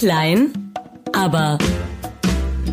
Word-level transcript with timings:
Klein, 0.00 0.50
aber 1.12 1.58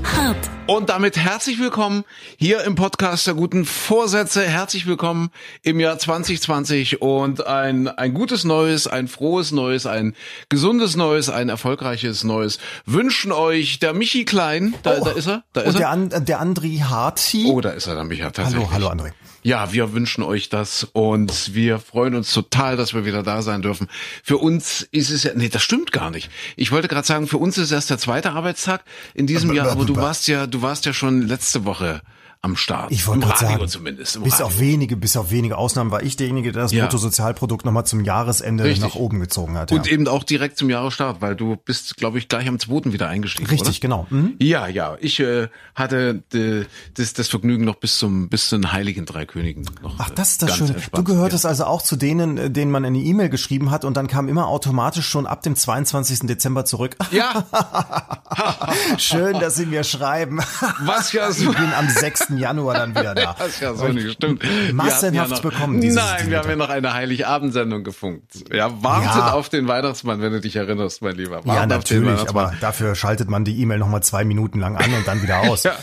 hart. 0.01 0.49
Und 0.67 0.89
damit 0.89 1.15
herzlich 1.15 1.59
willkommen 1.59 2.03
hier 2.35 2.61
im 2.65 2.75
Podcast 2.75 3.25
der 3.25 3.35
guten 3.35 3.63
Vorsätze. 3.63 4.43
Herzlich 4.43 4.85
willkommen 4.85 5.29
im 5.63 5.79
Jahr 5.79 5.97
2020 5.97 7.01
und 7.01 7.47
ein, 7.47 7.87
ein 7.87 8.13
gutes 8.13 8.43
Neues, 8.43 8.85
ein 8.85 9.07
frohes 9.07 9.53
Neues, 9.53 9.85
ein 9.85 10.13
gesundes 10.49 10.97
Neues, 10.97 11.29
ein 11.29 11.47
erfolgreiches 11.47 12.25
Neues 12.25 12.59
wünschen 12.85 13.31
euch 13.31 13.79
der 13.79 13.93
Michi 13.93 14.25
Klein. 14.25 14.73
Da, 14.83 14.97
Oh. 14.99 15.05
da 15.05 15.11
ist 15.11 15.27
er. 15.27 15.43
Da 15.53 15.61
ist 15.61 15.67
Und 15.69 15.79
der, 15.79 15.87
er. 15.87 15.91
An, 15.91 16.25
der 16.25 16.39
Andri 16.41 16.77
Harti. 16.83 17.45
Oh, 17.47 17.61
da 17.61 17.69
ist 17.69 17.87
er, 17.87 17.95
der 17.95 18.03
Michi. 18.03 18.23
Hallo, 18.23 18.69
hallo 18.71 18.89
André. 18.89 19.13
Ja, 19.43 19.71
wir 19.71 19.93
wünschen 19.93 20.23
euch 20.25 20.49
das 20.49 20.85
und 20.91 21.53
wir 21.53 21.79
freuen 21.79 22.15
uns 22.15 22.33
total, 22.33 22.75
dass 22.75 22.93
wir 22.93 23.05
wieder 23.05 23.23
da 23.23 23.41
sein 23.41 23.61
dürfen. 23.61 23.87
Für 24.21 24.37
uns 24.37 24.81
ist 24.91 25.09
es 25.09 25.23
ja, 25.23 25.31
nee, 25.35 25.47
das 25.47 25.63
stimmt 25.63 25.93
gar 25.93 26.09
nicht. 26.09 26.29
Ich 26.57 26.73
wollte 26.73 26.89
gerade 26.89 27.07
sagen, 27.07 27.27
für 27.27 27.37
uns 27.37 27.57
ist 27.57 27.65
es 27.65 27.71
erst 27.71 27.89
der 27.89 27.97
zweite 27.97 28.31
Arbeitstag 28.31 28.83
in 29.13 29.25
diesem 29.25 29.53
Jahr, 29.53 29.69
aber 29.71 29.85
du 29.85 29.95
warst 29.95 30.27
ja, 30.27 30.47
du 30.47 30.56
warst 30.61 30.85
ja 30.85 30.93
schon 30.93 31.21
letzte 31.21 31.65
Woche 31.65 32.01
am 32.41 32.55
Start. 32.55 32.91
Ich 32.91 33.07
wollte 33.07 33.25
gerade 33.25 33.39
sagen, 33.39 33.67
zumindest. 33.67 34.23
Bis 34.23 34.33
Radio. 34.33 34.45
auf 34.47 34.59
wenige, 34.59 34.95
bis 34.97 35.17
auf 35.17 35.31
wenige 35.31 35.57
Ausnahmen 35.57 35.91
war 35.91 36.03
ich 36.03 36.15
derjenige, 36.15 36.51
der 36.51 36.63
das 36.63 36.71
Ja. 36.71 36.83
Bruttosozialprodukt 36.83 37.65
nochmal 37.65 37.85
zum 37.85 38.03
Jahresende 38.03 38.63
Richtig. 38.63 38.83
nach 38.83 38.95
oben 38.95 39.19
gezogen 39.19 39.57
hat. 39.57 39.71
Und 39.71 39.87
ja. 39.87 39.93
eben 39.93 40.07
auch 40.07 40.23
direkt 40.23 40.57
zum 40.57 40.69
Jahresstart, 40.69 41.21
weil 41.21 41.35
du 41.35 41.55
bist, 41.55 41.97
glaube 41.97 42.17
ich, 42.17 42.27
gleich 42.27 42.47
am 42.47 42.59
zweiten 42.59 42.93
wieder 42.93 43.07
eingestiegen. 43.07 43.49
Richtig, 43.49 43.69
oder? 43.69 43.79
genau. 43.79 44.07
Mhm. 44.09 44.35
Ja, 44.39 44.67
ja. 44.67 44.97
Ich 44.99 45.19
äh, 45.19 45.47
hatte 45.75 46.23
äh, 46.33 46.65
das, 46.93 47.13
das 47.13 47.27
Vergnügen 47.27 47.65
noch 47.65 47.75
bis 47.75 47.97
zum 47.97 48.29
bis 48.29 48.49
zu 48.49 48.57
den 48.57 48.71
Heiligen 48.71 49.05
Drei 49.05 49.25
Königen 49.25 49.65
noch. 49.81 49.95
Ach, 49.97 50.09
äh, 50.09 50.13
das 50.15 50.31
ist 50.31 50.41
das 50.43 50.55
Schöne. 50.55 50.75
Du 50.93 51.03
gehörtest 51.03 51.45
also 51.45 51.65
auch 51.65 51.81
zu 51.81 51.95
denen, 51.95 52.37
äh, 52.37 52.49
denen 52.51 52.71
man 52.71 52.85
eine 52.85 52.97
E-Mail 52.99 53.29
geschrieben 53.29 53.71
hat 53.71 53.85
und 53.85 53.95
dann 53.97 54.07
kam 54.07 54.27
immer 54.29 54.47
automatisch 54.47 55.07
schon 55.07 55.25
ab 55.27 55.43
dem 55.43 55.55
22. 55.55 56.27
Dezember 56.27 56.65
zurück. 56.65 56.95
Ja, 57.11 57.45
Schön, 58.97 59.39
dass 59.39 59.55
Sie 59.55 59.65
mir 59.65 59.83
schreiben. 59.83 60.39
was 60.81 61.11
ja 61.13 61.31
so. 61.31 61.51
Ich 61.51 61.57
bin 61.57 61.73
am 61.73 61.89
6. 61.89 62.29
Januar 62.39 62.75
dann 62.75 62.91
wieder 62.95 63.13
da. 63.15 63.33
Das 63.39 63.47
ist 63.49 63.61
ja 63.61 63.73
so 63.73 63.87
nicht 63.87 64.11
stimmt. 64.13 64.43
Massenhaft 64.73 65.29
ja 65.29 65.35
noch, 65.35 65.41
bekommen 65.41 65.81
dieses- 65.81 65.97
Nein, 65.97 66.15
diese 66.19 66.31
wir 66.31 66.37
haben 66.39 66.49
ja 66.49 66.55
noch 66.55 66.69
eine 66.69 66.93
Heiligabendsendung 66.93 67.83
gefunkt. 67.83 68.31
Ja, 68.53 68.71
wartet 68.83 69.15
Ja. 69.15 69.31
auf 69.33 69.49
den 69.49 69.67
Weihnachtsmann, 69.67 70.21
wenn 70.21 70.31
du 70.31 70.41
dich 70.41 70.55
erinnerst, 70.55 71.01
mein 71.01 71.15
Lieber. 71.15 71.37
Wartet 71.45 71.53
Ja, 71.53 71.65
natürlich, 71.65 72.27
aber 72.29 72.53
dafür 72.61 72.95
schaltet 72.95 73.29
man 73.29 73.43
die 73.45 73.59
E-Mail 73.61 73.79
nochmal 73.79 74.03
zwei 74.03 74.23
Minuten 74.25 74.59
lang 74.59 74.75
an 74.77 74.93
und 74.93 75.07
dann 75.07 75.21
wieder 75.21 75.41
aus. 75.41 75.63
Ja. 75.67 75.75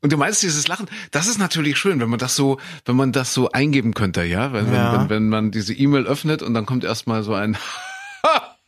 Und 0.00 0.12
du 0.12 0.16
meinst 0.16 0.42
dieses 0.42 0.66
Lachen, 0.68 0.86
das 1.12 1.26
ist 1.28 1.38
natürlich 1.38 1.78
schön, 1.78 2.00
wenn 2.00 2.08
man 2.10 2.18
das 2.18 2.34
so, 2.36 2.58
wenn 2.84 2.96
man 2.96 3.12
das 3.12 3.32
so 3.32 3.50
eingeben 3.52 3.94
könnte, 3.94 4.24
ja, 4.24 4.52
wenn, 4.52 4.72
Ja. 4.72 4.92
wenn, 4.92 5.00
wenn, 5.02 5.08
wenn 5.10 5.28
man 5.28 5.50
diese 5.52 5.72
E-Mail 5.74 6.06
öffnet 6.06 6.42
und 6.42 6.54
dann 6.54 6.66
kommt 6.66 6.82
erstmal 6.84 7.22
so 7.22 7.34
ein 7.34 7.56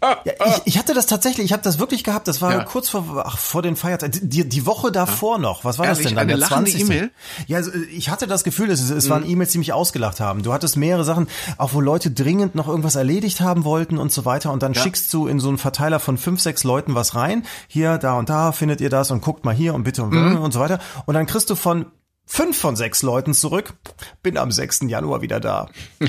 Ja, 0.00 0.16
ich, 0.24 0.62
ich 0.64 0.78
hatte 0.78 0.94
das 0.94 1.06
tatsächlich, 1.06 1.44
ich 1.46 1.52
habe 1.52 1.62
das 1.64 1.80
wirklich 1.80 2.04
gehabt. 2.04 2.28
Das 2.28 2.40
war 2.40 2.52
Ja. 2.52 2.62
kurz 2.64 2.88
vor, 2.88 3.24
ach, 3.26 3.36
vor 3.36 3.62
den 3.62 3.74
Feiertagen, 3.74 4.28
die, 4.28 4.48
die 4.48 4.64
Woche 4.64 4.92
davor 4.92 5.38
noch. 5.38 5.64
Was 5.64 5.78
war 5.78 5.86
das 5.86 5.98
Ehrlich? 5.98 6.10
denn 6.10 6.16
dann? 6.16 6.22
Eine 6.28 6.38
der 6.38 6.38
lachende 6.38 6.70
20. 6.70 6.82
E-Mail? 6.82 7.10
Ja, 7.48 7.56
also 7.56 7.72
ich 7.90 8.08
hatte 8.08 8.28
das 8.28 8.44
Gefühl, 8.44 8.70
es, 8.70 8.88
es 8.90 9.06
Mhm. 9.06 9.10
waren 9.10 9.28
E-Mails, 9.28 9.50
die 9.52 9.58
mich 9.58 9.72
ausgelacht 9.72 10.20
haben. 10.20 10.44
Du 10.44 10.52
hattest 10.52 10.76
mehrere 10.76 11.02
Sachen, 11.04 11.26
auch 11.56 11.72
wo 11.72 11.80
Leute 11.80 12.12
dringend 12.12 12.54
noch 12.54 12.68
irgendwas 12.68 12.94
erledigt 12.94 13.40
haben 13.40 13.64
wollten 13.64 13.98
und 13.98 14.12
so 14.12 14.24
weiter. 14.24 14.52
Und 14.52 14.62
dann 14.62 14.74
Ja. 14.74 14.82
schickst 14.82 15.12
du 15.12 15.26
in 15.26 15.40
so 15.40 15.48
einen 15.48 15.58
Verteiler 15.58 15.98
von 15.98 16.16
fünf, 16.16 16.40
sechs 16.40 16.62
Leuten 16.62 16.94
was 16.94 17.16
rein. 17.16 17.44
Hier, 17.66 17.98
da 17.98 18.14
und 18.14 18.28
da 18.28 18.52
findet 18.52 18.80
ihr 18.80 18.90
das 18.90 19.10
und 19.10 19.20
guckt 19.20 19.44
mal 19.44 19.54
hier 19.54 19.74
und 19.74 19.82
bitte 19.82 20.04
und, 20.04 20.10
Mhm. 20.12 20.36
und 20.38 20.52
so 20.52 20.60
weiter. 20.60 20.78
Und 21.06 21.14
dann 21.14 21.26
kriegst 21.26 21.50
du 21.50 21.56
von 21.56 21.86
fünf 22.24 22.56
von 22.56 22.76
sechs 22.76 23.02
Leuten 23.02 23.34
zurück. 23.34 23.74
Bin 24.22 24.36
am 24.38 24.52
6. 24.52 24.88
Januar 24.88 25.22
wieder 25.22 25.40
da. 25.40 25.68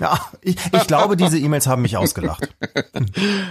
Ja, 0.00 0.18
ich, 0.40 0.56
ich 0.72 0.86
glaube, 0.86 1.16
diese 1.16 1.38
E-Mails 1.38 1.66
haben 1.66 1.82
mich 1.82 1.96
ausgelacht. 1.96 2.48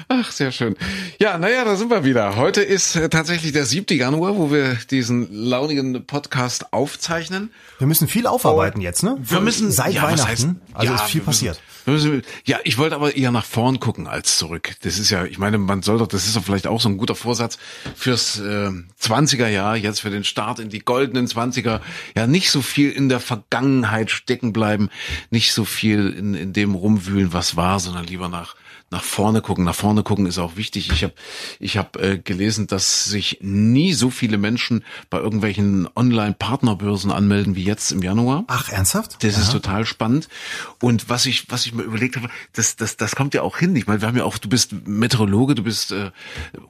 Ach, 0.07 0.31
sehr 0.31 0.51
schön. 0.51 0.75
Ja, 1.19 1.37
naja, 1.37 1.63
da 1.63 1.75
sind 1.75 1.89
wir 1.91 2.03
wieder. 2.03 2.35
Heute 2.35 2.61
ist 2.61 2.95
äh, 2.95 3.09
tatsächlich 3.09 3.51
der 3.51 3.65
7. 3.65 3.95
Januar, 3.97 4.35
wo 4.37 4.51
wir 4.51 4.75
diesen 4.89 5.31
launigen 5.31 6.05
Podcast 6.05 6.73
aufzeichnen. 6.73 7.51
Wir 7.77 7.87
müssen 7.87 8.07
viel 8.07 8.25
aufarbeiten 8.27 8.81
jetzt, 8.81 9.03
ne? 9.03 9.17
Wir 9.21 9.41
müssen 9.41 9.71
seit 9.71 9.93
ja, 9.93 10.03
Weihnachten. 10.03 10.27
heißt- 10.31 10.55
also 10.73 10.93
ja, 10.93 10.95
ist 10.95 11.03
viel 11.03 11.21
müssen- 11.21 11.25
passiert. 11.25 11.61
müssen- 11.85 12.21
Ja, 12.45 12.57
ich 12.63 12.77
wollte 12.77 12.95
aber 12.95 13.15
eher 13.15 13.31
nach 13.31 13.45
vorn 13.45 13.79
gucken 13.79 14.07
als 14.07 14.37
zurück. 14.37 14.75
Das 14.81 14.97
ist 14.99 15.09
ja, 15.09 15.25
ich 15.25 15.37
meine, 15.37 15.57
man 15.57 15.81
soll 15.83 15.97
doch, 15.99 16.07
das 16.07 16.25
ist 16.25 16.35
doch 16.35 16.43
vielleicht 16.43 16.67
auch 16.67 16.81
so 16.81 16.89
ein 16.89 16.97
guter 16.97 17.15
Vorsatz 17.15 17.57
fürs 17.95 18.39
äh, 18.39 18.69
20er 19.01 19.47
Jahr, 19.47 19.75
jetzt 19.77 20.01
für 20.01 20.09
den 20.09 20.23
Start 20.23 20.59
in 20.59 20.69
die 20.69 20.79
goldenen 20.79 21.27
20er. 21.27 21.81
Ja, 22.15 22.27
nicht 22.27 22.51
so 22.51 22.61
viel 22.61 22.91
in 22.91 23.09
der 23.09 23.19
Vergangenheit 23.19 24.11
stecken 24.11 24.53
bleiben, 24.53 24.89
nicht 25.29 25.53
so 25.53 25.65
viel 25.65 26.09
in, 26.09 26.33
in 26.39 26.53
dem 26.53 26.75
rumwühlen, 26.75 27.33
was 27.33 27.55
war, 27.55 27.79
sondern 27.79 28.05
lieber 28.05 28.29
nach 28.29 28.55
nach 28.91 29.03
vorne 29.03 29.41
gucken. 29.41 29.63
Nach 29.65 29.75
vorne 29.75 30.03
gucken 30.03 30.25
ist 30.25 30.37
auch 30.39 30.55
wichtig. 30.55 30.91
Ich 30.91 31.03
habe 31.03 31.13
ich 31.59 31.77
hab, 31.77 31.97
äh, 31.97 32.17
gelesen, 32.17 32.67
dass 32.67 33.05
sich 33.05 33.39
nie 33.41 33.93
so 33.93 34.09
viele 34.09 34.37
Menschen 34.37 34.83
bei 35.09 35.19
irgendwelchen 35.19 35.87
Online-Partnerbörsen 35.95 37.11
anmelden 37.11 37.55
wie 37.55 37.63
jetzt 37.63 37.91
im 37.91 38.01
Januar. 38.01 38.45
Ach, 38.47 38.69
ernsthaft? 38.69 39.23
Das 39.23 39.37
ist 39.37 39.51
total 39.51 39.85
spannend. 39.85 40.27
Und 40.81 41.09
was 41.09 41.25
ich, 41.25 41.49
was 41.49 41.65
ich 41.65 41.73
mir 41.73 41.83
überlegt 41.83 42.15
habe, 42.15 42.29
das, 42.53 42.75
das, 42.75 42.97
das 42.97 43.15
kommt 43.15 43.33
ja 43.33 43.41
auch 43.43 43.57
hin. 43.57 43.75
Ich 43.75 43.85
meine, 43.85 44.01
wir 44.01 44.07
haben 44.07 44.17
ja 44.17 44.23
auch, 44.23 44.37
du 44.37 44.49
bist 44.49 44.73
Meteorologe, 44.87 45.55
du 45.55 45.63
bist 45.63 45.91
äh, 45.91 46.11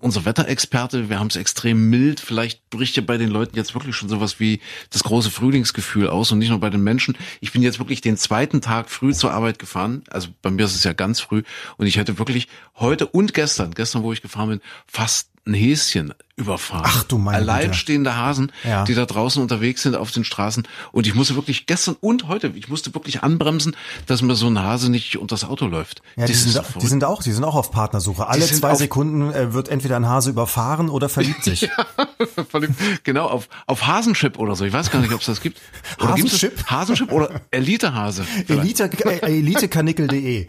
unser 0.02 0.26
Wetterexperte, 0.26 1.10
wir 1.10 1.20
haben 1.20 1.28
es 1.28 1.36
extrem 1.36 1.90
mild. 1.90 2.20
Vielleicht 2.20 2.70
bricht 2.70 2.98
ja 2.98 3.04
bei 3.04 3.18
den 3.18 3.30
Leuten 3.30 3.56
jetzt 3.56 3.74
wirklich 3.74 3.96
schon 3.96 4.10
sowas 4.10 4.40
wie 4.40 4.60
das 4.90 5.04
große 5.04 5.32
Frühlingsgefühl 5.32 6.08
aus 6.10 6.32
und 6.32 6.40
nicht 6.40 6.50
nur 6.50 6.60
bei 6.60 6.70
den 6.70 6.84
Menschen. 6.84 7.16
Ich 7.40 7.52
bin 7.52 7.62
jetzt 7.62 7.80
wirklich 7.80 8.02
den 8.02 8.18
zweiten 8.18 8.62
Tag 8.62 8.90
früh 8.90 9.14
zur 9.14 9.32
Arbeit 9.32 9.60
gefahren. 9.60 10.04
Also 10.10 10.30
bei 10.42 10.50
mir 10.50 10.66
ist 10.66 10.76
es 10.76 10.84
ja 10.84 10.94
ganz 10.94 11.22
früh. 11.22 11.44
Und 11.78 11.88
ich 11.88 11.98
hatte 12.10 12.20
wirklich 12.20 12.48
heute 12.76 13.08
und 13.08 13.34
gestern, 13.34 13.74
gestern, 13.74 14.04
wo 14.04 14.12
ich 14.12 14.22
gefahren 14.22 14.50
bin, 14.50 14.62
fast 14.88 15.32
ein 15.46 15.54
Häschen 15.54 16.14
überfahren. 16.40 16.84
Ach 16.86 17.04
du 17.04 17.18
meine 17.18 17.40
Güte. 17.42 17.52
Alleinstehende 17.52 18.16
Hasen, 18.16 18.52
Ja. 18.64 18.84
die 18.86 18.96
da 18.96 19.06
draußen 19.06 19.42
unterwegs 19.42 19.84
sind 19.84 19.96
auf 19.96 20.12
den 20.12 20.24
Straßen. 20.24 20.68
Und 20.92 21.06
ich 21.06 21.14
musste 21.14 21.36
wirklich 21.36 21.66
gestern 21.68 21.96
und 22.00 22.28
heute, 22.28 22.52
ich 22.56 22.70
musste 22.70 22.94
wirklich 22.96 23.22
anbremsen, 23.24 23.76
dass 24.08 24.22
mir 24.22 24.36
so 24.36 24.48
ein 24.48 24.58
Hase 24.58 24.90
nicht 24.90 25.18
unter 25.18 25.34
das 25.36 25.44
Auto 25.44 25.68
läuft. 25.68 26.02
Ja, 26.16 26.26
die 26.26 26.34
sind, 26.34 26.60
die 26.82 26.88
sind 26.88 27.04
auch, 27.04 27.22
die 27.22 27.32
sind 27.32 27.44
auch 27.44 27.56
auf 27.56 27.72
Partnersuche. 27.72 28.28
Alle 28.28 28.46
zwei 28.48 28.74
Sekunden 28.76 29.32
äh, 29.34 29.54
wird 29.54 29.70
entweder 29.70 29.98
ein 29.98 30.08
Hase 30.08 30.30
überfahren 30.32 30.90
oder 30.90 31.10
verliebt 31.10 31.44
sich. 31.44 31.70
Verliebt. 32.50 32.74
genau, 33.04 33.28
auf, 33.28 33.48
auf 33.68 33.86
Hasenchip 33.88 34.38
oder 34.40 34.56
so. 34.56 34.66
Ich 34.66 34.74
weiß 34.74 34.92
gar 34.92 35.00
nicht, 35.02 35.14
ob 35.14 35.20
es 35.22 35.26
das 35.28 35.42
gibt. 35.42 35.60
Oder? 36.00 36.14
Hasenchip? 36.14 36.66
Hasenchip 36.68 37.12
oder 37.12 37.42
Elitehase. 37.52 38.26
Elite, 38.48 38.90
äh, 39.06 39.20
elitekanickel.de. 39.38 40.48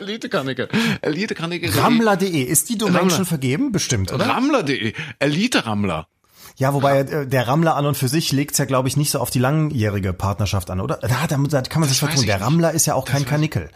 Elitekarnickel. 0.00 0.68
Elitekarnickel. 1.02 1.70
Rammler.de. 1.70 2.42
Ist 2.42 2.68
die 2.68 2.78
Domain 2.78 2.96
Rammler. 2.96 3.16
schon 3.16 3.26
vergeben? 3.26 3.72
Bestimmt, 3.72 4.12
oder? 4.12 4.28
Rammler.de. 4.28 4.94
Elite-Rammler. 5.26 6.08
Ja, 6.56 6.72
wobei 6.72 7.00
äh, 7.00 7.26
der 7.26 7.46
Rammler 7.48 7.76
an 7.76 7.84
und 7.84 7.96
für 7.96 8.08
sich 8.08 8.32
legt's 8.32 8.58
ja, 8.58 8.64
glaube 8.64 8.88
ich, 8.88 8.96
nicht 8.96 9.10
so 9.10 9.20
auf 9.20 9.30
die 9.30 9.38
langjährige 9.38 10.12
Partnerschaft 10.12 10.70
an, 10.70 10.80
oder? 10.80 10.96
Da, 10.96 11.26
da, 11.26 11.36
da 11.36 11.62
kann 11.62 11.80
man 11.80 11.88
sich 11.88 11.98
vertun. 11.98 12.24
Der. 12.24 12.40
Rammler 12.40 12.72
ist 12.72 12.86
ja 12.86 12.94
auch 12.94 13.04
kein 13.04 13.26
Kanickel. 13.26 13.68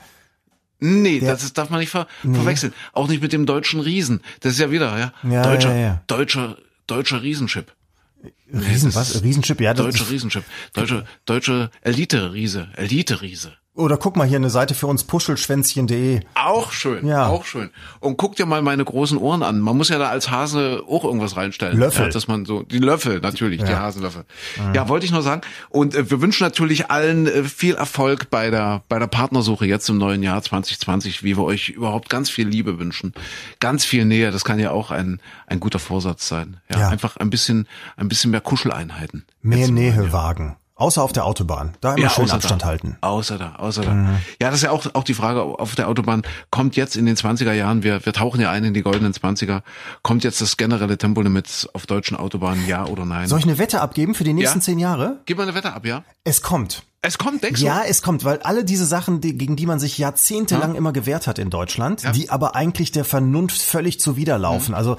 Nee, 0.78 1.20
das 1.20 1.42
ist, 1.42 1.58
darf 1.58 1.68
man 1.68 1.80
nicht 1.80 1.90
ver 1.90 2.06
verwechseln. 2.22 2.72
Auch 2.94 3.06
nicht 3.08 3.20
mit 3.20 3.34
dem 3.34 3.44
deutschen 3.44 3.80
Riesen. 3.80 4.22
Das 4.40 4.52
ist 4.52 4.60
ja 4.60 4.70
wieder, 4.70 4.98
ja. 4.98 5.12
Ja, 5.30 5.42
deutscher, 5.42 5.74
ja, 5.74 5.80
ja. 5.80 6.02
deutscher, 6.06 6.56
deutscher 6.86 7.22
Riesenchip. 7.22 7.74
Riesen, 8.52 8.88
das 8.88 8.96
was? 8.96 9.14
ist 9.14 9.22
Riesenchip, 9.22 9.60
ja. 9.60 9.74
Das 9.74 9.84
Deutscher 9.84 10.04
ist, 10.04 10.10
Riesenchip. 10.10 10.44
Deutsche, 10.72 11.04
deutsche 11.26 11.70
Elite-Riese. 11.82 12.68
Elite-Riese. 12.76 13.52
Oder 13.76 13.96
guck 13.96 14.16
mal 14.16 14.26
hier 14.26 14.36
eine 14.36 14.50
Seite 14.50 14.74
für 14.74 14.86
uns, 14.88 15.04
puschelschwänzchen.de. 15.04 16.20
Auch 16.34 16.72
schön. 16.72 17.06
Ja. 17.06 17.28
Auch 17.28 17.44
schön. 17.44 17.70
Und 18.00 18.16
guck 18.16 18.36
dir 18.36 18.44
mal 18.44 18.62
meine 18.62 18.84
großen 18.84 19.16
Ohren 19.16 19.42
an. 19.42 19.60
Man 19.60 19.76
muss 19.76 19.88
ja 19.88 19.98
da 19.98 20.08
als 20.08 20.30
Hase 20.30 20.82
auch 20.88 21.04
irgendwas 21.04 21.36
reinstellen. 21.36 21.78
Löffel. 21.78 22.06
Ja, 22.06 22.10
dass 22.12 22.26
man 22.28 22.44
so, 22.44 22.62
die 22.62 22.78
Löffel, 22.78 23.20
natürlich, 23.20 23.62
die 23.62 23.74
Hasenlöffel. 23.74 24.24
Ja, 24.74 24.88
wollte 24.88 25.06
ich 25.06 25.12
nur 25.12 25.22
sagen. 25.22 25.42
Und 25.68 25.94
äh, 25.94 26.10
wir 26.10 26.20
wünschen 26.20 26.42
natürlich 26.44 26.90
allen 26.90 27.26
äh, 27.26 27.44
viel 27.44 27.74
Erfolg 27.74 28.28
bei 28.30 28.50
der, 28.50 28.82
bei 28.88 28.98
der 28.98 29.06
Partnersuche 29.06 29.66
jetzt 29.66 29.88
im 29.88 29.98
neuen 29.98 30.22
Jahr 30.22 30.42
2020, 30.42 31.22
wie 31.22 31.36
wir 31.36 31.44
euch 31.44 31.68
überhaupt 31.70 32.08
ganz 32.10 32.28
viel 32.28 32.48
Liebe 32.48 32.78
wünschen. 32.78 33.14
Ganz 33.60 33.84
viel 33.84 34.04
Nähe. 34.04 34.30
Das 34.32 34.44
kann 34.44 34.58
ja 34.58 34.72
auch 34.72 34.90
ein, 34.90 35.20
ein 35.46 35.60
guter 35.60 35.78
Vorsatz 35.78 36.26
sein. 36.28 36.58
Ja, 36.70 36.80
Ja. 36.80 36.88
einfach 36.88 37.16
ein 37.18 37.30
bisschen, 37.30 37.68
ein 37.96 38.08
bisschen 38.08 38.30
mehr 38.32 38.40
Kuscheleinheiten. 38.40 39.24
Mehr 39.42 39.68
Nähe 39.68 40.12
wagen. 40.12 40.56
Außer 40.80 41.02
auf 41.02 41.12
der 41.12 41.26
Autobahn. 41.26 41.74
Da 41.80 41.94
immer 41.94 42.08
schön 42.08 42.24
außer 42.24 42.34
Abstand 42.34 42.62
da. 42.62 42.66
halten. 42.66 42.96
Außer 43.02 43.36
da, 43.38 43.56
außer 43.56 43.82
da. 43.82 43.92
Ja, 44.40 44.48
das 44.48 44.54
ist 44.54 44.62
ja 44.62 44.70
auch, 44.70 44.86
auch 44.94 45.04
die 45.04 45.12
Frage 45.14 45.42
auf 45.42 45.74
der 45.74 45.88
Autobahn. 45.88 46.22
Kommt 46.50 46.74
jetzt 46.74 46.96
in 46.96 47.04
den 47.06 47.16
20er 47.16 47.52
Jahren, 47.52 47.82
wir, 47.82 48.04
wir 48.04 48.12
tauchen 48.14 48.40
ja 48.40 48.50
ein 48.50 48.64
in 48.64 48.72
die 48.72 48.82
goldenen 48.82 49.12
20er, 49.12 49.60
kommt 50.02 50.24
jetzt 50.24 50.40
das 50.40 50.56
generelle 50.56 50.96
Tempolimit 50.96 51.68
auf 51.74 51.84
deutschen 51.86 52.16
Autobahnen, 52.16 52.66
ja 52.66 52.86
oder 52.86 53.04
nein? 53.04 53.28
Soll 53.28 53.38
ich 53.40 53.44
eine 53.44 53.58
Wette 53.58 53.80
abgeben 53.80 54.14
für 54.14 54.24
die 54.24 54.32
nächsten 54.32 54.58
Ja? 54.58 54.62
zehn 54.62 54.78
Jahre? 54.78 55.20
Gib 55.26 55.36
mal 55.36 55.42
eine 55.44 55.54
Wette 55.54 55.72
ab, 55.72 55.84
ja? 55.84 56.02
Es 56.24 56.42
kommt. 56.42 56.82
Es 57.02 57.16
kommt, 57.16 57.42
denkst 57.42 57.62
Ja, 57.62 57.78
du? 57.80 57.88
es 57.88 58.02
kommt, 58.02 58.26
weil 58.26 58.40
alle 58.42 58.62
diese 58.62 58.84
Sachen, 58.84 59.22
die, 59.22 59.34
gegen 59.38 59.56
die 59.56 59.64
man 59.64 59.80
sich 59.80 59.96
jahrzehntelang 59.96 60.74
immer 60.74 60.92
gewehrt 60.92 61.26
hat 61.26 61.38
in 61.38 61.48
Deutschland, 61.48 62.02
Ja. 62.02 62.12
die 62.12 62.28
aber 62.28 62.54
eigentlich 62.54 62.92
der 62.92 63.06
Vernunft 63.06 63.62
völlig 63.62 63.98
zuwiderlaufen. 64.00 64.74
Also 64.74 64.98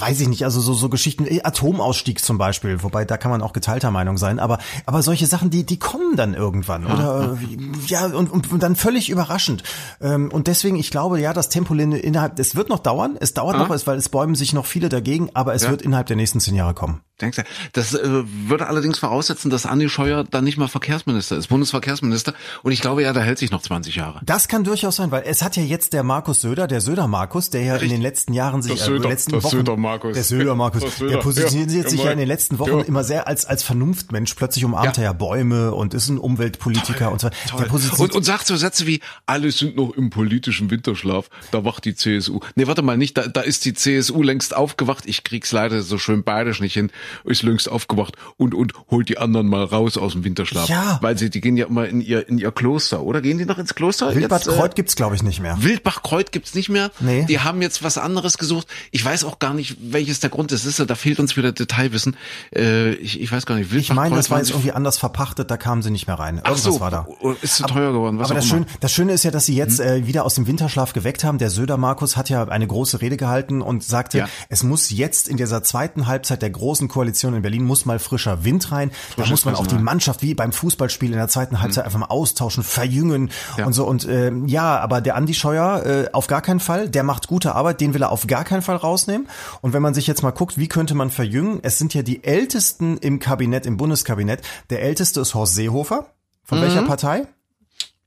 weiß 0.00 0.18
ich 0.20 0.28
nicht, 0.28 0.44
also 0.44 0.62
so, 0.62 0.72
so 0.72 0.88
Geschichten, 0.88 1.26
eh, 1.26 1.42
Atomausstieg 1.42 2.24
zum 2.24 2.38
Beispiel, 2.38 2.82
wobei 2.82 3.04
da 3.04 3.18
kann 3.18 3.30
man 3.30 3.42
auch 3.42 3.52
geteilter 3.52 3.90
Meinung 3.90 4.16
sein, 4.16 4.38
aber, 4.38 4.56
aber 4.86 5.02
solche 5.02 5.26
Sachen, 5.26 5.50
die, 5.50 5.66
die 5.66 5.78
kommen 5.78 6.16
dann 6.16 6.32
irgendwann. 6.32 6.86
Oder 6.86 7.36
äh, 7.38 7.86
ja, 7.86 8.06
und, 8.06 8.30
und, 8.50 8.62
dann 8.62 8.74
völlig 8.74 9.10
überraschend. 9.10 9.62
Ähm, 10.00 10.30
Und 10.32 10.46
deswegen, 10.46 10.76
ich 10.76 10.90
glaube, 10.90 11.20
ja, 11.20 11.34
das 11.34 11.50
Tempo 11.50 11.74
innerhalb, 11.74 12.38
es 12.38 12.56
wird 12.56 12.70
noch 12.70 12.78
dauern, 12.78 13.18
es 13.20 13.34
dauert 13.34 13.58
noch, 13.58 13.68
weil 13.68 13.98
es 13.98 14.08
bäumen 14.08 14.36
sich 14.36 14.54
noch 14.54 14.64
viele 14.64 14.88
dagegen, 14.88 15.28
aber 15.34 15.52
es 15.54 15.64
Ja. 15.64 15.70
wird 15.70 15.82
innerhalb 15.82 16.06
der 16.06 16.16
nächsten 16.16 16.40
zehn 16.40 16.54
Jahre 16.54 16.72
kommen. 16.72 17.02
Denkst 17.20 17.38
du? 17.38 17.42
Das 17.72 17.94
äh, 17.94 18.00
würde 18.48 18.66
allerdings 18.66 18.98
voraussetzen, 18.98 19.48
dass 19.50 19.64
Andi 19.64 19.88
Scheuer 19.88 20.24
dann 20.24 20.44
nicht 20.44 20.58
mal 20.58 20.68
Verkehrsminister 20.68 21.36
ist, 21.38 21.46
Bundesverkehrsminister. 21.48 22.34
Und 22.62 22.72
ich 22.72 22.80
glaube 22.82 23.02
ja, 23.02 23.12
der 23.14 23.22
hält 23.22 23.38
sich 23.38 23.50
noch 23.50 23.62
20 23.62 23.96
Jahre. 23.96 24.20
Das 24.24 24.48
kann 24.48 24.64
durchaus 24.64 24.96
sein, 24.96 25.10
weil 25.10 25.22
es 25.26 25.42
hat 25.42 25.56
ja 25.56 25.62
jetzt 25.62 25.94
der 25.94 26.02
Markus 26.02 26.42
Söder, 26.42 26.66
der 26.66 26.82
Söder 26.82 27.08
Markus, 27.08 27.48
der 27.48 27.62
ja 27.62 27.76
in 27.76 27.88
den 27.88 28.02
letzten 28.02 28.34
Jahren 28.34 28.60
sich, 28.60 28.72
Das 28.74 28.84
Söder- 28.86 29.06
äh, 29.06 29.12
letzten 29.12 29.32
Wochen, 29.32 29.48
Söder 29.48 29.76
Markus. 29.78 30.12
der 30.14 30.24
Söder 30.24 30.54
Markus, 30.54 30.82
Das 30.82 30.98
Söder, 30.98 31.12
der 31.12 31.18
positioniert 31.18 31.84
ja, 31.84 31.88
sich 31.88 32.04
ja 32.04 32.10
in 32.12 32.18
den 32.18 32.28
letzten 32.28 32.58
Wochen 32.58 32.80
ja. 32.80 32.84
immer 32.84 33.02
sehr 33.02 33.26
als 33.26 33.46
als 33.46 33.62
Vernunftmensch. 33.62 34.34
Plötzlich 34.34 34.64
umarmt 34.66 34.96
Ja. 34.98 35.02
er 35.02 35.04
ja 35.04 35.12
Bäume 35.14 35.72
und 35.74 35.94
ist 35.94 36.08
ein 36.08 36.18
Umweltpolitiker 36.18 37.10
und 37.12 37.20
so. 37.22 37.30
Der 37.30 37.38
Toll. 37.48 37.66
positioniert 37.66 38.10
Und, 38.12 38.16
und 38.18 38.24
sagt 38.24 38.46
so 38.46 38.56
Sätze 38.56 38.86
wie, 38.86 39.00
alle 39.24 39.50
sind 39.52 39.76
noch 39.76 39.92
im 39.96 40.10
politischen 40.10 40.70
Winterschlaf, 40.70 41.30
da 41.50 41.64
wacht 41.64 41.86
die 41.86 41.94
CSU. 41.94 42.40
Nee, 42.56 42.66
warte 42.66 42.82
mal, 42.82 42.98
nicht, 42.98 43.16
da, 43.16 43.26
da 43.26 43.40
ist 43.40 43.64
die 43.64 43.72
CSU 43.72 44.22
längst 44.22 44.54
aufgewacht, 44.54 45.04
ich 45.06 45.24
krieg's 45.24 45.50
leider 45.52 45.80
so 45.82 45.96
schön 45.96 46.22
beidisch 46.24 46.60
nicht 46.60 46.74
hin, 46.74 46.90
ist 47.24 47.42
längst 47.42 47.68
aufgewacht 47.70 48.16
und, 48.36 48.54
und 48.54 48.72
holt 48.90 49.08
die 49.08 49.18
anderen 49.18 49.46
mal 49.48 49.64
raus 49.64 49.96
aus 49.96 50.12
dem 50.12 50.24
Winterschlaf. 50.24 50.68
Ja. 50.68 50.98
Weil 51.02 51.18
sie, 51.18 51.30
die 51.30 51.40
gehen 51.40 51.56
ja 51.56 51.66
immer 51.66 51.86
in 51.86 52.00
ihr, 52.00 52.28
in 52.28 52.38
ihr 52.38 52.52
Kloster, 52.52 53.02
oder? 53.02 53.20
Gehen 53.20 53.38
die 53.38 53.44
noch 53.46 53.58
ins 53.58 53.74
Kloster? 53.74 54.14
Wildbad 54.14 54.46
Jetzt, 54.46 54.58
äh, 54.58 54.68
gibt's 54.74 54.96
glaube 54.96 55.16
ich 55.16 55.22
nicht 55.22 55.40
mehr. 55.40 55.56
Wildbach-Kreuz 55.60 56.30
gibt's 56.30 56.54
nicht 56.54 56.68
mehr. 56.68 56.90
Nee. 57.00 57.24
Die 57.28 57.40
haben 57.40 57.62
jetzt 57.62 57.82
was 57.82 57.98
anderes 57.98 58.38
gesucht. 58.38 58.66
Ich 58.90 59.04
weiß 59.04 59.24
auch 59.24 59.38
gar 59.38 59.54
nicht, 59.54 59.76
welches 59.80 60.20
der 60.20 60.30
Grund 60.30 60.52
ist. 60.52 60.66
da 60.78 60.94
fehlt 60.94 61.18
uns 61.20 61.36
wieder 61.36 61.52
Detailwissen. 61.52 62.16
Äh, 62.54 62.92
ich, 62.94 63.20
ich 63.20 63.30
weiß 63.30 63.46
gar 63.46 63.56
nicht. 63.56 63.72
Ich 63.72 63.92
meine, 63.92 64.16
das 64.16 64.30
war 64.30 64.38
jetzt 64.38 64.50
irgendwie 64.50 64.72
anders 64.72 64.98
verpachtet, 64.98 65.50
da 65.50 65.56
kamen 65.56 65.82
sie 65.82 65.90
nicht 65.90 66.06
mehr 66.06 66.18
rein. 66.18 66.40
Ach 66.42 66.50
Irgendwas 66.50 66.74
so, 66.74 66.80
war 66.80 66.90
da. 66.90 67.06
ist 67.42 67.56
zu 67.56 67.64
teuer 67.64 67.92
geworden. 67.92 68.18
Was 68.18 68.30
Aber 68.30 68.40
das. 68.40 68.46
Schöne, 68.46 68.66
das 68.80 68.92
Schöne 68.92 69.12
ist 69.12 69.24
ja, 69.24 69.30
dass 69.30 69.46
sie 69.46 69.54
jetzt 69.56 69.80
äh, 69.80 70.06
wieder 70.06 70.24
aus 70.24 70.34
dem 70.34 70.46
Winterschlaf 70.46 70.92
geweckt 70.92 71.24
haben. 71.24 71.38
Der 71.38 71.50
Söder 71.50 71.76
Markus 71.76 72.16
hat 72.16 72.28
ja 72.28 72.44
eine 72.48 72.66
große 72.66 73.00
Rede 73.00 73.16
gehalten 73.16 73.62
und 73.62 73.82
sagte, 73.84 74.18
Ja. 74.18 74.28
es 74.48 74.62
muss 74.62 74.90
jetzt 74.90 75.28
in 75.28 75.36
dieser 75.36 75.62
zweiten 75.62 76.06
Halbzeit 76.06 76.42
der 76.42 76.50
großen 76.50 76.88
Koalition 76.96 77.34
in 77.34 77.42
Berlin 77.42 77.62
muss 77.64 77.84
mal 77.84 77.98
frischer 77.98 78.42
Wind 78.44 78.72
rein. 78.72 78.90
Da 79.18 79.26
muss 79.26 79.44
man 79.44 79.54
auch 79.54 79.66
die. 79.66 79.76
Mannschaft 79.76 80.22
wie 80.22 80.32
beim 80.34 80.50
Fußballspiel 80.52 81.10
in 81.10 81.18
der 81.18 81.28
zweiten 81.28 81.60
Halbzeit 81.60 81.84
einfach 81.84 81.98
mal 81.98 82.06
austauschen, 82.06 82.62
verjüngen 82.64 83.30
Ja. 83.58 83.66
und 83.66 83.74
so. 83.74 83.86
Und 83.86 84.06
äh, 84.06 84.32
ja, 84.46 84.78
aber 84.80 85.02
der 85.02 85.14
Andi 85.14 85.34
Scheuer 85.34 85.84
äh, 85.84 86.08
auf 86.14 86.26
gar 86.26 86.40
keinen 86.40 86.60
Fall. 86.60 86.88
Der 86.88 87.02
macht 87.02 87.28
gute 87.28 87.54
Arbeit, 87.54 87.82
den 87.82 87.92
will 87.92 88.00
er 88.02 88.10
auf 88.12 88.26
gar 88.26 88.44
keinen 88.44 88.62
Fall 88.62 88.76
rausnehmen. 88.76 89.28
Und 89.60 89.74
wenn 89.74 89.82
man 89.82 89.92
sich 89.92 90.06
jetzt 90.06 90.22
mal 90.22 90.30
guckt, 90.30 90.56
wie 90.56 90.68
könnte 90.68 90.94
man 90.94 91.10
verjüngen? 91.10 91.60
Es 91.62 91.76
sind 91.78 91.92
ja 91.92 92.02
die 92.02 92.24
Ältesten 92.24 92.96
im 92.96 93.18
Kabinett, 93.18 93.66
im 93.66 93.76
Bundeskabinett. 93.76 94.40
Der 94.70 94.80
Älteste 94.82 95.20
ist 95.20 95.34
Horst 95.34 95.54
Seehofer. 95.54 96.06
Von 96.44 96.62
welcher 96.62 96.82
Partei? 96.82 97.26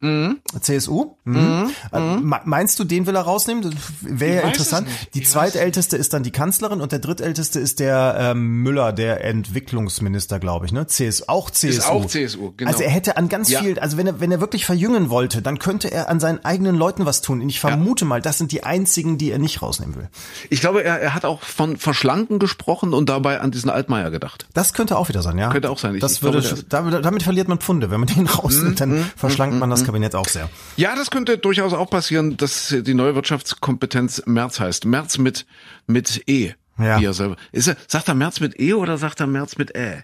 CSU? 0.02 1.16
Mhm. 1.26 1.72
Äh, 1.92 2.00
me- 2.18 2.42
Meinst 2.46 2.80
du, 2.80 2.84
den 2.86 3.06
will 3.06 3.16
er 3.16 3.22
rausnehmen? 3.22 3.64
Das 3.64 3.74
Wäre 4.02 4.42
ja 4.44 4.48
interessant. 4.48 4.88
Die 5.14 5.24
zweitälteste 5.24 5.98
ist 5.98 6.14
dann 6.14 6.24
die 6.24 6.32
Kanzlerin 6.32 6.80
und 6.80 6.92
der 6.92 7.00
drittälteste 7.00 7.60
ist 7.60 7.80
der 7.80 8.16
ähm, 8.18 8.62
Müller, 8.64 8.94
der 8.94 9.24
Entwicklungsminister, 9.26 10.40
glaube 10.40 10.66
ich, 10.66 10.72
ne? 10.72 10.88
CSU, 10.88 11.26
auch 11.28 11.50
CSU. 11.50 11.82
auch 11.92 12.06
CSU, 12.06 12.54
genau. 12.56 12.72
Also 12.72 12.84
er 12.84 12.90
hätte 12.90 13.18
an 13.18 13.28
ganz 13.30 13.50
Ja. 13.50 13.60
viel, 13.62 13.78
also 13.80 13.98
wenn 13.98 14.08
er, 14.08 14.20
wenn 14.22 14.32
er 14.32 14.40
wirklich 14.40 14.66
verjüngen 14.66 15.10
wollte, 15.10 15.42
dann 15.42 15.60
könnte 15.60 15.92
er 15.92 16.08
an 16.10 16.20
seinen 16.20 16.44
eigenen 16.46 16.76
Leuten 16.76 17.06
was 17.06 17.22
tun. 17.22 17.42
Und 17.42 17.50
ich 17.50 17.60
vermute 17.60 18.06
mal, 18.06 18.22
das 18.22 18.38
sind 18.38 18.52
die 18.54 18.64
einzigen, 18.64 19.18
die 19.18 19.32
er 19.32 19.40
nicht 19.40 19.62
rausnehmen 19.62 19.96
will. 19.96 20.08
Ich 20.50 20.62
glaube, 20.62 20.84
er, 20.84 21.00
er 21.02 21.14
hat 21.14 21.26
auch 21.26 21.42
von 21.42 21.76
Verschlanken 21.78 22.40
gesprochen 22.40 22.94
und 22.94 23.10
dabei 23.10 23.42
an 23.42 23.52
diesen 23.52 23.70
Altmaier 23.70 24.12
gedacht. 24.12 24.48
Das 24.54 24.74
könnte 24.74 24.98
auch 24.98 25.10
wieder 25.10 25.22
sein, 25.22 25.38
ja. 25.38 25.50
Könnte 25.50 25.70
auch 25.70 25.78
sein. 25.78 25.96
Ich- 25.96 26.02
das 26.02 26.14
ich 26.14 26.22
würde, 26.24 26.40
glaube, 26.42 26.64
damit, 26.70 27.06
damit 27.06 27.24
verliert 27.24 27.48
man 27.50 27.60
Pfunde. 27.60 27.92
Wenn 27.92 28.00
man 28.00 28.08
den 28.08 28.28
rausnimmt, 28.28 28.80
dann 28.80 29.06
verschlankt 29.18 29.58
man 29.60 29.70
das 29.70 29.84
Kabinett 29.90 30.14
auch 30.16 30.28
sehr. 30.28 30.50
Ja, 30.78 30.96
das 30.96 31.10
könnte 31.10 31.38
durchaus 31.40 31.74
auch 31.74 31.90
passieren, 31.90 32.38
dass 32.38 32.74
die 32.78 32.94
neue 32.94 33.16
Wirtschaftskompetenz 33.16 34.22
Merz 34.28 34.60
heißt. 34.60 34.86
Merz 34.86 35.18
mit, 35.18 35.46
mit 35.88 36.22
E. 36.30 36.54
Ja. 36.78 37.00
Wie 37.00 37.06
er 37.06 37.14
selber. 37.14 37.36
Ist 37.52 37.68
er, 37.68 37.76
sagt 37.88 38.08
er 38.08 38.14
Merz 38.14 38.40
mit 38.40 38.60
E 38.60 38.74
oder 38.74 38.98
sagt 39.00 39.20
er 39.20 39.26
Merz 39.28 39.58
mit 39.58 39.76
Ä? 39.76 40.04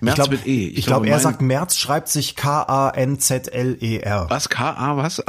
Merz 0.00 0.14
Ich 0.18 0.24
glaube, 0.24 0.30
mit 0.36 0.46
E. 0.46 0.68
ich 0.68 0.86
glaube, 0.86 1.06
er 1.06 1.12
mein- 1.12 1.20
sagt, 1.22 1.42
März 1.42 1.76
schreibt 1.76 2.08
sich 2.08 2.34
K-A-N-Z-L-E-R. 2.36 4.26
Was? 4.30 4.48
K-A, 4.48 4.96
was? 4.96 5.22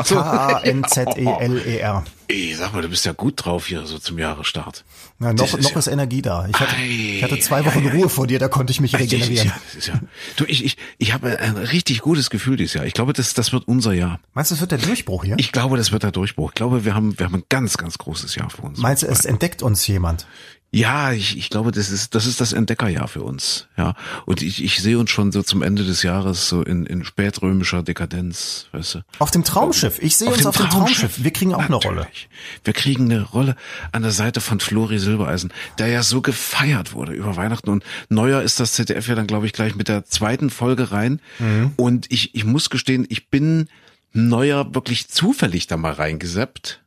K-A-N-Z-E-L-E-R. 0.88 2.04
Ey, 2.30 2.54
sag 2.56 2.74
mal, 2.74 2.82
du 2.82 2.90
bist 2.90 3.06
ja 3.06 3.14
gut 3.14 3.46
drauf 3.46 3.68
hier, 3.68 3.86
so 3.86 4.00
zum 4.00 4.20
Jahresstart. 4.20 4.84
Ja, 5.20 5.32
noch, 5.32 5.46
Das 5.46 5.54
ist 5.54 5.64
noch 5.64 5.72
ja- 5.72 5.80
ist 5.80 5.88
Energie 5.88 6.22
da. 6.22 6.46
Ich 6.48 6.60
hatte, 6.60 6.76
Ei, 6.76 7.16
ich 7.18 7.24
hatte 7.24 7.40
zwei 7.40 7.64
Wochen 7.66 7.88
Ruhe 7.88 8.10
vor 8.10 8.28
dir, 8.28 8.38
da 8.38 8.50
konnte 8.50 8.72
ich 8.72 8.82
mich 8.82 8.92
Das 8.92 9.02
ist 9.02 9.14
regenerieren. 9.14 9.48
ja, 9.48 9.56
das 9.66 9.76
ist 9.76 9.88
ja, 9.88 10.00
du, 10.36 10.44
ich, 10.46 10.66
ich, 10.66 10.78
ich 10.98 11.14
habe 11.14 11.40
ein 11.40 11.56
richtig 11.56 12.02
gutes 12.02 12.30
Gefühl 12.30 12.58
dieses 12.58 12.74
Jahr. 12.74 12.86
Ich 12.86 12.94
glaube, 12.94 13.14
das, 13.14 13.34
das 13.34 13.54
wird 13.54 13.68
unser 13.68 13.94
Jahr. 13.94 14.20
Meinst 14.34 14.52
du, 14.52 14.56
es 14.56 14.62
wird 14.62 14.72
der 14.72 14.80
Durchbruch 14.80 15.24
hier? 15.24 15.36
Ich 15.40 15.52
glaube, 15.54 15.78
das 15.78 15.92
wird 15.94 16.04
der 16.04 16.12
Durchbruch. 16.12 16.50
Ich 16.52 16.56
glaube, 16.56 16.84
wir 16.84 16.96
haben, 16.96 17.18
wir 17.18 17.26
haben 17.28 17.36
ein 17.36 17.44
ganz, 17.48 17.78
ganz 17.78 17.98
großes 17.98 18.36
Jahr 18.36 18.50
vor 18.50 18.66
uns. 18.66 18.80
Meinst 18.80 19.04
du, 19.04 19.08
es 19.08 19.24
entdeckt 19.26 19.64
uns 19.64 19.88
jemand? 19.88 20.28
Ja, 20.70 21.14
ich, 21.14 21.38
ich 21.38 21.50
glaube, 21.50 21.72
das 21.72 21.90
ist, 21.92 22.14
das 22.14 22.26
ist 22.26 22.42
das 22.42 22.52
Entdeckerjahr 22.52 23.08
für 23.08 23.22
uns. 23.24 23.68
Ja. 23.78 23.94
Und 24.26 24.42
ich, 24.42 24.62
ich 24.62 24.80
sehe 24.80 25.00
uns 25.00 25.10
schon 25.10 25.32
so 25.32 25.42
zum 25.42 25.62
Ende 25.62 25.86
des 25.86 26.04
Jahres 26.04 26.50
so 26.50 26.62
in, 26.62 26.86
in 26.86 27.06
spätrömischer 27.06 27.84
Dekadenz, 27.84 28.68
weißt 28.74 28.96
du. 28.96 29.00
Auf 29.20 29.32
dem 29.32 29.46
Traumschiff. 29.46 29.98
Ich 30.02 30.18
sehe 30.18 30.30
uns 30.30 30.46
auf 30.46 30.58
dem 30.58 30.70
Traumschiff. 30.70 31.24
Wir 31.24 31.32
kriegen 31.32 31.54
auch 31.56 31.64
eine 31.64 31.76
Rolle. 31.78 32.08
Natürlich. 32.18 32.30
Wir 32.64 32.74
kriegen 32.74 33.06
eine 33.06 33.22
Rolle 33.22 33.56
an 33.92 34.02
der 34.02 34.12
Seite 34.12 34.42
von 34.42 34.60
Flori 34.60 35.00
Silbereisen, 35.00 35.54
der 35.78 35.88
ja 35.88 36.04
so 36.04 36.22
gefeiert 36.22 36.94
wurde 36.94 37.14
über 37.14 37.36
Weihnachten. 37.36 37.70
Und 37.70 37.84
neuer 38.10 38.42
ist 38.42 38.60
das 38.60 38.74
ZDF 38.74 39.08
ja 39.08 39.16
dann, 39.16 39.28
glaube 39.28 39.46
ich, 39.46 39.54
gleich 39.54 39.76
mit 39.76 39.88
der 39.88 40.06
zweiten 40.06 40.50
Folge 40.50 40.92
rein. 40.92 41.20
Mhm. 41.40 41.74
Und 41.76 42.12
ich, 42.12 42.36
ich 42.36 42.46
muss 42.46 42.70
gestehen, 42.70 43.06
ich 43.10 43.30
bin 43.30 43.68
neuer 44.14 44.74
wirklich 44.74 45.08
zufällig 45.10 45.68
da 45.68 45.78
mal 45.78 45.94
reingeseppt. 45.94 46.82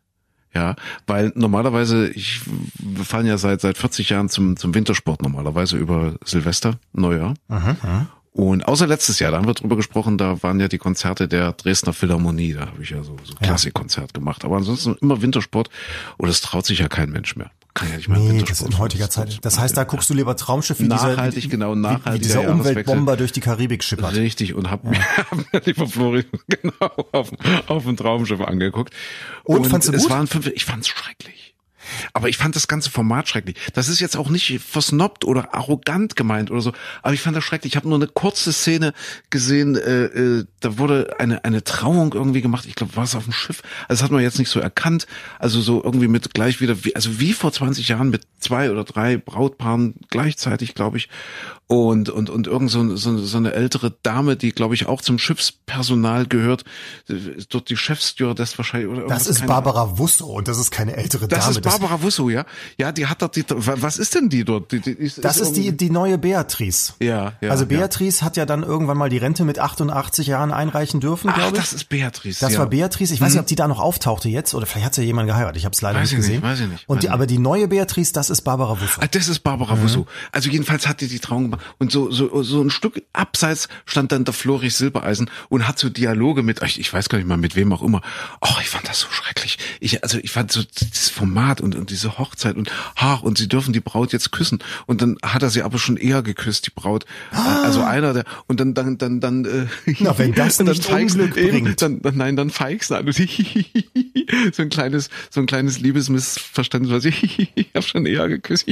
Ja, 0.53 0.75
weil 1.06 1.31
normalerweise, 1.37 2.09
ich, 2.09 2.41
wir 2.81 3.05
fahren 3.05 3.25
ja 3.25 3.38
seit, 3.38 3.61
seit 3.61 3.79
40 3.79 4.09
Jahren 4.09 4.29
zum, 4.29 4.56
zum 4.56 4.75
Wintersport 4.75 5.23
normalerweise 5.23 5.76
über 5.76 6.17
Silvester, 6.25 6.81
Neujahr. 6.93 7.35
Und 8.32 8.67
außer 8.67 8.87
letztes 8.87 9.19
Jahr, 9.19 9.32
da 9.32 9.38
haben 9.38 9.47
wir 9.47 9.55
drüber 9.55 9.77
gesprochen, 9.77 10.17
da 10.17 10.41
waren 10.43 10.61
ja 10.61 10.69
die 10.69 10.79
Konzerte 10.79 11.27
der 11.27 11.53
Dresdner 11.53 11.93
Philharmonie, 11.93 12.55
da 12.55 12.67
habe 12.67 12.82
ich 12.82 12.91
ja 12.91 13.03
so, 13.03 13.17
so 13.25 13.35
Klassikkonzert 13.35 14.15
gemacht. 14.15 14.44
Aber 14.44 14.56
ansonsten 14.56 14.97
immer 15.00 15.21
Wintersport 15.21 15.69
und 16.17 16.29
das 16.29 16.41
traut 16.41 16.65
sich 16.65 16.79
ja 16.79 16.88
kein 16.88 17.11
Mensch 17.11 17.35
mehr. 17.35 17.50
Kann 17.75 17.88
ja 17.88 17.97
nicht 17.97 18.09
mehr 18.09 18.19
Nee, 18.19 18.25
das 18.27 18.35
Wintersport 18.38 18.69
ist 18.69 18.75
in 18.75 18.79
heutiger. 18.79 19.11
Zeit. 19.11 19.38
Das 19.43 19.59
heißt, 19.59 19.77
da 19.77 19.82
guckst 19.82 20.09
du 20.11 20.15
lieber 20.15 20.37
Traumschiff, 20.37 20.79
wie 20.79 20.85
dieser, 20.88 21.17
Nachhaltig, 21.17 21.44
wie, 21.44 21.49
genau, 21.49 21.73
wie, 21.73 21.79
wie 21.79 21.82
nachhaltiger 21.82 22.41
dieser. 22.41 22.50
Umweltbomber 22.53 23.17
durch 23.17 23.32
die 23.32 23.41
Karibik 23.41 23.82
schippert. 23.82 24.15
Richtig, 24.15 24.55
und 24.55 24.71
hab, 24.71 24.85
hab 25.17 25.53
mir 25.53 25.61
lieber 25.65 25.88
Flori 25.88 26.25
genau 26.49 27.09
auf, 27.12 27.33
auf 27.67 27.87
ein 27.87 27.97
Traumschiff 27.97 28.41
angeguckt. 28.41 28.94
Und, 29.43 29.67
fandst 29.67 29.88
du 29.88 29.93
es 29.93 30.03
gut? 30.03 30.11
waren 30.11 30.26
fünf, 30.29 30.47
ich 30.47 30.65
fand's 30.65 30.88
schrecklich. 30.88 31.50
Aber 32.12 32.29
ich 32.29 32.37
fand 32.37 32.56
das 32.56 32.69
ganze 32.69 32.91
Format 32.91 33.29
schrecklich. 33.29 33.57
Das 33.75 33.88
ist 33.88 34.00
jetzt 34.00 34.16
auch 34.16 34.31
nicht 34.31 34.61
versnobbt 34.61 35.25
oder 35.25 35.54
arrogant 35.54 36.16
gemeint 36.16 36.50
oder 36.50 36.61
so. 36.61 36.73
Aber 37.02 37.14
ich 37.14 37.21
fand 37.21 37.37
das 37.37 37.45
schrecklich. 37.45 37.73
Ich 37.73 37.76
habe 37.76 37.88
nur 37.88 37.99
eine 37.99 38.09
kurze 38.09 38.52
Szene 38.52 38.93
gesehen. 39.31 39.76
Äh, 39.76 40.04
äh, 40.04 40.45
da 40.61 40.78
wurde 40.78 41.16
eine 41.19 41.45
eine 41.45 41.64
Trauung 41.64 42.12
irgendwie 42.14 42.40
gemacht. 42.43 42.66
Ich 42.66 42.75
glaube, 42.75 42.97
war 42.97 43.04
es 43.04 43.14
auf 43.14 43.25
dem 43.25 43.33
Schiff. 43.33 43.62
Also 43.88 44.00
das 44.00 44.02
hat 44.02 44.11
man 44.11 44.23
jetzt 44.23 44.38
nicht 44.38 44.50
so 44.50 44.61
erkannt. 44.61 45.07
Also 45.38 45.61
so 45.61 45.83
irgendwie 45.83 46.09
mit 46.09 46.35
gleich 46.35 46.61
wieder, 46.61 46.85
wie, 46.85 46.95
also 46.95 47.21
wie 47.21 47.33
vor 47.33 47.52
20 47.52 47.88
Jahren 47.88 48.11
mit 48.11 48.23
zwei 48.38 48.71
oder 48.71 48.85
drei 48.85 49.16
Brautpaaren 49.16 49.95
gleichzeitig, 50.09 50.75
glaube 50.75 50.99
ich. 50.99 51.09
Und 51.73 52.09
und 52.09 52.29
und 52.31 52.49
irgend 52.49 52.69
so, 52.69 52.97
so, 52.97 53.17
so 53.19 53.37
eine 53.37 53.53
ältere 53.53 53.93
Dame, 54.03 54.35
die 54.35 54.50
glaube 54.50 54.75
ich 54.75 54.87
auch 54.87 55.00
zum 55.03 55.21
Schiffspersonal 55.21 56.27
gehört, 56.27 56.65
ist 57.07 57.55
dort 57.55 57.69
die 57.71 57.77
Chefstewardess 57.77 58.59
wahrscheinlich 58.59 58.91
oder 58.91 59.07
Das 59.07 59.29
ist 59.29 59.37
Ahnung. 59.37 59.49
Barbara 59.50 59.97
Wusso 59.97 60.27
und 60.27 60.49
das 60.49 60.59
ist 60.59 60.73
keine 60.73 60.97
ältere 60.97 61.29
Das 61.29 61.45
Dame. 61.45 61.53
ist 61.53 61.62
Barbara 61.62 62.03
Wusso, 62.03 62.29
ja. 62.29 62.45
Ja, 62.77 62.91
die 62.91 63.07
hat 63.07 63.23
dort 63.23 63.37
die, 63.37 63.45
was 63.49 63.99
ist 63.99 64.17
denn 64.17 64.29
die 64.29 64.45
dort? 64.45 64.73
Die, 64.73 64.81
die, 64.81 64.91
ist, 64.91 65.25
das 65.25 65.37
ist 65.37 65.53
die, 65.53 65.67
irgendwie- 65.67 65.77
die 65.87 65.91
neue 65.91 66.19
Beatrice. 66.19 66.95
Ja, 67.00 67.35
ja. 67.41 67.50
also 67.50 67.62
ja. 67.62 67.69
Beatrice 67.69 68.23
hat 68.25 68.37
ja 68.37 68.47
dann 68.47 68.65
irgendwann 68.65 68.97
mal 68.99 69.09
die 69.09 69.19
Rente 69.19 69.45
mit 69.45 69.61
88 69.61 70.27
Jahren 70.27 70.50
einreichen 70.53 70.99
dürfen, 70.99 71.33
glaube 71.33 71.50
ich. 71.55 71.61
das 71.62 71.73
ist 71.73 71.89
Beatrice. 71.89 72.41
Das 72.41 72.55
ja. 72.55 72.59
war 72.59 72.67
Beatrice. 72.67 73.15
Ich 73.15 73.21
weiß 73.21 73.33
nicht, 73.35 73.41
ob 73.43 73.47
die 73.47 73.55
da 73.55 73.69
noch 73.69 73.79
auftauchte 73.79 74.29
jetzt 74.29 74.55
oder 74.55 74.67
vielleicht 74.67 74.87
hat 74.87 74.95
sie 74.97 75.03
ja 75.03 75.07
jemanden 75.07 75.29
geheiratet. 75.29 75.59
Ich 75.59 75.67
habe 75.67 75.75
es 75.75 75.81
leider 75.83 76.00
Weiß 76.00 76.11
nicht 76.11 76.12
ich 76.15 76.17
gesehen. 76.17 76.35
nicht, 76.41 76.43
weiß 76.43 76.59
ich 76.62 76.67
nicht, 76.69 76.89
Und 76.89 77.05
die, 77.05 77.11
aber 77.11 77.29
die 77.29 77.39
neue 77.39 77.69
Beatrice, 77.69 78.12
das 78.12 78.29
ist 78.29 78.41
Barbara 78.41 78.81
Wusso. 78.81 79.00
Ah, 79.00 79.07
das 79.09 79.29
ist 79.29 79.39
Barbara 79.45 79.77
Mhm. 79.77 79.83
Wusso. 79.85 80.07
Also 80.33 80.50
jedenfalls 80.50 80.89
hat 80.89 81.00
die 81.00 81.07
die 81.07 81.21
Trauung 81.21 81.45
gemacht. 81.45 81.60
Und 81.79 81.93
so, 81.93 82.11
so, 82.11 82.43
so 82.43 82.62
ein 82.62 82.71
Stück 82.71 83.02
abseits 83.12 83.69
stand 83.87 84.12
dann 84.12 84.25
der 84.25 84.35
Florich 84.35 84.75
Silbereisen 84.75 85.31
und 85.49 85.67
hat 85.67 85.79
so 85.79 85.88
Dialoge 85.88 86.43
mit, 86.43 86.62
ich, 86.62 86.81
ich 86.81 86.93
weiß 86.93 87.09
gar 87.09 87.19
nicht 87.19 87.26
mal 87.29 87.37
mit 87.37 87.57
wem 87.57 87.73
auch 87.73 87.83
immer. 87.83 88.00
Oh, 88.40 88.55
ich 88.61 88.69
fand 88.69 88.88
das 88.88 89.00
so 89.00 89.09
schrecklich. 89.11 89.59
Ich, 89.81 90.02
also 90.02 90.19
ich 90.19 90.31
fand 90.31 90.52
so 90.52 90.62
das 90.62 91.09
Format 91.09 91.61
und, 91.61 91.75
und 91.75 91.90
diese 91.90 92.19
Hochzeit 92.19 92.57
und 92.57 92.71
ha, 92.97 93.14
und 93.14 93.38
sie 93.38 93.49
dürfen 93.49 93.73
die 93.73 93.81
Braut 93.81 94.12
jetzt 94.12 94.33
küssen. 94.33 94.59
Und 94.87 95.02
dann 95.02 95.17
hat 95.25 95.43
er 95.43 95.50
sie 95.50 95.62
aber 95.62 95.79
schon 95.79 95.97
eher 95.97 96.23
geküsst, 96.23 96.67
die 96.67 96.71
Braut. 96.71 97.05
Ah. 97.33 97.62
Also 97.62 97.83
einer 97.83 98.12
der, 98.12 98.25
und 98.47 98.61
dann, 98.61 98.75
dann, 98.75 98.99
dann, 98.99 99.21
dann, 99.21 99.45
äh, 99.45 99.67
Na, 99.99 100.19
wenn 100.19 100.35
das 100.35 100.57
dann 100.59 100.67
nicht 100.69 100.85
feigst- 100.85 101.17
Unglück 101.17 101.37
eben. 101.37 101.75
Dann, 101.76 102.00
dann, 102.02 102.17
nein, 102.17 102.37
dann 102.37 102.50
feigst 102.50 102.90
du 102.90 102.95
an. 102.97 103.11
So 104.52 104.62
ein 104.62 104.69
kleines, 104.69 105.11
so 105.31 105.40
ein 105.40 105.47
kleines 105.47 105.81
Liebesmissverständnis, 105.81 106.93
was 106.93 107.05
ich, 107.05 107.50
ich 107.55 107.69
habe 107.75 107.85
schon 107.85 108.07
eher 108.07 108.29
geküsst. 108.29 108.67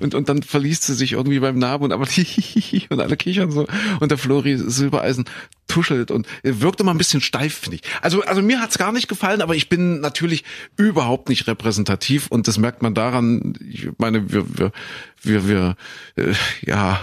Und, 0.00 0.14
und 0.14 0.28
dann 0.28 0.42
verliest 0.42 0.84
sie 0.84 0.94
sich 0.94 1.12
irgendwie 1.12 1.38
beim 1.38 1.58
Namen 1.58 1.84
und 1.84 1.92
aber 1.94 2.06
und 2.90 3.00
alle 3.00 3.16
kichern 3.16 3.50
so. 3.50 3.66
Und 4.00 4.10
der 4.10 4.18
Flori 4.18 4.56
Silbereisen 4.58 5.24
tuschelt 5.66 6.10
und 6.10 6.26
wirkt 6.42 6.80
immer 6.80 6.92
ein 6.92 6.98
bisschen 6.98 7.20
steif, 7.20 7.54
finde 7.58 7.76
ich. 7.76 7.82
Also, 8.02 8.22
also 8.22 8.42
mir 8.42 8.60
hat's 8.60 8.78
gar 8.78 8.92
nicht 8.92 9.08
gefallen, 9.08 9.40
aber 9.42 9.54
ich 9.54 9.68
bin 9.68 10.00
natürlich 10.00 10.44
überhaupt 10.76 11.28
nicht 11.28 11.46
repräsentativ 11.46 12.26
und 12.28 12.48
das 12.48 12.58
merkt 12.58 12.82
man 12.82 12.94
daran, 12.94 13.54
ich 13.68 13.88
meine, 13.98 14.30
wir, 14.32 14.44
wir, 14.58 14.72
wir, 15.22 15.48
wir 15.48 15.76
äh, 16.16 16.32
ja, 16.66 17.00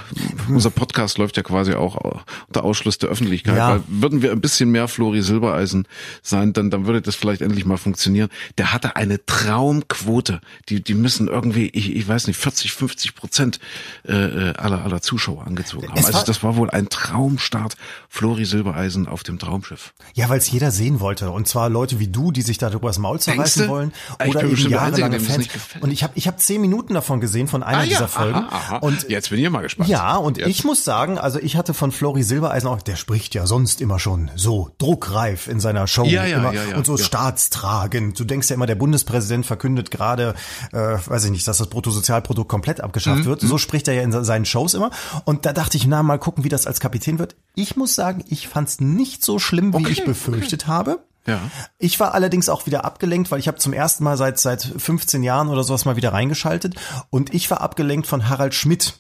unser 0.49 0.69
Podcast 0.69 1.17
läuft 1.17 1.37
ja 1.37 1.43
quasi 1.43 1.73
auch 1.73 2.23
unter 2.47 2.63
Ausschluss 2.63 2.97
der 2.97 3.09
Öffentlichkeit, 3.09 3.57
Ja. 3.57 3.69
weil 3.71 3.83
würden 3.87 4.21
wir 4.21 4.31
ein 4.31 4.41
bisschen 4.41 4.69
mehr 4.71 4.87
Flori 4.87 5.21
Silbereisen 5.21 5.87
sein, 6.21 6.53
dann, 6.53 6.69
dann 6.69 6.85
würde 6.85 7.01
das 7.01 7.15
vielleicht 7.15 7.41
endlich 7.41 7.65
mal 7.65 7.77
funktionieren. 7.77 8.29
Der 8.57 8.73
hatte 8.73 8.95
eine 8.95 9.25
Traumquote. 9.25 10.41
Die, 10.69 10.83
die 10.83 10.93
müssen 10.93 11.27
irgendwie, 11.27 11.69
ich, 11.73 11.95
ich 11.95 12.07
weiß 12.07 12.27
nicht, 12.27 12.37
40, 12.37 12.73
50 12.73 13.15
Prozent 13.15 13.59
äh, 14.07 14.13
äh, 14.13 14.53
aller, 14.55 14.83
aller 14.83 15.01
Zuschauer 15.01 15.45
angezogen 15.47 15.87
haben. 15.89 15.97
Es 15.97 16.05
Also 16.05 16.23
das 16.25 16.43
war 16.43 16.55
wohl 16.55 16.69
ein 16.69 16.89
Traumstart. 16.89 17.75
Flori 18.09 18.45
Silbereisen 18.51 19.07
auf 19.07 19.23
dem 19.23 19.39
Traumschiff. 19.39 19.93
Ja, 20.13 20.29
weil 20.29 20.37
es 20.37 20.51
jeder 20.51 20.71
sehen 20.71 20.99
wollte. 20.99 21.31
Und 21.31 21.47
zwar 21.47 21.69
Leute 21.69 21.99
wie 21.99 22.07
du, 22.07 22.31
die 22.31 22.41
sich 22.41 22.57
darüber 22.57 22.89
das 22.89 22.99
Maul 22.99 23.19
zerreißen 23.19 23.67
wollen. 23.67 23.93
Ah, 24.19 24.25
Oder 24.27 24.43
eben 24.43 24.69
jahrelange 24.69 25.19
Fans. 25.19 25.47
Und 25.79 25.91
ich 25.91 26.03
habe 26.03 26.13
ich 26.15 26.27
hab 26.27 26.39
zehn 26.39 26.61
Minuten 26.61 26.93
davon 26.93 27.19
gesehen, 27.21 27.47
von 27.47 27.63
einer 27.63 27.83
dieser 27.83 28.07
Folgen. 28.07 28.35
Ah 28.39 28.47
aha, 28.49 28.75
aha. 28.75 28.77
Und 28.77 29.09
jetzt 29.09 29.29
bin 29.29 29.39
ich 29.43 29.49
mal 29.49 29.61
gespannt. 29.61 29.89
Ja, 29.89 30.17
und 30.17 30.37
Jetzt. 30.37 30.49
ich 30.49 30.63
muss 30.63 30.83
sagen, 30.83 31.17
also 31.17 31.39
ich 31.39 31.55
hatte 31.55 31.73
von 31.73 31.91
Flori 31.91 32.23
Silbereisen 32.23 32.67
auch, 32.69 32.81
der 32.81 32.95
spricht 32.95 33.33
ja 33.33 33.47
sonst 33.47 33.81
immer 33.81 33.99
schon 33.99 34.29
so 34.35 34.69
druckreif 34.77 35.47
in 35.47 35.59
seiner 35.59 35.87
Show 35.87 36.03
Ja, 36.05 36.25
ja, 36.25 36.37
immer 36.37 36.53
ja, 36.53 36.63
ja, 36.65 36.77
und 36.77 36.85
so 36.85 36.97
ja. 36.97 37.03
staatstragend. 37.03 38.19
Du 38.19 38.25
denkst 38.25 38.49
ja 38.49 38.55
immer, 38.55 38.67
der 38.67 38.75
Bundespräsident 38.75 39.45
verkündet 39.45 39.91
gerade, 39.91 40.35
äh, 40.73 40.77
weiß 40.77 41.23
ich 41.25 41.31
nicht, 41.31 41.47
dass 41.47 41.57
das 41.57 41.67
Bruttosozialprodukt 41.67 42.49
komplett 42.49 42.79
Mhm, 42.79 42.85
abgeschafft 42.85 43.25
wird. 43.25 43.41
So 43.41 43.57
spricht 43.57 43.87
er 43.87 43.93
ja 43.93 44.01
in 44.01 44.11
seinen 44.23 44.45
Shows 44.45 44.73
immer. 44.73 44.91
Und 45.25 45.45
da 45.45 45.53
dachte 45.53 45.77
ich, 45.77 45.87
na, 45.87 46.03
mal 46.03 46.17
gucken, 46.19 46.43
wie 46.43 46.49
das 46.49 46.67
als 46.67 46.79
Kapitän 46.79 47.19
wird. 47.19 47.35
Ich 47.55 47.75
muss 47.75 47.95
sagen, 47.95 48.23
ich 48.29 48.47
fand's 48.47 48.79
nicht 48.79 49.23
so 49.23 49.39
schlimm, 49.39 49.73
wie 49.73 49.77
Okay, 49.83 49.91
ich 49.91 50.05
befürchtet 50.05 50.67
habe. 50.67 51.03
Ja. 51.27 51.39
Ich 51.77 51.99
war 51.99 52.13
allerdings 52.15 52.49
auch 52.49 52.65
wieder 52.65 52.83
abgelenkt, 52.83 53.29
weil 53.29 53.39
ich 53.39 53.47
habe 53.47 53.57
zum 53.59 53.73
ersten 53.73 54.03
Mal 54.03 54.17
seit 54.17 54.39
seit 54.39 54.63
15 54.63 55.21
Jahren 55.21 55.49
oder 55.49 55.63
sowas 55.63 55.85
mal 55.85 55.95
wieder 55.95 56.13
reingeschaltet 56.13 56.75
und 57.11 57.33
ich 57.33 57.51
war 57.51 57.61
abgelenkt 57.61 58.07
von 58.07 58.27
Harald 58.29 58.55
Schmidt. 58.55 58.95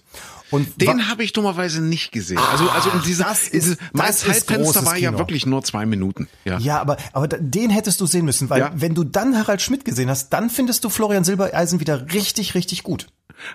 Und 0.51 0.81
Den 0.81 1.07
habe 1.09 1.23
ich 1.23 1.31
dummerweise 1.31 1.81
nicht 1.81 2.11
gesehen. 2.11 2.37
Also, 2.51 2.69
also 2.69 2.89
in 2.89 3.01
dieser, 3.03 3.23
das 3.23 3.47
ist- 3.47 3.77
mein 3.93 4.11
Zeitfenster 4.13 4.57
großes 4.57 4.85
war 4.85 4.97
ja 4.97 5.09
Kino. 5.09 5.17
wirklich 5.19 5.45
nur 5.45 5.63
zwei 5.63 5.85
Minuten. 5.85 6.27
Ja. 6.43 6.59
Ja, 6.59 6.81
aber, 6.81 6.97
aber 7.13 7.29
den 7.29 7.69
hättest 7.69 8.01
du 8.01 8.05
sehen 8.05 8.25
müssen, 8.25 8.49
weil 8.49 8.59
Ja. 8.59 8.71
wenn 8.75 8.93
du 8.93 9.05
dann 9.05 9.37
Harald 9.37 9.61
Schmidt 9.61 9.85
gesehen 9.85 10.09
hast, 10.09 10.29
dann 10.31 10.49
findest 10.49 10.83
du 10.83 10.89
Florian 10.89 11.23
Silbereisen 11.23 11.79
wieder 11.79 12.11
richtig, 12.11 12.53
richtig 12.53 12.83
gut. 12.83 13.07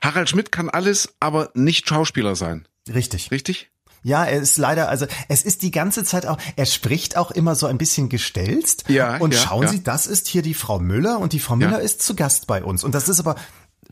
Harald 0.02 0.30
Schmidt 0.30 0.50
kann 0.50 0.70
alles, 0.70 1.14
aber 1.20 1.50
nicht 1.54 1.86
Schauspieler 1.86 2.34
sein. 2.34 2.66
Richtig. 2.92 3.30
Richtig? 3.30 3.70
Ja, 4.06 4.24
er 4.24 4.40
ist 4.40 4.56
leider, 4.56 4.88
also 4.88 5.04
es 5.28 5.42
ist 5.42 5.62
die 5.62 5.72
ganze 5.72 6.04
Zeit 6.04 6.26
auch, 6.26 6.38
er 6.54 6.64
spricht 6.66 7.16
auch 7.16 7.32
immer 7.32 7.56
so 7.56 7.66
ein 7.66 7.76
bisschen 7.76 8.08
gestelzt. 8.08 8.84
Ja, 8.86 9.16
Und 9.16 9.34
ja, 9.34 9.40
schauen 9.40 9.64
ja. 9.64 9.68
Sie, 9.68 9.82
das 9.82 10.06
ist 10.06 10.28
hier 10.28 10.42
die 10.42 10.54
Frau 10.54 10.78
Müller 10.78 11.18
und 11.18 11.32
die 11.32 11.40
Frau 11.40 11.56
Müller 11.56 11.78
Ja. 11.78 11.84
ist 11.84 12.02
zu 12.02 12.14
Gast 12.14 12.46
bei 12.46 12.62
uns. 12.62 12.84
Und 12.84 12.94
das 12.94 13.08
ist 13.08 13.18
aber, 13.18 13.34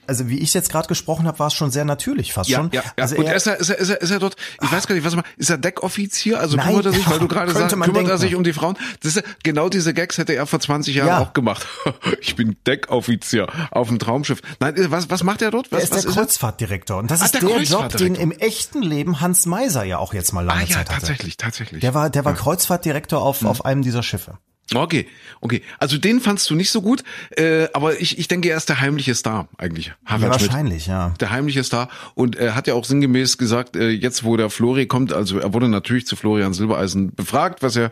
also 0.06 0.28
wie 0.28 0.38
ich 0.38 0.52
jetzt 0.54 0.70
gerade 0.70 0.88
gesprochen 0.88 1.26
habe, 1.26 1.38
war 1.38 1.46
es 1.48 1.54
schon 1.54 1.70
sehr 1.70 1.84
natürlich 1.84 2.32
fast 2.32 2.50
Ja, 2.50 2.58
schon. 2.58 2.70
ja, 2.72 2.82
ja. 2.82 2.92
Also 3.02 3.16
und 3.16 3.26
er, 3.26 3.34
ist 3.34 3.46
er, 3.46 3.56
ist 3.58 3.70
er, 3.70 3.78
ist 3.78 3.88
er, 3.90 4.00
ist 4.00 4.10
er 4.10 4.18
dort, 4.18 4.36
ich 4.62 4.70
weiß 4.72 4.86
gar 4.86 4.94
nicht, 4.94 5.04
was 5.04 5.12
er 5.14 5.16
macht, 5.16 5.26
ist 5.36 5.50
er 5.50 5.58
Deckoffizier? 5.58 6.38
Also 6.40 6.56
Nein, 6.56 6.68
kümmert 6.68 6.86
er 6.86 6.92
sich, 6.92 7.08
weil 7.10 7.18
du 7.18 7.28
gerade 7.28 7.52
sagst, 7.52 7.76
man 7.76 7.86
kümmert 7.86 8.02
er 8.04 8.08
denken. 8.08 8.20
sich 8.20 8.34
um 8.34 8.44
die 8.44 8.52
Frauen? 8.52 8.76
Das 9.02 9.16
ist, 9.16 9.24
genau 9.42 9.68
diese 9.68 9.94
Gags 9.94 10.18
hätte 10.18 10.34
er 10.34 10.46
vor 10.46 10.60
20 10.60 10.94
Jahren 10.94 11.08
Ja. 11.08 11.18
auch 11.20 11.32
gemacht. 11.32 11.66
Ich 12.20 12.36
bin 12.36 12.56
Deckoffizier 12.66 13.46
auf 13.70 13.88
dem 13.88 13.98
Traumschiff. 13.98 14.40
Nein, 14.60 14.76
äh, 14.76 14.90
was, 14.90 15.10
was 15.10 15.22
macht 15.22 15.42
er 15.42 15.50
dort? 15.50 15.70
Was, 15.72 15.78
er 15.80 15.84
ist 15.84 15.92
was 15.94 16.02
der 16.04 16.12
Kreuzfahrtdirektor. 16.12 16.98
Und 16.98 17.10
das 17.10 17.20
Ah, 17.20 17.24
ist 17.26 17.34
der 17.34 17.40
der, 17.40 17.62
Job, 17.62 17.96
den 17.96 18.14
im 18.14 18.30
echten 18.32 18.82
Leben 18.82 19.20
Hans 19.20 19.46
Meiser 19.46 19.84
ja 19.84 19.98
auch 19.98 20.14
jetzt 20.14 20.32
mal 20.32 20.40
lange 20.44 20.60
Ah 20.62 20.64
ja, 20.64 20.76
Zeit 20.76 20.88
hatte. 20.90 21.00
tatsächlich, 21.00 21.36
tatsächlich. 21.36 21.80
Der 21.80 21.94
war, 21.94 22.10
der 22.10 22.24
war 22.24 22.34
Kreuzfahrtdirektor 22.34 23.20
auf, 23.22 23.42
Mhm. 23.42 23.48
auf 23.48 23.64
einem 23.64 23.82
dieser 23.82 24.02
Schiffe. 24.02 24.38
Okay, 24.74 25.06
okay. 25.42 25.60
Also 25.78 25.98
den 25.98 26.20
fandst 26.20 26.48
du 26.48 26.54
nicht 26.54 26.70
so 26.70 26.80
gut, 26.80 27.04
äh, 27.36 27.68
aber 27.74 28.00
ich, 28.00 28.18
ich 28.18 28.28
denke, 28.28 28.48
er 28.48 28.56
ist 28.56 28.68
der 28.70 28.80
heimliche 28.80 29.14
Star 29.14 29.46
eigentlich. 29.58 29.92
Harald 30.06 30.22
Ja, 30.32 30.38
Schmidt. 30.38 30.50
wahrscheinlich, 30.52 30.86
ja. 30.86 31.10
Der 31.20 31.30
heimliche 31.30 31.62
Star. 31.64 31.90
Und 32.14 32.36
er 32.36 32.54
hat 32.54 32.66
ja 32.66 32.72
auch 32.72 32.84
sinngemäß 32.86 33.36
gesagt, 33.36 33.76
äh, 33.76 33.90
jetzt 33.90 34.24
wo 34.24 34.38
der 34.38 34.48
Flori 34.48 34.86
kommt, 34.86 35.12
also 35.12 35.38
er 35.38 35.52
wurde 35.52 35.68
natürlich 35.68 36.06
zu 36.06 36.16
Florian 36.16 36.54
Silbereisen 36.54 37.14
befragt, 37.14 37.62
was 37.62 37.76
er, 37.76 37.90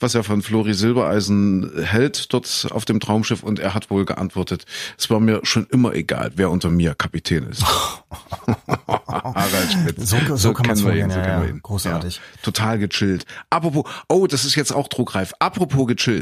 was 0.00 0.14
er 0.14 0.24
von 0.24 0.40
Flori 0.40 0.72
Silbereisen 0.72 1.70
hält 1.84 2.32
dort 2.32 2.68
auf 2.70 2.86
dem 2.86 3.00
Traumschiff. 3.00 3.42
Und 3.42 3.58
er 3.58 3.74
hat 3.74 3.90
wohl 3.90 4.06
geantwortet, 4.06 4.64
es 4.96 5.10
war 5.10 5.20
mir 5.20 5.40
schon 5.42 5.66
immer 5.70 5.92
egal, 5.94 6.32
wer 6.36 6.50
unter 6.50 6.70
mir 6.70 6.94
Kapitän 6.94 7.46
ist. 7.48 7.62
Harald 9.06 9.72
Schmidt. 9.72 10.00
So- 10.00 10.16
so 10.36 10.52
kann 10.54 10.66
man's 10.66 10.80
kennen 10.82 10.94
wir 10.96 11.04
vorgehen, 11.04 11.04
ihn, 11.06 11.10
so 11.10 11.18
ja, 11.18 11.24
kennen 11.24 11.40
wir 11.42 11.48
ja. 11.48 11.54
ihn. 11.54 11.60
Großartig. 11.62 12.16
Ja, 12.16 12.22
total 12.42 12.78
gechillt. 12.78 13.26
Apropos, 13.50 13.84
oh, 14.08 14.26
das 14.26 14.44
ist 14.44 14.54
jetzt 14.54 14.72
auch 14.72 14.88
druckreif. 14.88 15.34
Apropos 15.38 15.86
gechillt. 15.86 16.13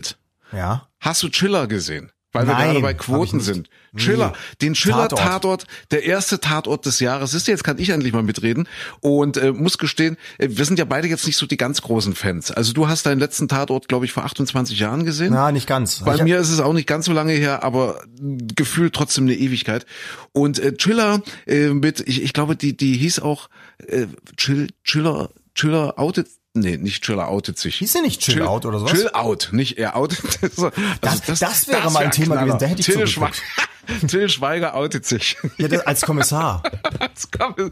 Ja. 0.52 0.88
Hast 1.00 1.22
du 1.22 1.28
Chiller 1.28 1.66
gesehen? 1.66 2.10
Weil 2.34 2.46
wir 2.46 2.54
Nein, 2.54 2.68
gerade 2.68 2.80
bei 2.80 2.94
Quoten 2.94 3.40
sind. 3.40 3.68
Chiller, 3.94 4.28
Nee. 4.28 4.56
den 4.62 4.72
Chiller-Tatort, 4.72 5.20
Tatort. 5.20 5.66
der 5.90 6.04
erste 6.04 6.40
Tatort 6.40 6.86
des 6.86 6.98
Jahres. 6.98 7.34
Ist 7.34 7.46
jetzt 7.46 7.62
kann 7.62 7.78
ich 7.78 7.90
endlich 7.90 8.14
mal 8.14 8.22
mitreden 8.22 8.66
und 9.00 9.36
äh, 9.36 9.52
muss 9.52 9.76
gestehen, 9.76 10.16
äh, 10.38 10.48
wir 10.50 10.64
sind 10.64 10.78
ja 10.78 10.86
beide 10.86 11.08
jetzt 11.08 11.26
nicht 11.26 11.36
so 11.36 11.44
die 11.44 11.58
ganz 11.58 11.82
großen 11.82 12.14
Fans. 12.14 12.50
Also 12.50 12.72
du 12.72 12.88
hast 12.88 13.04
deinen 13.04 13.18
letzten 13.18 13.48
Tatort, 13.48 13.86
glaube 13.88 14.06
ich, 14.06 14.12
vor 14.12 14.24
28 14.24 14.78
Jahren 14.78 15.04
gesehen. 15.04 15.34
Na, 15.34 15.52
nicht 15.52 15.66
ganz. 15.66 15.98
Bei 16.06 16.14
Ich- 16.14 16.22
mir 16.22 16.38
ist 16.38 16.48
es 16.48 16.60
auch 16.60 16.72
nicht 16.72 16.86
ganz 16.88 17.04
so 17.04 17.12
lange 17.12 17.34
her, 17.34 17.62
aber 17.64 18.00
gefühlt 18.18 18.94
trotzdem 18.94 19.24
eine 19.24 19.34
Ewigkeit. 19.34 19.84
Und 20.32 20.58
äh, 20.58 20.74
Chiller 20.74 21.20
äh, 21.46 21.68
mit, 21.68 22.00
ich, 22.00 22.22
ich 22.22 22.32
glaube, 22.32 22.56
die 22.56 22.74
die 22.74 22.94
hieß 22.96 23.20
auch 23.20 23.50
äh, 23.86 24.06
Chill, 24.38 24.68
Chiller, 24.84 25.28
Chiller 25.54 25.98
outet. 25.98 26.28
Nee, 26.54 26.76
nicht 26.76 27.02
Chiller 27.02 27.28
outet 27.28 27.58
sich. 27.58 27.76
Hieß 27.76 27.92
sie 27.94 28.02
nicht 28.02 28.20
Chill 28.20 28.42
Out 28.42 28.66
oder 28.66 28.78
sowas? 28.78 28.92
Chill 28.92 29.08
out, 29.14 29.48
nicht 29.52 29.78
er 29.78 29.96
outet. 29.96 30.20
Also 30.42 30.70
Das- 31.00 31.22
das 31.40 31.68
wäre 31.68 31.90
mal 31.90 32.04
ein 32.04 32.10
Thema 32.10 32.36
gewesen, 32.36 32.58
da 32.58 32.66
hätte 32.66 32.80
ich 32.80 32.86
Till, 32.86 33.06
zugeguckt. 33.06 33.40
Till 34.08 34.28
Schweiger 34.28 34.74
outet 34.74 35.04
sich. 35.06 35.36
Ja, 35.58 35.68
das, 35.68 35.86
als 35.86 36.02
Kommissar. 36.02 36.62
Als 37.00 37.30
Kommi- 37.32 37.70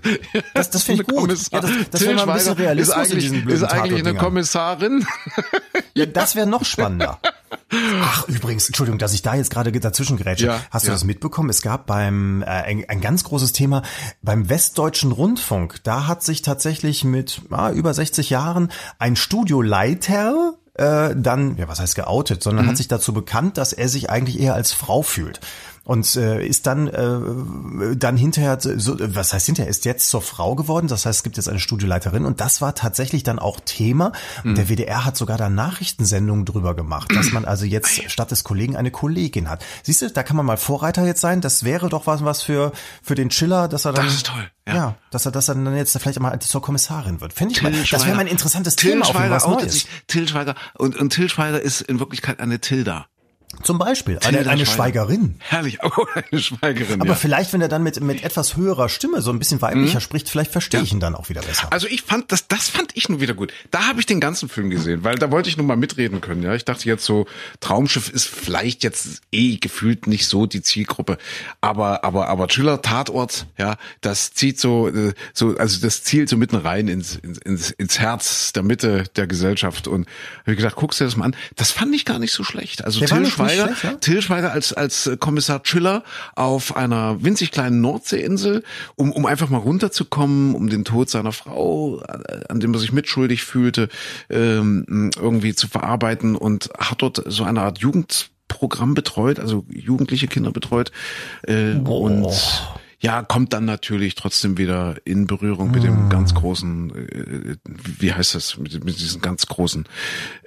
Das- 0.54 0.70
das 0.70 0.82
finde 0.82 1.02
ich 1.02 1.08
gut. 1.08 1.18
Kommissar. 1.18 1.62
Ja, 1.62 1.68
das- 1.68 1.90
das 1.90 2.00
wäre 2.02 2.14
mal 2.14 2.28
ein 2.28 2.34
bisschen 2.38 2.52
Realismus 2.54 2.96
ist 2.96 3.12
in 3.12 3.16
eigentlich, 3.18 3.30
blöden 3.44 3.50
ist 3.54 3.64
eigentlich 3.72 4.06
eine. 4.06 4.14
Kommissarin. 4.18 5.06
Ja, 5.92 6.06
das 6.06 6.36
wäre 6.36 6.46
noch 6.46 6.64
spannender. 6.64 7.18
Ach, 8.00 8.28
übrigens, 8.28 8.66
Entschuldigung, 8.68 8.98
dass 8.98 9.12
ich 9.12 9.22
da 9.22 9.34
jetzt 9.34 9.50
gerade 9.50 9.72
dazwischen 9.72 10.16
gerätsche. 10.16 10.46
Ja, 10.46 10.60
Hast 10.70 10.84
du 10.84 10.88
ja. 10.90 10.94
das 10.94 11.02
mitbekommen? 11.02 11.50
Es 11.50 11.62
gab 11.62 11.86
beim, 11.86 12.42
äh, 12.42 12.46
ein, 12.46 12.84
ein 12.88 13.00
ganz 13.00 13.24
großes 13.24 13.52
Thema, 13.52 13.82
beim 14.22 14.48
Westdeutschen 14.48 15.10
Rundfunk, 15.10 15.82
da 15.82 16.06
hat 16.06 16.22
sich 16.22 16.42
tatsächlich 16.42 17.02
mit 17.02 17.42
ah, 17.50 17.70
über 17.72 17.92
60 17.92 18.30
Jahren 18.30 18.70
ein 19.00 19.16
Studioleiter 19.16 20.54
äh, 20.74 21.14
dann, 21.16 21.56
ja, 21.56 21.66
was 21.68 21.80
heißt 21.80 21.96
geoutet, 21.96 22.42
sondern 22.42 22.66
Mhm. 22.66 22.70
hat 22.70 22.76
sich 22.76 22.88
dazu 22.88 23.12
bekannt, 23.12 23.58
dass 23.58 23.72
er 23.72 23.88
sich 23.88 24.08
eigentlich 24.10 24.38
eher 24.40 24.54
als 24.54 24.72
Frau 24.72 25.02
fühlt. 25.02 25.40
Und 25.90 26.14
äh, 26.14 26.46
ist 26.46 26.68
dann 26.68 26.86
äh, 26.86 27.96
dann 27.96 28.16
hinterher, 28.16 28.58
so, 28.60 28.96
was 29.00 29.32
heißt 29.32 29.46
hinterher, 29.46 29.68
ist 29.68 29.84
jetzt 29.84 30.08
zur 30.08 30.22
Frau 30.22 30.54
geworden. 30.54 30.86
Das 30.86 31.04
heißt, 31.04 31.18
es 31.18 31.22
gibt 31.24 31.36
jetzt 31.36 31.48
eine 31.48 31.58
Studioleiterin 31.58 32.26
und 32.26 32.40
das 32.40 32.60
war 32.60 32.76
tatsächlich 32.76 33.24
dann 33.24 33.40
auch 33.40 33.58
Thema. 33.58 34.12
Und 34.44 34.56
der 34.56 34.68
WDR 34.68 35.04
hat 35.04 35.16
sogar 35.16 35.36
da 35.36 35.50
Nachrichtensendungen 35.50 36.44
drüber 36.44 36.76
gemacht, 36.76 37.12
dass 37.12 37.32
man 37.32 37.44
also 37.44 37.64
jetzt 37.66 38.08
statt 38.08 38.30
des 38.30 38.44
Kollegen 38.44 38.76
eine 38.76 38.92
Kollegin 38.92 39.50
hat. 39.50 39.64
Siehst 39.82 40.02
du, 40.02 40.10
da 40.12 40.22
kann 40.22 40.36
man 40.36 40.46
mal 40.46 40.58
Vorreiter 40.58 41.04
jetzt 41.04 41.22
sein. 41.22 41.40
Das 41.40 41.64
wäre 41.64 41.88
doch 41.88 42.06
was, 42.06 42.24
was 42.24 42.40
für 42.40 42.70
für 43.02 43.16
den 43.16 43.30
Chiller, 43.30 43.66
dass 43.66 43.84
er 43.84 43.92
dann 43.92 44.04
Das 44.04 44.14
ist 44.14 44.26
toll, 44.26 44.48
ja. 44.68 44.74
ja, 44.76 44.96
dass 45.10 45.26
er 45.26 45.32
dass 45.32 45.48
er 45.48 45.56
dann 45.56 45.76
jetzt 45.76 45.98
vielleicht 45.98 46.20
mal 46.20 46.38
zur 46.38 46.62
Kommissarin 46.62 47.20
wird. 47.20 47.32
Finde 47.32 47.54
ich 47.54 47.62
mal, 47.62 47.72
das 47.72 48.04
wäre 48.04 48.14
mal 48.14 48.20
ein 48.20 48.28
interessantes 48.28 48.76
Till 48.76 48.92
Thema, 48.92 49.06
Schweiger 49.06 49.34
was 49.34 49.42
outet 49.42 49.62
Neues. 49.62 49.72
sich. 49.72 49.88
Till 50.06 50.28
Schweiger 50.28 50.54
und, 50.78 50.94
und 50.96 51.10
Till 51.10 51.28
Schweiger 51.28 51.60
ist 51.60 51.80
in 51.80 51.98
Wirklichkeit 51.98 52.38
eine 52.38 52.60
Tilda. 52.60 53.08
Zum 53.62 53.78
Beispiel 53.78 54.18
eine, 54.24 54.38
eine 54.40 54.66
Schweiger. 54.66 55.00
Schweigerin. 55.06 55.34
Herrlich, 55.38 55.78
oh, 55.84 56.06
eine 56.30 56.40
Schweigerin. 56.40 57.00
Aber 57.00 57.10
ja. 57.10 57.14
vielleicht, 57.16 57.52
wenn 57.52 57.60
er 57.60 57.68
dann 57.68 57.82
mit, 57.82 58.00
mit 58.00 58.22
etwas 58.24 58.56
höherer 58.56 58.88
Stimme 58.88 59.20
so 59.22 59.30
ein 59.30 59.38
bisschen 59.38 59.60
weiblicher 59.62 59.96
Mhm. 59.96 60.00
spricht, 60.00 60.28
vielleicht 60.28 60.52
verstehe 60.52 60.80
ich 60.82 60.92
ihn 60.92 61.00
dann 61.00 61.14
auch 61.14 61.28
wieder 61.28 61.42
besser. 61.42 61.68
Also 61.72 61.86
ich 61.86 62.02
fand 62.02 62.32
das, 62.32 62.48
das 62.48 62.68
fand 62.68 62.96
ich 62.96 63.08
nun 63.08 63.20
wieder 63.20 63.34
gut. 63.34 63.52
Da 63.70 63.86
habe 63.88 64.00
ich 64.00 64.06
den 64.06 64.20
ganzen 64.20 64.48
Film 64.48 64.70
gesehen, 64.70 65.04
weil 65.04 65.16
da 65.16 65.30
wollte 65.30 65.48
ich 65.48 65.56
nun 65.56 65.66
mal 65.66 65.76
mitreden 65.76 66.20
können. 66.20 66.42
Ja, 66.42 66.54
ich 66.54 66.64
dachte 66.64 66.86
jetzt 66.86 67.04
so 67.04 67.26
Traumschiff 67.60 68.08
ist 68.10 68.26
vielleicht 68.26 68.82
jetzt 68.84 69.20
eh 69.32 69.56
gefühlt 69.56 70.06
nicht 70.06 70.26
so 70.26 70.46
die 70.46 70.62
Zielgruppe, 70.62 71.18
aber 71.60 72.04
aber 72.04 72.28
aber 72.28 72.48
Chiller 72.48 72.82
Tatort, 72.82 73.46
ja, 73.58 73.76
das 74.00 74.32
zieht 74.32 74.58
so 74.60 74.88
äh, 74.88 75.12
so 75.34 75.56
also 75.56 75.80
das 75.80 76.02
zielt 76.02 76.28
so 76.28 76.36
mitten 76.36 76.56
rein 76.56 76.88
ins 76.88 77.16
ins 77.16 77.70
ins, 77.70 77.98
Herz 77.98 78.52
der 78.52 78.62
Mitte 78.62 79.04
der 79.16 79.26
Gesellschaft 79.26 79.86
und 79.88 80.06
habe 80.42 80.52
ich 80.52 80.56
gedacht, 80.56 80.76
guckst 80.76 81.00
du 81.00 81.04
dir 81.04 81.08
das 81.08 81.16
mal 81.16 81.26
an. 81.26 81.36
Das 81.56 81.70
fand 81.70 81.94
ich 81.94 82.04
gar 82.04 82.18
nicht 82.18 82.32
so 82.32 82.44
schlecht. 82.44 82.84
Also 82.84 83.04
Till 83.04 83.20
nicht 83.20 83.32
Schweiger, 83.54 83.74
schlecht, 83.74 83.84
ja? 83.84 83.94
Till 83.98 84.22
Schweiger 84.22 84.52
als 84.52 84.72
als 84.72 85.10
Kommissar 85.18 85.60
Schiller 85.64 86.02
auf 86.34 86.76
einer 86.76 87.22
winzig 87.22 87.50
kleinen 87.50 87.80
Nordseeinsel, 87.80 88.62
um 88.96 89.12
um 89.12 89.26
einfach 89.26 89.48
mal 89.50 89.58
runterzukommen, 89.58 90.54
um 90.54 90.68
den 90.68 90.84
Tod 90.84 91.10
seiner 91.10 91.32
Frau, 91.32 92.00
äh, 92.02 92.44
an 92.48 92.60
dem 92.60 92.74
er 92.74 92.80
sich 92.80 92.92
mitschuldig 92.92 93.42
fühlte, 93.42 93.88
ähm, 94.28 95.10
irgendwie 95.16 95.54
zu 95.54 95.68
verarbeiten 95.68 96.36
und 96.36 96.70
hat 96.78 97.02
dort 97.02 97.22
so 97.26 97.44
eine 97.44 97.62
Art 97.62 97.78
Jugendprogramm 97.78 98.94
betreut, 98.94 99.38
also 99.38 99.64
jugendliche 99.68 100.28
Kinder 100.28 100.50
betreut 100.50 100.92
äh, 101.42 101.74
und 101.74 102.32
ja, 103.02 103.22
kommt 103.22 103.54
dann 103.54 103.64
natürlich 103.64 104.14
trotzdem 104.14 104.58
wieder 104.58 104.96
in 105.04 105.26
Berührung 105.26 105.70
mit 105.70 105.82
dem 105.84 106.10
ganz 106.10 106.34
großen, 106.34 106.94
äh, 106.94 107.56
wie 107.64 108.12
heißt 108.12 108.34
das, 108.34 108.58
mit, 108.58 108.84
mit 108.84 109.00
diesen 109.00 109.22
ganz 109.22 109.46
großen 109.46 109.86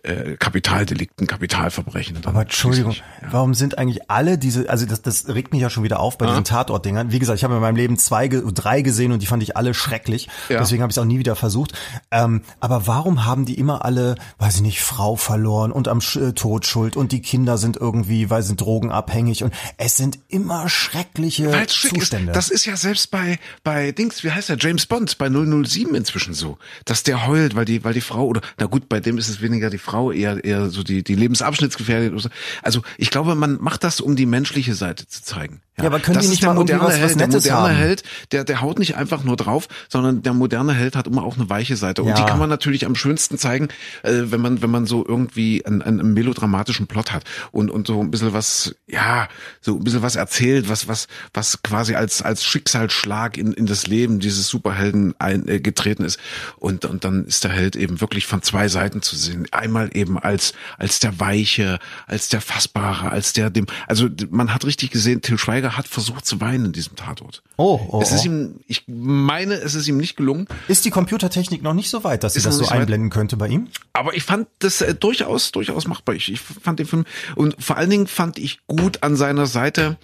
äh, 0.04 0.36
Kapitaldelikten, 0.38 1.28
Kapitalverbrechen. 1.28 2.18
Aber 2.26 2.42
Entschuldigung, 2.42 2.92
ja. 2.92 3.28
warum 3.32 3.54
sind 3.54 3.78
eigentlich 3.78 4.10
alle 4.10 4.38
diese, 4.38 4.70
also 4.70 4.86
das, 4.86 5.02
das 5.02 5.28
regt 5.30 5.54
mich 5.54 5.62
ja 5.62 5.70
schon 5.70 5.84
wieder 5.84 6.00
auf 6.00 6.18
bei 6.18 6.26
diesen 6.26 6.44
Tatortdingern. 6.44 7.12
Wie 7.12 7.20
gesagt, 7.20 7.38
ich 7.38 7.44
habe 7.44 7.56
in 7.56 7.62
meinem 7.62 7.78
Leben 7.78 7.98
zwei, 7.98 8.28
drei 8.28 8.82
gesehen 8.82 9.14
und 9.14 9.22
die 9.22 9.26
fand 9.26 9.42
ich 9.44 9.56
alle 9.56 9.74
schrecklich. 9.74 10.28
Ja. 10.50 10.60
Deswegen 10.60 10.82
habe 10.82 10.92
ich 10.92 10.98
es 10.98 11.02
auch 11.02 11.06
nie 11.06 11.20
wieder 11.20 11.38
versucht. 11.38 11.74
Ähm, 12.12 12.42
aber 12.60 12.86
warum 12.86 13.26
haben 13.26 13.46
die 13.46 13.58
immer 13.58 13.86
alle, 13.86 14.16
weiß 14.40 14.58
ich 14.58 14.62
nicht, 14.62 14.82
Frau 14.82 15.16
verloren 15.16 15.72
und 15.72 15.88
am 15.88 16.02
Sch 16.02 16.18
äh, 16.18 16.34
Tod 16.34 16.66
schuld 16.66 16.98
und 16.98 17.12
die 17.14 17.22
Kinder 17.22 17.58
sind 17.58 17.78
irgendwie, 17.78 18.30
weil 18.30 18.42
sie 18.42 18.50
sind 18.50 18.62
drogenabhängig 18.62 19.44
und 19.44 19.54
es 19.78 19.96
sind 19.96 20.20
immer 20.28 20.68
schreckliche 20.68 21.50
Zustände. 21.68 22.32
Ist. 22.32 22.36
Das 22.36 22.50
ist 22.50 22.66
ja 22.66 22.76
selbst 22.76 23.10
bei 23.10 23.40
bei 23.64 23.94
Dings, 23.94 24.24
wie 24.26 24.32
heißt 24.32 24.50
der 24.50 24.58
James 24.60 24.86
Bond 24.86 25.18
bei 25.18 25.30
007 25.30 25.96
inzwischen 25.96 26.34
so, 26.34 26.58
dass 26.84 27.04
der 27.04 27.26
heult, 27.26 27.56
weil 27.56 27.66
die 27.66 27.84
weil 27.86 27.94
die 27.94 28.02
Frau 28.02 28.26
oder 28.26 28.42
na 28.58 28.66
gut, 28.66 28.90
bei 28.90 29.00
dem 29.00 29.18
ist 29.18 29.30
es 29.30 29.42
weniger 29.42 29.70
die 29.70 29.78
Frau, 29.78 29.93
eher 30.12 30.44
eher 30.44 30.70
so 30.70 30.84
die 30.84 31.04
die 31.04 31.16
Lebensabschnittsgefährdete. 31.16 32.12
oder 32.14 32.22
so. 32.24 32.30
Also 32.62 32.82
ich 32.98 33.10
glaube, 33.12 33.36
man 33.36 33.58
macht 33.62 33.84
das, 33.84 34.00
um 34.02 34.16
die 34.16 34.26
menschliche 34.26 34.74
Seite 34.76 35.08
zu 35.08 35.24
zeigen. 35.24 35.62
Ja, 35.76 35.86
aber 35.86 36.00
können 36.00 36.16
das 36.16 36.26
die 36.26 36.30
nicht 36.32 36.44
der 36.44 36.50
mal 36.50 36.56
moderne 36.56 36.84
was- 36.84 36.94
was 36.94 37.00
Held. 37.00 37.20
Der 37.20 37.28
Nettes 37.28 37.44
moderne 37.46 37.68
haben? 37.70 37.76
Held, 37.76 38.04
der 38.32 38.44
der 38.44 38.62
haut 38.62 38.78
nicht 38.78 38.96
einfach 38.96 39.24
nur 39.24 39.36
drauf, 39.38 39.68
sondern 39.90 40.22
der 40.22 40.34
moderne 40.34 40.74
Held 40.74 40.96
hat 40.96 41.08
immer 41.08 41.24
auch 41.24 41.36
eine 41.36 41.50
weiche 41.50 41.76
Seite 41.78 42.04
und 42.04 42.10
Ja. 42.10 42.16
die 42.16 42.24
kann 42.26 42.38
man 42.38 42.48
natürlich 42.50 42.86
am 42.86 42.94
schönsten 42.96 43.38
zeigen, 43.40 43.70
äh, 44.04 44.12
wenn 44.26 44.40
man 44.40 44.62
wenn 44.62 44.70
man 44.70 44.86
so 44.86 45.04
irgendwie 45.08 45.66
einen, 45.66 45.82
einen 45.82 46.14
melodramatischen 46.14 46.86
Plot 46.86 47.12
hat 47.12 47.24
und 47.52 47.72
und 47.72 47.88
so 47.88 48.00
ein 48.02 48.12
bisschen 48.12 48.34
was 48.34 48.76
ja 48.88 49.28
so 49.62 49.76
ein 49.78 49.84
bisschen 49.84 50.04
was 50.04 50.16
erzählt, 50.16 50.70
was 50.70 50.88
was 50.88 51.08
was 51.34 51.64
quasi 51.64 51.96
als 51.96 52.22
als 52.22 52.44
Schicksalsschlag 52.46 53.38
in 53.38 53.54
in 53.54 53.66
das 53.66 53.88
Leben 53.88 54.20
dieses 54.20 54.48
Superhelden 54.50 55.16
ein, 55.18 55.48
äh, 55.48 55.60
getreten 55.60 56.04
ist 56.04 56.20
und 56.58 56.86
und 56.86 57.04
dann 57.04 57.26
ist 57.26 57.44
der 57.46 57.52
Held 57.52 57.76
eben 57.76 58.00
wirklich 58.00 58.28
von 58.28 58.44
zwei 58.44 58.68
Seiten 58.68 59.02
zu 59.02 59.16
sehen. 59.16 59.48
Einmal 59.52 59.83
eben 59.92 60.18
als 60.18 60.54
als 60.78 61.00
der 61.00 61.20
weiche, 61.20 61.80
als 62.08 62.30
der 62.30 62.42
fassbare, 62.42 63.12
als 63.12 63.34
der 63.34 63.50
dem 63.50 63.68
also 63.88 64.08
man 64.30 64.54
hat 64.54 64.66
richtig 64.66 64.92
gesehen, 64.92 65.22
Till 65.22 65.38
Schweiger 65.38 65.78
hat 65.78 65.88
versucht 65.88 66.26
zu 66.26 66.42
weinen 66.42 66.66
in 66.66 66.72
diesem 66.72 66.96
Tatort. 66.96 67.44
Oh, 67.58 67.80
oh, 67.90 68.02
es 68.02 68.12
ist 68.12 68.22
oh. 68.22 68.28
ihm 68.28 68.60
ich 68.68 68.84
meine, 68.88 69.56
es 69.56 69.76
ist 69.76 69.88
ihm 69.88 69.98
nicht 69.98 70.16
gelungen. 70.16 70.48
ist 70.68 70.86
die 70.86 70.92
Computertechnik 70.92 71.62
noch 71.62 71.74
nicht 71.74 71.90
so 71.90 72.04
weit, 72.04 72.24
dass 72.24 72.34
sie 72.34 72.42
das 72.42 72.56
so 72.56 72.64
so 72.64 72.72
weit. 72.72 72.80
einblenden 72.80 73.10
könnte 73.10 73.38
bei 73.38 73.48
ihm? 73.48 73.68
Aber 73.94 74.16
ich 74.16 74.24
fand 74.24 74.48
das 74.60 74.82
äh, 74.82 74.96
durchaus, 74.96 75.52
durchaus 75.52 75.88
machbar. 75.88 76.16
Ich, 76.16 76.32
ich 76.32 76.40
fand 76.40 76.80
den 76.80 76.88
Film 76.88 77.06
und 77.36 77.56
vor 77.60 77.78
allen 77.78 77.90
Dingen 77.90 78.08
fand 78.08 78.40
ich 78.40 78.60
gut 78.68 79.04
an 79.04 79.16
seiner 79.16 79.46
Seite. 79.46 79.98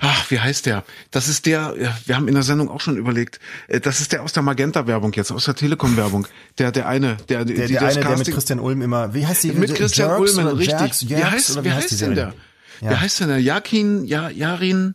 Ach, 0.00 0.30
wie 0.30 0.38
heißt 0.40 0.66
der? 0.66 0.84
Das 1.10 1.28
ist 1.28 1.46
der. 1.46 1.74
ja, 1.80 1.96
Wir 2.06 2.16
haben 2.16 2.28
in 2.28 2.34
der 2.34 2.42
Sendung 2.42 2.68
auch 2.70 2.80
schon 2.80 2.96
überlegt. 2.96 3.40
äh, 3.68 3.80
Das 3.80 4.00
ist 4.00 4.12
der 4.12 4.22
aus 4.22 4.32
der 4.32 4.42
Magenta-Werbung 4.42 5.12
jetzt, 5.14 5.30
aus 5.32 5.44
der 5.46 5.54
Telekom-Werbung. 5.54 6.26
Der, 6.58 6.72
der 6.72 6.88
eine, 6.88 7.16
der, 7.28 7.44
die, 7.44 7.54
Der, 7.54 7.66
die 7.66 7.72
der 7.74 7.82
eine, 7.82 7.92
der 7.94 8.04
mit 8.04 8.18
Casting- 8.18 8.34
Christian 8.34 8.60
Ulm 8.60 8.82
immer, 8.82 9.14
wie 9.14 9.26
heißt 9.26 9.44
die? 9.44 9.52
mit 9.52 9.74
Christian 9.74 10.10
Jerks 10.10 10.38
oder 10.38 10.56
richtig. 10.58 10.78
Jerks, 10.78 11.08
wie 11.08 11.24
heißt, 11.24 11.64
wie 11.64 11.72
heißt 11.72 11.90
die 11.90 11.96
denn 11.96 12.14
der? 12.14 12.34
Ja. 12.80 13.00
heißt 13.00 13.20
denn 13.20 13.28
der? 13.28 13.38
Jakin, 13.38 14.04
ja, 14.04 14.28
Jarin, 14.28 14.94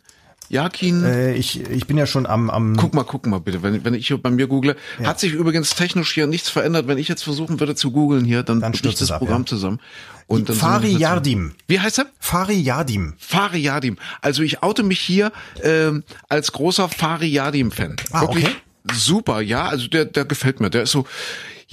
Jakin. 0.52 1.04
Äh, 1.04 1.34
ich, 1.36 1.62
ich 1.70 1.88
bin 1.88 1.98
ja 1.98 2.06
schon 2.06 2.26
am, 2.26 2.50
am 2.50 2.76
Guck 2.76 2.94
mal, 2.94 3.04
guck 3.04 3.26
mal 3.26 3.40
bitte, 3.40 3.64
wenn, 3.64 3.84
wenn 3.86 3.94
ich 3.94 4.08
hier 4.08 4.18
bei 4.18 4.30
mir 4.30 4.48
google. 4.48 4.76
Hat 5.04 5.20
sich 5.20 5.34
übrigens 5.34 5.76
technisch 5.76 6.14
hier 6.14 6.28
nichts 6.28 6.50
verändert. 6.50 6.88
Wenn 6.88 6.98
ich 6.98 7.08
jetzt 7.08 7.24
versuchen 7.24 7.60
würde 7.60 7.76
zu 7.76 7.92
googeln 7.92 8.26
hier, 8.26 8.44
dann, 8.44 8.60
Dann 8.60 8.74
stürzt 8.74 9.02
das 9.02 9.12
ab, 9.12 9.20
Programm 9.20 9.44
ja. 9.44 9.48
zusammen. 9.48 9.80
Und 10.28 10.50
dann 10.50 10.56
Fari 10.56 10.92
Yardim. 10.96 11.54
Wie 11.68 11.80
heißt 11.80 12.00
er? 12.00 12.06
Fari 12.20 12.56
Yadim. 12.56 13.14
Fari 13.18 13.60
Yadim. 13.60 13.98
Also 14.22 14.44
ich 14.44 14.64
oute 14.64 14.84
mich 14.84 15.00
hier 15.00 15.32
ähm, 15.64 16.04
als 16.30 16.52
großer 16.52 16.90
Fari 16.90 17.28
Yadim-Fan. 17.28 17.96
Ah, 18.12 18.22
Wirklich 18.22 18.46
okay. 18.46 18.56
super, 18.94 19.42
ja. 19.42 19.68
Also 19.68 19.88
der, 19.88 20.06
der 20.06 20.26
gefällt 20.26 20.60
mir. 20.60 20.70
Der 20.70 20.84
ist 20.84 20.92
so, 20.92 21.06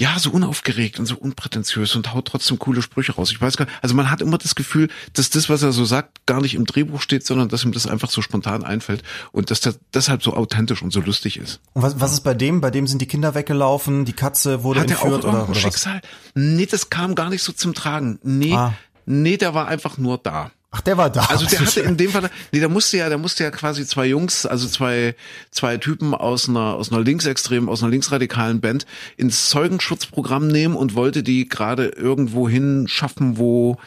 ja, 0.01 0.17
so 0.21 0.31
unaufgeregt 0.31 1.01
und 1.01 1.07
so 1.07 1.17
unprätentiös 1.17 1.97
und 1.97 2.15
haut 2.15 2.27
trotzdem 2.29 2.61
coole 2.61 2.83
Sprüche 2.83 3.13
raus. 3.17 3.33
Ich 3.33 3.41
weiß 3.41 3.57
gar 3.57 3.65
nicht, 3.65 3.77
also 3.83 3.97
man 3.97 4.13
hat 4.13 4.21
immer 4.21 4.39
das 4.39 4.55
Gefühl, 4.55 4.89
dass 5.15 5.29
das, 5.29 5.49
was 5.49 5.65
er 5.65 5.73
so 5.73 5.85
sagt, 5.85 6.25
gar 6.25 6.41
nicht 6.41 6.55
im 6.55 6.67
Drehbuch 6.67 7.03
steht, 7.03 7.27
sondern 7.27 7.49
dass 7.49 7.65
ihm 7.65 7.73
das 7.73 7.89
einfach 7.89 8.09
so 8.09 8.23
spontan 8.23 8.63
einfällt 8.63 9.03
und 9.33 9.51
dass 9.51 9.59
der 9.59 9.75
deshalb 9.93 10.23
so 10.23 10.35
authentisch 10.35 10.83
und 10.83 10.93
so 10.93 11.01
lustig 11.01 11.37
ist. 11.37 11.59
Und 11.73 11.83
was, 11.83 12.01
was 12.01 12.13
ist 12.13 12.21
bei 12.21 12.33
dem? 12.35 12.61
Bei 12.61 12.71
dem 12.71 12.87
sind 12.87 13.03
die 13.03 13.07
Kinder 13.07 13.35
weggelaufen, 13.35 14.05
die 14.05 14.13
Katze 14.13 14.63
wurde 14.63 14.81
Hat 14.83 14.91
er 14.93 15.01
auch 15.01 15.05
entführt 15.07 15.25
oder, 15.25 15.33
oder 15.43 15.49
was? 15.49 15.59
Schicksal? 15.59 16.01
Nee, 16.37 16.67
das 16.67 16.91
kam 16.91 17.17
gar 17.17 17.29
nicht 17.29 17.43
so 17.43 17.51
zum 17.51 17.75
Tragen. 17.75 18.21
Nee, 18.23 18.55
Ah. 18.55 18.75
nee, 19.05 19.37
der 19.37 19.53
war 19.55 19.67
einfach 19.67 19.99
nur 19.99 20.19
da. 20.19 20.53
Ach, 20.71 20.83
der 20.83 20.99
war 20.99 21.09
da. 21.09 21.25
Also 21.25 21.47
der 21.47 21.61
hatte 21.61 21.81
in 21.81 21.97
dem 21.97 22.11
Fall, 22.11 22.29
nee, 22.53 22.61
der 22.61 22.69
musste 22.69 22.99
ja, 22.99 23.09
der 23.09 23.17
musste 23.17 23.43
ja 23.43 23.51
quasi 23.51 23.87
zwei 23.87 24.07
Jungs, 24.07 24.45
also 24.45 24.69
zwei, 24.69 25.15
zwei 25.51 25.79
Typen 25.79 26.15
aus 26.15 26.47
einer, 26.47 26.75
aus 26.75 26.93
einer 26.93 27.03
linksextremen, 27.03 27.71
aus 27.71 27.83
einer 27.83 27.91
linksradikalen 27.91 28.61
Band 28.61 28.85
ins 29.17 29.49
Zeugenschutzprogramm 29.49 30.47
nehmen 30.47 30.77
und 30.77 30.95
wollte 30.95 31.23
die 31.23 31.49
gerade 31.49 31.87
irgendwo 31.87 32.51
hin 32.51 32.87
schaffen, 32.87 33.39
wo, 33.39 33.79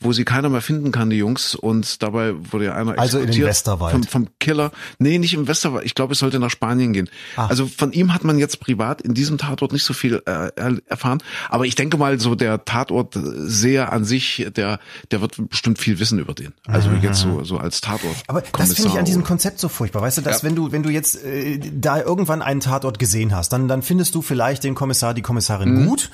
wo 0.00 0.12
sie 0.12 0.24
keiner 0.24 0.48
mehr 0.48 0.60
finden 0.62 0.92
kann, 0.92 1.10
die 1.10 1.16
Jungs. 1.16 1.54
Und 1.54 2.02
dabei 2.02 2.32
wurde 2.52 2.66
ja 2.66 2.74
einer 2.74 2.98
Also 2.98 3.18
in 3.18 3.24
den 3.24 3.28
exekutiert 3.28 3.48
Westerwald. 3.48 3.92
Vom, 3.92 4.02
vom 4.04 4.28
Killer. 4.40 4.72
Nee, 4.98 5.18
nicht 5.18 5.34
im 5.34 5.46
Westerwald. 5.46 5.84
Ich 5.84 5.94
glaube, 5.94 6.14
es 6.14 6.18
sollte 6.18 6.38
nach 6.38 6.50
Spanien 6.50 6.92
gehen. 6.92 7.08
Ah. 7.36 7.46
Also 7.46 7.66
von 7.66 7.92
ihm 7.92 8.14
hat 8.14 8.24
man 8.24 8.38
jetzt 8.38 8.60
privat 8.60 9.00
in 9.02 9.14
diesem 9.14 9.36
Tatort 9.38 9.72
nicht 9.72 9.84
so 9.84 9.92
viel 9.92 10.22
äh, 10.26 10.50
er- 10.56 10.78
erfahren. 10.86 11.22
Aber 11.48 11.66
ich 11.66 11.74
denke 11.74 11.96
mal, 11.98 12.18
so 12.18 12.34
der 12.34 12.64
Tatortseher 12.64 13.92
an 13.92 14.04
sich, 14.04 14.46
der, 14.56 14.78
der 15.10 15.20
wird 15.20 15.48
bestimmt 15.50 15.78
viel 15.78 15.98
wissen 15.98 16.18
über 16.18 16.34
den. 16.34 16.52
Also 16.66 16.90
jetzt 17.02 17.20
so, 17.20 17.44
so 17.44 17.58
als 17.58 17.80
Tatort. 17.80 18.16
Aber 18.26 18.42
das 18.42 18.72
finde 18.74 18.90
ich 18.90 18.98
an 18.98 19.04
diesem. 19.04 19.20
Konzept 19.24 19.60
so 19.60 19.68
furchtbar. 19.68 20.02
Weißt 20.02 20.16
du, 20.18 20.22
dass 20.22 20.42
Ja. 20.42 20.48
wenn 20.48 20.56
du, 20.56 20.72
wenn 20.72 20.82
du 20.82 20.88
jetzt 20.90 21.22
äh, 21.22 21.60
da 21.72 22.00
irgendwann 22.00 22.40
einen 22.42 22.60
Tatort 22.60 22.98
gesehen 22.98 23.34
hast, 23.34 23.52
dann, 23.52 23.68
dann 23.68 23.82
findest 23.82 24.14
du 24.14 24.22
vielleicht 24.22 24.64
den 24.64 24.74
Kommissar, 24.74 25.12
die 25.14 25.22
Kommissarin 25.22 25.82
Mhm. 25.82 25.86
gut. 25.86 26.10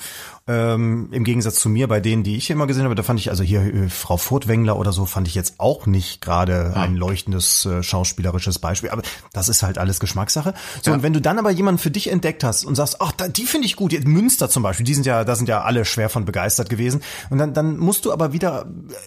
Ähm, 0.49 1.09
Im 1.11 1.25
Gegensatz 1.25 1.57
zu 1.57 1.69
mir, 1.69 1.89
bei 1.89 1.99
denen, 1.99 2.23
die 2.23 2.37
ich 2.37 2.51
immer 2.51 2.69
gesehen 2.69 2.85
habe, 2.85 2.95
da 2.95 3.03
fand 3.03 3.19
ich, 3.19 3.31
also 3.31 3.43
hier 3.43 3.63
äh, 3.63 3.89
Frau 3.89 4.17
Furtwängler 4.17 4.79
oder 4.79 4.93
so, 4.93 5.05
fand 5.05 5.27
ich 5.27 5.35
jetzt 5.35 5.55
auch 5.59 5.87
nicht 5.87 6.21
gerade 6.21 6.73
Ah. 6.77 6.83
ein 6.83 6.95
leuchtendes 6.95 7.67
äh, 7.67 7.83
schauspielerisches 7.83 8.61
Beispiel. 8.61 8.91
Aber 8.91 9.03
das 9.33 9.49
ist 9.49 9.65
halt 9.65 9.77
alles 9.79 9.99
Geschmackssache. 9.99 10.55
So, 10.83 10.91
Ja. 10.93 10.97
und 10.97 11.03
wenn 11.03 11.13
du 11.13 11.21
dann 11.21 11.41
aber 11.41 11.51
jemanden 11.51 11.79
für 11.81 11.91
dich 11.91 12.11
entdeckt 12.13 12.45
hast 12.45 12.65
und 12.65 12.77
sagst, 12.77 13.01
ach, 13.01 13.11
da, 13.11 13.27
die 13.27 13.45
finde 13.45 13.67
ich 13.67 13.75
gut, 13.75 13.93
jetzt 13.93 14.07
Münster 14.07 14.49
zum 14.49 14.63
Beispiel, 14.63 14.85
die 14.87 14.95
sind 14.95 15.05
ja, 15.05 15.25
da 15.25 15.35
sind 15.35 15.49
ja 15.49 15.63
alle 15.63 15.85
schwer 15.85 16.09
von 16.09 16.25
begeistert 16.25 16.71
gewesen. 16.71 17.01
Und 17.31 17.39
dann, 17.39 17.53
dann 17.53 17.77
musst 17.79 18.05
du 18.05 18.13
aber 18.13 18.33
wieder 18.33 18.67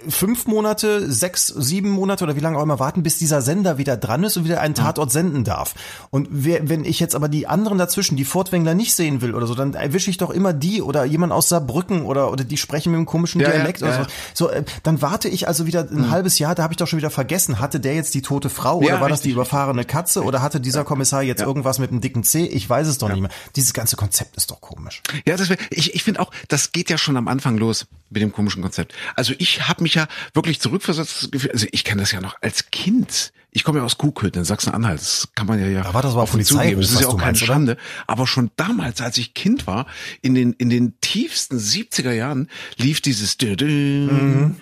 fünf 0.10 0.46
Monate, 0.46 1.10
sechs, 1.10 1.48
sieben 1.48 1.90
Monate 1.90 2.26
oder 2.26 2.36
wie 2.36 2.42
lange 2.42 2.58
auch 2.58 2.64
immer 2.64 2.80
warten, 2.80 3.02
bis 3.02 3.18
dieser 3.18 3.42
Sender 3.42 3.78
wieder 3.78 3.96
dran 3.96 4.26
ist 4.26 4.36
und 4.36 4.44
wieder 4.44 4.60
einen 4.60 4.76
Tatort 4.76 5.10
senden 5.12 5.46
darf. 5.46 5.74
Und 6.10 6.28
wer, 6.32 6.68
wenn 6.68 6.84
ich 6.84 7.00
jetzt 7.00 7.16
aber 7.16 7.30
die 7.30 7.48
anderen 7.48 7.78
dazwischen, 7.78 8.18
die 8.18 8.26
Fortwängler 8.26 8.74
nicht 8.74 8.94
sehen 8.94 9.22
will 9.22 9.34
oder 9.36 9.48
so, 9.48 9.56
dann 9.56 9.74
erwische 9.74 10.10
ich 10.10 10.18
doch 10.18 10.32
immer 10.32 10.52
die 10.52 10.82
oder 10.82 11.06
jemand 11.06 11.29
aus 11.32 11.50
Saarbrücken 11.50 12.06
oder, 12.06 12.32
oder 12.32 12.44
die 12.44 12.58
sprechen 12.58 12.92
mit 12.92 12.98
einem 12.98 13.06
komischen 13.06 13.42
Ja, 13.42 13.50
ja, 13.50 13.56
Dialekt 13.56 13.82
oder 13.82 13.92
ja, 13.92 14.04
so. 14.34 14.48
So, 14.48 14.50
äh, 14.50 14.64
dann 14.84 15.02
warte 15.02 15.28
ich 15.28 15.48
also 15.48 15.66
wieder 15.66 15.82
ein 15.90 16.10
halbes 16.10 16.40
Jahr, 16.40 16.56
da 16.56 16.64
habe 16.64 16.74
ich 16.74 16.78
doch 16.78 16.88
schon 16.88 16.98
wieder 16.98 17.10
vergessen, 17.10 17.60
hatte 17.60 17.80
der 17.80 17.96
jetzt 17.96 18.14
die 18.14 18.22
tote 18.22 18.50
Frau 18.50 18.78
oder 18.80 19.02
war 19.02 19.10
das 19.10 19.22
die 19.22 19.30
richtig, 19.30 19.34
überfahrene 19.34 19.86
Katze 19.86 20.24
oder 20.24 20.42
hatte 20.42 20.60
dieser 20.60 20.84
Kommissar 20.84 21.24
jetzt 21.24 21.42
irgendwas 21.42 21.80
mit 21.80 21.92
einem 21.92 22.02
dicken 22.02 22.24
C? 22.24 22.46
Ich 22.46 22.70
weiß 22.70 22.88
es 22.88 22.98
doch 22.98 23.10
nicht 23.10 23.22
mehr. 23.22 23.32
Dieses 23.56 23.74
ganze 23.74 23.96
Konzept 23.96 24.38
ist 24.38 24.52
doch 24.52 24.62
komisch. 24.62 25.02
Ja, 25.26 25.38
das 25.38 25.50
ich, 25.70 25.96
ich 25.96 26.04
finde 26.04 26.22
auch, 26.22 26.32
das 26.48 26.72
geht 26.72 26.90
ja 26.90 26.98
schon 26.98 27.18
am 27.18 27.28
Anfang 27.28 27.58
los 27.58 27.88
mit 28.10 28.22
dem 28.22 28.32
komischen 28.32 28.62
Konzept. 28.62 28.94
Also 29.16 29.34
ich 29.38 29.68
habe 29.68 29.84
mich 29.84 29.96
ja 29.96 30.08
wirklich 30.34 30.60
zurückversetzt, 30.60 31.30
also 31.52 31.68
ich 31.72 31.84
kenne 31.84 32.02
das 32.02 32.12
ja 32.12 32.22
noch 32.22 32.36
als 32.42 32.72
Kind. 32.72 33.32
Ich 33.52 33.64
komme 33.64 33.80
ja 33.80 33.86
aus 33.86 33.98
Kuhköthen 33.98 34.42
in 34.42 34.46
Sachsen-Anhalt. 34.46 35.02
Das 35.02 35.30
kann 35.34 35.48
man 35.48 35.60
ja 35.60 35.68
ja. 35.68 35.94
War 35.94 36.02
das 36.02 36.14
aber 36.14 36.24
offen 36.24 36.34
Polizeiruf, 36.34 36.64
zugeben. 36.64 36.82
Das 36.82 36.92
ist 36.92 37.02
ja 37.02 37.08
auch 37.08 37.18
keine? 37.18 37.38
Schande. 37.38 37.78
Aber 38.06 38.28
schon 38.28 38.52
damals, 38.56 39.02
als 39.02 39.18
ich 39.18 39.34
Kind 39.34 39.66
war, 39.66 39.88
in 40.22 40.36
den 40.36 40.54
in 40.54 40.70
den 40.70 41.00
tiefsten 41.02 41.58
70er 41.58 42.12
Jahren 42.12 42.50
lief 42.78 43.02
dieses 43.02 43.38
Mhm. 43.40 44.56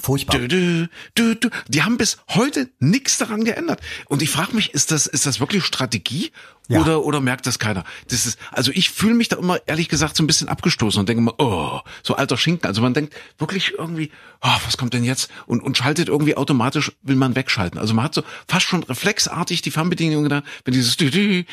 Furchtbar. 0.00 0.38
Die 0.48 1.82
haben 1.82 1.98
bis 1.98 2.16
heute 2.28 2.70
nichts 2.78 3.18
daran 3.18 3.44
geändert. 3.44 3.80
Und 4.06 4.22
ich 4.22 4.30
frage 4.30 4.54
mich, 4.54 4.72
ist 4.72 4.90
das 4.90 5.06
ist 5.06 5.26
das 5.26 5.38
wirklich 5.40 5.64
Strategie 5.64 6.32
Ja. 6.68 6.80
oder 6.80 7.04
oder 7.04 7.20
merkt 7.20 7.46
das 7.46 7.58
keiner? 7.58 7.84
Das 8.08 8.24
ist 8.26 8.38
also 8.52 8.70
ich 8.72 8.90
fühle 8.90 9.14
mich 9.14 9.28
da 9.28 9.36
immer 9.36 9.58
ehrlich 9.66 9.88
gesagt 9.88 10.16
so 10.16 10.22
ein 10.22 10.26
bisschen 10.26 10.48
abgestoßen 10.48 11.00
und 11.00 11.08
denke 11.08 11.22
mal, 11.22 11.34
oh, 11.38 11.80
so 12.02 12.16
alter 12.16 12.36
Schinken. 12.36 12.66
Also 12.66 12.80
man 12.80 12.94
denkt 12.94 13.14
wirklich 13.38 13.74
irgendwie, 13.76 14.10
oh, 14.42 14.48
was 14.64 14.76
kommt 14.76 14.94
denn 14.94 15.04
jetzt? 15.04 15.30
Und 15.46 15.62
und 15.62 15.76
schaltet 15.76 16.08
irgendwie 16.08 16.36
automatisch 16.36 16.92
will 17.02 17.16
man 17.16 17.36
wegschalten. 17.36 17.78
Also 17.78 17.94
man 17.94 18.04
hat 18.04 18.14
so 18.14 18.22
fast 18.48 18.66
schon 18.66 18.82
reflexartig 18.84 19.62
die 19.62 19.70
Fernbedienung 19.70 20.28
da, 20.28 20.42
wenn 20.64 20.72
dieses 20.72 20.96
und 20.96 21.46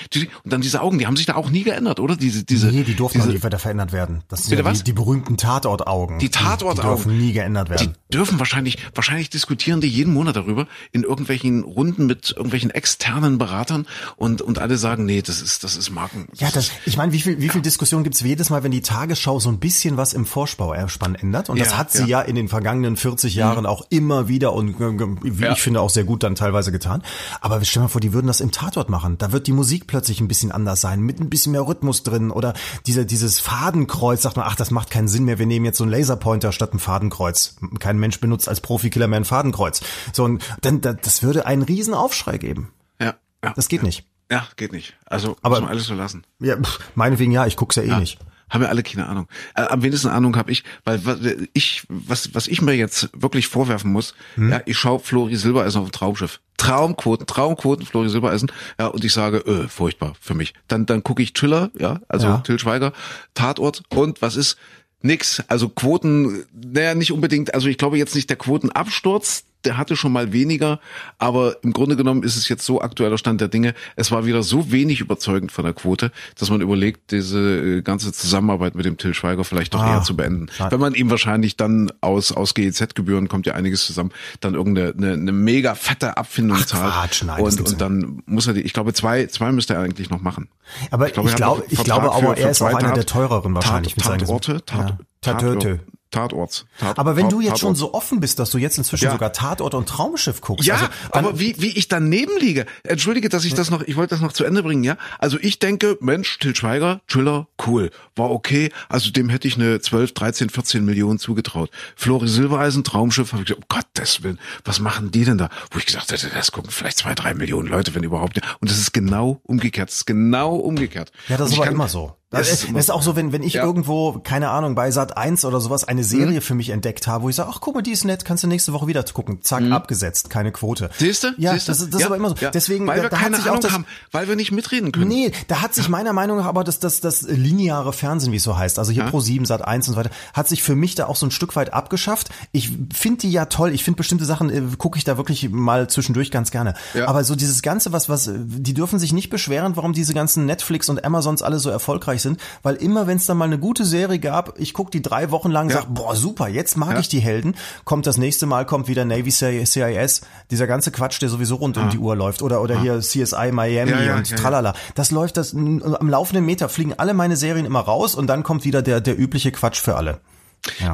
dann 0.45 0.61
diese 0.61 0.81
Augen, 0.81 0.99
die 0.99 1.07
haben 1.07 1.17
sich 1.17 1.25
da 1.25 1.35
auch 1.35 1.49
nie 1.49 1.63
geändert, 1.63 1.99
oder? 1.99 2.15
Diese 2.15 2.43
diese 2.43 2.67
Nee, 2.67 2.83
die 2.83 2.95
durften 2.95 3.19
diese, 3.19 3.29
auch 3.29 3.33
nie 3.33 3.43
weiter 3.43 3.59
verändert 3.59 3.91
werden. 3.91 4.23
Das 4.29 4.45
sind 4.45 4.57
ja 4.57 4.71
die, 4.71 4.83
die 4.83 4.93
berühmten 4.93 5.37
Tatortaugen. 5.37 6.19
Die 6.19 6.25
Die 6.25 6.31
Tatortaugen. 6.31 6.95
dürfen 6.95 7.17
nie 7.17 7.23
nie 7.23 7.33
geändert 7.33 7.69
werden. 7.69 7.95
Die 8.09 8.15
dürfen 8.15 8.39
wahrscheinlich, 8.39 8.77
wahrscheinlich 8.93 9.29
diskutieren 9.29 9.81
die 9.81 9.87
jeden 9.87 10.13
Monat 10.13 10.35
darüber 10.35 10.67
in 10.91 11.03
irgendwelchen 11.03 11.63
Runden 11.63 12.05
mit 12.05 12.31
irgendwelchen 12.35 12.69
externen 12.69 13.37
Beratern 13.37 13.87
und, 14.15 14.41
und 14.41 14.59
alle 14.59 14.77
sagen, 14.77 15.02
nee, 15.03 15.21
das 15.21 15.41
ist, 15.41 15.63
das 15.63 15.75
ist 15.75 15.89
Marken. 15.89 16.27
Ja, 16.35 16.49
das, 16.51 16.71
ich 16.85 16.97
meine, 16.97 17.11
wie 17.13 17.19
viel, 17.21 17.39
wie 17.39 17.49
viel 17.49 17.61
Diskussion 17.61 18.03
gibt's 18.03 18.21
jedes 18.21 18.49
Mal, 18.49 18.63
wenn 18.63 18.71
die 18.71 18.81
Tagesschau 18.81 19.39
so 19.39 19.49
ein 19.49 19.59
bisschen 19.59 19.97
was 19.97 20.13
im 20.13 20.25
Vorspauerspann 20.25 21.15
ändert? 21.15 21.49
Und 21.49 21.59
das 21.59 21.71
Ja, 21.71 21.77
hat 21.77 21.91
sie 21.91 21.99
ja. 21.99 22.03
Mhm. 22.05 22.09
ja. 22.09 22.21
in 22.21 22.35
den 22.35 22.47
vergangenen 22.49 22.97
40 22.97 23.35
Jahren 23.35 23.65
auch 23.65 23.85
immer 23.89 24.27
wieder 24.27 24.53
und 24.53 24.79
äh, 24.79 25.17
wie 25.21 25.43
Ja. 25.43 25.51
ich 25.53 25.61
finde 25.61 25.81
auch 25.81 25.89
sehr 25.89 26.03
gut 26.03 26.23
dann 26.23 26.35
teilweise 26.35 26.71
getan. 26.71 27.03
Aber 27.41 27.63
stell 27.65 27.83
mal 27.83 27.89
vor, 27.89 28.01
die 28.01 28.13
würden 28.13 28.27
das 28.27 28.41
im 28.41 28.51
Tatort 28.51 28.89
machen. 28.89 29.17
Da 29.17 29.31
wird 29.31 29.47
die 29.47 29.51
Musik 29.51 29.87
plötzlich 29.87 30.19
ein 30.21 30.27
bisschen 30.27 30.51
anders 30.51 30.81
sein, 30.81 31.01
mit 31.01 31.19
ein 31.19 31.29
bisschen 31.29 31.51
mehr 31.51 31.67
Rhythmus 31.67 32.03
drin 32.03 32.31
oder 32.31 32.53
diese, 32.85 33.05
dieses 33.05 33.39
Fadenkreuz, 33.39 34.21
sagt 34.21 34.37
man, 34.37 34.45
ach, 34.47 34.55
das 34.55 34.71
macht 34.71 34.89
keinen 34.89 35.07
Sinn 35.07 35.25
mehr, 35.25 35.39
wir 35.39 35.45
nehmen 35.45 35.65
jetzt 35.65 35.77
so 35.77 35.83
einen 35.83 35.91
Laserpointer 35.91 36.51
statt 36.51 36.73
ein 36.73 36.79
Fadenkreuz. 36.79 37.55
Kein 37.79 37.97
Mensch 37.99 38.19
benutzt 38.19 38.47
als 38.49 38.61
Profikiller 38.61 39.07
mehr 39.07 39.19
ein 39.19 39.25
Fadenkreuz. 39.25 39.81
So, 40.13 40.23
und 40.23 40.43
dann, 40.61 40.81
da- 40.81 40.93
das 40.93 41.23
würde 41.23 41.45
einen 41.45 41.61
riesen 41.63 41.93
Aufschrei 41.93 42.37
geben. 42.37 42.71
Ja, 43.01 43.15
ja. 43.43 43.53
Das 43.55 43.67
geht 43.67 43.83
nicht. 43.83 44.05
Ja, 44.31 44.47
geht 44.55 44.71
nicht. 44.71 44.95
Also, 45.05 45.37
Aber- 45.41 45.55
muss 45.55 45.61
man 45.61 45.69
alles 45.71 45.85
so 45.85 45.93
lassen. 45.93 46.23
Ja, 46.39 46.55
meinetwegen 46.95 47.31
ja, 47.31 47.45
ich 47.45 47.55
guck's 47.55 47.75
ja 47.75 47.83
eh 47.83 47.99
nicht. 47.99 48.17
Haben 48.49 48.61
wir 48.61 48.69
alle 48.69 48.83
keine 48.83 49.07
Ahnung. 49.07 49.27
Äh, 49.55 49.63
am 49.63 49.81
wenigsten 49.81 50.09
Ahnung 50.09 50.35
habe 50.35 50.51
ich, 50.51 50.63
weil 50.83 51.03
was 51.05 51.17
ich, 51.53 51.85
was, 51.89 52.35
was 52.35 52.47
ich 52.47 52.61
mir 52.61 52.73
jetzt 52.73 53.09
wirklich 53.15 53.47
vorwerfen 53.47 53.91
muss, 53.91 54.13
Hm? 54.35 54.51
ja, 54.51 54.61
ich 54.65 54.77
schaue 54.77 54.99
Flori 54.99 55.35
Silbereisen 55.35 55.81
auf 55.81 55.87
dem 55.89 55.91
Traumschiff. 55.91 56.39
Traumquoten, 56.57 57.25
Traumquoten, 57.25 57.83
Flori 57.85 58.09
Silbereisen, 58.09 58.51
ja, 58.79 58.87
und 58.87 59.03
ich 59.03 59.11
sage, 59.11 59.37
äh, 59.39 59.67
furchtbar 59.67 60.13
für 60.21 60.35
mich. 60.35 60.53
Dann, 60.67 60.85
dann 60.85 61.01
gucke 61.03 61.23
ich 61.23 61.33
Thriller, 61.33 61.71
ja, 61.79 61.99
also 62.07 62.27
Ja. 62.27 62.37
Till 62.39 62.59
Schweiger, 62.59 62.93
Tatort 63.33 63.83
und 63.89 64.21
was 64.21 64.35
ist? 64.35 64.57
Nix. 65.01 65.41
Also 65.47 65.67
Quoten, 65.69 66.45
naja, 66.53 66.93
nicht 66.93 67.11
unbedingt, 67.11 67.53
also 67.55 67.67
ich 67.67 67.77
glaube 67.79 67.97
jetzt 67.97 68.13
nicht 68.13 68.29
der 68.29 68.37
Quotenabsturz, 68.37 69.45
der 69.65 69.77
hatte 69.77 69.95
schon 69.95 70.11
mal 70.11 70.33
weniger, 70.33 70.79
aber 71.17 71.57
im 71.63 71.73
Grunde 71.73 71.95
genommen 71.95 72.23
ist 72.23 72.35
es 72.35 72.49
jetzt 72.49 72.65
so 72.65 72.81
aktueller 72.81 73.17
Stand 73.17 73.41
der 73.41 73.47
Dinge. 73.47 73.73
Es 73.95 74.11
war 74.11 74.25
wieder 74.25 74.43
so 74.43 74.71
wenig 74.71 74.99
überzeugend 75.01 75.51
von 75.51 75.63
der 75.65 75.73
Quote, 75.73 76.11
dass 76.37 76.49
man 76.49 76.61
überlegt, 76.61 77.11
diese 77.11 77.39
äh, 77.39 77.81
ganze 77.81 78.11
Zusammenarbeit 78.13 78.75
mit 78.75 78.85
dem 78.85 78.97
Till 78.97 79.13
Schweiger 79.13 79.43
vielleicht 79.43 79.73
doch 79.73 79.81
Ah. 79.81 79.95
eher 79.95 80.01
zu 80.03 80.15
beenden. 80.15 80.47
Ah. 80.59 80.71
Wenn 80.71 80.79
man 80.79 80.93
ihm 80.93 81.09
wahrscheinlich 81.09 81.57
dann 81.57 81.91
aus, 82.01 82.31
aus 82.31 82.53
GEZ-Gebühren 82.53 83.27
kommt 83.27 83.45
ja 83.45 83.53
einiges 83.53 83.85
zusammen, 83.85 84.11
dann 84.39 84.53
irgendeine 84.53 84.93
eine, 84.97 85.13
eine 85.13 85.31
mega 85.31 85.75
fette 85.75 86.17
Abfindung 86.17 86.57
Ach, 86.61 86.65
zahlt. 86.65 86.93
Quatsch, 86.93 87.23
nein, 87.23 87.41
und, 87.41 87.61
und 87.61 87.81
dann 87.81 88.23
muss 88.25 88.47
er 88.47 88.53
die, 88.53 88.61
ich 88.61 88.73
glaube, 88.73 88.93
zwei, 88.93 89.25
zwei 89.27 89.51
müsste 89.51 89.73
er 89.73 89.81
eigentlich 89.81 90.09
noch 90.09 90.21
machen. 90.21 90.49
Aber 90.91 91.07
ich 91.07 91.13
glaube, 91.13 91.29
er 91.29 91.33
hat 91.33 91.39
noch 91.41 91.63
ich 91.69 91.83
glaube, 91.83 92.11
aber 92.13 92.37
er 92.37 92.51
ist 92.51 92.61
auch 92.61 92.73
einer 92.73 92.93
der 92.93 93.05
teureren 93.05 93.53
wahrscheinlich. 93.55 93.95
Tat, 93.95 94.19
Tatorte, 94.19 94.63
Tat, 94.65 94.89
ja. 94.89 94.97
Tat, 95.21 95.39
Tatöte. 95.41 95.79
Tatorts. 96.13 96.65
Tat, 96.79 96.97
Aber 96.97 97.15
wenn 97.17 97.23
Tat- 97.23 97.31
du 97.33 97.41
jetzt 97.41 97.59
schon 97.59 97.73
Tatort. 97.73 97.77
so 97.77 97.93
offen 97.93 98.19
bist, 98.21 98.39
dass 98.39 98.51
du 98.51 98.57
jetzt 98.57 98.77
inzwischen 98.77 99.05
Ja. 99.05 99.11
sogar 99.11 99.33
Tatort 99.33 99.73
und 99.73 99.89
Traumschiff 99.89 100.39
guckst, 100.39 100.65
Ja, 100.65 100.75
also, 100.75 100.87
aber 101.11 101.39
wie, 101.39 101.55
wie 101.59 101.77
ich 101.77 101.89
daneben 101.89 102.37
liege. 102.39 102.65
Entschuldige, 102.83 103.27
dass 103.29 103.43
ich 103.43 103.53
das 103.53 103.69
noch, 103.69 103.81
ich 103.81 103.95
wollte 103.97 104.11
das 104.15 104.21
noch 104.21 104.31
zu 104.31 104.45
Ende 104.45 104.63
bringen, 104.63 104.83
ja. 104.83 104.97
Also 105.19 105.37
ich 105.41 105.59
denke, 105.59 105.97
Mensch, 105.99 106.39
Till 106.39 106.55
Schweiger, 106.55 107.01
Thriller, 107.07 107.47
cool, 107.67 107.89
war 108.15 108.31
okay. 108.31 108.71
Also 108.87 109.11
dem 109.11 109.27
hätte 109.29 109.47
ich 109.47 109.55
eine 109.57 109.81
12, 109.81 110.13
13, 110.13 110.49
14 110.49 110.85
Millionen 110.85 111.19
zugetraut. 111.19 111.69
Flori 111.95 112.27
Silbereisen, 112.27 112.83
Traumschiff, 112.83 113.33
habe 113.33 113.41
ich 113.41 113.47
gesagt, 113.49 113.63
um 113.69 113.77
Gottes 113.77 114.23
Willen, 114.23 114.39
was 114.63 114.79
machen 114.79 115.11
die 115.11 115.25
denn 115.25 115.37
da? 115.37 115.49
Wo 115.71 115.79
ich 115.79 115.85
gesagt 115.85 116.11
hätte, 116.11 116.29
das 116.33 116.51
gucken 116.51 116.71
vielleicht 116.71 116.97
zwei, 116.99 117.13
drei 117.15 117.33
Millionen 117.33 117.67
Leute, 117.67 117.95
wenn 117.95 118.03
überhaupt. 118.03 118.39
Und 118.59 118.69
das 118.69 118.77
ist 118.77 118.93
genau 118.93 119.41
umgekehrt. 119.43 119.89
Das 119.89 119.97
ist 119.97 120.05
genau 120.05 120.55
umgekehrt. 120.55 121.11
Ja, 121.27 121.37
das 121.37 121.49
ist 121.49 121.55
aber 121.55 121.65
kann- 121.65 121.73
immer 121.73 121.87
so. 121.89 122.15
Das 122.33 122.49
Das 122.49 122.63
ist 122.63 122.69
das 122.75 122.83
ist 122.85 122.89
auch 122.89 123.01
so, 123.01 123.15
wenn, 123.15 123.31
wenn 123.31 123.43
ich 123.43 123.53
Ja. 123.53 123.63
irgendwo, 123.63 124.19
keine 124.23 124.49
Ahnung, 124.49 124.75
bei 124.75 124.91
Sat 124.91 125.15
1 125.17 125.45
oder 125.45 125.61
sowas 125.61 125.83
eine 125.83 126.03
Serie 126.03 126.41
für 126.41 126.55
mich 126.55 126.69
entdeckt 126.69 127.07
habe, 127.07 127.23
wo 127.23 127.29
ich 127.29 127.35
sage, 127.35 127.49
ach 127.53 127.59
guck 127.61 127.75
mal, 127.75 127.81
die 127.81 127.91
ist 127.91 128.03
nett, 128.05 128.25
kannst 128.25 128.43
du 128.43 128.47
nächste 128.47 128.73
Woche 128.73 128.87
wieder 128.87 129.03
gucken. 129.03 129.41
Zack, 129.41 129.63
abgesetzt, 129.71 130.29
keine 130.29 130.51
Quote. 130.51 130.89
Siehst 130.97 131.23
du? 131.23 131.27
Ja, 131.37 131.53
das, 131.53 131.69
ist- 131.69 131.79
das 131.81 131.91
ja, 131.91 131.97
ist 131.99 132.05
aber 132.05 132.15
immer 132.17 132.29
so. 132.29 132.35
ja. 132.41 132.51
Deswegen, 132.51 132.87
weil 132.87 132.97
da, 132.97 133.03
wir 133.03 133.09
da 133.09 133.17
keine 133.17 133.35
hat 133.37 133.43
sich 133.43 133.45
auch 133.49 133.53
Ahnung 133.55 133.61
das, 133.61 133.71
haben, 133.71 133.85
weil 134.11 134.27
wir 134.27 134.35
nicht 134.35 134.51
mitreden 134.51 134.91
können. 134.91 135.07
Nee, 135.07 135.31
da 135.47 135.61
hat 135.61 135.73
sich 135.73 135.89
meiner 135.89 136.13
Meinung 136.13 136.37
nach 136.37 136.45
aber 136.45 136.63
das, 136.63 136.79
das, 136.79 136.99
das 137.01 137.21
lineare 137.21 137.93
Fernsehen, 137.93 138.31
wie 138.31 138.37
es 138.37 138.43
so 138.43 138.57
heißt, 138.57 138.79
also 138.79 138.91
hier 138.91 139.03
Pro 139.05 139.19
7, 139.19 139.45
Sat 139.45 139.63
1 139.65 139.87
und 139.87 139.93
so 139.93 139.99
weiter, 139.99 140.09
hat 140.33 140.47
sich 140.47 140.63
für 140.63 140.75
mich 140.75 140.95
da 140.95 141.05
auch 141.05 141.15
so 141.15 141.25
ein 141.27 141.31
Stück 141.31 141.55
weit 141.55 141.73
abgeschafft. 141.73 142.29
Ich 142.51 142.71
finde 142.93 143.19
die 143.21 143.31
ja 143.31 143.45
toll, 143.45 143.71
ich 143.71 143.83
finde 143.83 143.97
bestimmte 143.97 144.25
Sachen, 144.25 144.49
äh, 144.49 144.61
gucke 144.77 144.97
ich 144.97 145.03
da 145.03 145.17
wirklich 145.17 145.49
mal 145.51 145.87
zwischendurch 145.89 146.31
ganz 146.31 146.49
gerne. 146.51 146.73
Aber 147.05 147.23
so 147.23 147.35
dieses 147.35 147.61
Ganze, 147.61 147.91
was, 147.91 148.09
was, 148.09 148.29
die 148.33 148.73
dürfen 148.73 148.97
sich 148.97 149.13
nicht 149.13 149.29
beschweren, 149.29 149.75
warum 149.75 149.93
diese 149.93 150.13
ganzen 150.13 150.45
Netflix 150.45 150.89
und 150.89 151.03
Amazons 151.05 151.41
alle 151.43 151.59
so 151.59 151.69
erfolgreich 151.69 152.22
sind, 152.23 152.39
weil 152.63 152.75
immer, 152.75 153.05
wenn 153.05 153.17
es 153.17 153.25
dann 153.27 153.37
mal 153.37 153.45
eine 153.45 153.59
gute 153.59 153.85
Serie 153.85 154.17
gab, 154.17 154.57
ich 154.59 154.73
gucke 154.73 154.89
die 154.89 155.01
drei 155.03 155.29
Wochen 155.29 155.51
lang, 155.51 155.69
Ja. 155.69 155.81
sag, 155.81 155.93
boah, 155.93 156.15
super, 156.15 156.47
jetzt 156.47 156.75
mag 156.77 156.93
Ja. 156.93 156.99
ich 156.99 157.07
die 157.09 157.19
Helden, 157.19 157.55
kommt 157.85 158.07
das 158.07 158.17
nächste 158.17 158.45
Mal, 158.47 158.65
kommt 158.65 158.87
wieder 158.87 159.05
Navy 159.05 159.29
CIS, 159.31 160.21
dieser 160.49 160.65
ganze 160.67 160.91
Quatsch, 160.91 161.21
der 161.21 161.29
sowieso 161.29 161.55
rund 161.55 161.77
um 161.77 161.89
die 161.89 161.99
Uhr 161.99 162.15
läuft, 162.15 162.41
oder, 162.41 162.61
oder 162.61 162.79
hier 162.81 162.99
CSI 163.01 163.51
Miami 163.51 163.91
Ja, 163.91 164.01
ja, 164.01 164.15
und 164.15 164.35
tralala. 164.35 164.73
Das 164.95 165.11
läuft 165.11 165.37
das 165.37 165.53
am 165.53 166.09
laufenden 166.09 166.45
Meter 166.45 166.69
fliegen 166.69 166.93
alle 166.97 167.13
meine 167.13 167.35
Serien 167.37 167.65
immer 167.65 167.81
raus 167.81 168.15
und 168.15 168.27
dann 168.27 168.41
kommt 168.43 168.63
wieder 168.65 168.81
der 168.81 169.01
der 169.01 169.19
übliche 169.19 169.51
Quatsch 169.51 169.79
für 169.79 169.95
alle. 169.95 170.19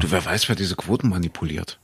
Du, 0.00 0.10
wer 0.10 0.24
weiß, 0.24 0.48
wer 0.48 0.56
diese 0.56 0.74
Quoten 0.74 1.08
manipuliert. 1.08 1.78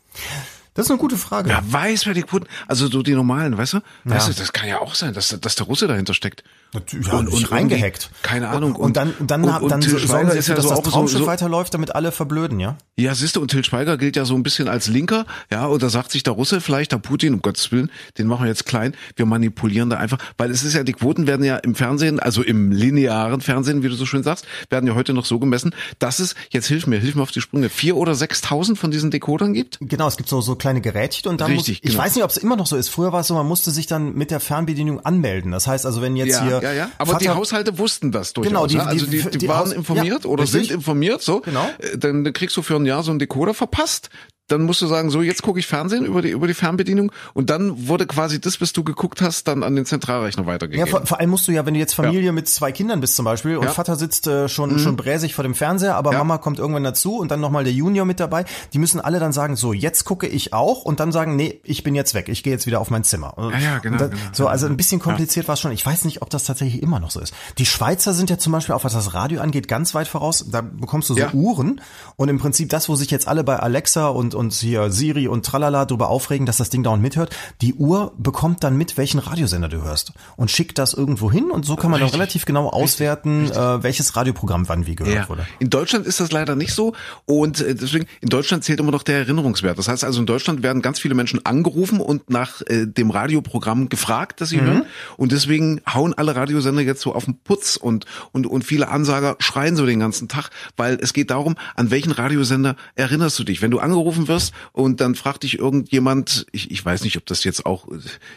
Das 0.74 0.87
ist 0.87 0.90
eine 0.90 0.98
gute 0.98 1.16
Frage. 1.16 1.48
Wer 1.48 1.62
weiß, 1.72 2.04
wer 2.06 2.12
die 2.12 2.22
Quoten, 2.22 2.46
also 2.66 2.88
so 2.88 3.02
die 3.02 3.14
normalen, 3.14 3.56
weißt 3.56 3.74
du? 3.74 3.80
Weißt 4.04 4.28
du, 4.28 4.32
das 4.35 4.52
kann 4.52 4.68
ja 4.68 4.80
auch 4.80 4.94
sein, 4.94 5.14
dass, 5.14 5.28
dass 5.40 5.54
der 5.54 5.64
Russe 5.66 5.87
dahinter 5.87 6.12
steckt. 6.12 6.42
Ja, 6.74 7.18
und, 7.18 7.29
und 7.29 7.50
reingehackt. 7.50 8.11
Keine 8.22 8.48
Ahnung. 8.48 8.74
Und, 8.74 8.96
dann, 8.96 9.14
dann, 9.20 9.42
und, 9.42 9.48
dann, 9.48 9.62
und 9.62 9.70
dann 9.70 9.81
Till 9.81 9.98
Schweiger 9.98 10.33
sie 10.33 10.38
ist 10.38 10.48
ja 10.48 10.55
dass 10.55 10.64
so 10.64 10.70
das 10.70 10.79
auch 10.81 10.85
so, 10.85 10.90
Traumschiff 10.90 11.20
so, 11.20 11.26
weiterläuft, 11.26 11.72
damit 11.72 11.94
alle 11.94 12.12
verblöden, 12.12 12.61
ja? 12.61 12.76
Ja, 12.96 13.14
siehst 13.14 13.37
du, 13.37 13.40
und 13.40 13.50
Till 13.50 13.64
Schweiger 13.64 13.96
gilt 13.96 14.16
ja 14.16 14.24
so 14.24 14.35
ein 14.35 14.42
bisschen 14.42 14.68
als 14.68 14.88
Linker, 14.88 15.26
ja, 15.50 15.66
und 15.66 15.83
da 15.83 15.88
sagt 15.88 16.11
sich 16.11 16.22
der 16.22 16.35
Russe 16.35 16.61
vielleicht, 16.61 16.92
der 16.92 16.98
Putin, 16.98 17.35
um 17.35 17.42
Gottes 17.42 17.72
Willen, 17.72 17.90
den 18.18 18.26
machen 18.26 18.44
wir 18.44 18.48
jetzt 18.48 18.66
klein, 18.66 18.94
wir 19.16 19.26
manipulieren 19.26 19.90
da 19.90 19.96
einfach, 19.96 20.18
weil 20.37 20.50
es 20.50 20.64
ist 20.64 20.74
ja, 20.74 20.83
die 20.83 20.92
Quoten 20.92 21.26
werden 21.26 21.44
ja 21.44 21.57
im 21.57 21.74
Fernsehen, 21.74 22.20
also 22.20 22.42
im 22.42 22.72
linearen 22.72 23.40
Fernsehen, 23.40 23.83
wie 23.83 23.88
du 23.88 23.94
so 23.94 24.07
schön 24.07 24.22
sagst, 24.22 24.46
werden 24.68 24.87
ja 24.87 24.94
heute 24.94 25.14
noch 25.14 25.24
so 25.24 25.38
gemessen, 25.38 25.74
dass 25.98 26.18
es, 26.18 26.35
jetzt 26.50 26.66
hilf 26.66 26.87
mir, 26.87 26.98
hilf 26.98 27.14
mir 27.14 27.22
auf 27.22 27.31
die 27.31 27.40
Sprünge, 27.40 27.68
vier 27.68 27.96
oder 27.96 28.14
sechstausend 28.14 28.79
von 28.79 28.90
diesen 28.90 29.11
Dekodern 29.11 29.55
gibt? 29.55 29.79
Genau, 29.81 30.09
es 30.09 30.16
gibt 30.16 30.29
so, 30.29 30.40
so 30.40 30.57
kleine 30.57 30.81
Gerätchen 30.81 31.31
und 31.31 31.40
dann 31.40 31.50
Richtig, 31.50 31.76
muss, 31.76 31.85
ich 31.85 31.90
genau. 31.92 32.05
weiß 32.05 32.14
nicht, 32.14 32.24
ob 32.24 32.31
es 32.31 32.37
immer 32.37 32.57
noch 32.57 32.66
so 32.66 32.76
ist. 32.76 32.88
Früher 32.88 33.12
war 33.12 33.20
es 33.20 33.29
so, 33.29 33.35
man 33.35 33.46
musste 33.46 33.70
sich 33.70 33.87
dann 33.87 34.14
mit 34.14 34.31
der 34.31 34.40
Fernbedienung 34.40 35.00
anmelden. 35.00 35.52
Das 35.52 35.66
heißt 35.66 35.87
also, 35.87 36.02
wenn 36.02 36.16
jetzt 36.16 36.40
ja, 36.40 36.42
hier 36.42 36.65
ja, 36.66 36.72
ja. 36.72 36.90
Aber 36.98 37.14
die 37.14 37.24
Vater- 37.26 37.37
Haushalte 37.38 37.79
wussten 37.79 38.12
das 38.12 38.33
durchaus. 38.33 38.48
Genau, 38.50 38.66
die- 38.66 38.74
ja? 38.76 38.85
Also 38.85 39.07
die- 39.07 39.22
die, 39.22 39.31
die, 39.31 39.38
die 39.38 39.48
waren 39.48 39.61
Haus- 39.66 39.72
informiert 39.72 40.24
ja, 40.24 40.31
oder 40.31 40.42
richtig. 40.44 40.68
sind 40.68 40.76
informiert, 40.76 41.22
so. 41.22 41.40
Genau. 41.40 41.68
Äh, 41.79 41.98
Dann, 41.98 42.24
dann 42.24 42.33
kriegst 42.33 42.57
du 42.57 42.62
für 42.62 42.76
ein 42.76 42.87
Jahr 42.87 43.02
so 43.02 43.11
einen 43.11 43.18
Decoder 43.18 43.55
verpasst. 43.55 44.11
Dann 44.48 44.62
musst 44.62 44.80
du 44.80 44.87
sagen, 44.87 45.11
so 45.11 45.22
jetzt 45.22 45.42
gucke 45.42 45.59
ich 45.59 45.66
Fernsehen 45.66 46.04
über 46.04 46.22
die 46.22 46.30
über 46.30 46.46
die 46.46 46.54
Fernbedienung 46.54 47.11
und 47.35 47.50
dann 47.50 47.88
wurde 47.88 48.06
quasi 48.06 48.40
das, 48.40 48.61
was 48.61 48.72
du 48.72 48.85
geguckt 48.85 49.20
hast, 49.20 49.48
dann 49.48 49.64
an 49.64 49.74
den 49.74 49.87
Zentralrechner 49.87 50.44
Ja, 50.44 50.46
weitergegeben. 50.46 50.88
vor, 50.88 51.04
vor 51.04 51.18
allem 51.18 51.30
musst 51.30 51.48
du 51.48 51.52
ja, 51.52 51.66
wenn 51.66 51.74
du 51.74 51.80
jetzt 51.80 51.94
Familie 51.94 52.30
mit 52.30 52.48
zwei 52.48 52.70
Kindern 52.70 53.00
bist 53.00 53.16
zum 53.16 53.24
Beispiel 53.24 53.56
und 53.56 53.64
Ja. 53.64 53.70
Mhm. 53.70 53.74
Vater 53.74 53.96
sitzt 53.96 54.28
äh, 54.28 54.48
schon 54.48 54.78
schon 54.78 54.94
bräsig 54.96 55.35
vor 55.35 55.42
dem 55.42 55.54
Fernseher, 55.56 55.96
aber 55.96 56.12
Ja. 56.12 56.18
Mama 56.18 56.38
kommt 56.38 56.59
irgendwann 56.61 56.85
dazu 56.85 57.16
und 57.18 57.30
dann 57.32 57.40
nochmal 57.40 57.64
der 57.64 57.72
Junior 57.72 58.06
mit 58.06 58.20
dabei. 58.20 58.44
Die 58.72 58.78
müssen 58.78 59.00
alle 59.00 59.18
dann 59.18 59.32
sagen, 59.32 59.56
so 59.56 59.72
jetzt 59.72 60.04
gucke 60.04 60.28
ich 60.28 60.52
auch 60.52 60.82
und 60.85 61.00
dann 61.00 61.11
sagen, 61.11 61.35
nee, 61.35 61.61
ich 61.64 61.82
bin 61.82 61.96
jetzt 61.96 62.14
weg, 62.14 62.28
ich 62.28 62.44
gehe 62.44 62.52
jetzt 62.52 62.66
wieder 62.66 62.80
auf 62.80 62.88
mein 62.90 63.02
Zimmer. 63.02 63.35
Ja, 63.37 63.59
ja, 63.59 63.78
genau, 63.78 63.98
dann, 63.98 64.11
genau, 64.11 64.22
so, 64.32 64.46
also 64.46 64.66
ein 64.66 64.76
bisschen 64.76 65.00
kompliziert 65.00 65.48
war 65.48 65.54
es 65.54 65.61
schon. 65.61 65.72
Ich 65.72 65.85
weiß 65.85 66.04
nicht, 66.04 66.22
ob 66.22 66.30
das 66.30 66.44
tatsächlich 66.44 66.82
immer 66.85 67.00
noch 67.00 67.11
so 67.11 67.18
ist. 67.18 67.35
Die 67.59 67.66
Schweizer 67.66 68.14
sind 68.14 68.30
ja 68.30 68.38
zum 68.38 68.52
Beispiel 68.52 68.76
auch 68.76 68.85
was 68.85 68.92
das 68.92 69.12
Radio 69.12 69.40
angeht 69.40 69.66
ganz 69.66 69.92
weit 69.94 70.06
voraus. 70.06 70.46
Da 70.48 70.61
bekommst 70.61 71.11
du 71.11 71.14
so 71.14 71.20
Ja. 71.20 71.32
Uhren 71.32 71.80
und 72.14 72.28
im 72.28 72.38
Prinzip 72.38 72.68
das, 72.68 72.88
wo 72.88 72.94
sich 72.94 73.11
jetzt 73.11 73.26
alle 73.26 73.42
bei 73.42 73.56
Alexa 73.59 74.06
und 74.06 74.36
und 74.37 74.53
hier 74.53 74.90
Siri 74.90 75.27
und 75.29 75.44
Tralala 75.44 75.85
drüber 75.87 76.09
aufregen, 76.09 76.46
dass 76.46 76.57
das 76.59 76.70
Ding 76.70 76.83
dauernd 76.83 77.03
mithört. 77.03 77.35
Die 77.62 77.75
Uhr 77.75 78.12
bekommt 78.18 78.62
dann 78.64 78.77
mit, 78.77 78.96
welchen 78.96 79.18
Radiosender 79.18 79.68
du 79.68 79.83
hörst 79.83 80.12
und 80.37 80.51
schickt 80.51 80.79
das 80.79 80.94
irgendwo 80.94 81.31
hin 81.33 81.51
und 81.51 81.64
so 81.66 81.77
kann 81.77 81.90
man 81.90 82.01
dann 82.01 82.07
Richtig. 82.07 82.20
relativ 82.20 82.44
genau 82.44 82.68
auswerten, 82.68 83.51
Äh, 83.51 83.83
welches 83.83 84.16
Radioprogramm 84.16 84.68
wann 84.68 84.87
wie 84.87 84.94
gehört 84.96 85.14
Ja. 85.14 85.29
wurde. 85.29 85.46
In 85.59 85.70
Deutschland 85.70 86.07
ist 86.07 86.20
das 86.20 86.33
leider 86.33 86.55
nicht 86.57 86.72
so 86.75 86.94
und 87.25 87.61
äh, 87.61 87.75
deswegen 87.75 88.07
in 88.20 88.29
Deutschland 88.29 88.64
zählt 88.64 88.81
immer 88.81 88.92
noch 88.92 89.03
der 89.03 89.18
Erinnerungswert. 89.18 89.79
Das 89.79 89.88
heißt 89.88 90.05
also 90.05 90.20
in 90.20 90.27
Deutschland 90.27 90.62
werden 90.62 90.83
ganz 90.83 90.99
viele 91.01 91.14
Menschen 91.14 91.44
angerufen 91.46 92.01
und 92.01 92.31
nach 92.31 92.61
äh, 92.66 92.87
dem 92.87 93.11
Radioprogramm 93.11 93.88
gefragt, 93.88 94.40
das 94.40 94.51
sie 94.51 94.61
hören 94.61 94.85
und 95.16 95.33
deswegen 95.33 95.81
hauen 95.92 96.14
alle 96.14 96.37
Radiosender 96.37 96.83
jetzt 96.83 97.01
so 97.01 97.14
auf 97.14 97.25
den 97.25 97.38
Putz 97.38 97.77
und 97.77 98.05
und 98.33 98.46
und 98.46 98.62
viele 98.64 98.88
Ansager 98.88 99.37
schreien 99.38 99.77
so 99.77 99.87
den 99.87 100.01
ganzen 100.01 100.29
Tag, 100.29 100.51
weil 100.77 100.99
es 101.01 101.12
geht 101.12 101.31
darum, 101.31 101.57
an 101.75 101.90
welchen 101.90 102.12
Radiosender 102.12 102.77
erinnerst 102.94 103.38
du 103.38 103.44
dich, 103.44 103.62
wenn 103.62 103.70
du 103.70 103.79
angerufen 103.79 104.25
wirst 104.28 104.52
und 104.72 105.00
dann 105.00 105.14
fragt 105.14 105.42
dich 105.42 105.58
irgendjemand, 105.58 106.46
ich, 106.52 106.70
ich 106.70 106.84
weiß 106.84 107.02
nicht, 107.04 107.16
ob 107.16 107.26
das 107.26 107.44
jetzt 107.44 107.66
auch 107.66 107.86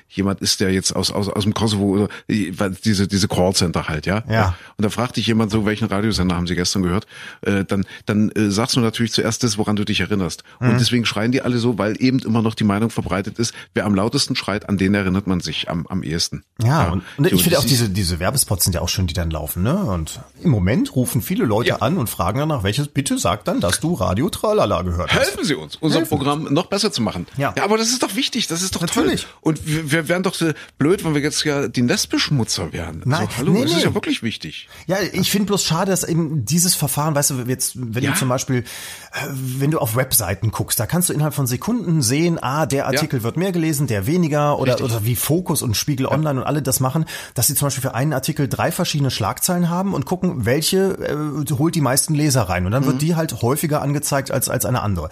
jemand 0.09 0.41
ist, 0.41 0.59
der 0.59 0.71
jetzt 0.71 0.95
aus 0.95 1.11
aus 1.11 1.29
aus 1.29 1.43
dem 1.43 1.53
Kosovo 1.53 1.85
oder 1.85 2.09
diese 2.29 3.07
diese 3.07 3.27
Callcenter 3.27 3.87
halt, 3.87 4.05
ja. 4.05 4.23
Ja. 4.29 4.55
Und 4.77 4.83
da 4.85 4.89
fragt 4.89 5.17
dich 5.17 5.27
jemand 5.27 5.51
so, 5.51 5.65
welchen 5.65 5.87
Radiosender 5.87 6.35
haben 6.35 6.47
Sie 6.47 6.55
gestern 6.55 6.83
gehört? 6.83 7.07
Äh, 7.41 7.65
dann 7.65 7.85
dann 8.05 8.29
äh, 8.31 8.49
sagst 8.51 8.75
du 8.75 8.79
natürlich 8.79 9.11
zuerst 9.11 9.43
das, 9.43 9.57
woran 9.57 9.75
du 9.75 9.85
dich 9.85 9.99
erinnerst. 9.99 10.43
Mhm. 10.59 10.69
Und 10.71 10.79
deswegen 10.79 11.05
schreien 11.05 11.31
die 11.31 11.41
alle 11.41 11.57
so, 11.57 11.77
weil 11.77 12.01
eben 12.01 12.19
immer 12.19 12.41
noch 12.41 12.55
die 12.55 12.63
Meinung 12.63 12.89
verbreitet 12.89 13.39
ist, 13.39 13.53
wer 13.73 13.85
am 13.85 13.95
lautesten 13.95 14.35
schreit, 14.35 14.69
an 14.69 14.77
den 14.77 14.93
erinnert 14.93 15.27
man 15.27 15.39
sich 15.39 15.69
am, 15.69 15.87
am 15.87 16.03
ehesten. 16.03 16.43
Ja, 16.61 16.89
und, 16.91 17.03
und 17.17 17.31
ich 17.31 17.41
finde 17.43 17.59
auch 17.59 17.63
diese, 17.65 17.89
diese 17.89 18.19
Werbespots 18.19 18.63
sind 18.63 18.73
ja 18.73 18.81
auch 18.81 18.89
schön, 18.89 19.07
die 19.07 19.13
dann 19.13 19.31
laufen, 19.31 19.63
ne? 19.63 19.75
Und 19.75 20.19
im 20.43 20.49
Moment 20.51 20.95
rufen 20.95 21.21
viele 21.21 21.45
Leute 21.45 21.69
Ja. 21.69 21.75
an 21.77 21.97
und 21.97 22.09
fragen 22.09 22.39
danach, 22.39 22.63
welches 22.63 22.87
bitte 22.87 23.17
sagt 23.17 23.47
dann, 23.47 23.59
dass 23.59 23.79
du 23.79 23.93
Radio 23.93 24.29
Tralala 24.29 24.81
gehört 24.81 25.11
hast. 25.11 25.19
Helfen 25.19 25.43
Sie 25.45 25.55
uns! 25.55 25.77
Unser 25.79 25.99
helfen. 25.99 26.09
Programm 26.17 26.43
noch 26.53 26.67
besser 26.67 26.91
zu 26.91 27.01
machen. 27.01 27.25
Ja. 27.37 27.53
ja 27.55 27.63
aber 27.63 27.77
das 27.77 27.89
ist 27.89 28.03
doch 28.03 28.15
wichtig, 28.15 28.47
das 28.47 28.61
ist 28.61 28.75
doch 28.75 28.81
Natürlich. 28.81 29.21
toll. 29.23 29.31
Und 29.41 29.67
wir, 29.67 29.91
wir 29.91 30.07
wären 30.07 30.23
doch 30.23 30.33
so 30.33 30.51
blöd, 30.77 31.03
wenn 31.05 31.13
wir 31.13 31.21
jetzt 31.21 31.43
ja 31.43 31.67
die 31.67 31.81
Nestbeschmutzer 31.81 32.73
wären. 32.73 33.01
Nein, 33.05 33.27
so, 33.31 33.37
hallo, 33.37 33.51
nee, 33.53 33.61
das 33.63 33.71
nee. 33.71 33.77
ist 33.77 33.83
ja 33.85 33.93
wirklich 33.93 34.23
wichtig. 34.23 34.67
Ja, 34.87 34.97
ich 35.13 35.31
finde 35.31 35.47
bloß 35.47 35.63
schade, 35.63 35.91
dass 35.91 36.03
eben 36.03 36.45
dieses 36.45 36.75
Verfahren, 36.75 37.15
weißt 37.15 37.31
du, 37.31 37.35
jetzt, 37.47 37.73
wenn 37.75 38.03
Ja. 38.03 38.11
du 38.11 38.17
zum 38.17 38.29
Beispiel, 38.29 38.57
äh, 38.59 38.63
wenn 39.29 39.71
du 39.71 39.79
auf 39.79 39.95
Webseiten 39.95 40.51
guckst, 40.51 40.79
da 40.79 40.85
kannst 40.85 41.09
du 41.09 41.13
innerhalb 41.13 41.33
von 41.33 41.47
Sekunden 41.47 42.01
sehen, 42.01 42.37
ah, 42.41 42.65
der 42.65 42.87
Artikel 42.87 43.23
wird 43.23 43.37
mehr 43.37 43.51
gelesen, 43.51 43.87
der 43.87 44.05
weniger 44.07 44.59
oder, 44.59 44.81
oder 44.83 45.05
wie 45.05 45.15
Fokus 45.15 45.61
und 45.61 45.75
Spiegel 45.77 46.05
Online 46.05 46.41
und 46.41 46.45
alle 46.47 46.61
das 46.61 46.79
machen, 46.79 47.05
dass 47.33 47.47
sie 47.47 47.55
zum 47.55 47.67
Beispiel 47.67 47.81
für 47.81 47.93
einen 47.95 48.13
Artikel 48.13 48.47
drei 48.47 48.71
verschiedene 48.71 49.11
Schlagzeilen 49.11 49.69
haben 49.69 49.93
und 49.93 50.05
gucken, 50.05 50.45
welche 50.45 50.93
äh, 51.49 51.53
holt 51.53 51.75
die 51.75 51.81
meisten 51.81 52.13
Leser 52.15 52.43
rein 52.43 52.65
und 52.65 52.71
dann 52.71 52.83
Mhm. 52.83 52.87
wird 52.87 53.01
die 53.01 53.15
halt 53.15 53.41
häufiger 53.41 53.81
angezeigt 53.81 54.31
als 54.31 54.49
als 54.49 54.65
eine 54.65 54.81
andere. 54.81 55.09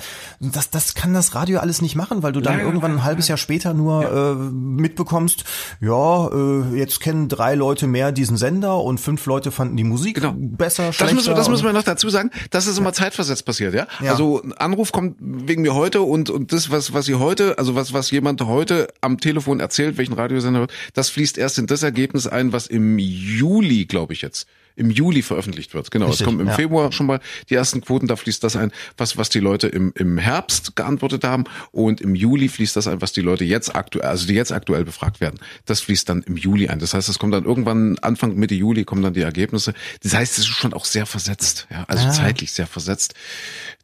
Das 0.57 0.71
das 0.71 0.95
kann 0.95 1.13
das 1.13 1.35
Radio 1.35 1.59
alles 1.59 1.83
nicht 1.83 1.95
machen, 1.95 2.23
weil 2.23 2.31
du 2.31 2.41
dann 2.41 2.57
Nein, 2.57 2.65
irgendwann 2.65 2.91
ein 2.93 3.03
halbes 3.03 3.27
Jahr 3.27 3.37
später 3.37 3.75
nur 3.75 4.03
äh, 4.11 4.33
mitbekommst, 4.35 5.43
ja, 5.81 6.27
äh, 6.29 6.75
jetzt 6.77 6.99
kennen 6.99 7.29
drei 7.29 7.53
Leute 7.53 7.85
mehr 7.85 8.11
diesen 8.11 8.37
Sender 8.37 8.81
und 8.81 8.99
fünf 8.99 9.25
Leute 9.27 9.51
fanden 9.51 9.77
die 9.77 9.83
Musik 9.83 10.15
Genau. 10.15 10.33
besser, 10.35 10.87
Das 10.87 10.95
schlechter. 10.95 11.13
müssen, 11.15 11.27
wir, 11.29 11.35
das 11.35 11.47
müssen 11.49 11.63
wir 11.65 11.73
noch 11.73 11.83
dazu 11.83 12.09
sagen, 12.09 12.31
dass 12.49 12.65
es 12.65 12.77
immer 12.77 12.91
zeitversetzt 12.91 13.45
passiert, 13.45 13.75
ja? 13.75 13.85
Ja. 14.01 14.11
Also 14.11 14.41
ein 14.41 14.53
Anruf 14.53 14.91
kommt 14.91 15.17
wegen 15.19 15.61
mir 15.61 15.75
heute 15.75 16.01
und, 16.01 16.29
und 16.31 16.51
das, 16.51 16.71
was, 16.71 16.91
was 16.91 17.05
sie 17.05 17.15
heute, 17.15 17.57
also 17.59 17.75
was, 17.75 17.93
was 17.93 18.09
jemand 18.09 18.41
heute 18.41 18.87
am 19.01 19.19
Telefon 19.19 19.59
erzählt, 19.59 19.97
welchen 19.97 20.13
Radiosender 20.13 20.61
hört, 20.61 20.73
das 20.95 21.09
fließt 21.09 21.37
erst 21.37 21.59
in 21.59 21.67
das 21.67 21.83
Ergebnis 21.83 22.25
ein, 22.25 22.51
was 22.51 22.65
im 22.65 22.97
Juli, 22.97 23.85
glaube 23.85 24.13
ich 24.13 24.21
jetzt, 24.23 24.47
im 24.77 24.89
Juli 24.91 25.21
veröffentlicht 25.21 25.73
wird. 25.73 25.91
Genau, 25.91 26.05
Richtig, 26.05 26.21
es 26.21 26.25
kommen 26.25 26.39
im 26.39 26.47
ja. 26.47 26.53
Februar 26.53 26.91
schon 26.91 27.07
mal 27.07 27.19
die 27.49 27.55
ersten 27.55 27.81
Quoten, 27.81 28.07
da 28.07 28.15
fließt 28.15 28.43
das 28.43 28.55
ein, 28.55 28.71
was, 28.95 29.17
was 29.17 29.29
die 29.29 29.39
Leute 29.39 29.67
im, 29.67 29.91
im 29.95 30.17
Herbst 30.17 30.75
geantwortet 30.75 31.23
haben 31.23 31.43
und 31.71 31.99
im 31.99 32.15
Juli 32.15 32.47
fließt 32.47 32.75
das 32.75 32.87
ein, 32.87 33.01
was 33.01 33.11
die 33.11 33.21
Leute 33.21 33.43
jetzt 33.43 33.75
aktuell, 33.75 34.05
also 34.07 34.27
die 34.27 34.33
jetzt 34.35 34.51
aktuell 34.51 34.85
befragt 34.85 35.19
werden. 35.19 35.39
Das 35.65 35.81
fließt 35.81 36.07
dann 36.07 36.21
im 36.23 36.37
Juli 36.37 36.69
ein. 36.69 36.79
Das 36.79 36.93
heißt, 36.93 37.09
es 37.09 37.19
kommt 37.19 37.33
dann 37.33 37.43
irgendwann 37.43 37.97
Anfang 37.99 38.35
Mitte 38.35 38.55
Juli 38.55 38.85
kommen 38.85 39.01
dann 39.01 39.13
die 39.13 39.21
Ergebnisse. 39.21 39.73
Das 40.03 40.13
heißt, 40.13 40.33
es 40.33 40.39
ist 40.39 40.47
schon 40.47 40.73
auch 40.73 40.85
sehr 40.85 41.05
versetzt, 41.05 41.67
ja, 41.71 41.83
also 41.87 42.05
Ah. 42.07 42.11
zeitlich 42.11 42.51
sehr 42.53 42.67
versetzt. 42.67 43.15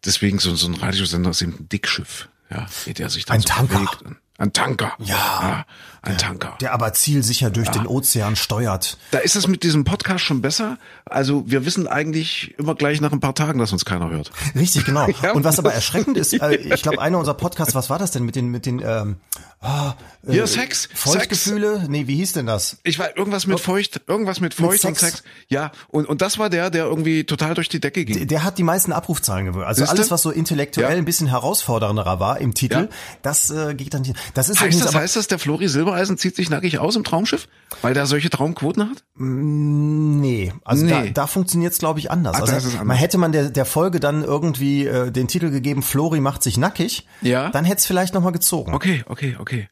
Deswegen 0.05 0.39
so, 0.39 0.55
so 0.55 0.67
ein 0.67 0.75
Radiosender 0.75 1.31
ist 1.31 1.41
eben 1.41 1.53
ein 1.59 1.69
Dickschiff, 1.69 2.29
ja, 2.49 2.67
der 2.85 3.09
sich 3.09 3.25
dann 3.25 3.35
Ein 3.37 3.41
so 3.41 3.47
Tanker. 3.47 3.75
bewegt. 3.75 4.03
Ein 4.37 4.53
Tanker. 4.53 4.93
Ja. 4.99 5.65
Ein 6.03 6.17
Tanker. 6.17 6.57
der 6.61 6.73
aber 6.73 6.93
zielsicher 6.93 7.49
durch 7.49 7.69
den 7.69 7.87
Ozean 7.87 8.35
steuert. 8.35 8.97
Da 9.11 9.19
ist 9.19 9.35
es 9.35 9.47
mit 9.47 9.63
diesem 9.63 9.83
Podcast 9.85 10.23
schon 10.23 10.41
besser. 10.41 10.77
Also 11.05 11.43
wir 11.47 11.65
wissen 11.65 11.87
eigentlich 11.87 12.53
immer 12.57 12.75
gleich 12.75 12.99
nach 13.01 13.11
ein 13.11 13.19
paar 13.19 13.35
Tagen, 13.35 13.59
dass 13.59 13.71
uns 13.71 13.85
keiner 13.85 14.09
hört. 14.09 14.31
Richtig, 14.55 14.85
genau. 14.85 15.07
Ja. 15.23 15.31
Und 15.31 15.43
was 15.45 15.57
aber 15.59 15.73
erschreckend 15.73 16.17
ist, 16.17 16.33
äh, 16.33 16.55
ich 16.55 16.81
glaube, 16.81 16.99
einer 17.01 17.17
unserer 17.17 17.35
Podcasts, 17.35 17.73
was 17.75 17.89
war 17.89 17.99
das 17.99 18.11
denn 18.11 18.23
mit 18.23 18.35
den, 18.35 18.47
mit 18.47 18.65
den, 18.65 18.81
ähm, 18.85 19.15
ah, 19.61 19.93
äh, 20.27 20.35
Ja, 20.35 20.47
Sex. 20.47 20.89
Feuchtgefühle? 20.93 21.85
Nee, 21.87 22.07
wie 22.07 22.15
hieß 22.17 22.33
denn 22.33 22.45
das? 22.45 22.77
Ich 22.83 22.99
war 22.99 23.15
irgendwas 23.15 23.47
mit 23.47 23.59
Feucht, 23.59 24.01
irgendwas 24.07 24.39
mit 24.41 24.53
Feucht 24.53 24.83
und 24.85 24.97
Sex. 24.97 25.17
Sex. 25.17 25.23
Ja, 25.47 25.71
und, 25.87 26.07
und 26.07 26.21
das 26.21 26.37
war 26.37 26.49
der, 26.49 26.69
der 26.69 26.85
irgendwie 26.85 27.23
total 27.23 27.53
durch 27.53 27.69
die 27.69 27.79
Decke 27.79 28.03
ging. 28.05 28.27
Der 28.27 28.43
hat 28.43 28.57
die 28.57 28.63
meisten 28.63 28.91
Abrufzahlen 28.91 29.45
gewöhnt. 29.45 29.65
Also 29.65 29.79
Siehste? 29.81 29.95
alles, 29.95 30.11
was 30.11 30.21
so 30.21 30.31
intellektuell 30.31 30.91
Ja. 30.91 30.97
ein 30.97 31.05
bisschen 31.05 31.27
herausfordernderer 31.27 32.19
war 32.19 32.39
im 32.41 32.53
Titel, 32.53 32.73
Ja. 32.75 32.87
das 33.21 33.49
äh, 33.49 33.73
geht 33.75 33.93
dann 33.93 34.01
nicht. 34.01 34.15
Das 34.33 34.49
ist 34.49 34.59
Heißt 34.59 34.81
das, 34.81 34.87
aber, 34.89 34.99
heißt 34.99 35.15
das, 35.15 35.27
der 35.27 35.39
Flori 35.39 35.67
Silbereisen 35.93 36.17
zieht 36.17 36.35
sich 36.35 36.49
nackig 36.49 36.79
aus 36.79 36.95
im 36.95 37.03
Traumschiff? 37.03 37.47
Weil 37.81 37.93
der 37.93 38.05
solche 38.05 38.29
Traumquoten 38.29 38.89
hat? 38.89 39.03
Nee, 39.15 40.51
also 40.63 40.87
da, 40.87 41.01
Nee. 41.01 41.11
da 41.11 41.27
funktioniert's 41.27 41.77
glaube 41.79 41.99
ich 41.99 42.09
anders. 42.11 42.35
Ach, 42.35 42.45
da 42.45 42.53
also 42.53 42.67
es 42.67 42.73
anders. 42.73 42.87
man 42.87 42.97
hätte 42.97 43.17
man 43.17 43.31
der, 43.31 43.49
der 43.49 43.65
Folge 43.65 43.99
dann 43.99 44.23
irgendwie 44.23 44.85
äh, 44.85 45.11
den 45.11 45.27
Titel 45.27 45.49
gegeben, 45.51 45.81
Flori 45.83 46.19
macht 46.19 46.43
sich 46.43 46.57
nackig, 46.57 47.07
Ja. 47.21 47.49
dann 47.49 47.65
hätte 47.65 47.77
es 47.79 47.85
vielleicht 47.85 48.13
nochmal 48.13 48.31
gezogen. 48.31 48.73
Okay, 48.73 49.03
okay, 49.07 49.35
okay. 49.39 49.67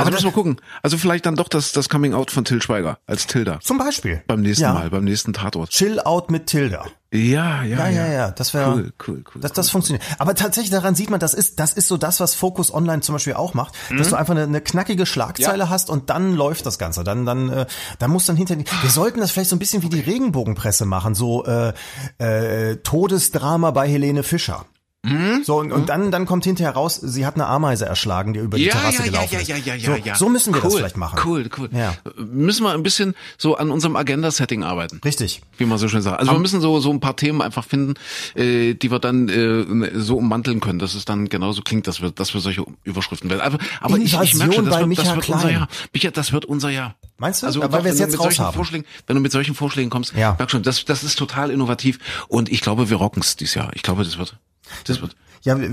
Also 0.00 0.10
müssen 0.12 0.24
wir 0.26 0.32
gucken. 0.32 0.60
Also 0.82 0.98
vielleicht 0.98 1.26
dann 1.26 1.36
doch 1.36 1.48
das, 1.48 1.72
das 1.72 1.88
Coming 1.88 2.14
Out 2.14 2.30
von 2.30 2.44
Till 2.44 2.62
Schweiger 2.62 2.98
als 3.06 3.26
Tilda. 3.26 3.60
Zum 3.60 3.78
Beispiel. 3.78 4.22
Beim 4.26 4.40
nächsten 4.42 4.62
ja. 4.64 4.72
Mal, 4.72 4.90
beim 4.90 5.04
nächsten 5.04 5.32
Tatort. 5.32 5.70
Chill 5.70 6.00
out 6.00 6.30
mit 6.30 6.46
Tilda. 6.46 6.84
Ja, 7.10 7.62
ja, 7.62 7.78
Ja, 7.78 7.88
ja, 7.88 8.06
ja, 8.06 8.30
das 8.32 8.52
wäre 8.52 8.70
Cool, 8.74 8.92
cool, 9.08 9.24
cool. 9.34 9.40
Das, 9.40 9.52
das 9.54 9.70
funktioniert. 9.70 10.04
Aber 10.18 10.34
tatsächlich 10.34 10.70
daran 10.70 10.94
sieht 10.94 11.08
man, 11.08 11.18
das 11.18 11.32
ist, 11.32 11.58
das 11.58 11.72
ist 11.72 11.88
so 11.88 11.96
das, 11.96 12.20
was 12.20 12.34
Focus 12.34 12.72
Online 12.72 13.00
zum 13.00 13.14
Beispiel 13.14 13.32
auch 13.32 13.54
macht, 13.54 13.74
dass 13.96 14.10
du 14.10 14.16
einfach 14.16 14.32
eine, 14.34 14.42
eine 14.42 14.60
knackige 14.60 15.06
Schlagzeile 15.06 15.54
Mhm. 15.54 15.60
Ja. 15.60 15.68
hast 15.70 15.88
und 15.88 16.10
dann 16.10 16.34
läuft 16.34 16.66
das 16.66 16.78
Ganze. 16.78 17.04
Dann, 17.04 17.24
dann, 17.24 17.48
äh, 17.48 17.66
dann 17.98 18.10
muss 18.10 18.26
dann 18.26 18.36
hinter. 18.36 18.56
Wir 18.58 18.90
sollten 18.90 19.20
das 19.20 19.30
vielleicht 19.30 19.48
so 19.50 19.56
ein 19.56 19.58
bisschen 19.58 19.82
wie 19.82 19.88
die 19.88 20.00
Regenbogenpresse 20.00 20.84
machen, 20.84 21.14
so 21.14 21.44
äh, 21.46 21.72
äh, 22.18 22.76
Todesdrama 22.76 23.70
bei 23.70 23.88
Helene 23.88 24.22
Fischer. 24.22 24.66
Mhm. 25.04 25.44
So 25.44 25.58
und, 25.58 25.70
und 25.70 25.88
dann 25.88 26.10
dann 26.10 26.26
kommt 26.26 26.44
hinterher 26.44 26.72
raus, 26.72 26.96
sie 27.00 27.24
hat 27.24 27.36
eine 27.36 27.46
Ameise 27.46 27.86
erschlagen, 27.86 28.32
die 28.32 28.40
über 28.40 28.58
die 28.58 28.64
ja, 28.64 28.72
Terrasse 28.72 28.98
ja, 28.98 29.04
ja, 29.04 29.10
gelaufen 29.10 29.34
ja, 29.34 29.40
ist. 29.40 29.48
ja, 29.48 29.56
ja, 29.56 29.74
ja, 29.76 29.86
so, 29.86 29.94
ja. 30.04 30.14
so 30.16 30.28
müssen 30.28 30.52
wir 30.52 30.60
das 30.60 30.72
Cool, 30.72 30.78
vielleicht 30.80 30.96
machen. 30.96 31.20
Cool, 31.24 31.48
cool. 31.56 31.68
Ja. 31.72 31.94
Müssen 32.16 32.64
wir 32.64 32.72
ein 32.72 32.82
bisschen 32.82 33.14
so 33.36 33.56
an 33.56 33.70
unserem 33.70 33.94
Agenda-Setting 33.94 34.64
arbeiten. 34.64 35.00
Richtig. 35.04 35.42
Wie 35.56 35.66
man 35.66 35.78
so 35.78 35.86
schön 35.88 36.02
sagt. 36.02 36.18
Also 36.18 36.32
wir 36.32 36.38
müssen 36.40 36.60
so 36.60 36.80
so 36.80 36.90
ein 36.90 36.98
paar 36.98 37.14
Themen 37.14 37.42
einfach 37.42 37.64
finden, 37.64 37.94
äh, 38.34 38.74
die 38.74 38.90
wir 38.90 38.98
dann 38.98 39.28
äh, 39.28 40.00
so 40.00 40.16
ummanteln 40.16 40.58
können, 40.58 40.80
dass 40.80 40.94
es 40.94 41.04
dann 41.04 41.28
genauso 41.28 41.62
klingt, 41.62 41.86
dass 41.86 42.02
wir, 42.02 42.10
dass 42.10 42.34
wir 42.34 42.40
solche 42.40 42.64
Überschriften 42.82 43.30
werden. 43.30 43.40
Aber, 43.42 43.58
aber 43.80 43.98
ich, 43.98 44.20
ich 44.20 44.34
merke 44.34 44.54
schon, 44.54 44.64
das 44.66 44.80
wird, 44.80 44.98
das 44.98 45.14
wird 45.14 45.28
unser. 45.28 45.50
Jahr. 45.52 45.68
Micha, 45.92 46.10
das 46.10 46.32
wird 46.32 46.44
unser 46.44 46.70
Jahr. 46.70 46.96
Meinst 47.18 47.42
du? 47.42 47.46
Also 47.46 47.60
Ja, 47.60 47.70
weil 47.70 47.84
wir 47.84 47.92
es 47.92 47.98
wenn 48.00 48.06
du 48.06 48.12
jetzt 48.12 48.12
mit 48.12 48.20
solchen 48.22 48.42
raus 48.42 48.46
haben. 48.48 48.56
Vorschlägen, 48.56 48.84
wenn 49.06 49.14
du 49.14 49.22
mit 49.22 49.30
solchen 49.30 49.54
Vorschlägen 49.54 49.90
kommst, 49.90 50.14
Ja. 50.14 50.34
merk 50.38 50.50
schon, 50.50 50.64
das, 50.64 50.84
das 50.84 51.04
ist 51.04 51.16
total 51.16 51.50
innovativ 51.52 52.00
und 52.26 52.48
ich 52.48 52.60
glaube, 52.62 52.90
wir 52.90 52.96
rocken 52.96 53.22
es 53.22 53.36
dieses 53.36 53.54
Jahr. 53.54 53.70
Ich 53.74 53.82
glaube, 53.82 54.02
das 54.02 54.18
wird, 54.18 54.36
das 54.84 55.00
wird. 55.00 55.16
Ja, 55.42 55.56
äh, 55.56 55.70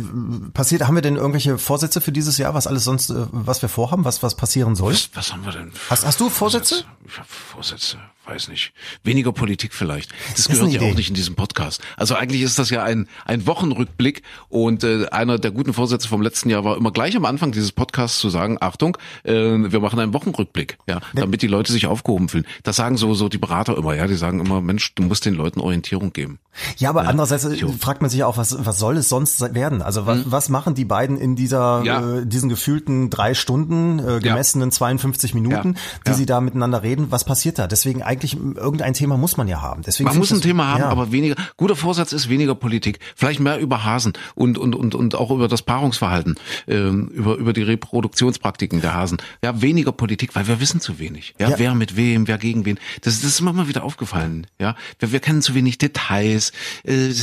passiert, 0.54 0.84
haben 0.84 0.96
wir 0.96 1.02
denn 1.02 1.16
irgendwelche 1.16 1.58
Vorsätze 1.58 2.00
für 2.00 2.12
dieses 2.12 2.38
Jahr, 2.38 2.54
was 2.54 2.68
alles 2.68 2.84
sonst, 2.84 3.10
äh, 3.10 3.26
was 3.32 3.62
wir 3.62 3.70
vorhaben, 3.70 4.06
was, 4.06 4.22
was 4.22 4.36
passieren 4.36 4.76
soll? 4.76 4.94
Was, 4.94 5.10
was 5.16 5.34
haben 5.34 5.44
wir 5.46 5.52
denn? 5.54 5.72
Hast- 5.90 6.06
hast 6.06 6.20
du 6.20 6.30
Vorsätze? 6.30 6.84
Ich 7.08 7.18
habe 7.18 7.28
Vorsätze, 7.28 7.98
weiß 8.28 8.48
nicht. 8.50 8.74
Weniger 9.04 9.32
Politik 9.32 9.74
vielleicht. 9.74 10.12
Das, 10.32 10.40
ist 10.42 10.50
gehört 10.50 10.72
ja 10.72 10.82
Idee. 10.82 10.92
auch 10.92 10.96
nicht 10.96 11.10
in 11.10 11.16
diesem 11.16 11.36
Podcast. 11.36 11.82
Also 11.98 12.16
eigentlich 12.16 12.42
ist 12.42 12.58
das 12.60 12.70
ja 12.70 12.84
ein, 12.84 13.08
ein 13.26 13.46
Wochenrückblick 13.48 14.24
und 14.50 14.84
äh, 14.84 15.08
einer 15.10 15.38
der 15.40 15.52
guten 15.52 15.74
Vorsätze 15.74 16.08
vom 16.08 16.22
letzten 16.22 16.50
Jahr 16.50 16.64
war 16.64 16.78
immer 16.78 16.92
gleich 16.92 17.16
am 17.16 17.26
Anfang 17.26 17.52
dieses 17.52 17.72
Podcasts 17.72 18.20
zu 18.20 18.30
sagen, 18.30 18.58
Achtung, 18.62 18.98
äh, 19.24 19.34
wir 19.34 19.80
machen 19.80 20.00
einen 20.00 20.14
Wochenrückblick, 20.14 20.78
ja, 20.88 21.00
damit 21.14 21.42
die 21.42 21.48
Leute 21.48 21.72
sich 21.72 21.88
aufgehoben 21.88 22.30
fühlen. 22.30 22.46
Das 22.64 22.76
sagen 22.76 22.98
so, 22.98 23.14
so 23.14 23.30
die 23.30 23.38
Berater 23.38 23.78
immer, 23.78 23.96
ja, 23.96 24.08
die 24.08 24.16
sagen 24.16 24.40
immer, 24.40 24.62
Mensch, 24.62 24.96
du 24.96 25.04
musst 25.04 25.26
den 25.26 25.34
Leuten 25.36 25.60
Orientierung 25.60 26.14
geben. 26.14 26.40
Ja, 26.78 26.90
aber 26.90 27.08
andererseits 27.08 27.44
äh, 27.46 27.54
Jo. 27.54 27.72
fragt 27.80 28.02
man 28.02 28.10
sich 28.10 28.24
auch, 28.24 28.38
was, 28.38 28.66
was 28.66 28.80
soll 28.80 28.98
es 28.98 29.10
sonst 29.10 29.54
werden? 29.54 29.82
Also 29.82 30.06
was, 30.06 30.20
was 30.32 30.50
machen 30.50 30.74
die 30.74 30.86
beiden 30.86 31.18
in 31.18 31.36
dieser. 31.36 31.84
Ja. 31.84 32.18
äh, 32.20 32.26
diesen 32.26 32.50
gefühlten 32.50 33.10
drei 33.10 33.34
Stunden, 33.34 34.00
äh, 34.00 34.20
gemessenen 34.20 34.72
52 34.72 35.34
Minuten, 35.34 35.74
Ja. 35.74 35.80
die 36.06 36.10
Ja. 36.12 36.14
sie 36.16 36.26
da 36.26 36.42
miteinander 36.42 36.82
reden? 36.84 37.08
Was 37.12 37.24
passiert 37.26 37.60
da? 37.60 37.68
Deswegen 37.68 38.02
eigentlich 38.16 38.36
irgendein 38.36 38.94
Thema 38.94 39.18
muss 39.18 39.38
man 39.38 39.48
ja 39.48 39.62
haben. 39.62 39.82
Deswegen 39.84 40.08
Man 40.10 40.18
muss 40.18 40.28
ich 40.28 40.32
ein 40.34 40.36
das- 40.40 40.44
Thema 40.48 40.68
haben, 40.68 40.82
ja. 40.82 40.90
aber 40.90 41.12
weniger. 41.12 41.36
Guter 41.58 41.76
Vorsatz 41.76 42.12
ist 42.14 42.30
weniger 42.30 42.56
Politik. 42.56 43.00
Vielleicht 43.16 43.40
mehr 43.40 43.60
über 43.60 43.84
Hasen 43.84 44.14
und 44.36 44.58
und 44.58 44.76
und 44.76 44.96
und 44.96 45.16
auch 45.16 45.32
über 45.32 45.48
das 45.48 45.62
Paarungsverhalten, 45.62 46.36
ähm, 46.68 47.08
über 47.10 47.36
über 47.36 47.54
die 47.54 47.64
Reproduktionspraktiken 47.64 48.82
der 48.82 48.94
Hasen. 48.94 49.18
Ja, 49.44 49.62
weniger 49.62 49.92
Politik, 49.92 50.36
weil 50.36 50.48
wir 50.48 50.60
wissen 50.60 50.80
zu 50.82 51.00
wenig. 51.00 51.36
Ja, 51.40 51.50
Ja. 51.50 51.60
wer 51.60 51.76
mit 51.76 51.96
wem, 51.96 52.28
wer 52.28 52.38
gegen 52.38 52.66
wen. 52.66 52.80
Das, 53.02 53.22
das 53.22 53.32
ist 53.32 53.42
mir 53.42 53.54
mal 53.54 53.68
wieder 53.68 53.84
aufgefallen. 53.84 54.48
Ja, 54.60 54.76
wir, 55.00 55.12
wir 55.12 55.20
kennen 55.20 55.42
zu 55.42 55.54
wenig 55.56 55.78
Details. 55.78 56.52
Äh, 56.84 57.10
äh, 57.10 57.14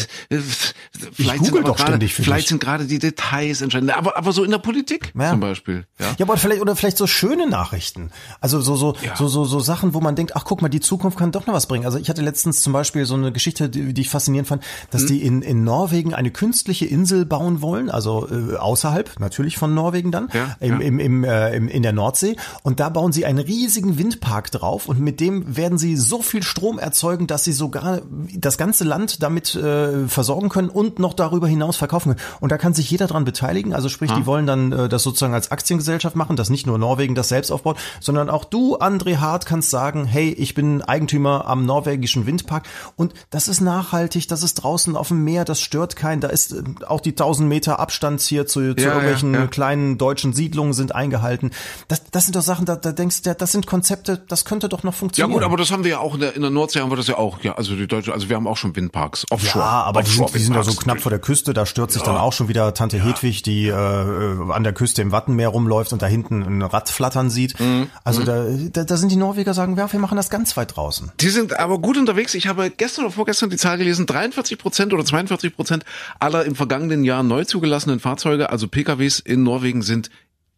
vielleicht 1.12 1.44
sind 1.44 1.54
doch 1.56 1.76
gerade, 1.76 1.82
ständig 1.92 2.14
vielleicht 2.14 2.42
dich. 2.42 2.48
sind 2.48 2.60
gerade 2.60 2.86
die 2.86 2.98
Details 2.98 3.60
entscheidend. 3.60 3.96
Aber 3.96 4.16
aber 4.16 4.32
so 4.32 4.44
in 4.44 4.50
der 4.50 4.58
Politik 4.58 5.12
Ja. 5.18 5.30
zum 5.30 5.40
Beispiel. 5.40 5.86
Ja. 5.98 6.06
Ja, 6.18 6.26
aber 6.26 6.36
vielleicht 6.36 6.60
oder 6.60 6.76
vielleicht 6.76 6.96
so 6.98 7.06
schöne 7.06 7.48
Nachrichten. 7.48 8.10
Also 8.40 8.60
so 8.60 8.76
so 8.76 8.94
so 9.16 9.28
so 9.28 9.44
so 9.44 9.60
Sachen, 9.60 9.94
wo 9.94 10.00
man 10.00 10.16
denkt, 10.16 10.36
ach 10.36 10.44
guck 10.44 10.62
mal, 10.62 10.68
die 10.68 10.80
Zukunft 10.82 11.18
kann 11.18 11.32
doch 11.32 11.46
noch 11.46 11.54
was 11.54 11.66
bringen. 11.66 11.84
Also 11.84 11.98
ich 11.98 12.08
hatte 12.08 12.22
letztens 12.22 12.62
zum 12.62 12.72
Beispiel 12.72 13.06
so 13.06 13.14
eine 13.14 13.32
Geschichte, 13.32 13.68
die, 13.68 13.94
die 13.94 14.00
ich 14.02 14.10
faszinierend 14.10 14.48
fand, 14.48 14.64
dass 14.90 15.06
die 15.06 15.22
in 15.22 15.42
in 15.42 15.64
Norwegen 15.64 16.14
eine 16.14 16.30
künstliche 16.30 16.86
Insel 16.86 17.24
bauen 17.24 17.62
wollen, 17.62 17.90
also 17.90 18.28
äh, 18.28 18.56
außerhalb 18.56 19.18
natürlich 19.20 19.56
von 19.56 19.74
Norwegen 19.74 20.10
dann 20.12 20.28
Ja, 20.32 20.56
im, 20.60 20.80
ja. 20.80 20.86
im 20.86 20.98
im 20.98 21.24
äh, 21.24 21.56
im 21.56 21.68
in 21.68 21.82
der 21.82 21.92
Nordsee 21.92 22.36
und 22.62 22.80
da 22.80 22.88
bauen 22.88 23.12
sie 23.12 23.24
einen 23.24 23.38
riesigen 23.38 23.98
Windpark 23.98 24.50
drauf 24.50 24.88
und 24.88 25.00
mit 25.00 25.20
dem 25.20 25.56
werden 25.56 25.78
sie 25.78 25.96
so 25.96 26.22
viel 26.22 26.42
Strom 26.42 26.78
erzeugen, 26.78 27.26
dass 27.26 27.44
sie 27.44 27.52
sogar 27.52 28.02
das 28.36 28.58
ganze 28.58 28.84
Land 28.84 29.22
damit 29.22 29.54
äh, 29.54 30.06
versorgen 30.08 30.48
können 30.48 30.68
und 30.68 30.98
noch 30.98 31.14
darüber 31.14 31.48
hinaus 31.48 31.76
verkaufen 31.76 32.16
können. 32.16 32.28
Und 32.40 32.52
da 32.52 32.58
kann 32.58 32.74
sich 32.74 32.90
jeder 32.90 33.06
dran 33.06 33.24
beteiligen. 33.24 33.72
Also 33.72 33.88
sprich, 33.88 34.10
die 34.12 34.26
wollen 34.26 34.46
dann 34.46 34.72
äh, 34.72 34.88
das 34.88 35.02
sozusagen 35.02 35.34
als 35.34 35.50
Aktiengesellschaft 35.50 36.16
machen, 36.16 36.36
dass 36.36 36.50
nicht 36.50 36.66
nur 36.66 36.78
Norwegen 36.78 37.14
das 37.14 37.28
selbst 37.28 37.50
aufbaut, 37.50 37.78
sondern 38.00 38.28
auch 38.30 38.44
du, 38.44 38.78
André 38.78 39.18
Hart, 39.18 39.46
kannst 39.46 39.70
sagen, 39.70 40.04
hey, 40.04 40.30
ich 40.30 40.54
bin 40.72 40.82
Eigentümer 40.82 41.46
am 41.46 41.66
norwegischen 41.66 42.26
Windpark 42.26 42.64
und 42.96 43.12
das 43.30 43.48
ist 43.48 43.60
nachhaltig, 43.60 44.28
das 44.28 44.42
ist 44.42 44.54
draußen 44.54 44.96
auf 44.96 45.08
dem 45.08 45.22
Meer, 45.24 45.44
das 45.44 45.60
stört 45.60 45.96
keinen. 45.96 46.20
Da 46.20 46.28
ist 46.28 46.52
äh, 46.52 46.62
auch 46.86 47.00
die 47.00 47.10
1000 47.10 47.48
Meter 47.48 47.78
Abstand 47.78 48.20
hier 48.22 48.46
zu, 48.46 48.74
zu 48.74 48.80
Ja, 48.80 48.88
ja, 48.88 48.88
irgendwelchen 48.94 49.34
ja. 49.34 49.46
kleinen 49.46 49.98
deutschen 49.98 50.32
Siedlungen 50.32 50.72
sind 50.72 50.94
eingehalten. 50.94 51.50
Das, 51.88 52.02
das 52.10 52.24
sind 52.24 52.36
doch 52.36 52.42
Sachen, 52.42 52.64
da, 52.64 52.76
da 52.76 52.92
denkst 52.92 53.22
du, 53.22 53.34
das 53.34 53.52
sind 53.52 53.66
Konzepte, 53.66 54.22
das 54.28 54.44
könnte 54.44 54.68
doch 54.68 54.82
noch 54.82 54.92
Ja 54.92 54.98
funktionieren. 54.98 55.32
gut, 55.32 55.42
aber 55.42 55.56
das 55.56 55.70
haben 55.70 55.84
wir 55.84 55.90
ja 55.92 55.98
auch 55.98 56.14
in 56.14 56.20
der, 56.20 56.34
in 56.36 56.42
der 56.42 56.50
Nordsee 56.50 56.80
haben 56.80 56.90
wir 56.90 56.96
das 56.96 57.08
ja 57.08 57.18
auch. 57.18 57.40
Ja, 57.42 57.54
also 57.54 57.76
die 57.76 57.86
Deutsche, 57.86 58.12
also 58.12 58.28
wir 58.28 58.36
haben 58.36 58.46
auch 58.46 58.56
schon 58.56 58.74
Windparks. 58.74 59.26
Offshore. 59.30 59.64
Ja, 59.64 59.82
aber 59.82 60.02
die 60.02 60.08
Offshore 60.08 60.28
sind, 60.28 60.38
die 60.40 60.44
sind 60.44 60.54
ja 60.54 60.62
so 60.62 60.72
knapp 60.72 61.00
vor 61.00 61.10
der 61.10 61.18
Küste, 61.20 61.52
da 61.52 61.66
stürzt 61.66 61.94
sich 61.94 62.02
dann 62.02 62.16
auch 62.16 62.32
schon 62.32 62.48
wieder 62.48 62.72
Tante 62.74 63.02
Hedwig, 63.02 63.42
die 63.42 63.66
äh, 63.66 63.72
äh, 63.72 64.52
an 64.52 64.64
der 64.64 64.72
Küste 64.72 65.02
im 65.02 65.12
Wattenmeer 65.12 65.48
rumläuft 65.48 65.92
und 65.92 66.02
da 66.02 66.06
hinten 66.06 66.42
ein 66.42 66.62
Rad 66.62 66.88
flattern 66.88 67.30
sieht. 67.30 67.58
Mhm. 67.60 67.88
Also 68.04 68.22
da, 68.22 68.44
da, 68.72 68.84
da 68.84 68.96
sind 68.96 69.10
die 69.10 69.16
Norweger 69.16 69.54
sagen, 69.54 69.76
ja, 69.76 69.92
wir 69.92 70.00
machen 70.00 70.16
das 70.16 70.30
ganz 70.30 70.56
weit 70.56 70.61
draußen. 70.64 71.12
Die 71.20 71.28
sind 71.28 71.58
aber 71.58 71.78
gut 71.78 71.96
unterwegs. 71.96 72.34
Ich 72.34 72.46
habe 72.46 72.70
gestern 72.70 73.04
oder 73.04 73.14
vorgestern 73.14 73.50
die 73.50 73.56
Zahl 73.56 73.78
gelesen, 73.78 74.06
43 74.06 74.58
Prozent 74.58 74.92
oder 74.92 75.04
42 75.04 75.54
Prozent 75.54 75.84
aller 76.18 76.44
im 76.44 76.54
vergangenen 76.54 77.04
Jahr 77.04 77.22
neu 77.22 77.44
zugelassenen 77.44 78.00
Fahrzeuge, 78.00 78.50
also 78.50 78.68
PKWs 78.68 79.18
in 79.20 79.42
Norwegen, 79.42 79.82
sind 79.82 80.10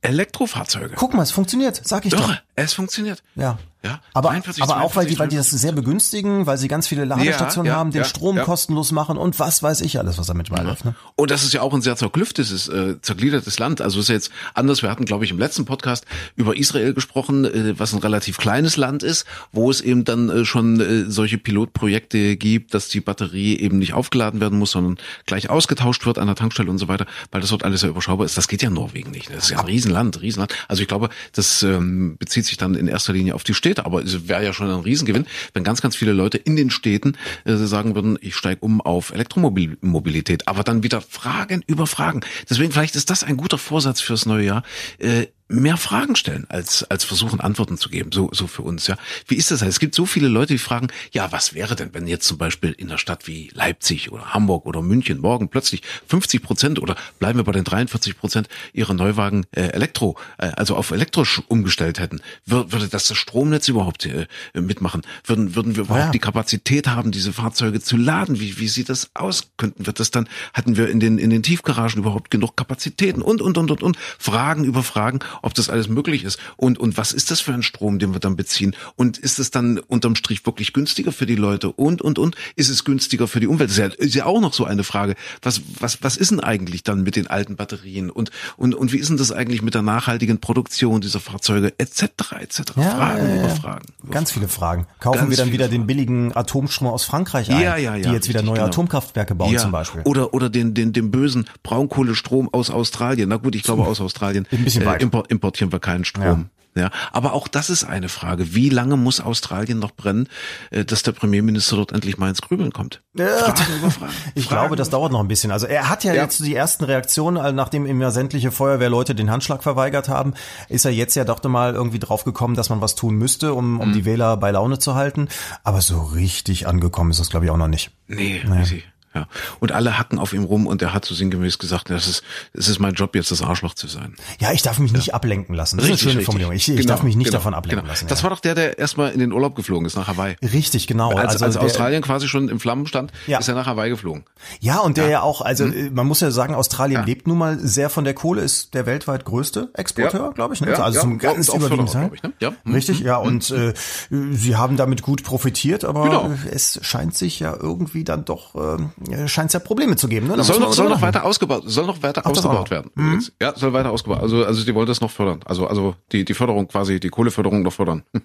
Elektrofahrzeuge. 0.05 0.95
Guck 0.97 1.15
mal, 1.15 1.23
es 1.23 1.31
funktioniert, 1.31 1.81
sag 1.83 2.05
ich 2.05 2.13
doch. 2.13 2.29
Doch, 2.29 2.37
es 2.57 2.73
funktioniert. 2.73 3.23
Ja. 3.35 3.59
Ja, 3.85 4.01
Aber, 4.15 4.31
43, 4.31 4.63
aber 4.63 4.81
auch, 4.81 4.97
weil 4.97 5.05
die, 5.05 5.15
42, 5.15 5.19
weil 5.19 5.29
die 5.29 5.37
das 5.37 5.51
sehr 5.51 5.73
begünstigen, 5.73 6.47
weil 6.47 6.57
sie 6.57 6.69
ganz 6.69 6.89
viele 6.89 7.05
Ladestationen 7.05 7.67
Ja, 7.67 7.75
ja, 7.75 7.79
haben, 7.79 7.91
den 7.91 8.01
ja, 8.01 8.05
Strom 8.07 8.39
kostenlos 8.39 8.93
machen 8.93 9.19
und 9.19 9.39
was 9.39 9.63
weiß 9.63 9.83
ich 9.83 9.99
alles, 9.99 10.17
was 10.17 10.27
damit 10.27 10.49
beiläuft. 10.49 10.87
Ne? 10.87 10.95
Und 11.17 11.31
das 11.31 11.45
ist 11.45 11.53
ja 11.53 11.61
auch 11.61 11.75
ein 11.75 11.83
sehr 11.83 11.95
zerklüftetes, 11.95 12.69
äh, 12.69 12.99
zergliedertes 13.03 13.59
Land. 13.59 13.83
Also 13.83 14.01
ist 14.01 14.09
ja 14.09 14.15
jetzt 14.15 14.31
anders. 14.55 14.81
Wir 14.81 14.91
hatten, 14.91 15.05
glaube 15.05 15.27
ich, 15.27 15.33
im 15.33 15.39
letzten 15.39 15.67
Podcast 15.67 16.07
über 16.35 16.57
Israel 16.57 16.95
gesprochen, 16.95 17.45
äh, 17.45 17.79
was 17.79 17.93
ein 17.93 17.99
relativ 17.99 18.39
kleines 18.39 18.79
Land 18.79 19.03
ist, 19.03 19.27
wo 19.53 19.71
es 19.71 19.83
eben 19.83 20.05
dann 20.05 20.31
äh, 20.31 20.45
schon 20.47 20.81
äh, 20.81 21.11
solche 21.11 21.37
Pilotprojekte 21.37 22.39
gibt, 22.39 22.73
dass 22.73 22.89
die 22.89 23.01
Batterie 23.03 23.59
eben 23.59 23.79
nicht 23.79 23.93
aufgeladen 23.93 24.41
werden 24.41 24.59
muss, 24.59 24.71
sondern 24.71 24.97
gleich 25.27 25.51
ausgetauscht 25.51 26.07
wird 26.07 26.17
an 26.17 26.27
der 26.27 26.37
Tankstelle 26.37 26.71
und 26.71 26.79
so 26.79 26.89
weiter, 26.89 27.05
weil 27.33 27.43
das 27.43 27.51
dort 27.51 27.65
alles 27.65 27.83
ja 27.83 27.89
überschaubar 27.91 28.25
ist. 28.25 28.39
Das 28.39 28.49
geht 28.49 28.63
ja 28.63 28.69
in 28.69 28.75
Norwegen 28.75 29.11
nicht. 29.11 29.29
Das 29.29 29.45
ist 29.45 29.51
ja 29.51 29.59
ein 29.59 29.67
Riesenland, 29.67 30.23
Riesenland. 30.23 30.55
Also 30.69 30.81
ich 30.81 30.89
glaube, 30.89 31.11
das 31.33 31.63
ähm, 31.63 32.17
bezieht 32.17 32.44
sich 32.47 32.57
dann 32.57 32.75
in 32.75 32.89
erster 32.89 33.13
Linie 33.13 33.35
auf 33.35 33.45
die 33.45 33.55
Städte, 33.55 33.87
aber 33.87 34.03
es 34.03 34.29
wäre 34.29 34.45
ja 34.45 34.53
schon 34.53 34.71
ein 34.71 34.81
Riesengewinn, 34.81 35.27
wenn 35.53 35.65
ganz, 35.65 35.83
ganz 35.83 35.97
viele 35.97 36.13
Leute 36.13 36.39
in 36.39 36.57
den 36.57 36.71
Städten 36.71 37.17
äh, 37.45 37.55
sagen 37.55 37.95
würden, 37.95 38.19
ich 38.21 38.35
steige 38.37 38.61
um 38.61 38.81
auf 38.81 39.13
Elektromobilität, 39.13 40.49
aber 40.49 40.63
dann 40.63 40.83
wieder 40.83 41.01
Fragen 41.01 41.63
über 41.67 41.87
Fragen. 41.87 42.21
Deswegen 42.49 42.73
vielleicht 42.73 42.97
ist 42.97 43.11
das 43.11 43.25
ein 43.25 43.37
guter 43.37 43.59
Vorsatz 43.59 44.01
fürs 44.01 44.27
neue 44.27 44.45
Jahr. 44.45 44.63
Äh, 44.99 45.27
mehr 45.49 45.77
Fragen 45.77 46.17
stellen, 46.17 46.47
als, 46.49 46.85
als 46.85 47.05
versuchen, 47.05 47.41
Antworten 47.41 47.77
zu 47.77 47.89
geben. 47.91 48.13
So, 48.13 48.31
so 48.33 48.47
für 48.47 48.63
uns, 48.63 48.87
ja. 48.87 48.97
Wie 49.29 49.35
ist 49.35 49.51
das? 49.51 49.61
Es 49.63 49.79
gibt 49.79 49.95
so 49.95 50.07
viele 50.07 50.29
Leute, 50.29 50.55
die 50.55 50.59
fragen, 50.59 50.89
ja, 51.13 51.31
was 51.33 51.55
wäre 51.55 51.77
denn, 51.77 51.93
wenn 51.93 52.07
jetzt 52.07 52.27
zum 52.27 52.39
Beispiel 52.39 52.73
in 52.73 52.89
einer 52.89 52.99
Stadt 52.99 53.27
wie 53.27 53.51
Leipzig 53.53 54.11
oder 54.11 54.33
Hamburg 54.33 54.65
oder 54.67 54.81
München 54.83 55.19
morgen 55.19 55.49
plötzlich 55.49 55.83
50 56.09 56.43
Prozent 56.43 56.79
oder 56.81 56.97
bleiben 57.19 57.39
wir 57.39 57.45
bei 57.45 57.53
den 57.53 57.65
43 57.65 58.17
Prozent 58.17 58.49
ihrer 58.73 58.95
Neuwagen 58.95 59.45
äh, 59.53 59.69
Elektro, 59.69 60.17
äh, 60.39 60.47
also 60.49 60.77
auf 60.77 60.91
elektrisch 60.91 61.43
umgestellt 61.49 61.99
hätten? 61.99 62.21
Wür 62.47 62.73
würde 62.73 62.89
das 62.89 63.07
das 63.09 63.17
Stromnetz 63.19 63.69
überhaupt 63.69 64.07
äh, 64.07 64.27
mitmachen? 64.55 65.03
Würden, 65.25 65.55
würden 65.55 65.77
wir 65.77 65.85
überhaupt 65.85 66.05
Ja. 66.07 66.11
die 66.11 66.19
Kapazität 66.19 66.89
haben, 66.89 67.13
diese 67.13 67.33
Fahrzeuge 67.33 67.81
zu 67.81 67.97
laden? 67.97 68.41
Wie, 68.41 68.59
wie 68.59 68.69
sieht 68.69 68.89
das 68.89 69.11
aus? 69.15 69.51
Könnten 69.59 69.85
wir 69.87 69.93
das 69.93 70.11
dann, 70.11 70.29
hatten 70.55 70.77
wir 70.77 70.89
in 70.89 71.01
den, 71.01 71.19
in 71.19 71.31
den 71.31 71.43
Tiefgaragen 71.43 71.99
überhaupt 72.01 72.31
genug 72.31 72.57
Kapazitäten 72.57 73.21
und, 73.23 73.43
und, 73.43 73.59
und, 73.59 73.71
und, 73.71 73.83
und. 73.83 73.99
Fragen 74.19 74.65
über 74.65 74.83
Fragen, 74.83 75.21
ob 75.43 75.55
das 75.55 75.71
alles 75.71 75.89
möglich 75.89 76.25
ist. 76.25 76.39
Und, 76.57 76.79
und 76.79 76.97
was 76.97 77.13
ist 77.13 77.31
das 77.31 77.41
für 77.41 77.53
ein 77.53 77.63
Strom, 77.63 77.99
den 77.99 78.13
wir 78.13 78.21
dann 78.21 78.37
beziehen? 78.37 78.75
Und 78.97 79.19
ist 79.19 79.39
es 79.39 79.51
dann 79.51 79.79
unterm 79.79 80.17
Strich 80.17 80.45
wirklich 80.47 80.73
günstiger 80.73 81.13
für 81.13 81.27
die 81.27 81.37
Leute? 81.37 81.71
Und, 81.71 82.03
und, 82.03 82.19
und, 82.19 82.37
ist 82.57 82.69
es 82.69 82.85
günstiger 82.85 83.29
für 83.29 83.41
die 83.41 83.47
Umwelt? 83.47 83.71
Das 83.71 83.79
ist 83.79 83.83
ja, 83.83 83.87
ist 84.05 84.15
ja 84.15 84.27
auch 84.27 84.41
noch 84.41 84.53
so 84.55 84.65
eine 84.65 84.85
Frage. 84.85 85.15
Was, 85.43 85.61
was, 85.81 86.03
was 86.03 86.17
ist 86.17 86.31
denn 86.31 86.41
eigentlich 86.41 86.83
dann 86.83 87.03
mit 87.03 87.17
den 87.17 87.27
alten 87.27 87.57
Batterien? 87.57 88.11
Und, 88.11 88.31
und, 88.57 88.75
und 88.75 88.93
wie 88.93 88.99
ist 88.99 89.09
denn 89.11 89.17
das 89.17 89.33
eigentlich 89.33 89.63
mit 89.63 89.75
der 89.75 89.83
nachhaltigen 89.83 90.39
Produktion 90.41 91.01
dieser 91.01 91.21
Fahrzeuge? 91.21 91.73
Etc., 91.79 92.03
etc. 92.41 92.61
Ja, 92.77 92.83
Fragen 92.91 93.29
ja, 93.29 93.37
über 93.41 93.49
Fragen. 93.51 93.87
Über 94.03 94.13
Ganz 94.13 94.31
Fragen. 94.31 94.41
viele 94.41 94.49
Fragen. 94.49 94.87
Kaufen 95.01 95.19
Ganz 95.19 95.31
wir 95.31 95.37
dann 95.37 95.53
wieder 95.53 95.69
den 95.69 95.87
billigen 95.87 96.35
Atomstrom 96.37 96.89
aus 96.89 97.05
Frankreich 97.05 97.51
ein, 97.51 97.61
Ja, 97.61 97.77
ja, 97.77 97.97
ja, 97.97 98.09
die 98.09 98.15
jetzt 98.15 98.29
wieder 98.29 98.43
neue 98.43 98.55
genau. 98.57 98.67
Atomkraftwerke 98.67 99.35
bauen 99.35 99.57
zum 99.59 99.73
Beispiel. 99.73 100.03
Oder, 100.05 100.35
oder 100.35 100.51
den, 100.51 100.75
den, 100.75 100.93
den 100.93 101.11
bösen 101.11 101.47
Braunkohlestrom 101.63 102.49
aus 102.53 102.71
Australien. 102.71 103.29
Na 103.29 103.37
gut, 103.37 103.55
ich 103.55 103.63
glaube 103.63 103.85
aus 103.87 104.01
Australien 104.01 104.47
Ein 104.51 104.65
bisschen 104.65 104.85
weit. 104.87 105.03
impor- 105.03 105.24
importieren 105.29 105.73
wir 105.73 105.81
keinen 105.81 106.05
Strom. 106.05 106.51
Ja. 106.77 106.91
aber 107.13 107.35
auch 107.35 107.47
das 107.47 107.71
ist 107.71 107.85
eine 107.85 108.09
Frage. 108.09 108.53
Wie 108.57 108.69
lange 108.69 108.97
muss 108.97 109.21
Australien 109.21 109.79
noch 109.79 109.93
brennen, 109.93 110.29
äh, 110.73 110.85
dass 110.85 111.05
der 111.05 111.13
Premierminister 111.13 111.77
dort 111.77 111.93
endlich 111.93 112.19
mal 112.19 112.29
ins 112.29 112.43
Grübeln 112.43 112.73
kommt? 112.73 113.01
Fragen 113.17 113.77
über 113.79 113.91
Fragen. 113.93 114.13
Ich 114.35 114.47
Fragen 114.47 114.61
glaube, 114.63 114.75
das 114.75 114.91
dauert 114.91 115.13
noch 115.13 115.21
ein 115.21 115.29
bisschen. 115.29 115.53
Also 115.53 115.67
er 115.67 115.89
hat 115.89 116.03
ja, 116.03 116.13
Ja. 116.15 116.23
jetzt 116.23 116.41
die 116.45 116.53
ersten 116.53 116.83
Reaktionen, 116.83 117.37
also 117.37 117.55
nachdem 117.55 117.87
ihm 117.87 118.01
ja 118.01 118.11
sämtliche 118.11 118.51
Feuerwehrleute 118.51 119.15
den 119.15 119.31
Handschlag 119.31 119.63
verweigert 119.63 120.09
haben, 120.09 120.35
ist 120.69 120.85
er 120.85 120.91
jetzt 120.91 121.15
ja 121.15 121.23
doch 121.25 121.41
mal 121.45 121.75
irgendwie 121.75 122.01
drauf 122.01 122.25
gekommen, 122.25 122.57
dass 122.57 122.71
man 122.71 122.81
was 122.81 122.97
tun 122.97 123.15
müsste, 123.15 123.55
um, 123.55 123.75
Mhm. 123.75 123.81
um 123.81 123.93
die 123.93 124.05
Wähler 124.05 124.37
bei 124.37 124.51
Laune 124.51 124.81
zu 124.81 124.97
halten. 124.97 125.29
Aber 125.63 125.81
so 125.81 126.01
richtig 126.03 126.67
angekommen 126.67 127.13
ist 127.13 127.21
das, 127.21 127.31
glaube 127.31 127.45
ich, 127.47 127.53
auch 127.53 127.57
noch 127.57 127.69
nicht. 127.69 127.93
Nee, 128.09 128.43
easy. 128.61 128.83
Ja. 129.15 129.27
Und 129.61 129.73
alle 129.73 129.99
hacken 129.99 130.19
auf 130.19 130.33
ihm 130.33 130.45
rum 130.45 130.67
und 130.67 130.83
er 130.83 130.93
hat 130.93 131.05
so 131.05 131.15
sinngemäß 131.15 131.59
gesagt, 131.59 131.91
das 131.91 132.09
ist, 132.09 132.23
es 132.53 132.69
ist 132.69 132.79
mein 132.81 132.95
Job, 132.95 133.15
jetzt 133.15 133.31
das 133.31 133.43
Arschloch 133.43 133.75
zu 133.75 133.87
sein. 133.87 134.15
Ja, 134.41 134.53
ich 134.53 134.63
darf 134.63 134.79
mich 134.79 134.93
nicht 134.93 135.15
ablenken 135.15 135.55
lassen. 135.55 135.77
Das 135.77 135.87
ist 135.87 135.91
eine 135.93 135.99
schöne 135.99 136.23
Formulierung. 136.25 136.53
Ich, 136.55 136.69
ich 136.69 136.77
Genau, 136.77 136.89
darf 136.89 137.03
mich 137.03 137.15
nicht 137.17 137.27
genau, 137.27 137.39
davon 137.39 137.55
ablenken 137.55 137.83
genau. 137.85 137.93
lassen. 137.93 138.07
Das 138.09 138.19
ja. 138.21 138.23
war 138.25 138.31
doch 138.31 138.41
der, 138.41 138.55
der 138.55 138.79
erstmal 138.79 139.13
in 139.13 139.21
den 139.21 139.33
Urlaub 139.33 139.55
geflogen 139.55 139.87
ist, 139.87 139.97
nach 139.97 140.09
Hawaii. 140.09 140.37
Richtig, 140.43 140.87
genau. 140.87 141.13
Als, 141.15 141.41
als 141.43 141.55
der- 141.55 141.63
Australien 141.63 142.03
quasi 142.03 142.27
schon 142.29 142.49
im 142.49 142.59
Flammen 142.61 142.87
stand, 142.87 143.13
Ja. 143.27 143.39
ist 143.39 143.49
er 143.49 143.55
nach 143.55 143.67
Hawaii 143.67 143.91
geflogen. 143.91 144.25
Ja, 144.61 144.81
und 144.81 144.97
der 144.97 145.09
ja, 145.09 145.23
auch, 145.23 145.41
also 145.43 145.65
äh, 145.67 145.91
man 145.91 146.07
muss 146.07 146.21
ja 146.21 146.31
sagen, 146.31 146.55
Australien 146.55 147.01
Hm? 147.03 147.07
Ja. 147.07 147.07
lebt 147.07 147.27
nun 147.27 147.39
mal 147.39 147.59
sehr 147.59 147.91
von 147.91 148.05
der 148.05 148.15
Kohle, 148.15 148.43
ist 148.43 148.75
der 148.75 148.87
weltweit 148.87 149.25
größte 149.25 149.71
Exporteur, 149.75 150.21
Ja. 150.27 150.29
glaube 150.33 150.55
ich. 150.55 150.61
Ne? 150.61 150.71
Ja, 150.73 150.79
also 150.83 150.97
ja. 150.99 151.01
zum 151.03 151.13
Ja, 151.21 151.33
ganz 151.33 151.49
und 151.49 151.55
auch 151.55 151.59
überwiegenden 151.67 151.93
Teil. 151.93 152.11
ich, 152.15 152.23
ne? 152.23 152.33
Ja. 152.41 152.53
Mhm. 152.65 152.75
Richtig, 152.75 153.01
ja. 153.01 153.17
Und 153.17 153.51
äh, 153.51 153.73
sie 154.11 154.57
haben 154.57 154.77
damit 154.77 155.03
gut 155.03 155.23
profitiert, 155.23 155.85
aber 155.85 156.05
Genau. 156.05 156.31
es 156.51 156.79
scheint 156.83 157.15
sich 157.15 157.41
ja 157.41 157.55
irgendwie 157.59 158.05
dann 158.05 158.25
doch, 158.25 158.55
äh, 158.55 158.83
scheint 159.29 159.49
es 159.49 159.53
ja 159.55 159.61
Probleme 159.61 159.97
zu 159.97 160.09
geben. 160.09 160.29
Ne? 160.29 160.43
Soll 160.43 160.61
noch, 160.61 160.73
soll 160.73 160.89
noch 160.89 161.03
weiter 161.03 161.25
ausgebaut, 161.25 161.65
soll 161.67 161.87
noch 161.87 162.03
weiter 162.03 162.23
Ach, 162.25 162.31
ausgebaut 162.31 162.71
werden. 162.71 162.91
übrigens. 162.95 163.33
Ja, 163.41 163.55
soll 163.57 163.73
weiter 163.73 163.91
ausgebaut. 163.91 164.21
Also, 164.21 164.45
also 164.45 164.65
die 164.65 164.75
wollen 164.75 164.87
das 164.87 165.01
noch 165.01 165.11
fördern. 165.11 165.41
Also, 165.45 165.67
also 165.67 165.95
die, 166.13 166.25
die 166.25 166.35
Förderung 166.35 166.69
quasi, 166.69 167.01
die 167.01 167.09
Kohleförderung 167.09 167.63
noch 167.63 167.73
fördern. 167.73 168.05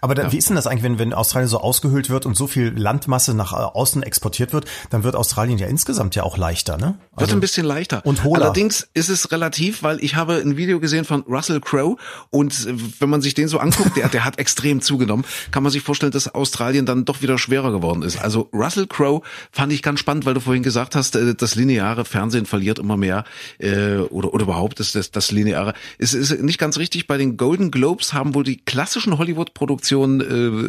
Aber 0.00 0.14
da, 0.14 0.32
wie 0.32 0.36
ist 0.36 0.48
denn 0.48 0.56
das 0.56 0.66
eigentlich, 0.66 0.82
wenn, 0.82 0.98
wenn 0.98 1.12
Australien 1.12 1.48
so 1.48 1.58
ausgehöhlt 1.58 2.10
wird 2.10 2.26
und 2.26 2.36
so 2.36 2.46
viel 2.46 2.72
Landmasse 2.76 3.34
nach 3.34 3.52
äh, 3.52 3.56
außen 3.56 4.02
exportiert 4.02 4.52
wird, 4.52 4.64
dann 4.90 5.04
wird 5.04 5.14
Australien 5.14 5.58
ja 5.58 5.66
insgesamt 5.66 6.14
ja 6.14 6.22
auch 6.22 6.36
leichter, 6.36 6.76
ne? 6.76 6.98
Wird 7.16 7.32
ein 7.32 7.40
bisschen 7.40 7.66
leichter. 7.66 8.04
und 8.04 8.24
hohler. 8.24 8.46
Allerdings 8.46 8.88
ist 8.94 9.08
es 9.08 9.30
relativ, 9.30 9.82
weil 9.82 10.02
ich 10.02 10.16
habe 10.16 10.36
ein 10.36 10.56
Video 10.56 10.80
gesehen 10.80 11.04
von 11.04 11.22
Russell 11.22 11.60
Crowe 11.60 11.96
und 12.30 12.66
äh, 12.66 12.74
wenn 12.98 13.10
man 13.10 13.22
sich 13.22 13.34
den 13.34 13.48
so 13.48 13.58
anguckt, 13.58 13.96
der, 13.96 14.08
der 14.08 14.24
hat 14.24 14.38
extrem 14.40 14.80
zugenommen, 14.80 15.24
kann 15.50 15.62
man 15.62 15.70
sich 15.70 15.82
vorstellen, 15.82 16.12
dass 16.12 16.34
Australien 16.34 16.86
dann 16.86 17.04
doch 17.04 17.22
wieder 17.22 17.38
schwerer 17.38 17.70
geworden 17.72 18.02
ist. 18.02 18.20
Also 18.20 18.48
Russell 18.52 18.86
Crowe 18.86 19.22
fand 19.52 19.72
ich 19.72 19.82
ganz 19.82 20.00
spannend, 20.00 20.19
weil 20.24 20.34
du 20.34 20.40
vorhin 20.40 20.62
gesagt 20.62 20.94
hast, 20.94 21.16
äh, 21.16 21.34
das 21.34 21.54
lineare 21.54 22.04
Fernsehen 22.04 22.46
verliert 22.46 22.78
immer 22.78 22.96
mehr 22.96 23.24
äh, 23.58 23.96
oder, 23.96 24.32
oder 24.34 24.44
überhaupt 24.44 24.80
das, 24.80 24.92
das, 24.92 25.10
das 25.10 25.30
lineare. 25.30 25.74
Es 25.98 26.14
ist 26.14 26.40
nicht 26.42 26.58
ganz 26.58 26.78
richtig, 26.78 27.06
bei 27.06 27.16
den 27.16 27.36
Golden 27.36 27.70
Globes 27.70 28.12
haben 28.12 28.34
wohl 28.34 28.44
die 28.44 28.58
klassischen 28.58 29.18
Hollywood-Produktionen 29.18 30.20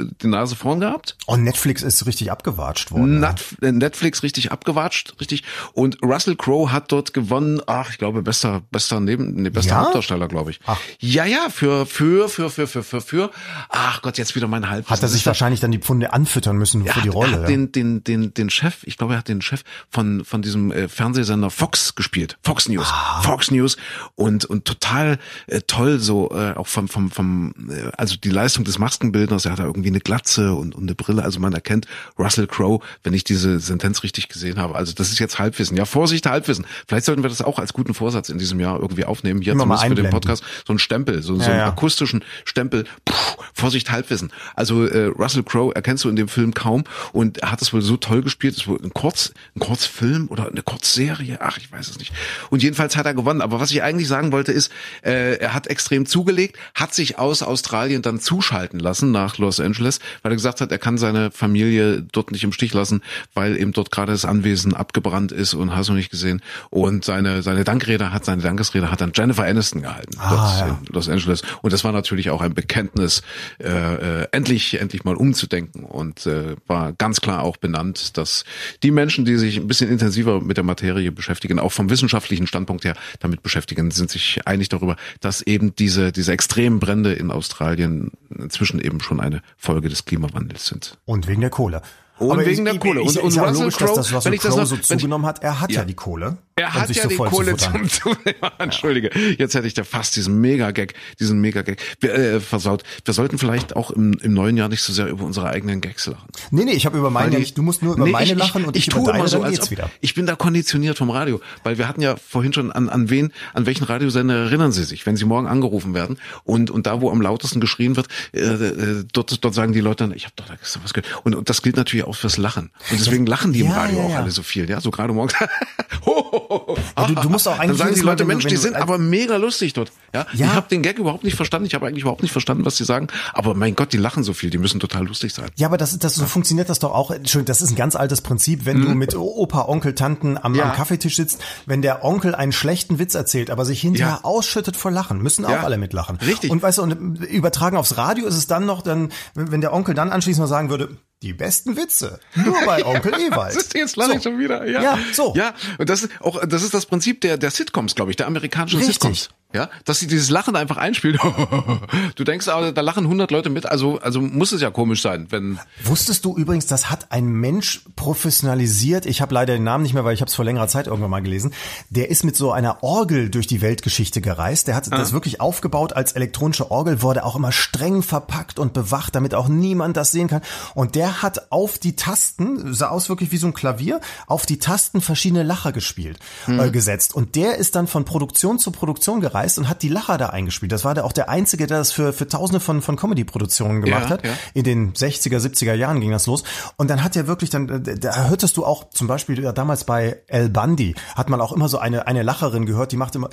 äh, 0.09 0.13
die 0.21 0.27
Nase 0.27 0.55
vorn 0.55 0.79
gehabt. 0.79 1.15
Und 1.25 1.43
Netflix 1.43 1.81
ist 1.83 2.05
richtig 2.05 2.31
abgewatscht 2.31 2.91
worden. 2.91 3.15
ne? 3.15 3.19
Nat- 3.19 3.43
äh, 3.61 3.71
Netflix 3.71 4.23
richtig 4.23 4.51
abgewatscht, 4.51 5.13
richtig. 5.19 5.43
Und 5.73 6.01
Russell 6.03 6.35
Crowe 6.35 6.71
hat 6.71 6.91
dort 6.91 7.13
gewonnen, 7.13 7.61
ach, 7.67 7.91
ich 7.91 7.97
glaube, 7.97 8.21
bester, 8.21 8.61
bester 8.71 8.99
Neben, 8.99 9.33
nee, 9.41 9.49
bester 9.49 9.71
Ja? 9.73 9.81
Hauptdarsteller, 9.85 10.27
glaube 10.27 10.51
ich. 10.51 10.59
Ach. 10.65 10.79
Ja, 10.99 11.25
ja, 11.25 11.47
für, 11.49 11.85
für, 11.85 12.29
für, 12.29 12.49
für, 12.49 12.67
für, 12.67 12.83
für, 12.83 13.01
für, 13.01 13.31
ach 13.69 14.01
Gott, 14.01 14.17
jetzt 14.17 14.35
wieder 14.35 14.47
mein 14.47 14.69
Halb. 14.69 14.89
Hat 14.89 15.01
er 15.01 15.07
sich 15.07 15.25
wahrscheinlich 15.25 15.59
dann 15.59 15.71
die 15.71 15.79
Pfunde 15.79 16.13
anfüttern 16.13 16.57
müssen 16.57 16.85
er 16.85 16.93
für 16.93 17.01
die 17.01 17.07
er 17.09 17.13
Rolle. 17.13 17.31
hat 17.33 17.41
ja. 17.41 17.47
den, 17.47 17.71
den, 17.71 18.03
den, 18.03 18.33
den 18.33 18.49
Chef, 18.49 18.77
ich 18.83 18.97
glaube, 18.97 19.13
er 19.13 19.19
hat 19.19 19.27
den 19.27 19.40
Chef 19.41 19.63
von, 19.89 20.23
von 20.23 20.41
diesem 20.41 20.71
äh, 20.71 20.87
Fernsehsender 20.87 21.49
Fox 21.49 21.95
gespielt. 21.95 22.37
Fox 22.43 22.69
News. 22.69 22.87
Ah. 22.89 23.21
Fox 23.21 23.51
News. 23.51 23.77
Und, 24.15 24.45
und 24.45 24.65
total 24.65 25.17
äh, 25.47 25.61
toll, 25.65 25.99
so, 25.99 26.31
äh, 26.31 26.53
auch 26.53 26.67
vom, 26.67 26.87
vom, 26.87 27.11
vom, 27.11 27.53
äh, 27.69 27.91
also 27.97 28.15
die 28.15 28.29
Leistung 28.29 28.63
des 28.63 28.79
Maskenbildners. 28.79 29.45
Er 29.45 29.53
hat 29.53 29.59
da 29.59 29.65
irgendwie 29.65 29.89
eine 29.89 29.99
Glatze 29.99 30.53
und, 30.53 30.75
und 30.75 30.83
eine 30.83 30.95
Brille. 30.95 31.23
Also 31.23 31.39
man 31.39 31.53
erkennt 31.53 31.87
Russell 32.17 32.47
Crowe, 32.47 32.79
wenn 33.03 33.13
ich 33.13 33.23
diese 33.23 33.59
Sentenz 33.59 34.03
richtig 34.03 34.29
gesehen 34.29 34.59
habe. 34.59 34.75
Also 34.75 34.93
das 34.93 35.11
ist 35.11 35.19
jetzt 35.19 35.39
Halbwissen. 35.39 35.75
Ja, 35.77 35.85
Vorsicht, 35.85 36.25
Halbwissen. 36.25 36.65
Vielleicht 36.87 37.05
sollten 37.05 37.23
wir 37.23 37.29
das 37.29 37.41
auch 37.41 37.59
als 37.59 37.73
guten 37.73 37.93
Vorsatz 37.93 38.29
in 38.29 38.37
diesem 38.37 38.59
Jahr 38.59 38.79
irgendwie 38.79 39.05
aufnehmen. 39.05 39.41
Hier 39.41 39.57
zumindest 39.57 39.85
für 39.85 39.95
den. 39.95 40.11
Podcast. 40.11 40.43
So 40.67 40.73
ein 40.73 40.79
Stempel, 40.79 41.23
so, 41.23 41.35
so 41.35 41.41
Ja, 41.41 41.47
einen 41.47 41.57
ja. 41.59 41.67
akustischen 41.67 42.23
Stempel. 42.45 42.85
Puh, 43.05 43.13
Vorsicht, 43.53 43.91
Halbwissen. 43.91 44.31
Also 44.55 44.85
äh, 44.85 45.05
Russell 45.05 45.43
Crowe 45.43 45.73
erkennst 45.73 46.03
du 46.03 46.09
in 46.09 46.15
dem 46.15 46.27
Film 46.27 46.53
kaum 46.53 46.83
und 47.13 47.39
er 47.39 47.51
hat 47.51 47.61
es 47.61 47.73
wohl 47.73 47.81
so 47.81 47.97
toll 47.97 48.21
gespielt. 48.21 48.53
Es 48.53 48.61
ist 48.61 48.67
wohl 48.67 48.79
ein 48.83 48.93
Kurz, 48.93 49.20
ein 49.55 49.59
Kurzfilm 49.59 50.27
oder 50.29 50.47
eine 50.47 50.61
Kurzserie. 50.63 51.37
Ach, 51.41 51.57
ich 51.57 51.71
weiß 51.71 51.89
es 51.89 51.97
nicht. 51.99 52.11
Und 52.49 52.63
jedenfalls 52.63 52.95
hat 52.95 53.05
er 53.05 53.13
gewonnen. 53.13 53.41
Aber 53.41 53.59
was 53.59 53.71
ich 53.71 53.83
eigentlich 53.83 54.07
sagen 54.07 54.31
wollte 54.31 54.51
ist, 54.51 54.71
äh, 55.03 55.35
er 55.37 55.53
hat 55.53 55.67
extrem 55.67 56.05
zugelegt, 56.05 56.57
hat 56.75 56.93
sich 56.93 57.17
aus 57.19 57.43
Australien 57.43 58.01
dann 58.01 58.19
zuschalten 58.19 58.79
lassen 58.79 59.11
nach 59.11 59.37
Los 59.37 59.59
Angeles, 59.59 59.99
weil 60.21 60.31
er 60.31 60.35
gesagt 60.35 60.61
hat, 60.61 60.71
er 60.71 60.79
kann 60.79 60.97
seine 60.97 61.31
Familie 61.31 62.01
dort 62.01 62.31
nicht 62.31 62.43
im 62.43 62.51
Stich 62.53 62.73
lassen, 62.73 63.01
weil 63.33 63.57
eben 63.57 63.71
dort 63.73 63.91
gerade 63.91 64.11
das 64.11 64.25
Anwesen 64.25 64.73
abgebrannt 64.73 65.31
ist 65.31 65.53
und 65.53 65.75
hast 65.75 65.89
du 65.89 65.93
nicht 65.93 66.09
gesehen. 66.11 66.41
Und 66.69 67.05
seine 67.05 67.43
seine 67.43 67.63
Dankrede 67.63 68.11
hat 68.13 68.25
seine 68.25 68.41
Dankesrede 68.41 68.91
hat 68.91 69.01
dann 69.01 69.11
Jennifer 69.15 69.43
Aniston 69.43 69.81
gehalten 69.81 70.17
Ah, 70.19 70.55
ja. 70.59 70.79
in 70.87 70.93
Los 70.93 71.09
Angeles. 71.09 71.41
Und 71.61 71.73
das 71.73 71.83
war 71.83 71.91
natürlich 71.91 72.29
auch 72.29 72.41
ein 72.41 72.53
Bekenntnis 72.53 73.21
äh, 73.59 74.21
äh, 74.21 74.27
endlich, 74.31 74.79
endlich 74.79 75.03
mal 75.03 75.15
umzudenken 75.15 75.85
und 75.85 76.25
äh, 76.25 76.55
war 76.67 76.93
ganz 76.93 77.21
klar 77.21 77.41
auch 77.43 77.57
benannt, 77.57 78.17
dass 78.17 78.45
die 78.83 78.91
Menschen, 78.91 79.10
die 79.25 79.37
sich 79.37 79.57
ein 79.57 79.67
bisschen 79.67 79.89
intensiver 79.89 80.41
mit 80.41 80.57
der 80.57 80.63
Materie 80.63 81.11
beschäftigen, 81.11 81.59
auch 81.59 81.71
vom 81.71 81.89
wissenschaftlichen 81.89 82.47
Standpunkt 82.47 82.83
her 82.85 82.95
damit 83.19 83.43
beschäftigen, 83.43 83.91
sind 83.91 84.09
sich 84.09 84.41
einig 84.45 84.69
darüber, 84.69 84.95
dass 85.19 85.41
eben 85.41 85.75
diese, 85.75 86.11
diese 86.11 86.31
extremen 86.31 86.79
Brände 86.79 87.13
in 87.13 87.31
Australien 87.31 88.11
inzwischen 88.37 88.79
eben 88.79 88.99
schon 89.01 89.19
eine 89.19 89.41
Folge 89.57 89.89
des 89.89 90.05
Klimawandels 90.05 90.65
sind. 90.67 90.97
Und 91.05 91.27
wegen 91.27 91.41
der 91.41 91.49
Kohle. 91.49 91.81
Und 92.17 92.31
Aber 92.33 92.45
wegen 92.45 92.65
ich, 92.67 92.71
der 92.71 92.79
Kohle. 92.79 93.01
Ich, 93.01 93.07
Und- 93.07 93.15
ich, 93.17 93.23
und 93.23 93.39
auch 93.39 93.49
Russell 93.49 93.69
Crowe, 93.71 93.95
das 93.95 94.25
wenn 94.25 94.33
ich 94.33 94.41
das 94.41 94.51
Crowe 94.51 94.61
noch- 94.61 94.67
so 94.67 94.75
wenn 94.75 94.81
ich- 94.81 94.87
zugenommen 94.87 95.25
hat. 95.25 95.41
Er 95.43 95.59
hat 95.59 95.71
ja, 95.71 95.79
Ja. 95.81 95.85
die 95.85 95.95
Kohle. 95.95 96.37
Er 96.61 96.73
hat 96.73 96.95
ja 96.95 97.07
die 97.07 97.15
Kohle 97.15 97.55
zu 97.55 97.71
zum, 97.71 97.89
zum 97.89 98.15
ja, 98.25 98.51
Entschuldige, 98.59 99.09
jetzt 99.37 99.55
hätte 99.55 99.67
ich 99.67 99.73
da 99.73 99.83
fast 99.83 100.15
diesen 100.15 100.39
Mega-Gag, 100.41 100.93
diesen 101.19 101.39
Mega-Gag 101.39 101.79
äh, 102.03 102.39
versaut. 102.39 102.83
Wir 103.05 103.13
sollten 103.13 103.37
vielleicht 103.37 103.75
auch 103.75 103.91
im, 103.91 104.13
im 104.21 104.33
neuen 104.33 104.57
Jahr 104.57 104.69
nicht 104.69 104.81
so 104.81 104.93
sehr 104.93 105.07
über 105.07 105.25
unsere 105.25 105.49
eigenen 105.49 105.81
Gags 105.81 106.07
lachen. 106.07 106.27
Nee, 106.51 106.65
nee, 106.65 106.71
ich 106.73 106.85
habe 106.85 106.97
über 106.97 107.09
meine 107.09 107.39
die-. 107.39 107.53
Du 107.53 107.61
musst 107.61 107.81
nur 107.81 107.95
über 107.95 108.05
Nee, 108.05 108.11
meine 108.11 108.25
ich, 108.25 108.37
lachen 108.37 108.61
ich, 108.61 108.67
und 108.67 108.75
ich, 108.75 108.87
ich 108.87 108.93
tue 108.93 109.11
immer 109.11 109.27
so, 109.27 109.41
als 109.41 109.61
ob, 109.61 109.71
wieder. 109.71 109.89
ich 110.01 110.13
bin 110.13 110.25
da 110.25 110.35
konditioniert 110.35 110.97
vom 110.97 111.09
Radio, 111.09 111.41
weil 111.63 111.77
wir 111.77 111.87
hatten 111.87 112.01
ja 112.01 112.15
vorhin 112.15 112.53
schon 112.53 112.71
an, 112.71 112.89
an 112.89 113.09
wen, 113.09 113.31
an 113.53 113.65
welchen 113.65 113.83
Radiosender 113.83 114.35
erinnern 114.35 114.71
Sie 114.71 114.83
sich, 114.83 115.05
wenn 115.05 115.15
Sie 115.15 115.25
morgen 115.25 115.47
angerufen 115.47 115.93
werden 115.93 116.17
und 116.43 116.71
und 116.71 116.87
da, 116.87 117.01
wo 117.01 117.11
am 117.11 117.21
lautesten 117.21 117.59
geschrien 117.59 117.95
wird, 117.95 118.07
äh, 118.33 118.39
äh, 118.39 119.05
dort, 119.11 119.43
dort 119.43 119.53
sagen 119.53 119.73
die 119.73 119.81
Leute 119.81 120.03
dann, 120.05 120.13
ich 120.13 120.25
habe 120.25 120.33
doch 120.35 120.47
da 120.47 120.55
gestern 120.55 120.83
was 120.83 120.93
gehört. 120.93 121.21
Und, 121.23 121.35
und 121.35 121.49
das 121.49 121.61
gilt 121.61 121.75
natürlich 121.75 122.05
auch 122.05 122.15
fürs 122.15 122.37
Lachen. 122.37 122.71
Und 122.89 122.99
deswegen 122.99 123.25
lachen 123.25 123.53
die 123.53 123.61
im 123.61 123.67
Ja, 123.67 123.73
Radio 123.73 123.99
ja, 123.99 124.05
auch 124.05 124.15
alle 124.15 124.31
so 124.31 124.43
viel, 124.43 124.69
ja, 124.69 124.81
so 124.81 124.91
gerade 124.91 125.13
morgens. 125.13 125.33
Ho, 126.05 126.31
ho, 126.31 126.50
du- 127.07 127.15
du 127.15 127.29
musst 127.29 127.47
auch 127.47 127.53
Dann 127.53 127.61
eigentlich 127.61 127.77
sagen 127.77 127.95
die 127.95 128.01
Mal, 128.01 128.11
Leute, 128.11 128.25
Mensch, 128.25 128.45
die 128.45 128.57
sind 128.57 128.75
aber 128.75 128.97
mega 128.97 129.37
lustig 129.37 129.73
dort. 129.73 129.91
Ja, 130.13 130.25
Ja. 130.33 130.45
ich 130.47 130.53
habe 130.53 130.67
den 130.69 130.81
Gag 130.81 130.99
überhaupt 130.99 131.23
nicht 131.23 131.35
verstanden. 131.35 131.65
Ich 131.67 131.73
habe 131.73 131.87
eigentlich 131.87 132.01
überhaupt 132.01 132.21
nicht 132.21 132.31
verstanden, 132.31 132.65
was 132.65 132.75
sie 132.77 132.83
sagen. 132.83 133.07
Aber 133.33 133.53
mein 133.53 133.75
Gott, 133.75 133.93
die 133.93 133.97
lachen 133.97 134.23
so 134.23 134.33
viel, 134.33 134.49
die 134.49 134.57
müssen 134.57 134.79
total 134.79 135.05
lustig 135.07 135.33
sein. 135.33 135.45
Ja, 135.55 135.67
aber 135.67 135.77
das, 135.77 135.97
das 135.99 136.15
so 136.15 136.25
funktioniert 136.25 136.69
das 136.69 136.79
doch 136.79 136.93
auch. 136.93 137.11
Entschuldigung, 137.11 137.45
das 137.47 137.61
ist 137.61 137.71
ein 137.71 137.75
ganz 137.75 137.95
altes 137.95 138.21
Prinzip, 138.21 138.65
wenn 138.65 138.81
du 138.81 138.89
mit 138.89 139.15
Opa, 139.15 139.65
Onkel, 139.67 139.95
Tanten 139.95 140.37
am, 140.37 140.51
Mhm. 140.51 140.57
Ja. 140.57 140.65
am 140.65 140.73
Kaffeetisch 140.73 141.15
sitzt, 141.15 141.41
wenn 141.65 141.81
der 141.81 142.03
Onkel 142.03 142.35
einen 142.35 142.51
schlechten 142.51 142.99
Witz 142.99 143.15
erzählt, 143.15 143.49
aber 143.49 143.63
sich 143.65 143.79
hinterher 143.81 144.19
Ja. 144.21 144.23
ausschüttet 144.23 144.75
vor 144.75 144.91
Lachen, 144.91 145.21
müssen 145.21 145.45
auch 145.45 145.63
alle 145.63 145.77
mitlachen. 145.77 146.17
Richtig. 146.25 146.51
Und 146.51 146.61
weißt 146.61 146.79
du, 146.79 146.81
und 146.83 146.91
übertragen 147.23 147.77
aufs 147.77 147.97
Radio 147.97 148.27
ist 148.27 148.35
es 148.35 148.47
dann 148.47 148.65
noch, 148.65 148.81
dann, 148.81 149.09
wenn 149.35 149.61
der 149.61 149.73
Onkel 149.73 149.95
dann 149.95 150.11
anschließend 150.11 150.41
noch 150.43 150.49
sagen 150.49 150.69
würde, 150.69 150.89
die 151.21 151.33
besten 151.33 151.77
Witze, 151.77 152.19
nur 152.35 152.57
bei 152.65 152.85
Onkel 152.85 153.13
Ewald. 153.13 153.73
Jetzt 153.73 153.95
lache 153.95 154.17
ich 154.17 154.23
schon 154.23 154.39
wieder. 154.39 154.67
Ja. 154.67 154.81
Ja, 154.81 154.99
so. 155.13 155.33
Ja, 155.35 155.53
und 155.77 155.89
das 155.89 156.03
ist 156.03 156.11
auch 156.19 156.45
das 156.45 156.63
ist 156.63 156.73
das 156.73 156.85
Prinzip 156.85 157.21
der 157.21 157.37
der 157.37 157.51
Sitcoms, 157.51 157.95
glaube 157.95 158.11
ich, 158.11 158.17
der 158.17 158.27
amerikanischen 158.27 158.77
Richtig. 158.77 158.95
Sitcoms. 158.95 159.29
Ja, 159.53 159.69
dass 159.85 159.99
sie 159.99 160.07
dieses 160.07 160.29
Lachen 160.29 160.55
einfach 160.55 160.77
einspielen. 160.77 161.19
du 162.15 162.23
denkst 162.23 162.47
aber, 162.47 162.71
da 162.71 162.81
lachen 162.81 163.03
100 163.05 163.31
Leute 163.31 163.49
mit, 163.49 163.65
also 163.65 163.99
also 163.99 164.21
muss 164.21 164.51
es 164.51 164.61
ja 164.61 164.71
komisch 164.71 165.01
sein, 165.01 165.27
wenn 165.29 165.59
Wusstest 165.83 166.23
du 166.25 166.35
übrigens, 166.37 166.65
das 166.67 166.89
hat 166.89 167.11
ein 167.11 167.25
Mensch 167.25 167.81
professionalisiert. 167.95 169.05
Ich 169.05 169.21
habe 169.21 169.33
leider 169.33 169.53
den 169.53 169.63
Namen 169.63 169.83
nicht 169.83 169.93
mehr, 169.93 170.05
weil 170.05 170.13
ich 170.13 170.21
habe 170.21 170.29
es 170.29 170.35
vor 170.35 170.45
längerer 170.45 170.67
Zeit 170.67 170.87
irgendwann 170.87 171.09
mal 171.11 171.21
gelesen. 171.21 171.53
Der 171.89 172.09
ist 172.09 172.23
mit 172.23 172.35
so 172.35 172.51
einer 172.51 172.81
Orgel 172.83 173.29
durch 173.29 173.47
die 173.47 173.61
Weltgeschichte 173.61 174.21
gereist. 174.21 174.67
Der 174.67 174.75
hat 174.75 174.87
Ah. 174.91 174.97
das 174.97 175.11
wirklich 175.13 175.41
aufgebaut 175.41 175.93
als 175.93 176.13
elektronische 176.13 176.71
Orgel, 176.71 177.01
wurde 177.01 177.25
auch 177.25 177.35
immer 177.35 177.51
streng 177.51 178.03
verpackt 178.03 178.57
und 178.59 178.73
bewacht, 178.73 179.15
damit 179.15 179.35
auch 179.35 179.47
niemand 179.47 179.97
das 179.97 180.11
sehen 180.11 180.27
kann. 180.27 180.41
Und 180.75 180.95
der 180.95 181.21
hat 181.21 181.51
auf 181.51 181.77
die 181.77 181.95
Tasten, 181.95 182.73
sah 182.73 182.87
aus 182.89 183.09
wirklich 183.09 183.31
wie 183.31 183.37
so 183.37 183.47
ein 183.47 183.53
Klavier, 183.53 183.99
auf 184.27 184.45
die 184.45 184.59
Tasten 184.59 185.01
verschiedene 185.01 185.43
Lacher 185.43 185.71
gespielt, 185.71 186.19
Hm. 186.45 186.59
äh, 186.59 186.69
gesetzt. 186.71 187.13
Und 187.15 187.35
der 187.35 187.57
ist 187.57 187.75
dann 187.75 187.87
von 187.87 188.05
Produktion 188.05 188.59
zu 188.59 188.71
Produktion 188.71 189.19
gereist 189.21 189.40
und 189.57 189.69
hat 189.69 189.81
die 189.81 189.89
Lacher 189.89 190.17
da 190.17 190.27
eingespielt. 190.27 190.71
Das 190.71 190.83
war 190.85 190.93
der 190.93 191.05
auch 191.05 191.13
der 191.13 191.29
einzige, 191.29 191.67
der 191.67 191.77
das 191.79 191.91
für, 191.91 192.13
für 192.13 192.27
tausende 192.27 192.59
von, 192.59 192.81
von 192.81 192.95
Comedy-Produktionen 192.95 193.81
gemacht 193.81 194.03
Ja, 194.05 194.09
hat. 194.09 194.25
ja. 194.25 194.31
In 194.53 194.63
den 194.63 194.93
60er, 194.93 195.37
70er 195.39 195.73
Jahren 195.73 195.99
ging 196.01 196.11
das 196.11 196.27
los. 196.27 196.43
Und 196.77 196.89
dann 196.89 197.03
hat 197.03 197.15
er 197.15 197.27
wirklich, 197.27 197.49
dann, 197.49 197.67
äh, 197.69 197.97
da 197.99 198.25
hörtest 198.29 198.57
du 198.57 198.65
auch 198.65 198.89
zum 198.89 199.07
Beispiel 199.07 199.41
ja, 199.43 199.51
damals 199.51 199.83
bei 199.83 200.21
El 200.27 200.49
Bandi, 200.49 200.95
hat 201.15 201.29
man 201.29 201.41
auch 201.41 201.51
immer 201.51 201.67
so 201.69 201.77
eine, 201.79 202.07
eine 202.07 202.23
Lacherin 202.23 202.65
gehört, 202.65 202.91
die 202.91 202.97
macht 202.97 203.15
immer, 203.15 203.29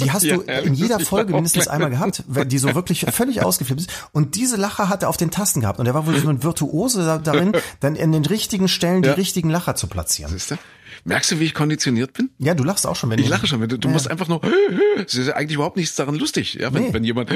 die 0.00 0.10
hast 0.10 0.24
du 0.30 0.40
in 0.42 0.74
jeder 0.74 1.00
Folge 1.00 1.34
mindestens 1.34 1.68
einmal 1.68 1.90
gehabt, 1.90 2.22
die 2.26 2.58
so 2.58 2.74
wirklich 2.74 3.06
völlig 3.10 3.42
ausgeflippt 3.42 3.80
ist. 3.82 3.90
Und 4.12 4.34
diese 4.34 4.56
Lacher 4.56 4.88
hat 4.88 5.02
er 5.02 5.08
auf 5.08 5.16
den 5.16 5.30
Tasten 5.30 5.60
gehabt. 5.60 5.78
Und 5.80 5.86
er 5.86 5.94
war 5.94 6.06
wohl 6.06 6.16
so 6.18 6.28
ein 6.28 6.42
Virtuose 6.42 7.04
da- 7.04 7.18
darin, 7.18 7.52
dann 7.80 7.96
in 7.96 8.12
den 8.12 8.24
richtigen 8.24 8.68
Stellen 8.68 9.02
die 9.02 9.08
richtigen 9.08 9.50
Lacher 9.50 9.74
zu 9.74 9.86
platzieren. 9.86 10.30
Siehst 10.32 10.50
du? 10.52 10.56
Merkst 11.08 11.30
du, 11.30 11.38
wie 11.38 11.44
ich 11.44 11.54
konditioniert 11.54 12.12
bin? 12.14 12.30
Ja, 12.38 12.54
du 12.54 12.64
lachst 12.64 12.84
auch 12.86 12.96
schon, 12.96 13.10
wenn 13.10 13.18
Ich 13.20 13.26
du- 13.26 13.30
lache 13.30 13.46
schon. 13.46 13.60
Du, 13.68 13.78
du 13.78 13.86
Ja. 13.88 13.92
musst 13.94 14.10
einfach 14.10 14.26
nur. 14.26 14.40
Es 14.96 15.14
ist 15.14 15.28
ja 15.28 15.34
eigentlich 15.36 15.54
überhaupt 15.54 15.76
nichts 15.76 15.94
daran 15.94 16.16
lustig, 16.16 16.54
ja, 16.54 16.74
wenn, 16.74 16.82
Nee. 16.82 16.92
wenn 16.92 17.04
jemand 17.04 17.30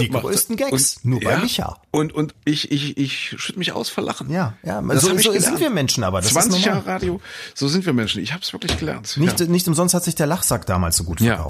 Die 0.00 0.08
macht. 0.10 0.22
größten 0.24 0.56
Gags, 0.56 0.96
Und, 0.96 1.04
nur 1.04 1.20
bei 1.20 1.30
ja, 1.30 1.38
Micha. 1.38 1.80
Und 1.92 2.12
und 2.12 2.34
ich 2.44 2.72
ich 2.72 2.96
ich 2.98 3.34
schütte 3.38 3.58
mich 3.60 3.70
aus 3.72 3.88
vor 3.90 4.02
Lachen. 4.02 4.28
Ja, 4.28 4.54
ja, 4.64 4.82
Das 4.82 5.02
so, 5.02 5.14
ich 5.14 5.22
so 5.22 5.30
gelernt. 5.30 5.44
sind 5.46 5.60
wir 5.60 5.70
Menschen 5.70 6.02
aber. 6.02 6.20
Das 6.20 6.32
20 6.32 6.60
ist 6.60 6.66
normal. 6.66 6.82
Jahre 6.84 6.94
Radio, 6.94 7.20
so 7.54 7.68
sind 7.68 7.86
wir 7.86 7.92
Menschen. 7.92 8.20
Ich 8.22 8.32
habe 8.32 8.42
es 8.42 8.52
wirklich 8.52 8.76
gelernt. 8.76 9.16
Nicht, 9.16 9.38
ja. 9.40 9.46
nicht 9.46 9.68
umsonst 9.68 9.94
hat 9.94 10.02
sich 10.02 10.16
der 10.16 10.26
Lachsack 10.26 10.66
damals 10.66 10.96
so 10.96 11.04
gut 11.04 11.20
ja. 11.20 11.46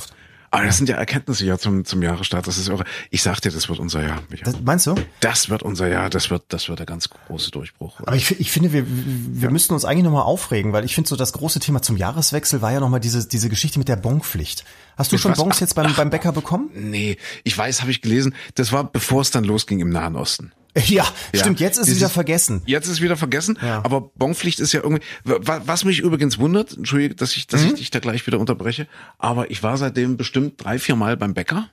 Aber 0.52 0.66
das 0.66 0.76
sind 0.76 0.90
ja 0.90 0.96
Erkenntnisse 0.96 1.46
ja 1.46 1.56
zum 1.56 1.86
zum 1.86 2.02
Jahresstart. 2.02 2.46
Das 2.46 2.58
ist 2.58 2.68
auch. 2.68 2.84
Ich 3.08 3.22
sag 3.22 3.40
dir, 3.40 3.50
das 3.50 3.70
wird 3.70 3.78
unser 3.78 4.02
Jahr. 4.02 4.22
Das, 4.44 4.60
meinst 4.62 4.86
du? 4.86 4.94
Das 5.20 5.48
wird 5.48 5.62
unser 5.62 5.88
Jahr. 5.88 6.10
Das 6.10 6.28
wird 6.28 6.44
das 6.48 6.68
wird 6.68 6.78
der 6.78 6.84
ganz 6.84 7.08
große 7.08 7.50
Durchbruch. 7.50 8.00
Aber 8.00 8.14
ich, 8.14 8.38
ich 8.38 8.52
finde, 8.52 8.70
wir, 8.70 8.84
wir 8.86 9.50
müssten 9.50 9.72
uns 9.72 9.86
eigentlich 9.86 10.04
nochmal 10.04 10.24
aufregen, 10.24 10.74
weil 10.74 10.84
ich 10.84 10.94
finde 10.94 11.08
so 11.08 11.16
das 11.16 11.32
große 11.32 11.58
Thema 11.58 11.80
zum 11.80 11.96
Jahreswechsel 11.96 12.60
war 12.60 12.70
ja 12.70 12.80
nochmal 12.80 13.00
diese, 13.00 13.26
diese 13.26 13.48
Geschichte 13.48 13.78
mit 13.78 13.88
der 13.88 13.96
Bonpflicht. 13.96 14.64
Hast 14.98 15.10
du 15.10 15.16
Mit 15.16 15.22
schon? 15.22 15.32
Bons 15.32 15.58
jetzt 15.58 15.74
beim, 15.74 15.94
beim 15.94 16.10
Bäcker 16.10 16.32
bekommen? 16.32 16.68
Nee, 16.74 17.16
ich 17.44 17.56
weiß, 17.56 17.80
habe 17.80 17.90
ich 17.90 18.02
gelesen. 18.02 18.34
Das 18.54 18.72
war 18.72 18.84
bevor 18.84 19.22
es 19.22 19.30
dann 19.30 19.44
losging 19.44 19.80
im 19.80 19.88
Nahen 19.88 20.16
Osten. 20.16 20.52
Ja, 20.86 21.04
Ja. 21.32 21.40
stimmt, 21.40 21.60
jetzt 21.60 21.78
ist 21.78 21.88
es 21.88 21.96
wieder 21.96 22.08
vergessen. 22.08 22.62
Jetzt 22.66 22.88
ist 22.88 23.00
wieder 23.02 23.16
vergessen, 23.16 23.58
Ja. 23.60 23.84
aber 23.84 24.00
Bonpflicht 24.00 24.58
ist 24.60 24.72
ja 24.72 24.80
irgendwie, 24.82 25.02
wa- 25.24 25.60
was 25.66 25.84
mich 25.84 26.00
übrigens 26.00 26.38
wundert, 26.38 26.76
entschuldige, 26.76 27.14
dass 27.14 27.36
ich, 27.36 27.46
dass 27.46 27.62
Mhm. 27.62 27.68
ich 27.68 27.74
dich 27.74 27.90
da 27.90 27.98
gleich 28.00 28.26
wieder 28.26 28.38
unterbreche, 28.40 28.86
aber 29.18 29.50
ich 29.50 29.62
war 29.62 29.76
seitdem 29.76 30.16
bestimmt 30.16 30.62
drei, 30.64 30.78
vier 30.78 30.96
Mal 30.96 31.16
beim 31.16 31.34
Bäcker 31.34 31.68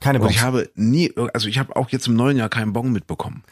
Keine 0.00 0.18
und 0.18 0.24
Bons. 0.26 0.34
ich 0.36 0.42
habe 0.42 0.70
nie, 0.74 1.12
also 1.32 1.48
ich 1.48 1.58
habe 1.58 1.76
auch 1.76 1.88
jetzt 1.90 2.06
im 2.08 2.14
neuen 2.14 2.36
Jahr 2.36 2.48
keinen 2.50 2.72
Bon 2.72 2.90
mitbekommen. 2.92 3.42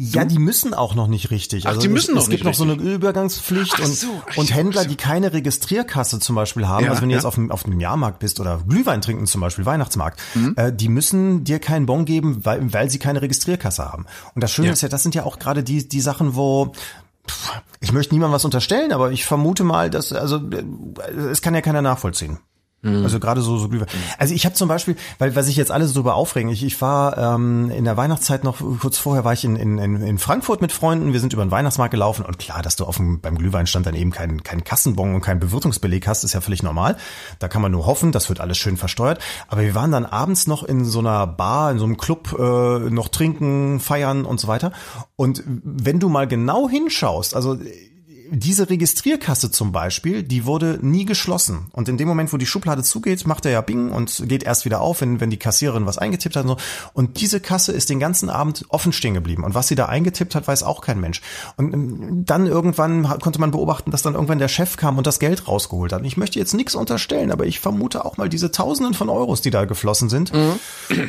Ja, 0.00 0.24
die 0.24 0.38
müssen 0.38 0.74
auch 0.74 0.94
noch 0.94 1.08
nicht 1.08 1.32
richtig. 1.32 1.66
Also 1.66 1.78
Ach, 1.78 1.82
die 1.82 1.88
müssen 1.88 2.10
es, 2.12 2.14
noch 2.14 2.22
Es 2.22 2.28
gibt 2.30 2.44
nicht 2.44 2.44
noch 2.44 2.54
so 2.54 2.62
eine 2.62 2.74
Übergangspflicht 2.74 3.74
Ach 3.80 3.84
und, 3.84 3.94
so, 3.96 4.06
ach, 4.30 4.36
und 4.36 4.54
Händler, 4.54 4.84
die 4.84 4.94
keine 4.94 5.32
Registrierkasse 5.32 6.20
zum 6.20 6.36
Beispiel 6.36 6.68
haben, 6.68 6.84
Ja, 6.84 6.90
also 6.90 7.02
wenn 7.02 7.08
du 7.08 7.14
ja. 7.14 7.18
jetzt 7.18 7.24
auf 7.26 7.34
dem, 7.34 7.50
auf 7.50 7.64
dem 7.64 7.80
Jahrmarkt 7.80 8.20
bist 8.20 8.38
oder 8.38 8.62
Glühwein 8.68 9.00
trinken 9.00 9.26
zum 9.26 9.40
Beispiel, 9.40 9.66
Weihnachtsmarkt, 9.66 10.20
Mhm. 10.36 10.54
äh, 10.56 10.72
die 10.72 10.88
müssen 10.88 11.42
dir 11.42 11.58
keinen 11.58 11.86
Bon 11.86 12.04
geben, 12.04 12.44
weil, 12.44 12.72
weil 12.72 12.88
sie 12.90 13.00
keine 13.00 13.22
Registrierkasse 13.22 13.84
haben. 13.84 14.06
Und 14.36 14.44
das 14.44 14.52
Schöne 14.52 14.68
Ja. 14.68 14.72
ist 14.74 14.82
ja, 14.82 14.88
das 14.88 15.02
sind 15.02 15.16
ja 15.16 15.24
auch 15.24 15.40
gerade 15.40 15.64
die, 15.64 15.88
die 15.88 16.00
Sachen, 16.00 16.36
wo 16.36 16.72
pff, 17.28 17.50
ich 17.80 17.90
möchte 17.92 18.14
niemandem 18.14 18.34
was 18.34 18.44
unterstellen, 18.44 18.92
aber 18.92 19.10
ich 19.10 19.24
vermute 19.26 19.64
mal, 19.64 19.90
dass, 19.90 20.12
also 20.12 20.36
äh, 20.36 21.10
es 21.32 21.42
kann 21.42 21.54
ja 21.56 21.60
keiner 21.60 21.82
nachvollziehen. 21.82 22.38
Mhm. 22.82 23.02
Also 23.02 23.18
gerade 23.18 23.40
so, 23.40 23.58
so 23.58 23.68
Glühwein. 23.68 23.88
Also 24.18 24.34
ich 24.34 24.44
habe 24.44 24.54
zum 24.54 24.68
Beispiel, 24.68 24.96
weil, 25.18 25.34
weil 25.34 25.42
sich 25.42 25.56
jetzt 25.56 25.72
alle 25.72 25.86
so 25.86 25.94
drüber 25.94 26.14
aufregen, 26.14 26.50
ich, 26.50 26.62
ich 26.62 26.80
war 26.80 27.18
ähm, 27.18 27.70
in 27.70 27.84
der 27.84 27.96
Weihnachtszeit 27.96 28.44
noch, 28.44 28.58
kurz 28.80 28.98
vorher 28.98 29.24
war 29.24 29.32
ich 29.32 29.44
in, 29.44 29.56
in, 29.56 29.78
in 29.78 30.18
Frankfurt 30.18 30.60
mit 30.60 30.70
Freunden, 30.70 31.12
wir 31.12 31.20
sind 31.20 31.32
über 31.32 31.44
den 31.44 31.50
Weihnachtsmarkt 31.50 31.90
gelaufen 31.90 32.24
und 32.24 32.38
klar, 32.38 32.62
dass 32.62 32.76
du 32.76 32.84
auf 32.84 32.96
dem, 32.96 33.20
beim 33.20 33.36
Glühweinstand 33.36 33.86
dann 33.86 33.94
eben 33.94 34.12
keinen 34.12 34.42
keinen 34.44 34.62
Kassenbon 34.62 35.14
und 35.14 35.20
keinen 35.20 35.40
Bewirtungsbeleg 35.40 36.06
hast, 36.06 36.22
ist 36.24 36.34
ja 36.34 36.40
völlig 36.40 36.62
normal. 36.62 36.96
Da 37.38 37.48
kann 37.48 37.62
man 37.62 37.72
nur 37.72 37.86
hoffen, 37.86 38.12
das 38.12 38.28
wird 38.28 38.40
alles 38.40 38.58
schön 38.58 38.76
versteuert. 38.76 39.20
Aber 39.48 39.62
wir 39.62 39.74
waren 39.74 39.90
dann 39.90 40.06
abends 40.06 40.46
noch 40.46 40.62
in 40.62 40.84
so 40.84 41.00
einer 41.00 41.26
Bar, 41.26 41.72
in 41.72 41.78
so 41.78 41.84
einem 41.84 41.96
Club, 41.96 42.36
äh, 42.38 42.90
noch 42.90 43.08
trinken, 43.08 43.80
feiern 43.80 44.24
und 44.24 44.38
so 44.38 44.48
weiter. 44.48 44.72
Und 45.16 45.42
wenn 45.46 45.98
du 45.98 46.08
mal 46.08 46.28
genau 46.28 46.68
hinschaust, 46.68 47.34
also 47.34 47.58
diese 48.30 48.70
Registrierkasse 48.70 49.50
zum 49.50 49.72
Beispiel, 49.72 50.22
die 50.22 50.44
wurde 50.44 50.78
nie 50.82 51.04
geschlossen. 51.04 51.66
Und 51.72 51.88
in 51.88 51.96
dem 51.96 52.08
Moment, 52.08 52.32
wo 52.32 52.36
die 52.36 52.46
Schublade 52.46 52.82
zugeht, 52.82 53.26
macht 53.26 53.46
er 53.46 53.52
ja 53.52 53.60
Bing 53.60 53.90
und 53.90 54.24
geht 54.26 54.42
erst 54.42 54.64
wieder 54.64 54.80
auf, 54.80 55.00
wenn, 55.00 55.20
wenn 55.20 55.30
die 55.30 55.36
Kassiererin 55.36 55.86
was 55.86 55.98
eingetippt 55.98 56.36
hat. 56.36 56.44
Und, 56.44 56.50
so. 56.50 56.56
und 56.92 57.20
diese 57.20 57.40
Kasse 57.40 57.72
ist 57.72 57.90
den 57.90 58.00
ganzen 58.00 58.30
Abend 58.30 58.64
offen 58.68 58.92
stehen 58.92 59.14
geblieben. 59.14 59.44
Und 59.44 59.54
was 59.54 59.68
sie 59.68 59.74
da 59.74 59.86
eingetippt 59.86 60.34
hat, 60.34 60.46
weiß 60.46 60.62
auch 60.62 60.80
kein 60.80 61.00
Mensch. 61.00 61.20
Und 61.56 61.72
ähm, 61.72 62.24
dann 62.24 62.46
irgendwann 62.46 63.04
konnte 63.20 63.40
man 63.40 63.50
beobachten, 63.50 63.90
dass 63.90 64.02
dann 64.02 64.14
irgendwann 64.14 64.38
der 64.38 64.48
Chef 64.48 64.76
kam 64.76 64.98
und 64.98 65.06
das 65.06 65.18
Geld 65.18 65.48
rausgeholt 65.48 65.92
hat. 65.92 66.00
Und 66.00 66.06
ich 66.06 66.16
möchte 66.16 66.38
jetzt 66.38 66.54
nichts 66.54 66.74
unterstellen, 66.74 67.30
aber 67.30 67.46
ich 67.46 67.60
vermute 67.60 68.04
auch 68.04 68.16
mal 68.16 68.28
diese 68.28 68.50
Tausenden 68.50 68.94
von 68.94 69.08
Euros, 69.08 69.40
die 69.40 69.50
da 69.50 69.64
geflossen 69.64 70.08
sind. 70.08 70.32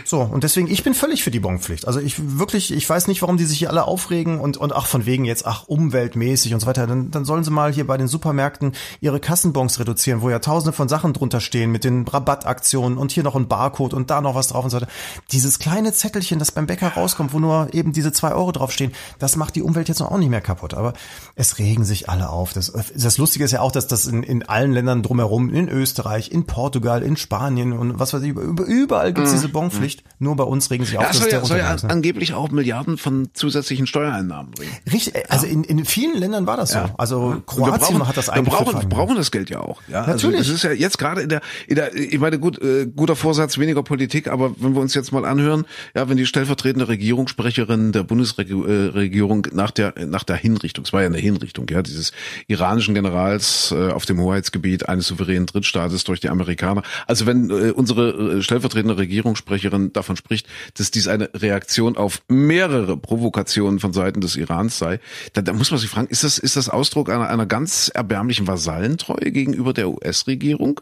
So, 0.06 0.22
und 0.22 0.44
deswegen, 0.44 0.70
ich 0.70 0.84
bin 0.84 0.94
völlig 0.94 1.24
für 1.24 1.32
die 1.32 1.40
Bonpflicht. 1.40 1.88
Also 1.88 2.00
ich 2.00 2.16
wirklich, 2.40 2.74
ich 2.74 2.90
weiß 2.90 3.08
nicht, 3.08 3.22
warum 3.22 3.38
die 3.38 3.46
sich 3.46 3.60
hier 3.60 3.70
alle 3.70 3.86
aufregen 3.86 4.40
und, 4.40 4.58
und 4.58 4.74
ach, 4.74 4.88
von 4.88 5.06
wegen 5.06 5.26
jetzt, 5.26 5.46
ach, 5.46 5.68
umweltmäßig 5.68 6.54
und 6.54 6.60
so 6.60 6.68
weiter. 6.68 6.88
Dann 6.88 7.09
dann, 7.10 7.20
dann 7.20 7.26
sollen 7.26 7.44
sie 7.44 7.52
mal 7.52 7.72
hier 7.72 7.86
bei 7.86 7.98
den 7.98 8.08
Supermärkten 8.08 8.74
ihre 9.02 9.20
Kassenbons 9.20 9.80
reduzieren, 9.80 10.22
wo 10.22 10.30
ja 10.30 10.40
tausende 10.40 10.74
von 10.74 10.90
Sachen 10.90 11.14
drunter 11.14 11.40
stehen 11.40 11.72
mit 11.72 11.84
den 11.84 12.08
Rabattaktionen 12.08 12.98
und 12.98 13.12
hier 13.12 13.24
noch 13.24 13.36
ein 13.36 13.48
Barcode 13.48 13.94
und 13.94 14.10
da 14.10 14.22
noch 14.22 14.36
was 14.36 14.50
drauf 14.50 14.64
und 14.64 14.70
so 14.70 14.78
weiter. 14.78 14.88
Dieses 15.32 15.60
kleine 15.60 15.94
Zettelchen, 15.94 16.40
das 16.40 16.52
beim 16.52 16.68
Bäcker 16.68 16.90
rauskommt, 16.90 17.34
wo 17.34 17.40
nur 17.40 17.74
eben 17.74 17.92
diese 17.92 18.12
zwei 18.12 18.32
Euro 18.34 18.52
draufstehen, 18.52 18.92
das 19.20 19.36
macht 19.36 19.56
die 19.56 19.62
Umwelt 19.62 19.90
jetzt 19.90 20.02
auch 20.02 20.18
nicht 20.18 20.30
mehr 20.30 20.42
kaputt. 20.42 20.74
Aber 20.74 20.94
es 21.36 21.60
regen 21.60 21.84
sich 21.86 22.10
alle 22.10 22.30
auf. 22.30 22.54
Das, 22.54 22.74
das 22.96 23.18
Lustige 23.18 23.46
ist 23.46 23.52
ja 23.52 23.62
auch, 23.62 23.72
dass 23.72 23.88
das 23.88 24.06
in, 24.08 24.24
in 24.24 24.44
allen 24.44 24.72
Ländern 24.72 25.04
drumherum, 25.04 25.54
in 25.54 25.70
Österreich, 25.70 26.32
in 26.32 26.46
Portugal, 26.46 27.04
in 27.04 27.18
Spanien 27.18 27.74
und 27.74 28.00
was 28.00 28.14
weiß 28.14 28.22
ich, 28.24 28.34
überall 28.36 29.14
gibt's 29.14 29.32
diese 29.32 29.50
Bonpflicht. 29.50 30.04
Nur 30.20 30.36
bei 30.36 30.44
uns 30.44 30.70
regen 30.72 30.86
sich 30.86 30.98
auf, 30.98 31.04
Ja, 31.04 31.10
dass 31.10 31.20
soll 31.20 31.30
der 31.30 31.40
ja, 31.40 31.46
soll 31.46 31.58
ja 31.58 31.76
ne? 31.76 31.90
angeblich 31.90 32.34
auch 32.34 32.50
Milliarden 32.52 32.98
von 32.98 33.30
zusätzlichen 33.34 33.88
Steuereinnahmen 33.88 34.52
bringen. 34.52 34.72
Richtig, 34.92 35.30
also 35.32 35.46
in, 35.46 35.64
in 35.64 35.86
vielen 35.86 36.18
Ländern 36.18 36.48
war 36.48 36.58
das 36.58 36.72
so. 36.72 36.80
Also 37.00 37.30
wir 37.36 37.44
Kroatien 37.46 37.98
brauchen, 37.98 38.08
hat 38.08 38.18
das 38.18 38.28
wir 38.28 38.34
eingeführt. 38.34 38.66
brauchen, 38.66 38.82
wir 38.82 38.90
brauchen 38.90 39.16
das 39.16 39.32
Geld 39.32 39.50
ja 39.50 39.62
auch. 39.62 39.82
Ja, 39.88 40.06
Natürlich. 40.06 40.40
Also 40.40 40.52
es 40.52 40.58
ist 40.58 40.64
ja 40.64 40.72
jetzt 40.72 40.98
gerade 40.98 41.22
in 41.22 41.30
der, 41.30 41.42
in 41.68 41.76
der, 41.76 41.96
ich 41.96 42.20
meine, 42.20 42.40
gut, 42.40 42.62
äh, 42.62 42.88
guter 42.88 43.16
Vorsatz, 43.16 43.58
weniger 43.58 43.84
Politik, 43.84 44.28
aber 44.28 44.54
wenn 44.58 44.74
wir 44.76 44.82
uns 44.82 44.94
jetzt 44.94 45.12
mal 45.14 45.24
anhören, 45.24 45.66
ja, 45.96 46.10
wenn 46.10 46.18
die 46.18 46.26
stellvertretende 46.26 46.90
Regierungssprecherin 46.90 47.94
der 47.94 48.04
Bundesregierung 48.04 49.48
nach 49.54 49.72
der, 49.72 49.94
nach 50.08 50.24
der 50.24 50.36
Hinrichtung, 50.36 50.84
es 50.84 50.92
war 50.92 51.02
ja 51.02 51.08
eine 51.08 51.18
Hinrichtung, 51.18 51.68
ja, 51.70 51.82
dieses 51.82 52.12
iranischen 52.48 52.96
Generals 52.96 53.72
äh, 53.72 53.92
auf 53.92 54.06
dem 54.06 54.20
Hoheitsgebiet 54.20 54.90
eines 54.90 55.08
souveränen 55.08 55.46
Drittstaates 55.46 56.04
durch 56.04 56.20
die 56.20 56.30
Amerikaner. 56.30 56.84
Also 57.08 57.26
wenn 57.26 57.50
äh, 57.50 57.72
unsere 57.72 58.10
äh, 58.10 58.42
stellvertretende 58.42 58.98
Regierungssprecherin 58.98 59.94
davon 59.94 60.18
spricht, 60.18 60.48
dass 60.76 60.92
dies 60.92 61.08
eine 61.08 61.30
Reaktion 61.34 61.96
auf 61.96 62.22
mehrere 62.28 62.98
Provokationen 62.98 63.80
von 63.80 63.94
Seiten 63.94 64.20
des 64.20 64.36
Irans 64.36 64.78
sei, 64.78 65.00
dann, 65.34 65.46
dann 65.46 65.58
muss 65.58 65.72
man 65.72 65.80
sich 65.80 65.90
fragen, 65.90 66.08
ist 66.08 66.24
das, 66.24 66.38
ist 66.38 66.56
das 66.56 66.68
Ausdruck 66.90 67.10
einer, 67.12 67.30
einer 67.30 67.46
ganz 67.46 67.90
erbärmlichen 67.94 68.48
Vasallentreue 68.48 69.32
gegenüber 69.32 69.74
der 69.74 69.90
US-Regierung? 69.90 70.82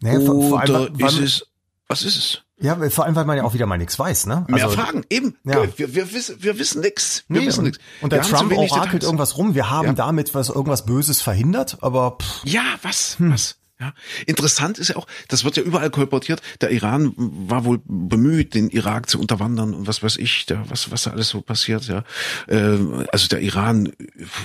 Naja, 0.00 0.20
vor, 0.20 0.48
vor 0.48 0.62
Oder 0.62 0.74
allem, 0.80 0.98
ist 0.98 1.18
es, 1.18 1.46
was 1.88 2.02
ist 2.04 2.16
es? 2.16 2.42
ja, 2.58 2.76
vor 2.88 3.04
allem, 3.04 3.14
weil 3.16 3.26
man 3.26 3.36
ja 3.36 3.44
auch 3.44 3.52
wieder 3.52 3.66
mal 3.66 3.76
nichts 3.76 3.98
weiß, 3.98 4.26
ne? 4.26 4.46
Mehr 4.48 4.70
Fragen, 4.70 5.04
eben. 5.10 5.36
ja. 5.44 5.62
Wir, 5.76 5.94
wir, 5.94 6.12
wissen, 6.14 6.36
wir 6.42 6.58
wissen 6.58 6.80
nix. 6.80 7.24
Wir 7.28 7.42
Nee, 7.42 7.46
wissen 7.48 7.64
nix. 7.64 7.78
und 8.00 8.12
der 8.12 8.24
Wir 8.24 8.30
Trump 8.30 8.50
orakelt 8.56 9.02
irgendwas 9.02 9.36
rum. 9.36 9.54
Wir 9.54 9.68
haben 9.68 9.88
Ja. 9.88 9.92
damit 9.92 10.34
was 10.34 10.48
irgendwas 10.48 10.86
Böses 10.86 11.20
verhindert, 11.20 11.76
aber 11.82 12.16
pff, 12.22 12.44
Ja, 12.44 12.62
was? 12.82 13.18
Hm. 13.18 13.32
Was? 13.32 13.56
Ja. 13.82 13.94
Interessant 14.26 14.78
ist 14.78 14.90
ja 14.90 14.96
auch, 14.96 15.08
das 15.26 15.42
wird 15.42 15.56
ja 15.56 15.64
überall 15.64 15.90
kolportiert, 15.90 16.40
der 16.60 16.70
Iran 16.70 17.14
war 17.16 17.64
wohl 17.64 17.80
bemüht, 17.84 18.54
den 18.54 18.70
Irak 18.70 19.10
zu 19.10 19.18
unterwandern 19.18 19.74
und 19.74 19.88
was 19.88 20.04
weiß 20.04 20.18
ich, 20.18 20.46
da, 20.46 20.62
was, 20.68 20.92
was 20.92 21.02
da 21.02 21.10
alles 21.10 21.30
so 21.30 21.40
passiert, 21.40 21.88
ja. 21.88 22.04
Ähm, 22.48 23.04
also 23.10 23.26
der 23.26 23.40
Iran, 23.40 23.92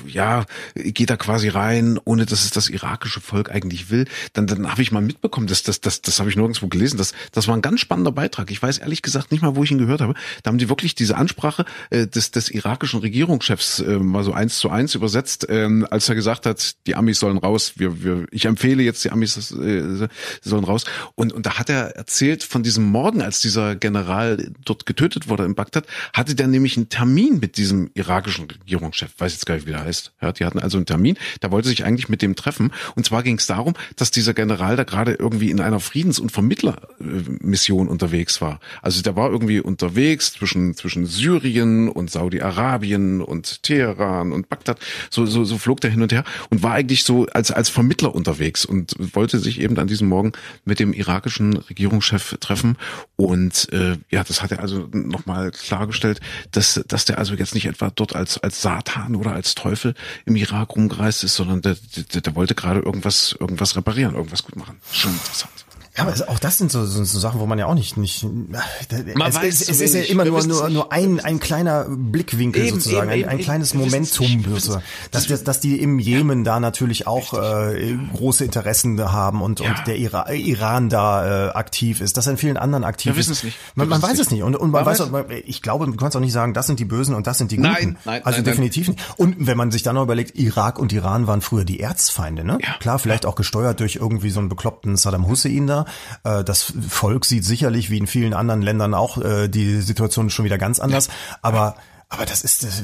ja, 0.07 0.45
geht 0.73 1.11
da 1.11 1.17
quasi 1.17 1.49
rein, 1.49 1.99
ohne 2.03 2.25
dass 2.25 2.45
es 2.45 2.49
das 2.49 2.67
irakische 2.67 3.21
Volk 3.21 3.51
eigentlich 3.51 3.91
will. 3.91 4.05
Dann, 4.33 4.47
dann 4.47 4.71
habe 4.71 4.81
ich 4.81 4.91
mal 4.91 5.03
mitbekommen, 5.03 5.45
das, 5.45 5.61
das, 5.61 5.81
das, 5.81 6.01
das 6.01 6.19
habe 6.19 6.31
ich 6.31 6.35
nirgendwo 6.35 6.67
gelesen, 6.67 6.97
das, 6.97 7.13
das 7.31 7.47
war 7.47 7.55
ein 7.55 7.61
ganz 7.61 7.79
spannender 7.79 8.11
Beitrag. 8.11 8.49
Ich 8.49 8.59
weiß 8.59 8.79
ehrlich 8.79 9.03
gesagt 9.03 9.31
nicht 9.31 9.43
mal, 9.43 9.55
wo 9.55 9.63
ich 9.63 9.69
ihn 9.69 9.77
gehört 9.77 10.01
habe. 10.01 10.15
Da 10.41 10.49
haben 10.49 10.57
die 10.57 10.67
wirklich 10.67 10.95
diese 10.95 11.15
Ansprache 11.15 11.63
äh, 11.91 12.07
des, 12.07 12.31
des 12.31 12.49
irakischen 12.49 13.01
Regierungschefs 13.01 13.81
äh, 13.81 13.99
mal 13.99 14.23
so 14.23 14.33
eins 14.33 14.57
zu 14.57 14.71
eins 14.71 14.95
übersetzt, 14.95 15.45
ähm, 15.47 15.85
als 15.91 16.09
er 16.09 16.15
gesagt 16.15 16.47
hat, 16.47 16.75
die 16.87 16.95
Amis 16.95 17.19
sollen 17.19 17.37
raus, 17.37 17.73
wir, 17.75 18.03
wir, 18.03 18.25
ich 18.31 18.45
empfehle 18.45 18.81
jetzt 18.81 19.03
die 19.03 19.11
Amis 19.11 19.26
das, 19.35 19.51
äh, 19.51 20.07
sollen 20.41 20.63
raus. 20.63 20.85
Und, 21.15 21.33
und 21.33 21.45
da 21.45 21.57
hat 21.59 21.69
er 21.69 21.95
erzählt 21.95 22.43
von 22.43 22.63
diesem 22.63 22.85
Morgen, 22.85 23.21
als 23.21 23.41
dieser 23.41 23.75
General 23.75 24.51
dort 24.63 24.85
getötet 24.85 25.27
wurde 25.27 25.45
in 25.45 25.55
Bagdad, 25.55 25.85
hatte 26.13 26.35
der 26.35 26.47
nämlich 26.47 26.77
einen 26.77 26.89
Termin 26.89 27.39
mit 27.39 27.57
diesem 27.57 27.89
irakischen 27.93 28.49
Regierungschef, 28.49 29.11
weiß 29.17 29.33
jetzt 29.33 29.45
gar 29.45 29.55
nicht, 29.55 29.67
wie 29.67 29.71
der 29.71 29.83
heißt. 29.83 30.13
Ja, 30.21 30.31
die 30.31 30.45
hatten 30.45 30.59
also 30.59 30.77
einen 30.77 30.85
Termin, 30.85 31.17
da 31.41 31.51
wollte 31.51 31.67
sich 31.67 31.83
eigentlich 31.83 32.09
mit 32.09 32.21
dem 32.21 32.35
treffen. 32.35 32.71
Und 32.95 33.05
zwar 33.05 33.23
ging 33.23 33.37
es 33.37 33.47
darum, 33.47 33.73
dass 33.95 34.11
dieser 34.11 34.33
General 34.33 34.75
da 34.75 34.83
gerade 34.83 35.13
irgendwie 35.13 35.51
in 35.51 35.59
einer 35.59 35.79
Friedens- 35.79 36.19
und 36.19 36.31
Vermittlermission 36.31 37.87
unterwegs 37.87 38.41
war. 38.41 38.59
Also 38.81 39.01
der 39.01 39.15
war 39.15 39.29
irgendwie 39.29 39.59
unterwegs 39.59 40.33
zwischen, 40.33 40.75
zwischen 40.75 41.05
Syrien 41.05 41.89
und 41.89 42.09
Saudi-Arabien 42.11 43.21
und 43.21 43.63
Teheran 43.63 44.31
und 44.31 44.49
Bagdad. 44.49 44.79
So, 45.09 45.25
so, 45.25 45.43
so 45.43 45.57
flog 45.57 45.81
der 45.81 45.91
hin 45.91 46.01
und 46.01 46.11
her 46.11 46.23
und 46.49 46.63
war 46.63 46.73
eigentlich 46.73 47.03
so 47.03 47.25
als, 47.27 47.51
als 47.51 47.69
Vermittler 47.69 48.13
unterwegs 48.13 48.65
und 48.65 48.95
wollte 49.17 49.39
sich 49.39 49.59
eben 49.59 49.77
an 49.79 49.87
diesem 49.87 50.07
Morgen 50.07 50.33
mit 50.63 50.79
dem 50.79 50.93
irakischen 50.93 51.57
Regierungschef 51.57 52.37
treffen. 52.39 52.77
Und 53.15 53.67
äh, 53.73 53.97
ja, 54.11 54.23
das 54.23 54.43
hat 54.43 54.51
er 54.51 54.59
also 54.59 54.87
nochmal 54.91 55.49
klargestellt, 55.49 56.21
dass, 56.51 56.79
dass 56.87 57.05
der 57.05 57.17
also 57.17 57.33
jetzt 57.33 57.55
nicht 57.55 57.65
etwa 57.65 57.89
dort 57.89 58.15
als, 58.15 58.37
als 58.37 58.61
Satan 58.61 59.15
oder 59.15 59.31
als 59.31 59.55
Teufel 59.55 59.95
im 60.25 60.35
Irak 60.35 60.75
rumgereist 60.75 61.23
ist, 61.23 61.33
sondern 61.33 61.63
der, 61.63 61.77
der, 62.13 62.21
der 62.21 62.35
wollte 62.35 62.53
gerade 62.53 62.81
irgendwas, 62.81 63.35
irgendwas 63.39 63.75
reparieren, 63.75 64.13
irgendwas 64.13 64.43
gut 64.43 64.55
machen. 64.55 64.77
Schon 64.91 65.13
interessant. 65.13 65.66
Ja, 65.97 66.03
aber 66.03 66.13
auch 66.29 66.39
das 66.39 66.57
sind 66.57 66.71
so, 66.71 66.85
so, 66.85 67.03
so 67.03 67.19
Sachen, 67.19 67.39
wo 67.39 67.45
man 67.47 67.57
ja 67.59 67.65
auch 67.65 67.73
nicht, 67.73 67.97
nicht 67.97 68.23
Man 68.23 69.29
es, 69.29 69.35
weiß 69.35 69.61
es, 69.61 69.69
es 69.69 69.81
ist 69.81 69.95
ja 69.95 70.01
immer 70.03 70.23
Wir 70.25 70.31
nur, 70.31 70.45
nur, 70.45 70.63
nicht. 70.65 70.73
nur 70.73 70.91
ein, 70.91 71.19
ein 71.19 71.39
kleiner 71.39 71.85
Blickwinkel 71.89 72.63
Eben, 72.65 72.79
sozusagen, 72.79 73.09
eben, 73.11 73.23
ein, 73.23 73.29
ein 73.29 73.35
eben, 73.37 73.43
kleines. 73.43 73.73
Wir 73.73 73.81
nicht. 73.81 73.91
Momentum. 73.91 74.27
Wir 74.45 74.59
So. 74.59 74.73
wissen's. 74.75 74.83
Dass, 75.11 75.27
dass, 75.27 75.43
dass 75.43 75.59
die 75.59 75.81
im 75.81 75.99
Jemen 75.99 76.43
da 76.43 76.59
natürlich 76.59 77.07
auch 77.07 77.33
äh, 77.33 77.97
große 78.15 78.45
Interessen 78.45 78.99
haben 79.11 79.41
und, 79.41 79.59
Ja. 79.59 79.69
und 79.71 79.87
der 79.87 79.97
Ira 79.97 80.31
Iran 80.31 80.89
da 80.89 81.47
äh, 81.47 81.49
aktiv 81.51 82.01
ist, 82.01 82.15
dass 82.17 82.27
in 82.27 82.37
vielen 82.37 82.57
anderen 82.57 82.83
aktiv 82.83 83.13
Wir 83.15 83.19
ist. 83.19 83.29
wissen's 83.29 83.43
nicht. 83.43 83.57
Man, 83.75 83.87
Wir 83.87 83.89
man 83.89 84.01
wissen's 84.01 84.17
weiß 84.19 84.25
es 84.27 84.31
nicht. 84.31 84.43
Und, 84.43 84.55
und 84.55 84.71
man, 84.71 84.83
Man 84.83 84.91
weiß, 84.93 85.01
weiß- 85.01 85.13
auch, 85.13 85.29
ich 85.45 85.61
glaube, 85.61 85.85
du 85.87 85.95
kannst 85.95 86.15
auch 86.15 86.21
nicht 86.21 86.33
sagen, 86.33 86.53
das 86.53 86.67
sind 86.67 86.79
die 86.79 86.85
Bösen 86.85 87.15
und 87.15 87.25
das 87.27 87.37
sind 87.37 87.51
die 87.51 87.57
Guten. 87.57 87.69
Nein, 87.71 87.97
nein, 88.05 88.23
also 88.23 88.37
nein, 88.37 88.45
definitiv 88.45 88.87
nicht. 88.89 88.99
Und 89.17 89.35
wenn 89.47 89.57
man 89.57 89.71
sich 89.71 89.83
dann 89.83 89.95
noch 89.95 90.03
überlegt, 90.03 90.37
Irak 90.37 90.77
und 90.79 90.93
Iran 90.93 91.25
waren 91.27 91.41
früher 91.41 91.65
die 91.65 91.79
Erzfeinde, 91.79 92.43
ne? 92.43 92.57
Ja. 92.61 92.75
Klar, 92.79 92.99
vielleicht 92.99 93.25
auch 93.25 93.35
gesteuert 93.35 93.79
durch 93.79 93.95
irgendwie 93.95 94.29
so 94.29 94.39
einen 94.39 94.49
bekloppten 94.49 94.95
Saddam 94.97 95.27
Hussein 95.27 95.65
da. 95.67 95.85
Äh, 96.23 96.43
Das 96.43 96.73
Volk 96.89 97.25
sieht 97.25 97.45
sicherlich, 97.45 97.89
wie 97.89 97.97
in 97.97 98.07
vielen 98.07 98.33
anderen 98.33 98.61
Ländern 98.61 98.93
auch, 98.93 99.17
äh, 99.17 99.47
die 99.47 99.81
Situation 99.81 100.29
schon 100.29 100.45
wieder 100.45 100.57
ganz 100.57 100.79
anders. 100.79 101.09
Aber 101.41 101.75
aber 102.09 102.25
das 102.25 102.41
ist 102.43 102.63
das, 102.63 102.81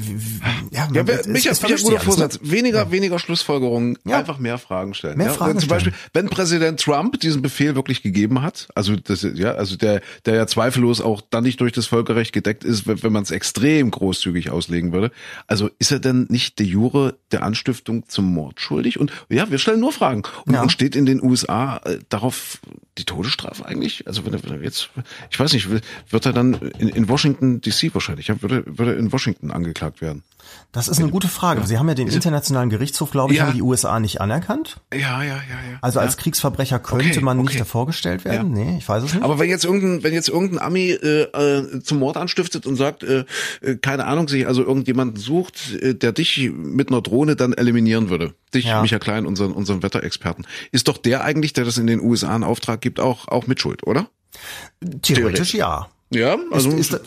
ja, 0.72 0.82
Ja, 0.82 0.88
man- 0.94 1.08
wer- 1.08 1.20
es- 1.22 1.28
Micha, 1.28 1.52
es 1.52 1.62
guter 1.62 1.74
alles, 1.76 1.84
ne? 1.86 2.00
Vorsatz. 2.00 2.40
Weniger, 2.42 2.92
weniger 2.92 3.20
Schlussfolgerungen, 3.20 3.98
Ja. 4.06 4.20
einfach 4.20 4.38
mehr 4.38 4.58
Fragen 4.58 4.94
stellen. 4.94 5.18
Mehr 5.18 5.28
ja? 5.28 5.34
Fragen 5.34 5.54
Wenn 5.54 5.60
Zum. 5.62 5.70
Beispiel, 5.70 5.94
wenn 6.14 6.30
Präsident 6.30 6.80
Trump 6.82 7.20
diesen 7.22 7.42
Befehl 7.42 7.76
wirklich 7.76 8.02
gegeben 8.04 8.42
hat, 8.42 8.68
also 8.76 8.96
das, 8.98 9.22
ja, 9.36 9.52
also 9.54 9.78
der, 9.78 10.02
der 10.26 10.36
ja 10.36 10.48
zweifellos 10.48 11.00
auch 11.00 11.22
dann 11.30 11.44
nicht 11.44 11.62
durch 11.62 11.72
das 11.72 11.86
Völkerrecht 11.88 12.34
gedeckt 12.34 12.64
ist, 12.66 12.86
wenn, 12.86 13.02
wenn 13.02 13.14
man 13.14 13.24
es 13.24 13.32
extrem 13.32 13.92
großzügig 13.92 14.50
auslegen 14.50 14.92
würde. 14.92 15.12
Also 15.48 15.70
ist 15.80 15.92
er 15.92 16.00
denn 16.00 16.26
nicht 16.30 16.60
de 16.60 16.68
jure 16.68 17.18
der 17.32 17.44
Anstiftung 17.44 18.08
zum 18.10 18.26
Mord 18.34 18.60
schuldig? 18.60 19.00
Und 19.00 19.12
ja, 19.30 19.50
wir 19.50 19.58
stellen 19.58 19.80
nur 19.80 19.94
Fragen. 19.94 20.24
Und, 20.46 20.54
Ja. 20.54 20.62
und 20.62 20.72
steht 20.72 20.96
in 20.98 21.06
den 21.06 21.24
USA 21.24 21.78
äh, 21.86 22.00
darauf 22.10 22.60
die 22.98 23.06
Todesstrafe 23.06 23.66
eigentlich? 23.66 24.06
Also 24.06 24.26
wenn 24.26 24.34
er, 24.34 24.44
wenn 24.44 24.52
er 24.52 24.64
jetzt, 24.64 24.90
ich 25.32 25.40
weiß 25.40 25.54
nicht, 25.54 25.70
wird 25.70 26.26
er 26.26 26.34
dann 26.34 26.56
in, 26.78 26.90
in 26.90 27.08
Washington 27.10 27.62
DC 27.62 27.94
wahrscheinlich, 27.94 28.28
ja, 28.28 28.42
würde, 28.42 28.64
würde 28.68 28.92
er 28.94 28.98
in 29.00 29.12
Washington 29.14 29.52
angeklagt 29.52 30.02
werden? 30.02 30.24
Das 30.74 30.88
ist 30.90 31.00
eine 31.00 31.10
gute 31.10 31.28
Frage. 31.30 31.66
Sie 31.66 31.78
haben 31.78 31.88
ja 31.88 31.96
den 31.96 32.08
Internationalen 32.10 32.70
Gerichtshof, 32.70 33.12
glaube 33.12 33.32
ich, 33.32 33.40
Ja. 33.40 33.46
haben 33.46 33.54
die 33.54 33.62
USA 33.62 34.00
nicht 34.00 34.20
anerkannt. 34.20 34.82
Ja, 34.92 35.22
ja, 35.22 35.24
ja, 35.24 35.36
ja. 35.38 35.78
Also 35.82 36.00
ja. 36.00 36.06
als 36.06 36.18
Kriegsverbrecher 36.18 36.80
könnte 36.80 37.06
Okay, 37.12 37.22
man 37.22 37.38
nicht 37.38 37.50
okay. 37.52 37.60
davor 37.60 37.86
gestellt 37.86 38.26
werden. 38.26 38.58
Ja. 38.58 38.64
Nee, 38.66 38.78
ich 38.80 38.90
weiß 38.90 39.04
es 39.04 39.14
nicht. 39.14 39.24
Aber 39.24 39.40
wenn 39.40 39.50
jetzt 39.50 39.64
irgendein, 39.64 40.04
wenn 40.04 40.14
jetzt 40.14 40.28
irgendein 40.30 40.60
Ami 40.60 40.90
äh, 40.92 41.22
äh, 41.24 41.82
zum 41.82 42.00
Mord 42.00 42.18
anstiftet 42.18 42.66
und 42.66 42.76
sagt, 42.76 43.04
äh, 43.04 43.24
äh, 43.62 43.76
keine 43.78 44.06
Ahnung, 44.06 44.28
sich 44.28 44.46
also 44.46 44.64
irgendjemanden 44.64 45.16
sucht, 45.18 45.76
äh, 45.82 45.94
der 45.96 46.12
dich 46.12 46.52
mit 46.54 46.90
einer 46.90 47.02
Drohne 47.02 47.36
dann 47.38 47.54
eliminieren 47.54 48.10
würde, 48.10 48.34
dich, 48.54 48.66
Ja. 48.66 48.82
Michael 48.82 49.00
Klein, 49.00 49.26
unseren, 49.26 49.54
unseren 49.54 49.82
Wetterexperten, 49.82 50.46
ist 50.72 50.88
doch 50.90 50.98
der 50.98 51.24
eigentlich, 51.24 51.54
der 51.54 51.64
das 51.64 51.78
in 51.78 51.88
den 51.88 52.02
USA 52.02 52.36
in 52.36 52.44
Auftrag 52.44 52.82
gibt, 52.82 53.00
auch 53.00 53.28
auch 53.30 53.48
mitschuld, 53.48 53.88
oder? 53.88 54.08
Theoretisch 55.02 55.54
ja. 55.54 55.88
Ja, 56.10 56.38
also 56.52 56.70
ist 56.72 57.00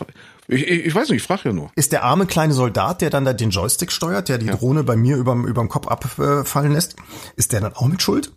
ich, 0.49 0.62
ich, 0.66 0.86
ich 0.86 0.94
weiß 0.94 1.09
nicht, 1.09 1.18
ich 1.22 1.26
frage 1.26 1.42
ja 1.47 1.53
nur. 1.53 1.70
Ist 1.76 1.92
der 1.92 2.03
arme 2.05 2.26
kleine 2.26 2.53
Soldat, 2.55 3.01
der 3.01 3.11
dann 3.11 3.24
da 3.24 3.32
den 3.32 3.51
Joystick 3.51 3.92
steuert, 3.92 4.28
der 4.28 4.38
die 4.38 4.47
Drohne 4.47 4.84
bei 4.84 4.97
mir 4.97 5.16
überm, 5.16 5.47
überm 5.47 5.68
Kopf 5.68 5.88
abfallen 5.88 6.72
lässt, 6.72 6.97
ist 7.36 7.53
der 7.53 7.61
dann 7.61 7.74
auch 7.74 7.86
mit 7.88 8.03
Schuld? 8.03 8.32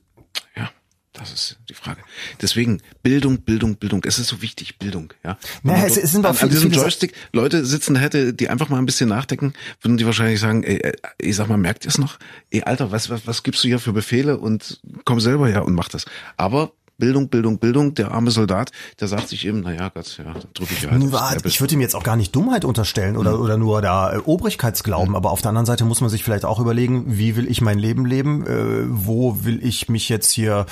Ja, 0.55 0.69
das 1.13 1.31
ist 1.33 1.57
die 1.69 1.73
Frage. 1.73 2.01
Deswegen 2.41 2.81
Bildung, 3.03 3.39
Bildung, 3.41 3.75
Bildung. 3.77 4.01
Es 4.05 4.19
ist 4.19 4.27
so 4.27 4.41
wichtig, 4.41 4.77
Bildung. 4.79 5.13
Ja. 5.23 5.37
Naja, 5.63 5.85
es- 5.85 5.97
es 5.97 6.11
sind 6.11 6.25
an, 6.25 6.37
an 6.37 6.49
diesem 6.49 6.71
Joystick 6.71 7.13
Leute 7.33 7.65
sitzen 7.65 7.95
hätte, 7.95 8.33
die 8.33 8.49
einfach 8.49 8.69
mal 8.69 8.77
ein 8.77 8.85
bisschen 8.85 9.09
nachdenken, 9.09 9.53
würden 9.81 9.97
die 9.97 10.05
wahrscheinlich 10.05 10.39
sagen, 10.39 10.63
ey, 10.63 10.77
ey, 10.81 10.93
ich 11.19 11.35
sag 11.35 11.47
mal, 11.49 11.57
merkt 11.57 11.85
ihr 11.85 11.89
es 11.89 11.97
noch? 11.97 12.19
Ey, 12.51 12.63
Alter, 12.63 12.91
was, 12.91 13.09
was, 13.09 13.25
was 13.27 13.43
gibst 13.43 13.63
du 13.63 13.67
hier 13.67 13.79
für 13.79 13.93
Befehle 13.93 14.37
und 14.37 14.79
komm 15.05 15.19
selber 15.19 15.47
her 15.47 15.65
und 15.65 15.73
mach 15.73 15.89
das. 15.89 16.05
Aber 16.37 16.71
Bildung, 16.99 17.29
Bildung, 17.29 17.57
Bildung. 17.57 17.95
Der 17.95 18.11
arme 18.11 18.29
Soldat, 18.31 18.71
der 18.99 19.07
sagt 19.07 19.29
sich 19.29 19.45
eben, 19.47 19.61
naja, 19.61 19.89
Gott, 19.89 20.17
ja, 20.17 20.25
dann 20.25 20.43
drücke 20.53 20.73
ich 20.73 20.87
halt. 20.87 21.11
War, 21.11 21.35
ich 21.45 21.61
würde 21.61 21.73
ihm 21.73 21.81
jetzt 21.81 21.95
auch 21.95 22.03
gar 22.03 22.15
nicht 22.15 22.35
Dummheit 22.35 22.65
unterstellen 22.65 23.17
oder, 23.17 23.37
mhm. 23.37 23.41
oder 23.41 23.57
nur 23.57 23.81
da 23.81 24.13
äh, 24.13 24.17
Obrigkeitsglauben, 24.17 25.09
mhm. 25.09 25.15
aber 25.15 25.31
auf 25.31 25.41
der 25.41 25.49
anderen 25.49 25.65
Seite 25.65 25.85
muss 25.85 26.01
man 26.01 26.09
sich 26.09 26.23
vielleicht 26.23 26.45
auch 26.45 26.59
überlegen, 26.59 27.05
wie 27.07 27.35
will 27.35 27.49
ich 27.49 27.61
mein 27.61 27.79
Leben 27.79 28.05
leben, 28.05 28.45
äh, 28.45 28.85
wo 28.89 29.43
will 29.43 29.65
ich 29.65 29.89
mich 29.89 30.09
jetzt 30.09 30.31
hier 30.31 30.65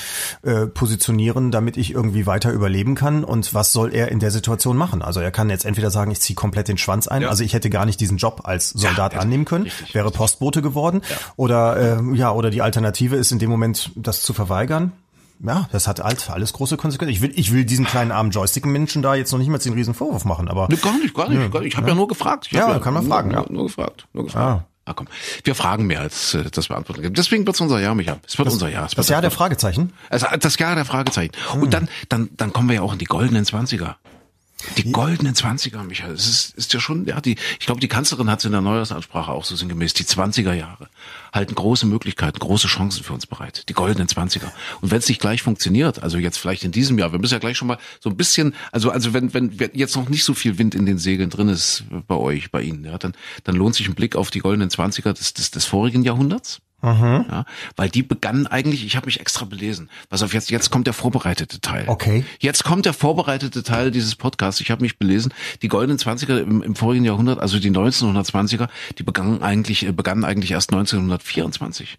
äh, 0.43 0.67
positionieren, 0.67 1.51
damit 1.51 1.77
ich 1.77 1.93
irgendwie 1.93 2.25
weiter 2.25 2.51
überleben 2.51 2.95
kann 2.95 3.23
und 3.23 3.53
was 3.53 3.71
soll 3.71 3.93
er 3.93 4.11
in 4.11 4.19
der 4.19 4.31
Situation 4.31 4.77
machen? 4.77 5.01
Also 5.01 5.21
er 5.21 5.31
kann 5.31 5.49
jetzt 5.49 5.65
entweder 5.65 5.89
sagen, 5.89 6.11
ich 6.11 6.19
ziehe 6.19 6.35
komplett 6.35 6.67
den 6.67 6.77
Schwanz 6.77 7.07
ein, 7.07 7.21
ja. 7.21 7.29
also 7.29 7.43
ich 7.43 7.53
hätte 7.53 7.69
gar 7.69 7.85
nicht 7.85 7.99
diesen 7.99 8.17
Job 8.17 8.41
als 8.43 8.69
Soldat 8.71 9.13
ja, 9.13 9.19
annehmen 9.19 9.45
können, 9.45 9.63
richtig, 9.63 9.95
wäre 9.95 10.11
Postbote 10.11 10.61
geworden 10.61 11.01
ja. 11.09 11.15
oder 11.37 11.99
äh, 11.99 12.15
ja 12.15 12.31
oder 12.31 12.49
die 12.49 12.61
Alternative 12.61 13.15
ist 13.15 13.31
in 13.31 13.39
dem 13.39 13.49
Moment 13.49 13.91
das 13.95 14.21
zu 14.21 14.33
verweigern 14.33 14.91
ja, 15.39 15.67
das 15.71 15.87
hat 15.87 15.99
halt 15.99 16.29
alles 16.29 16.53
große 16.53 16.77
Konsequenzen. 16.77 17.13
Ich 17.13 17.21
will, 17.21 17.31
ich 17.35 17.51
will 17.51 17.65
diesen 17.65 17.85
kleinen 17.85 18.11
armen 18.11 18.31
Joystick-Menschen 18.31 19.01
da 19.01 19.15
jetzt 19.15 19.31
noch 19.31 19.39
nicht 19.39 19.49
mal 19.49 19.57
den 19.57 19.73
riesen 19.73 19.93
Vorwurf 19.93 20.25
machen, 20.25 20.47
aber. 20.47 20.67
Nee, 20.69 20.77
gar 20.77 20.97
nicht, 20.97 21.13
gar 21.13 21.29
nicht. 21.29 21.53
Ja, 21.53 21.61
ich 21.61 21.75
habe 21.77 21.87
ja. 21.87 21.93
ja. 21.93 21.95
nur 21.95 22.07
gefragt. 22.07 22.47
Ja, 22.51 22.71
ja, 22.71 22.79
kann 22.79 22.93
man 22.93 23.07
fragen, 23.07 23.31
nur, 23.31 23.43
ja. 23.43 23.51
Nur 23.51 23.63
gefragt, 23.65 24.07
nur 24.13 24.25
gefragt. 24.25 24.63
Ah. 24.63 24.67
Ah, 24.87 24.93
komm. 24.93 25.07
Wir 25.43 25.53
fragen 25.53 25.85
mehr, 25.85 25.99
als 25.99 26.33
äh, 26.33 26.45
das 26.49 26.69
wir 26.69 26.77
antworten 26.77 27.13
Deswegen 27.13 27.45
wird's 27.45 27.59
unser 27.59 27.81
Jahr, 27.81 27.93
Micha. 27.93 28.19
Es 28.25 28.37
wird 28.37 28.45
das, 28.45 28.53
unser 28.53 28.69
Jahr. 28.69 28.85
Es 28.85 28.95
das 28.95 29.09
Jahr 29.09 29.21
der 29.21 29.31
Fragezeichen? 29.31 29.91
Also 30.09 30.27
das 30.39 30.57
Jahr 30.57 30.75
der 30.75 30.85
Fragezeichen. 30.85 31.33
Hm. 31.51 31.63
Und 31.63 31.73
dann, 31.73 31.89
dann, 32.07 32.29
dann 32.37 32.53
kommen 32.53 32.69
wir 32.69 32.75
ja 32.75 32.81
auch 32.83 32.93
in 32.93 32.99
die 32.99 33.05
goldenen 33.05 33.43
Zwanziger. 33.43 33.97
Die 34.77 34.91
goldenen 34.91 35.35
Zwanziger, 35.35 35.83
Michael, 35.83 36.13
es 36.13 36.27
ist, 36.27 36.55
ist 36.55 36.73
ja 36.73 36.79
schon, 36.79 37.05
ja, 37.05 37.21
die, 37.21 37.35
ich 37.59 37.65
glaube, 37.65 37.79
die 37.79 37.87
Kanzlerin 37.87 38.29
hat 38.29 38.39
es 38.39 38.45
in 38.45 38.51
der 38.51 38.61
Neujahrsansprache 38.61 39.31
auch 39.31 39.45
so 39.45 39.55
sinngemäß, 39.55 39.93
die 39.93 40.05
Zwanziger 40.05 40.53
Jahre 40.53 40.89
halten 41.31 41.53
große 41.53 41.85
Möglichkeiten, 41.85 42.39
große 42.39 42.67
Chancen 42.67 43.03
für 43.03 43.13
uns 43.13 43.27
bereit. 43.27 43.69
Die 43.69 43.73
goldenen 43.73 44.07
Zwanziger. 44.07 44.51
Und 44.81 44.89
wenn 44.89 44.97
es 44.97 45.07
nicht 45.07 45.21
gleich 45.21 45.43
funktioniert, 45.43 46.01
also 46.01 46.17
jetzt 46.17 46.37
vielleicht 46.37 46.63
in 46.63 46.71
diesem 46.71 46.97
Jahr, 46.97 47.11
wir 47.11 47.19
müssen 47.19 47.33
ja 47.33 47.39
gleich 47.39 47.57
schon 47.57 47.67
mal 47.67 47.77
so 47.99 48.09
ein 48.09 48.17
bisschen, 48.17 48.55
also, 48.71 48.89
also 48.89 49.13
wenn, 49.13 49.33
wenn 49.33 49.51
jetzt 49.73 49.95
noch 49.95 50.09
nicht 50.09 50.23
so 50.23 50.33
viel 50.33 50.57
Wind 50.57 50.73
in 50.73 50.87
den 50.87 50.97
Segeln 50.97 51.29
drin 51.29 51.49
ist 51.49 51.83
bei 52.07 52.15
euch, 52.15 52.49
bei 52.49 52.63
Ihnen, 52.63 52.83
ja, 52.83 52.97
dann, 52.97 53.13
dann 53.43 53.55
lohnt 53.55 53.75
sich 53.75 53.87
ein 53.87 53.95
Blick 53.95 54.15
auf 54.15 54.31
die 54.31 54.39
goldenen 54.39 54.71
Zwanziger 54.71 55.13
des, 55.13 55.33
des, 55.33 55.51
des 55.51 55.65
vorigen 55.65 56.03
Jahrhunderts. 56.03 56.61
Mhm. 56.81 57.25
Ja, 57.29 57.45
weil 57.75 57.89
die 57.89 58.03
begannen 58.03 58.45
eigentlich, 58.45 58.85
ich 58.85 58.95
habe 58.95 59.07
mich 59.07 59.19
extra 59.19 59.45
belesen. 59.45 59.89
Was 60.09 60.21
auf 60.21 60.33
jetzt, 60.33 60.51
jetzt 60.51 60.69
kommt 60.69 60.85
der 60.85 60.93
vorbereitete 60.93 61.59
Teil. 61.59 61.85
Okay. 61.87 62.23
Jetzt 62.39 62.63
kommt 62.63 62.85
der 62.85 62.93
vorbereitete 62.93 63.63
Teil 63.63 63.89
dieses 63.89 64.15
Podcasts. 64.15 64.61
Ich 64.61 64.69
habe 64.69 64.83
mich 64.83 64.99
belesen. 64.99 65.33
Die 65.63 65.69
goldenen 65.69 65.97
Zwanziger 65.97 66.39
im, 66.39 66.61
im 66.61 66.75
vorigen 66.75 67.03
Jahrhundert, 67.03 67.39
also 67.39 67.57
die 67.57 67.71
1920er, 67.71 68.67
die 68.99 69.03
begannen 69.03 69.41
eigentlich, 69.41 69.87
äh, 69.87 69.91
begannen 69.91 70.23
eigentlich 70.23 70.51
erst 70.51 70.71
1924. 70.71 71.97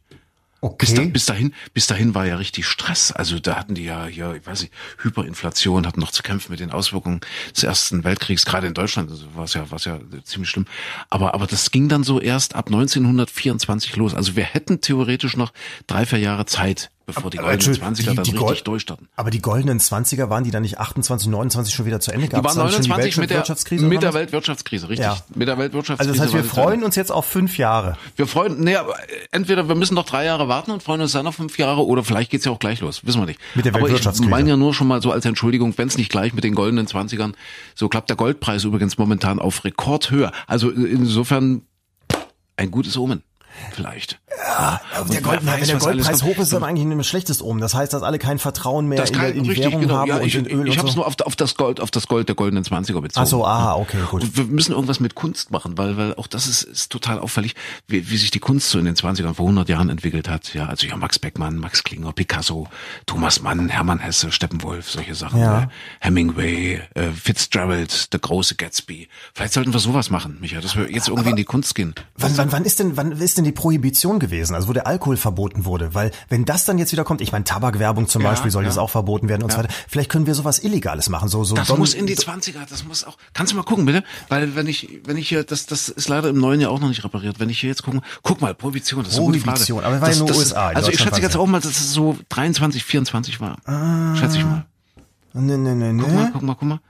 Okay. 0.60 0.76
Bis, 0.78 0.94
da, 0.94 1.02
bis 1.04 1.26
dahin, 1.26 1.54
bis 1.72 1.86
dahin 1.86 2.14
war 2.16 2.26
ja 2.26 2.36
richtig 2.36 2.66
Stress. 2.66 3.12
Also 3.12 3.38
da 3.38 3.56
hatten 3.56 3.76
die 3.76 3.84
ja 3.84 4.06
hier, 4.06 4.34
ich 4.34 4.44
weiß 4.44 4.62
nicht, 4.62 4.72
Hyperinflation, 4.98 5.86
hatten 5.86 6.00
noch 6.00 6.10
zu 6.10 6.24
kämpfen 6.24 6.50
mit 6.50 6.58
den 6.58 6.72
Auswirkungen 6.72 7.20
des 7.54 7.62
Ersten 7.62 8.02
Weltkriegs, 8.02 8.44
gerade 8.44 8.66
in 8.66 8.74
Deutschland, 8.74 9.08
also 9.10 9.26
war 9.36 9.44
es 9.44 9.54
ja, 9.54 9.70
war 9.70 9.76
es 9.76 9.84
ja 9.84 10.00
ziemlich 10.24 10.50
schlimm. 10.50 10.66
Aber, 11.10 11.34
aber 11.34 11.46
das 11.46 11.70
ging 11.70 11.88
dann 11.88 12.02
so 12.02 12.20
erst 12.20 12.56
ab 12.56 12.66
1924 12.66 13.94
los. 13.96 14.14
Also 14.14 14.34
wir 14.34 14.44
hätten 14.44 14.80
theoretisch 14.80 15.36
noch 15.36 15.52
drei, 15.86 16.04
vier 16.06 16.18
Jahre 16.18 16.44
Zeit, 16.46 16.90
bevor 17.08 17.30
die 17.30 17.38
goldenen 17.38 17.74
Zwanziger 17.74 18.14
dann 18.14 18.24
die 18.24 18.30
richtig 18.30 18.46
Gold, 18.46 18.66
durchstarten. 18.66 19.08
Aber 19.16 19.30
die 19.30 19.40
goldenen 19.40 19.80
Zwanziger 19.80 20.28
waren 20.28 20.44
die 20.44 20.50
dann 20.50 20.62
nicht 20.62 20.78
28, 20.78 21.28
29 21.28 21.74
schon 21.74 21.86
wieder 21.86 22.00
zu 22.00 22.12
Ende? 22.12 22.28
Gab's 22.28 22.52
die 22.52 22.58
waren 22.58 22.66
29 22.66 23.14
die 23.14 23.20
mit 23.20 23.30
der, 23.30 23.88
mit 23.88 24.02
der 24.02 24.14
Weltwirtschaftskrise, 24.14 24.88
richtig. 24.90 25.06
Ja. 25.06 25.16
Mit 25.34 25.48
der 25.48 25.58
Weltwirtschaftskrise. 25.58 26.10
Also 26.10 26.12
das 26.12 26.34
heißt, 26.34 26.44
wir 26.44 26.44
freuen 26.44 26.84
uns 26.84 26.96
jetzt 26.96 27.10
auf 27.10 27.24
fünf 27.24 27.56
Jahre. 27.56 27.96
Wir 28.16 28.26
freuen, 28.26 28.60
nee, 28.60 28.76
aber 28.76 28.94
entweder 29.30 29.68
wir 29.68 29.74
müssen 29.74 29.94
noch 29.94 30.04
drei 30.04 30.26
Jahre 30.26 30.48
warten 30.48 30.70
und 30.70 30.82
freuen 30.82 31.00
uns 31.00 31.12
dann 31.12 31.26
auf 31.26 31.36
fünf 31.36 31.56
Jahre 31.58 31.86
oder 31.86 32.04
vielleicht 32.04 32.30
geht's 32.30 32.44
ja 32.44 32.52
auch 32.52 32.58
gleich 32.58 32.80
los, 32.80 33.04
wissen 33.06 33.22
wir 33.22 33.26
nicht. 33.26 33.40
Mit 33.54 33.64
der 33.64 33.72
Weltwirtschaftskrise. 33.72 34.22
Aber 34.22 34.38
ich 34.38 34.44
meine 34.44 34.50
ja 34.50 34.56
nur 34.58 34.74
schon 34.74 34.86
mal 34.86 35.00
so 35.00 35.10
als 35.10 35.24
Entschuldigung, 35.24 35.72
wenn 35.78 35.88
es 35.88 35.96
nicht 35.96 36.10
gleich 36.10 36.34
mit 36.34 36.44
den 36.44 36.54
goldenen 36.54 36.86
Zwanzigern, 36.86 37.34
so 37.74 37.88
klappt 37.88 38.10
der 38.10 38.16
Goldpreis 38.16 38.64
übrigens 38.64 38.98
momentan 38.98 39.38
auf 39.38 39.64
Rekordhöhe. 39.64 40.30
Also 40.46 40.70
insofern 40.70 41.62
ein 42.56 42.70
gutes 42.70 42.96
Omen 42.96 43.22
vielleicht. 43.72 44.20
Ja, 44.36 44.80
aber 44.94 45.08
der 45.08 45.20
Gold, 45.20 45.46
weiß, 45.46 45.60
wenn 45.60 45.66
der 45.68 45.78
Goldpreis 45.78 46.22
hoch 46.22 46.38
ist, 46.38 46.52
dann 46.52 46.64
eigentlich 46.64 46.86
ein 46.86 47.04
schlechtes 47.04 47.42
Omen. 47.42 47.60
Das 47.60 47.74
heißt, 47.74 47.92
dass 47.92 48.02
alle 48.02 48.18
kein 48.18 48.38
Vertrauen 48.38 48.86
mehr 48.86 49.04
in, 49.04 49.14
in, 49.14 49.42
die 49.44 49.50
richtig, 49.50 49.66
Währung 49.66 49.80
genau. 49.80 49.96
haben 49.96 50.08
ja, 50.08 50.20
ich, 50.20 50.36
und 50.36 50.46
in 50.46 50.60
Öl 50.60 50.68
Ich 50.68 50.78
habe 50.78 50.88
es 50.88 50.94
so. 50.94 51.00
nur 51.00 51.06
auf, 51.06 51.14
auf, 51.20 51.36
das 51.36 51.56
Gold, 51.56 51.80
auf 51.80 51.90
das 51.90 52.06
Gold 52.06 52.28
der 52.28 52.36
goldenen 52.36 52.64
Zwanziger 52.64 53.00
bezogen. 53.00 53.24
Ach 53.24 53.28
so, 53.28 53.44
aha, 53.44 53.74
okay, 53.76 53.98
gut. 54.10 54.22
Und 54.22 54.36
wir 54.36 54.44
müssen 54.44 54.72
irgendwas 54.72 55.00
mit 55.00 55.14
Kunst 55.14 55.50
machen, 55.50 55.76
weil, 55.78 55.96
weil 55.96 56.14
auch 56.14 56.26
das 56.26 56.46
ist, 56.46 56.62
ist 56.62 56.90
total 56.90 57.18
auffällig, 57.18 57.54
wie, 57.86 58.10
wie 58.10 58.16
sich 58.16 58.30
die 58.30 58.38
Kunst 58.38 58.70
so 58.70 58.78
in 58.78 58.84
den 58.84 58.94
20ern 58.94 59.34
vor 59.34 59.46
100 59.46 59.68
Jahren 59.68 59.88
entwickelt 59.88 60.28
hat. 60.28 60.54
Ja, 60.54 60.66
also 60.66 60.86
ja, 60.86 60.96
Max 60.96 61.18
Beckmann, 61.18 61.56
Max 61.56 61.84
Klinger, 61.84 62.12
Picasso, 62.12 62.68
Thomas 63.06 63.42
Mann, 63.42 63.68
Hermann 63.68 63.98
Hesse, 63.98 64.30
Steppenwolf, 64.32 64.90
solche 64.90 65.14
Sachen. 65.14 65.40
Ja. 65.40 65.62
Äh, 65.62 65.68
Hemingway, 66.00 66.80
äh, 66.94 67.10
Fitzgerald, 67.10 68.12
der 68.12 68.20
große 68.20 68.54
Gatsby. 68.54 69.08
Vielleicht 69.34 69.52
sollten 69.52 69.72
wir 69.72 69.80
sowas 69.80 70.10
machen, 70.10 70.38
Micha, 70.40 70.60
dass 70.60 70.76
wir 70.76 70.90
jetzt 70.90 71.08
irgendwie 71.08 71.28
Aber 71.28 71.30
in 71.30 71.36
die 71.36 71.44
Kunst 71.44 71.74
gehen. 71.74 71.94
Wann, 72.16 72.36
wann, 72.36 72.52
wann 72.52 72.64
ist 72.64 72.78
denn, 72.78 72.96
wann 72.96 73.12
ist 73.12 73.38
denn 73.38 73.44
die 73.48 73.52
Prohibition 73.52 74.18
gewesen? 74.18 74.54
Also 74.54 74.68
wo 74.68 74.72
der 74.72 74.86
Alkohol 74.86 75.16
verboten 75.16 75.64
wurde. 75.64 75.94
Weil 75.94 76.10
wenn 76.28 76.44
das 76.44 76.64
dann 76.64 76.78
jetzt 76.78 76.92
wieder 76.92 77.04
kommt, 77.04 77.20
ich 77.20 77.32
meine 77.32 77.44
Tabakwerbung 77.44 78.08
zum 78.08 78.22
ja, 78.22 78.30
Beispiel 78.30 78.50
soll 78.50 78.62
ja. 78.62 78.68
jetzt 78.68 78.78
auch 78.78 78.90
verboten 78.90 79.28
werden 79.28 79.42
und 79.42 79.50
ja. 79.50 79.56
so 79.56 79.62
weiter. 79.62 79.74
Vielleicht 79.88 80.10
können 80.10 80.26
wir 80.26 80.34
sowas 80.34 80.58
Illegales 80.58 81.08
machen. 81.08 81.28
So, 81.28 81.44
so 81.44 81.54
das 81.54 81.68
Don 81.68 81.78
muss 81.78 81.94
in 81.94 82.06
die 82.06 82.16
20er, 82.16 82.68
das 82.68 82.84
muss 82.84 83.04
auch. 83.04 83.16
Kannst 83.32 83.52
du 83.52 83.56
mal 83.56 83.62
gucken, 83.62 83.86
bitte? 83.86 84.04
Weil 84.28 84.54
wenn 84.54 84.66
ich, 84.66 85.00
wenn 85.04 85.16
ich 85.16 85.28
hier, 85.28 85.44
das, 85.44 85.66
das 85.66 85.88
ist 85.88 86.08
leider 86.08 86.28
im 86.28 86.38
neuen 86.38 86.60
Jahr 86.60 86.70
auch 86.70 86.80
noch 86.80 86.88
nicht 86.88 87.04
repariert. 87.04 87.40
Wenn 87.40 87.50
ich 87.50 87.60
hier 87.60 87.70
jetzt 87.70 87.82
gucke, 87.82 88.00
guck 88.22 88.40
mal, 88.40 88.54
Prohibition, 88.54 89.02
das 89.02 89.14
ist 89.14 89.18
Prohibition, 89.18 89.84
aber 89.84 90.00
war 90.00 90.10
ja 90.10 90.16
nur 90.16 90.28
das, 90.28 90.38
USA. 90.38 90.68
Also 90.68 90.90
ich 90.90 91.00
schätze 91.00 91.20
jetzt 91.20 91.36
auch 91.36 91.46
mal, 91.46 91.60
dass 91.60 91.72
es 91.72 91.92
so 91.92 92.16
23, 92.28 92.84
24 92.84 93.40
war. 93.40 93.56
Ah, 93.64 94.14
schätze 94.16 94.38
ich 94.38 94.44
mal. 94.44 94.66
Nee, 95.34 95.56
nee, 95.56 95.74
nee, 95.74 95.92
nee. 95.92 96.02
Guck 96.02 96.12
mal, 96.12 96.30
guck 96.32 96.42
mal, 96.42 96.54
guck 96.54 96.68
mal. 96.68 96.80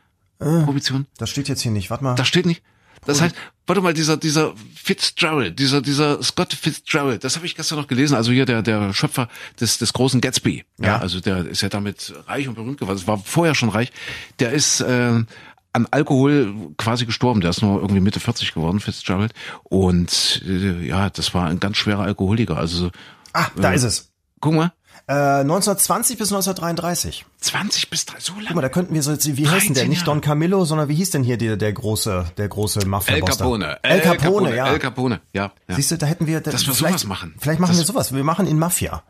Äh, 0.40 0.64
Prohibition. 0.64 1.06
Das 1.18 1.30
steht 1.30 1.48
jetzt 1.48 1.62
hier 1.62 1.72
nicht. 1.72 1.90
Warte 1.90 2.04
mal. 2.04 2.14
Das 2.14 2.28
steht 2.28 2.46
nicht. 2.46 2.62
Das 3.08 3.20
heißt, 3.20 3.34
warte 3.66 3.82
mal, 3.82 3.94
dieser, 3.94 4.16
dieser 4.16 4.54
Fitzgerald, 4.74 5.58
dieser, 5.58 5.80
dieser 5.82 6.22
Scott 6.22 6.52
Fitzgerald, 6.52 7.24
das 7.24 7.36
habe 7.36 7.46
ich 7.46 7.54
gestern 7.54 7.78
noch 7.78 7.86
gelesen, 7.86 8.14
also 8.14 8.32
hier 8.32 8.44
der, 8.44 8.62
der 8.62 8.92
Schöpfer 8.92 9.28
des, 9.60 9.78
des 9.78 9.92
großen 9.92 10.20
Gatsby. 10.20 10.64
Ja. 10.78 10.86
ja. 10.86 10.98
Also 10.98 11.20
der 11.20 11.46
ist 11.46 11.62
ja 11.62 11.68
damit 11.68 12.14
reich 12.26 12.48
und 12.48 12.54
berühmt 12.54 12.78
geworden. 12.78 13.00
war 13.06 13.18
vorher 13.18 13.54
schon 13.54 13.70
reich. 13.70 13.92
Der 14.40 14.52
ist, 14.52 14.80
äh, 14.80 15.24
an 15.72 15.86
Alkohol 15.90 16.54
quasi 16.76 17.04
gestorben. 17.06 17.40
Der 17.40 17.50
ist 17.50 17.62
nur 17.62 17.80
irgendwie 17.80 18.00
Mitte 18.00 18.20
40 18.20 18.54
geworden, 18.54 18.80
Fitzgerald. 18.80 19.32
Und 19.64 20.42
äh, 20.46 20.86
ja, 20.86 21.10
das 21.10 21.34
war 21.34 21.46
ein 21.46 21.60
ganz 21.60 21.76
schwerer 21.76 22.02
Alkoholiker. 22.02 22.56
Also 22.56 22.90
Ah, 23.32 23.48
da 23.56 23.72
äh, 23.72 23.76
ist 23.76 23.84
es. 23.84 24.12
Guck 24.40 24.54
mal. 24.54 24.72
Äh, 25.06 25.40
1920 25.40 26.18
bis 26.18 26.32
1933. 26.32 27.24
20 27.40 27.90
bis 27.90 28.06
3, 28.06 28.20
so 28.20 28.32
lange? 28.34 28.46
Guck 28.46 28.56
mal, 28.56 28.62
da 28.62 28.68
könnten 28.68 28.94
wir 28.94 29.02
so, 29.02 29.12
wie 29.12 29.48
heißt 29.48 29.68
denn 29.68 29.74
der? 29.74 29.88
Nicht 29.88 30.06
Don 30.06 30.20
Camillo, 30.20 30.64
sondern 30.64 30.88
wie 30.88 30.94
hieß 30.94 31.10
denn 31.10 31.22
hier 31.22 31.36
der, 31.36 31.56
der 31.56 31.72
große, 31.72 32.32
der 32.36 32.48
große 32.48 32.86
mafia 32.86 33.16
El 33.16 33.22
Capone. 33.22 33.78
El 33.82 34.00
Capone, 34.00 34.56
ja. 34.56 34.72
El 34.72 34.78
Capone, 34.78 35.20
ja. 35.32 35.52
ja. 35.68 35.74
Siehst 35.74 35.90
du, 35.92 35.98
da 35.98 36.06
hätten 36.06 36.26
wir, 36.26 36.40
da, 36.40 36.50
dass 36.50 36.66
wir 36.66 36.74
sowas 36.74 37.04
machen. 37.04 37.34
Vielleicht 37.38 37.60
machen 37.60 37.70
das, 37.70 37.78
wir 37.78 37.86
sowas. 37.86 38.12
Wir 38.12 38.24
machen 38.24 38.46
in 38.46 38.58
Mafia. 38.58 39.02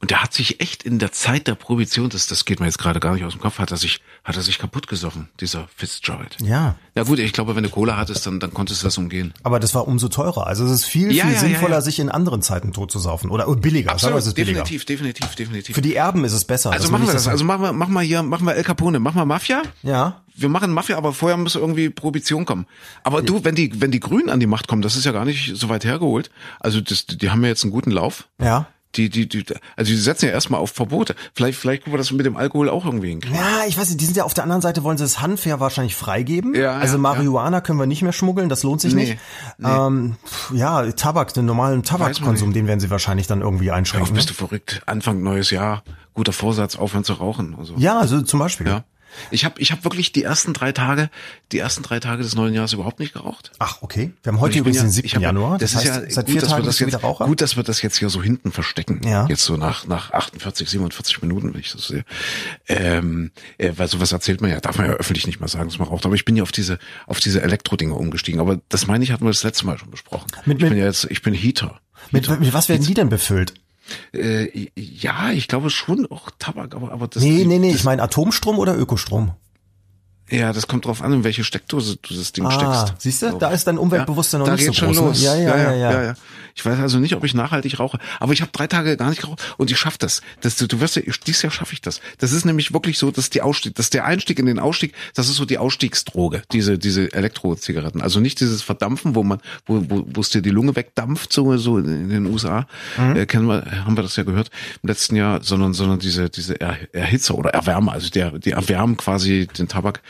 Und 0.00 0.10
der 0.10 0.22
hat 0.22 0.34
sich 0.34 0.60
echt 0.60 0.82
in 0.82 0.98
der 0.98 1.10
Zeit 1.10 1.46
der 1.46 1.54
Prohibition, 1.54 2.10
das, 2.10 2.26
das 2.26 2.44
geht 2.44 2.60
mir 2.60 2.66
jetzt 2.66 2.78
gerade 2.78 3.00
gar 3.00 3.14
nicht 3.14 3.24
aus 3.24 3.32
dem 3.32 3.40
Kopf, 3.40 3.58
hat 3.58 3.70
er 3.70 3.78
sich, 3.78 4.00
hat 4.24 4.36
er 4.36 4.42
sich 4.42 4.58
kaputt 4.58 4.88
gesoffen, 4.88 5.30
dieser 5.40 5.68
Fitzgerald. 5.74 6.36
Ja. 6.42 6.76
Ja 6.94 7.04
gut, 7.04 7.18
ich 7.18 7.32
glaube, 7.32 7.56
wenn 7.56 7.62
du 7.62 7.70
Cola 7.70 7.96
hattest, 7.96 8.26
dann, 8.26 8.38
dann 8.38 8.52
konntest 8.52 8.82
du 8.82 8.86
das 8.86 8.98
umgehen. 8.98 9.32
Aber 9.42 9.58
das 9.58 9.74
war 9.74 9.88
umso 9.88 10.08
teurer. 10.08 10.46
Also 10.46 10.66
es 10.66 10.72
ist 10.72 10.84
viel, 10.84 11.12
ja, 11.12 11.24
viel 11.24 11.32
ja, 11.32 11.40
sinnvoller, 11.40 11.80
sich 11.80 11.98
in 11.98 12.10
anderen 12.10 12.42
Zeiten 12.42 12.72
tot 12.72 12.90
zu 12.90 12.98
saufen. 12.98 13.30
Oder 13.30 13.46
billiger. 13.56 13.90
Absolut, 13.90 14.22
sagen 14.22 14.36
wir, 14.36 14.44
billiger. 14.44 14.62
definitiv, 14.64 14.84
definitiv, 14.84 15.34
definitiv. 15.34 15.74
Für 15.74 15.82
die 15.82 15.94
Erben 15.94 16.24
ist 16.24 16.34
es 16.34 16.44
besser. 16.44 16.72
Also 16.72 16.90
machen 16.90 17.06
wir 17.06 17.14
das. 17.14 17.26
Also 17.26 17.44
machen 17.44 17.62
wir, 17.62 17.72
machen 17.72 17.94
wir 17.94 18.02
hier, 18.02 18.22
machen 18.22 18.46
wir 18.46 18.54
El 18.54 18.64
Capone, 18.64 18.98
machen 18.98 19.16
wir 19.16 19.24
Mafia. 19.24 19.62
Ja. 19.82 20.22
Wir 20.34 20.50
machen 20.50 20.72
Mafia, 20.72 20.98
aber 20.98 21.14
vorher 21.14 21.38
muss 21.38 21.54
irgendwie 21.54 21.88
Prohibition 21.88 22.44
kommen. 22.44 22.66
Aber 23.02 23.22
du, 23.22 23.44
wenn 23.44 23.54
die, 23.54 23.80
wenn 23.80 23.90
die 23.90 24.00
Grünen 24.00 24.28
an 24.28 24.40
die 24.40 24.46
Macht 24.46 24.68
kommen, 24.68 24.82
das 24.82 24.94
ist 24.94 25.06
ja 25.06 25.12
gar 25.12 25.24
nicht 25.24 25.56
so 25.56 25.70
weit 25.70 25.86
hergeholt. 25.86 26.30
Also 26.60 26.82
das, 26.82 27.06
die 27.06 27.30
haben 27.30 27.42
ja 27.42 27.48
jetzt 27.48 27.64
einen 27.64 27.72
guten 27.72 27.90
Lauf. 27.90 28.28
Ja 28.38 28.66
die, 28.96 29.10
die, 29.10 29.28
die, 29.28 29.44
also 29.76 29.90
die 29.90 29.96
setzen 29.96 30.26
ja 30.26 30.32
erstmal 30.32 30.60
auf 30.60 30.70
Verbote. 30.70 31.14
Vielleicht, 31.34 31.58
vielleicht 31.58 31.82
gucken 31.82 31.94
wir 31.94 31.98
das 31.98 32.10
mit 32.12 32.26
dem 32.26 32.36
Alkohol 32.36 32.68
auch 32.68 32.84
irgendwie 32.84 33.10
hinkriegen. 33.10 33.36
Ja, 33.36 33.66
ich 33.66 33.78
weiß 33.78 33.88
nicht, 33.88 34.00
die 34.00 34.04
sind 34.04 34.16
ja 34.16 34.24
auf 34.24 34.34
der 34.34 34.44
anderen 34.44 34.62
Seite, 34.62 34.82
wollen 34.82 34.98
sie 34.98 35.04
das 35.04 35.20
Hanf 35.20 35.46
ja 35.46 35.60
wahrscheinlich 35.60 35.94
freigeben. 35.94 36.54
Ja, 36.54 36.76
also 36.78 36.98
Marihuana 36.98 37.58
ja. 37.58 37.60
können 37.60 37.78
wir 37.78 37.86
nicht 37.86 38.02
mehr 38.02 38.12
schmuggeln, 38.12 38.48
das 38.48 38.62
lohnt 38.62 38.80
sich 38.80 38.94
nee, 38.94 39.02
nicht. 39.02 39.18
Nee. 39.58 39.68
Ähm, 39.68 40.16
ja, 40.52 40.90
Tabak, 40.92 41.34
den 41.34 41.44
normalen 41.44 41.82
Tabakkonsum, 41.82 42.52
den 42.52 42.66
werden 42.66 42.80
sie 42.80 42.90
wahrscheinlich 42.90 43.26
dann 43.26 43.40
irgendwie 43.40 43.70
einschränken. 43.70 44.08
Ja, 44.08 44.14
bist 44.14 44.28
ne? 44.28 44.34
du 44.34 44.38
verrückt. 44.38 44.82
Anfang 44.86 45.22
neues 45.22 45.50
Jahr, 45.50 45.82
guter 46.14 46.32
Vorsatz, 46.32 46.76
aufhören 46.76 47.04
zu 47.04 47.14
rauchen. 47.14 47.56
Also. 47.58 47.74
Ja, 47.76 47.98
also 47.98 48.22
zum 48.22 48.40
Beispiel. 48.40 48.66
Ja. 48.66 48.84
Ich 49.30 49.44
habe 49.44 49.60
ich 49.60 49.72
hab 49.72 49.84
wirklich 49.84 50.12
die 50.12 50.22
ersten 50.22 50.52
drei 50.52 50.72
Tage, 50.72 51.10
die 51.52 51.58
ersten 51.58 51.82
drei 51.82 52.00
Tage 52.00 52.22
des 52.22 52.34
neuen 52.34 52.54
Jahres 52.54 52.72
überhaupt 52.72 53.00
nicht 53.00 53.12
geraucht. 53.12 53.52
Ach, 53.58 53.78
okay. 53.80 54.12
Wir 54.22 54.32
haben 54.32 54.40
heute 54.40 54.58
übrigens 54.58 54.78
ja, 54.78 54.82
den 54.82 54.90
7. 54.90 55.08
Hab, 55.10 55.22
Januar. 55.22 55.58
Das, 55.58 55.72
das 55.72 55.84
ist 55.84 55.90
heißt, 55.90 56.02
ja 56.02 56.10
seit 56.10 56.26
vier 56.26 56.40
gut, 56.40 56.50
Tagen 56.50 56.64
dass 56.64 56.80
wir 56.80 56.86
das 56.86 57.02
jetzt, 57.02 57.18
gut, 57.18 57.40
dass 57.40 57.56
wir 57.56 57.62
das 57.62 57.82
jetzt 57.82 57.98
hier 57.98 58.10
so 58.10 58.22
hinten 58.22 58.52
verstecken. 58.52 59.00
Ja. 59.04 59.26
Jetzt 59.28 59.44
so 59.44 59.56
nach, 59.56 59.86
nach 59.86 60.12
48, 60.12 60.68
47 60.68 61.22
Minuten, 61.22 61.52
wenn 61.54 61.60
ich 61.60 61.72
das 61.72 61.88
sehe. 61.88 62.04
Ähm, 62.68 63.32
äh, 63.58 63.72
weil 63.76 63.88
sowas 63.88 64.12
erzählt 64.12 64.40
man 64.40 64.50
ja, 64.50 64.60
darf 64.60 64.78
man 64.78 64.86
ja 64.86 64.92
öffentlich 64.92 65.26
nicht 65.26 65.40
mal 65.40 65.48
sagen, 65.48 65.68
dass 65.68 65.78
man 65.78 65.88
raucht. 65.88 66.04
Aber 66.06 66.14
ich 66.14 66.24
bin 66.24 66.36
ja 66.36 66.42
auf 66.42 66.52
diese, 66.52 66.78
auf 67.06 67.20
diese 67.20 67.42
Elektrodinge 67.42 67.94
umgestiegen. 67.94 68.40
Aber 68.40 68.60
das 68.68 68.86
meine 68.86 69.04
ich, 69.04 69.12
hatten 69.12 69.24
wir 69.24 69.30
das 69.30 69.42
letzte 69.42 69.66
Mal 69.66 69.78
schon 69.78 69.90
besprochen. 69.90 70.26
Mit, 70.44 70.62
ich 70.62 70.68
bin 70.68 70.78
ja 70.78 70.84
jetzt, 70.84 71.06
ich 71.10 71.22
bin 71.22 71.34
Heater. 71.34 71.80
Mit, 72.10 72.28
mit 72.40 72.52
was 72.52 72.68
werden 72.68 72.84
die 72.84 72.94
denn 72.94 73.08
befüllt? 73.08 73.54
Äh, 74.12 74.68
ja, 74.76 75.30
ich 75.32 75.48
glaube 75.48 75.70
schon 75.70 76.06
auch 76.10 76.30
Tabak, 76.38 76.74
aber, 76.74 76.92
aber 76.92 77.08
das. 77.08 77.22
Nee, 77.22 77.44
nee, 77.46 77.58
nee, 77.58 77.70
ich 77.70 77.84
meine 77.84 78.02
Atomstrom 78.02 78.58
oder 78.58 78.76
Ökostrom? 78.76 79.32
Ja, 80.28 80.52
das 80.52 80.66
kommt 80.66 80.86
drauf 80.86 81.02
an, 81.02 81.12
in 81.12 81.24
welche 81.24 81.44
Steckdose 81.44 81.98
du 82.02 82.14
das 82.14 82.32
Ding 82.32 82.46
Ah, 82.46 82.50
steckst. 82.50 83.00
siehst 83.00 83.22
du, 83.22 83.38
da 83.38 83.50
ist 83.50 83.66
dein 83.68 83.78
Umweltbewusstsein 83.78 84.40
noch 84.40 84.46
da 84.48 84.54
nicht 84.54 84.66
so 84.66 84.72
groß, 84.72 84.96
ne? 84.96 85.02
los. 85.02 85.22
Ja, 85.22 85.36
ja, 85.36 85.56
ja, 85.56 85.74
ja. 85.74 86.02
ja, 86.02 86.14
Ich 86.56 86.64
weiß 86.64 86.78
also 86.78 86.98
nicht, 86.98 87.14
ob 87.14 87.22
ich 87.22 87.34
nachhaltig 87.34 87.78
rauche, 87.78 87.98
aber 88.18 88.32
ich 88.32 88.40
habe 88.40 88.50
drei 88.50 88.66
Tage 88.66 88.96
gar 88.96 89.10
nicht 89.10 89.20
geraucht 89.20 89.42
und 89.58 89.70
ich 89.70 89.78
schaff 89.78 89.98
das. 89.98 90.22
das 90.40 90.56
du, 90.56 90.66
du 90.66 90.80
wirst 90.80 90.96
ja, 90.96 91.02
dieses 91.26 91.42
Jahr 91.42 91.52
schaffe 91.52 91.74
ich 91.74 91.82
das. 91.82 92.00
Das 92.16 92.32
ist 92.32 92.46
nämlich 92.46 92.72
wirklich 92.72 92.98
so, 92.98 93.10
dass 93.10 93.28
die 93.28 93.42
Ausstieg, 93.42 93.74
dass 93.74 93.90
der 93.90 94.06
Einstieg 94.06 94.38
in 94.38 94.46
den 94.46 94.58
Ausstieg, 94.58 94.94
das 95.14 95.28
ist 95.28 95.36
so 95.36 95.44
die 95.44 95.58
Ausstiegsdroge, 95.58 96.42
diese 96.52 96.78
diese 96.78 97.12
Elektrozigaretten. 97.12 98.00
Also 98.00 98.20
nicht 98.20 98.40
dieses 98.40 98.62
Verdampfen, 98.62 99.14
wo 99.14 99.22
man, 99.22 99.40
wo 99.66 99.84
wo 99.88 100.06
wo 100.06 100.20
es 100.22 100.30
dir 100.30 100.40
die 100.40 100.50
Lunge 100.50 100.74
wegdampft, 100.76 101.30
so 101.30 101.58
so 101.58 101.76
in 101.76 102.08
den 102.08 102.24
USA, 102.24 102.66
äh, 102.96 103.26
kennen 103.26 103.46
wir, 103.46 103.84
haben 103.84 103.96
wir 103.96 104.02
das 104.02 104.16
ja 104.16 104.22
gehört 104.22 104.50
im 104.82 104.88
letzten 104.88 105.14
Jahr, 105.14 105.42
sondern 105.42 105.74
sondern 105.74 105.98
diese 105.98 106.30
diese 106.30 106.58
er 106.58 106.78
Erhitzer 106.94 107.36
oder 107.36 107.50
Erwärmer, 107.50 107.92
also 107.92 108.08
der 108.08 108.38
die 108.38 108.52
erwärmen 108.52 108.96
quasi 108.96 109.46
den 109.58 109.68
Tabak. 109.68 110.00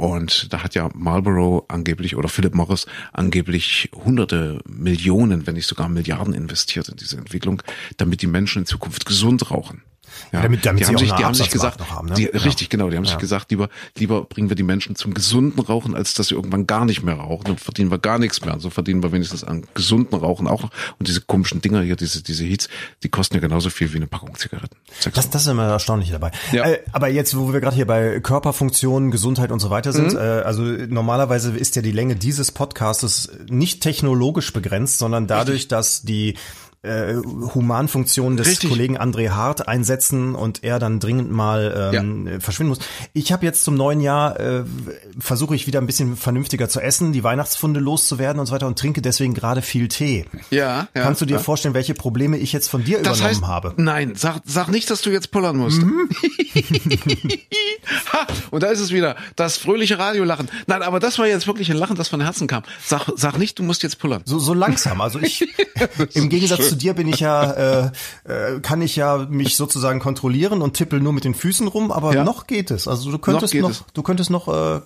Und 0.00 0.50
da 0.50 0.62
hat 0.62 0.74
ja 0.74 0.88
Marlboro 0.94 1.66
angeblich 1.68 2.16
oder 2.16 2.30
Philip 2.30 2.54
Morris 2.54 2.86
angeblich 3.12 3.90
hunderte 3.92 4.62
Millionen, 4.66 5.46
wenn 5.46 5.56
nicht 5.56 5.66
sogar 5.66 5.90
Milliarden 5.90 6.32
investiert 6.32 6.88
in 6.88 6.96
diese 6.96 7.18
Entwicklung, 7.18 7.62
damit 7.98 8.22
die 8.22 8.26
Menschen 8.26 8.62
in 8.62 8.66
Zukunft 8.66 9.04
gesund 9.04 9.50
rauchen. 9.50 9.82
Ja, 10.32 10.42
damit- 10.42 10.64
damit 10.64 10.80
die 10.80 10.84
sie 10.84 10.88
haben 10.90 10.96
auch 10.96 11.00
sich, 11.00 11.12
die 11.12 11.24
haben 11.24 11.34
sich 11.34 11.50
gesagt, 11.50 11.80
noch 11.80 11.90
haben, 11.90 12.08
ne? 12.08 12.14
die, 12.14 12.24
Ja. 12.24 12.30
richtig, 12.40 12.68
genau, 12.68 12.88
die 12.90 12.96
haben 12.96 13.04
sich 13.04 13.18
gesagt, 13.18 13.50
lieber, 13.50 13.68
lieber 13.96 14.22
bringen 14.24 14.48
wir 14.48 14.56
die 14.56 14.62
Menschen 14.62 14.96
zum 14.96 15.14
gesunden 15.14 15.60
Rauchen, 15.60 15.94
als 15.94 16.14
dass 16.14 16.28
sie 16.28 16.34
irgendwann 16.34 16.66
gar 16.66 16.84
nicht 16.84 17.02
mehr 17.02 17.14
rauchen. 17.16 17.44
Dann 17.44 17.58
verdienen 17.58 17.90
wir 17.90 17.98
gar 17.98 18.18
nichts 18.18 18.44
mehr. 18.44 18.54
Und 18.54 18.60
so 18.60 18.70
verdienen 18.70 19.02
wir 19.02 19.12
wenigstens 19.12 19.44
an 19.44 19.64
gesunden 19.74 20.18
Rauchen 20.18 20.46
auch 20.46 20.62
noch. 20.62 20.70
Und 20.98 21.08
diese 21.08 21.20
komischen 21.20 21.60
Dinger 21.60 21.82
hier, 21.82 21.96
diese, 21.96 22.22
diese 22.22 22.44
Heats, 22.44 22.68
die 23.02 23.08
kosten 23.08 23.34
ja 23.34 23.40
genauso 23.40 23.70
viel 23.70 23.92
wie 23.92 23.96
eine 23.96 24.06
Packung 24.06 24.34
Zigaretten. 24.36 24.76
Das, 25.12 25.30
das 25.30 25.42
ist 25.42 25.48
immer 25.48 25.66
erstaunlich 25.66 26.10
dabei. 26.10 26.30
Ja. 26.52 26.64
Äh, 26.66 26.80
aber 26.92 27.08
jetzt, 27.08 27.36
wo 27.36 27.52
wir 27.52 27.60
gerade 27.60 27.76
hier 27.76 27.86
bei 27.86 28.20
Körperfunktion, 28.20 29.10
Gesundheit 29.10 29.50
und 29.52 29.60
so 29.60 29.70
weiter 29.70 29.92
sind, 29.92 30.12
Mhm. 30.12 30.18
äh, 30.18 30.20
also 30.20 30.62
normalerweise 30.62 31.56
ist 31.56 31.76
ja 31.76 31.82
die 31.82 31.92
Länge 31.92 32.16
dieses 32.16 32.50
Podcastes 32.52 33.30
nicht 33.48 33.82
technologisch 33.82 34.52
begrenzt, 34.52 34.98
sondern 34.98 35.26
dadurch, 35.26 35.68
dass 35.68 36.02
die 36.02 36.36
äh, 36.82 37.14
Humanfunktionen 37.14 38.38
des 38.38 38.48
Richtig. 38.48 38.70
Kollegen 38.70 38.98
André 38.98 39.30
Hart 39.30 39.68
einsetzen 39.68 40.34
und 40.34 40.64
er 40.64 40.78
dann 40.78 40.98
dringend 40.98 41.30
mal 41.30 41.92
ähm, 41.94 42.26
äh, 42.26 42.40
verschwinden 42.40 42.70
muss. 42.70 42.78
Ich 43.12 43.32
habe 43.32 43.44
jetzt 43.44 43.64
zum 43.64 43.74
neuen 43.74 44.00
Jahr 44.00 44.40
äh, 44.40 44.64
versuche 45.18 45.54
ich 45.54 45.66
wieder 45.66 45.78
ein 45.80 45.86
bisschen 45.86 46.16
vernünftiger 46.16 46.70
zu 46.70 46.80
essen, 46.80 47.12
die 47.12 47.22
Weihnachtsfunde 47.22 47.80
loszuwerden 47.80 48.40
und 48.40 48.46
so 48.46 48.54
weiter 48.54 48.66
und 48.66 48.78
trinke 48.78 49.02
deswegen 49.02 49.34
gerade 49.34 49.60
viel 49.60 49.88
Tee. 49.88 50.24
Ja, 50.50 50.88
ja. 50.94 51.02
Kannst 51.02 51.20
du 51.20 51.26
dir 51.26 51.34
ja. 51.34 51.40
vorstellen, 51.40 51.74
welche 51.74 51.92
Probleme 51.92 52.38
ich 52.38 52.52
jetzt 52.54 52.68
von 52.68 52.82
dir 52.82 53.02
Das 53.02 53.18
übernommen 53.18 53.42
heißt, 53.42 53.42
habe? 53.46 53.74
nein, 53.76 54.14
sag, 54.16 54.40
sag 54.46 54.68
nicht, 54.68 54.88
dass 54.90 55.02
du 55.02 55.10
jetzt 55.10 55.30
pullern 55.32 55.58
musst. 55.58 55.82
Mhm. 55.82 56.08
ha, 58.12 58.26
und 58.50 58.62
da 58.62 58.68
ist 58.68 58.80
es 58.80 58.90
wieder, 58.90 59.16
das 59.36 59.58
fröhliche 59.58 59.98
Radiolachen. 59.98 60.48
Nein, 60.66 60.82
aber 60.82 60.98
das 60.98 61.18
war 61.18 61.26
jetzt 61.26 61.46
wirklich 61.46 61.70
ein 61.70 61.76
Lachen, 61.76 61.96
das 61.96 62.08
von 62.08 62.22
Herzen 62.22 62.46
kam. 62.46 62.62
Sag, 62.82 63.06
sag 63.16 63.36
nicht, 63.36 63.58
du 63.58 63.62
musst 63.62 63.82
jetzt 63.82 63.98
pullern. 63.98 64.22
So, 64.24 64.38
so 64.38 64.54
langsam. 64.54 65.02
Also 65.02 65.18
ich, 65.20 65.46
im 66.14 66.30
Gegensatz 66.30 66.69
zu 66.70 66.76
dir 66.76 66.94
bin 66.94 67.08
ich 67.08 67.20
ja, 67.20 67.50
äh, 67.52 67.90
äh, 68.24 68.60
kann 68.60 68.80
ich 68.82 68.96
ja 68.96 69.26
mich 69.28 69.56
sozusagen 69.56 70.00
kontrollieren 70.00 70.62
und 70.62 70.74
tippel 70.74 71.00
nur 71.00 71.12
mit 71.12 71.24
den 71.24 71.34
Füßen 71.34 71.68
rum, 71.68 71.92
aber 71.92 72.14
Ja. 72.14 72.24
noch 72.24 72.46
geht 72.46 72.70
es. 72.70 72.88
Also 72.88 73.10
du 73.10 73.18
könntest 73.18 73.54
noch, 73.54 73.70
es. 73.70 73.84
du 73.92 74.02
könntest 74.02 74.30
noch, 74.30 74.48
äh, 74.48 74.50
Also 74.50 74.82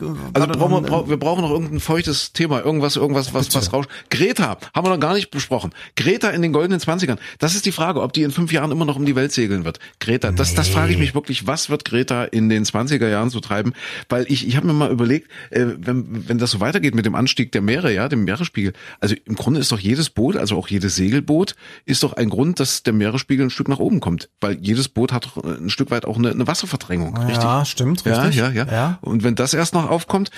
brauchen 0.48 0.60
wir, 0.72 0.80
noch- 0.80 0.88
brauch, 0.88 1.08
wir 1.08 1.16
brauchen 1.18 1.42
noch 1.42 1.50
irgendein 1.50 1.80
feuchtes 1.80 2.32
Thema, 2.32 2.60
irgendwas, 2.64 2.96
irgendwas, 2.96 3.32
was, 3.34 3.54
was 3.54 3.72
rauscht. 3.72 3.88
Greta, 4.10 4.56
haben 4.74 4.86
wir 4.86 4.90
noch 4.90 5.00
gar 5.00 5.14
nicht 5.14 5.30
besprochen. 5.30 5.72
Greta 5.96 6.30
in 6.30 6.42
den 6.42 6.52
goldenen 6.52 6.80
Zwanzigern. 6.80 7.18
Das 7.38 7.54
ist 7.54 7.66
die 7.66 7.72
Frage, 7.72 8.00
ob 8.02 8.12
die 8.12 8.22
in 8.22 8.30
fünf 8.30 8.52
Jahren 8.52 8.70
immer 8.72 8.84
noch 8.84 8.96
um 8.96 9.04
die 9.06 9.16
Welt 9.16 9.32
segeln 9.32 9.64
wird. 9.64 9.78
Greta, 10.00 10.32
das, 10.32 10.54
das 10.54 10.68
frage 10.68 10.92
ich 10.92 10.98
mich 10.98 11.14
wirklich, 11.14 11.46
was 11.46 11.70
wird 11.70 11.84
Greta 11.84 12.24
in 12.24 12.48
den 12.48 12.64
20er 12.64 13.08
Jahren 13.08 13.30
so 13.30 13.40
treiben? 13.40 13.72
Weil 14.08 14.26
ich, 14.28 14.46
ich 14.48 14.56
habe 14.56 14.66
mir 14.66 14.72
mal 14.72 14.90
überlegt, 14.90 15.28
äh, 15.50 15.66
wenn, 15.78 16.28
wenn 16.28 16.38
das 16.38 16.50
so 16.50 16.60
weitergeht 16.60 16.94
mit 16.94 17.06
dem 17.06 17.14
Anstieg 17.14 17.52
der 17.52 17.62
Meere, 17.62 17.92
ja, 17.92 18.08
dem 18.08 18.24
Meeresspiegel, 18.24 18.72
also 19.00 19.14
im 19.24 19.34
Grunde 19.34 19.60
ist 19.60 19.70
doch 19.72 19.78
jedes 19.78 20.10
Boot, 20.10 20.36
also 20.36 20.56
auch 20.56 20.68
jedes 20.68 20.96
Segelboot, 20.96 21.54
ist 21.84 22.02
doch 22.02 22.12
ein 22.14 22.28
Grund, 22.30 22.60
dass 22.60 22.82
der 22.82 22.92
Meeresspiegel 22.92 23.46
ein 23.46 23.50
Stück 23.50 23.68
nach 23.68 23.78
oben 23.78 24.00
kommt. 24.00 24.28
Weil 24.40 24.58
jedes 24.60 24.88
Boot 24.88 25.12
hat 25.12 25.26
doch 25.26 25.42
ein 25.44 25.70
Stück 25.70 25.90
weit 25.90 26.04
auch 26.04 26.16
eine, 26.16 26.30
eine 26.30 26.46
Wasserverdrängung, 26.46 27.16
richtig? 27.18 27.42
Ja, 27.42 27.64
stimmt, 27.64 28.04
Ja, 28.04 28.22
richtig. 28.22 28.36
ja, 28.40 28.50
ja, 28.50 28.66
Ja. 28.70 28.98
Und 29.00 29.22
wenn 29.22 29.34
das 29.34 29.54
erst 29.54 29.74
noch 29.74 29.88
aufkommt, 29.90 30.30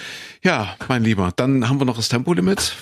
ja, 0.42 0.74
mein 0.88 1.04
Lieber, 1.04 1.32
dann 1.36 1.68
haben 1.68 1.80
wir 1.80 1.84
noch 1.84 1.96
das 1.96 2.08
Tempolimit. 2.08 2.74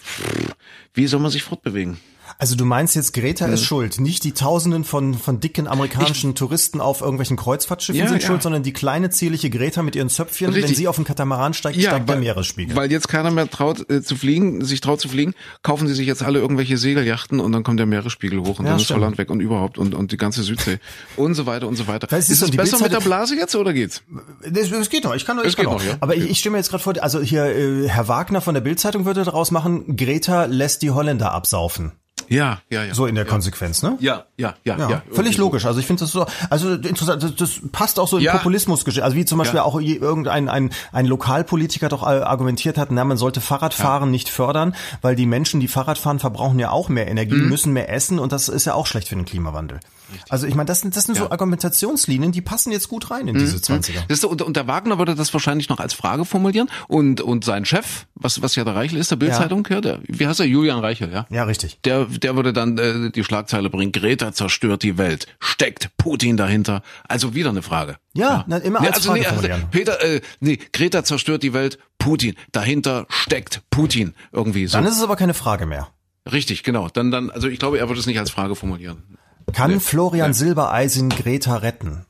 Wie 0.94 1.06
soll 1.06 1.20
man 1.20 1.30
sich 1.30 1.42
fortbewegen? 1.42 1.98
Also 2.38 2.56
du 2.56 2.64
meinst 2.64 2.96
jetzt, 2.96 3.12
Greta 3.14 3.46
ist 3.46 3.64
schuld, 3.64 4.00
nicht 4.00 4.24
die 4.24 4.32
Tausenden 4.32 4.84
von, 4.84 5.14
von 5.14 5.40
dicken 5.40 5.66
amerikanischen 5.68 6.34
Touristen 6.34 6.80
auf 6.80 7.00
irgendwelchen 7.00 7.36
Kreuzfahrtschiffen 7.36 8.00
Ja, 8.00 8.08
sind 8.08 8.20
ja. 8.22 8.26
schuld, 8.26 8.42
sondern 8.42 8.62
die 8.62 8.72
kleine 8.72 9.10
zierliche 9.10 9.50
Greta 9.50 9.82
mit 9.82 9.94
ihren 9.96 10.08
Zöpfchen, 10.08 10.48
wenn 10.48 10.54
Richtig. 10.54 10.76
sie 10.76 10.88
auf 10.88 10.96
den 10.96 11.04
Katamaran 11.04 11.54
steigt, 11.54 11.80
steigt 11.80 12.08
der 12.08 12.14
weil, 12.14 12.20
Meeresspiegel. 12.20 12.76
Weil 12.76 12.90
jetzt 12.90 13.08
keiner 13.08 13.30
mehr 13.30 13.48
traut 13.48 13.88
äh, 13.88 14.02
zu 14.02 14.16
fliegen, 14.16 14.64
sich 14.64 14.80
traut 14.80 15.00
zu 15.00 15.08
fliegen, 15.08 15.34
kaufen 15.62 15.86
sie 15.86 15.94
sich 15.94 16.06
jetzt 16.06 16.22
alle 16.22 16.40
irgendwelche 16.40 16.76
Segeljachten 16.76 17.40
und 17.40 17.52
dann 17.52 17.62
kommt 17.62 17.78
der 17.78 17.86
Meeresspiegel 17.86 18.40
hoch 18.40 18.58
und 18.58 18.64
Ja, 18.64 18.72
dann 18.72 18.76
ist 18.80 18.84
stimmt. 18.86 19.00
Holland 19.00 19.18
weg 19.18 19.30
und 19.30 19.40
überhaupt 19.40 19.78
und, 19.78 19.94
und 19.94 20.10
die 20.12 20.16
ganze 20.16 20.42
Südsee 20.42 20.78
und 21.16 21.34
so 21.34 21.46
weiter 21.46 21.68
und 21.68 21.76
so 21.76 21.86
weiter. 21.86 22.08
Weil 22.10 22.18
es 22.18 22.30
ist 22.30 22.42
es 22.42 22.50
besser 22.50 22.78
mit 22.80 22.92
der 22.92 23.00
Blase 23.00 23.36
jetzt 23.36 23.54
oder 23.54 23.72
geht's? 23.72 24.02
Das, 24.48 24.70
das 24.70 24.90
geht 24.90 25.04
noch, 25.04 25.14
ich 25.14 25.24
kann, 25.24 25.38
ich 25.38 25.44
Es 25.46 25.56
kann 25.56 25.66
geht 25.66 25.74
auch. 25.74 25.78
noch, 25.78 25.86
ja. 25.86 25.96
Aber 26.00 26.16
ich, 26.16 26.28
ich 26.30 26.38
stimme 26.38 26.58
jetzt 26.58 26.70
gerade 26.70 26.82
vor, 26.82 26.94
also 27.00 27.20
hier 27.20 27.44
äh, 27.46 27.88
Herr 27.88 28.08
Wagner 28.08 28.40
von 28.40 28.54
der 28.54 28.60
Bildzeitung 28.60 29.04
würde 29.04 29.24
daraus 29.24 29.50
machen, 29.50 29.96
Greta 29.96 30.46
lässt 30.46 30.82
die 30.82 30.90
Holländer 30.90 31.32
absaufen. 31.32 31.92
Ja, 32.28 32.60
ja, 32.70 32.84
ja. 32.84 32.94
So 32.94 33.06
in 33.06 33.14
der 33.14 33.24
Konsequenz, 33.24 33.82
ne? 33.82 33.96
ja, 34.00 34.24
ja, 34.36 34.54
ja, 34.64 34.76
Ja, 34.78 34.90
ja. 34.90 35.02
völlig 35.12 35.36
logisch. 35.36 35.64
Also 35.66 35.80
ich 35.80 35.86
finde 35.86 36.00
das 36.00 36.12
so, 36.12 36.26
also 36.50 36.72
interessant, 36.74 37.22
das, 37.22 37.34
das 37.36 37.50
passt 37.72 37.98
auch 37.98 38.08
so 38.08 38.18
in 38.18 38.24
Ja. 38.24 38.36
Populismus, 38.36 38.84
also 39.00 39.16
wie 39.16 39.24
zum 39.24 39.38
Beispiel 39.38 39.58
Ja. 39.58 39.64
auch 39.64 39.80
irgendein 39.80 40.48
ein, 40.48 40.70
ein 40.92 41.06
Lokalpolitiker 41.06 41.88
doch 41.88 42.02
äh, 42.02 42.06
argumentiert 42.20 42.78
hat, 42.78 42.90
na, 42.90 43.04
man 43.04 43.16
sollte 43.16 43.40
Fahrradfahren 43.40 44.10
nicht 44.10 44.28
fördern, 44.28 44.74
weil 45.02 45.16
die 45.16 45.26
Menschen, 45.26 45.60
die 45.60 45.68
Fahrrad 45.68 45.98
fahren, 45.98 46.18
verbrauchen 46.18 46.58
ja 46.58 46.70
auch 46.70 46.88
mehr 46.88 47.08
Energie, 47.08 47.34
Mhm. 47.34 47.48
müssen 47.48 47.72
mehr 47.72 47.90
essen 47.92 48.18
und 48.18 48.32
das 48.32 48.48
ist 48.48 48.64
ja 48.64 48.74
auch 48.74 48.86
schlecht 48.86 49.08
für 49.08 49.14
den 49.16 49.24
Klimawandel. 49.24 49.80
Also 50.28 50.46
ich 50.46 50.54
meine, 50.54 50.66
das 50.66 50.80
sind, 50.80 50.96
das 50.96 51.04
sind 51.04 51.16
so 51.16 51.30
Argumentationslinien, 51.30 52.32
die 52.32 52.40
passen 52.40 52.72
jetzt 52.72 52.88
gut 52.88 53.10
rein 53.10 53.28
in 53.28 53.34
Mhm. 53.36 53.40
diese 53.40 53.56
20er. 53.58 54.00
Das 54.08 54.18
ist, 54.18 54.24
und, 54.24 54.42
und 54.42 54.56
der 54.56 54.66
Wagner 54.66 54.98
würde 54.98 55.14
das 55.14 55.32
wahrscheinlich 55.32 55.68
noch 55.68 55.80
als 55.80 55.94
Frage 55.94 56.24
formulieren 56.24 56.68
und 56.88 57.20
und 57.20 57.44
sein 57.44 57.64
Chef, 57.64 58.06
was 58.14 58.42
was 58.42 58.56
ja 58.56 58.64
der 58.64 58.74
Reichel 58.74 58.98
ist, 58.98 59.10
der 59.10 59.16
Bildzeitung, 59.16 59.66
ja. 59.70 59.80
der, 59.80 60.00
wie 60.06 60.26
heißt 60.26 60.40
er, 60.40 60.46
Julian 60.46 60.78
Reichel, 60.80 61.12
ja. 61.12 61.26
Ja, 61.30 61.44
richtig. 61.44 61.78
Der, 61.84 62.04
der 62.06 62.36
würde 62.36 62.52
dann 62.52 62.78
äh, 62.78 63.10
die 63.10 63.24
Schlagzeile 63.24 63.70
bringen, 63.70 63.92
Greta 63.92 64.32
zerstört 64.32 64.82
die 64.82 64.98
Welt. 64.98 65.26
Steckt 65.40 65.90
Putin 65.96 66.36
dahinter? 66.36 66.82
Also 67.08 67.34
wieder 67.34 67.50
eine 67.50 67.62
Frage. 67.62 67.96
Ja, 68.14 68.44
na, 68.46 68.58
immer 68.58 68.80
als 68.80 69.04
Frage 69.04 69.20
nee, 69.20 69.26
also. 69.26 69.48
Peter, 69.70 70.02
äh, 70.02 70.20
nee, 70.40 70.58
Greta 70.72 71.04
zerstört 71.04 71.42
die 71.42 71.52
Welt, 71.52 71.78
Putin. 71.98 72.34
Dahinter 72.52 73.06
steckt 73.08 73.62
Putin. 73.70 74.14
Irgendwie 74.32 74.66
so. 74.66 74.76
Dann 74.78 74.86
ist 74.86 74.96
es 74.96 75.02
aber 75.02 75.16
keine 75.16 75.34
Frage 75.34 75.66
mehr. 75.66 75.88
Richtig, 76.30 76.62
genau. 76.62 76.88
Dann, 76.88 77.10
dann, 77.10 77.30
also 77.30 77.48
ich 77.48 77.58
glaube, 77.58 77.78
er 77.78 77.88
würde 77.88 78.00
es 78.00 78.06
nicht 78.06 78.18
als 78.18 78.30
Frage 78.30 78.54
formulieren. 78.54 79.18
Kann 79.54 79.80
Florian 79.80 80.32
Silbereisen 80.34 81.08
Greta 81.10 81.56
retten? 81.56 82.04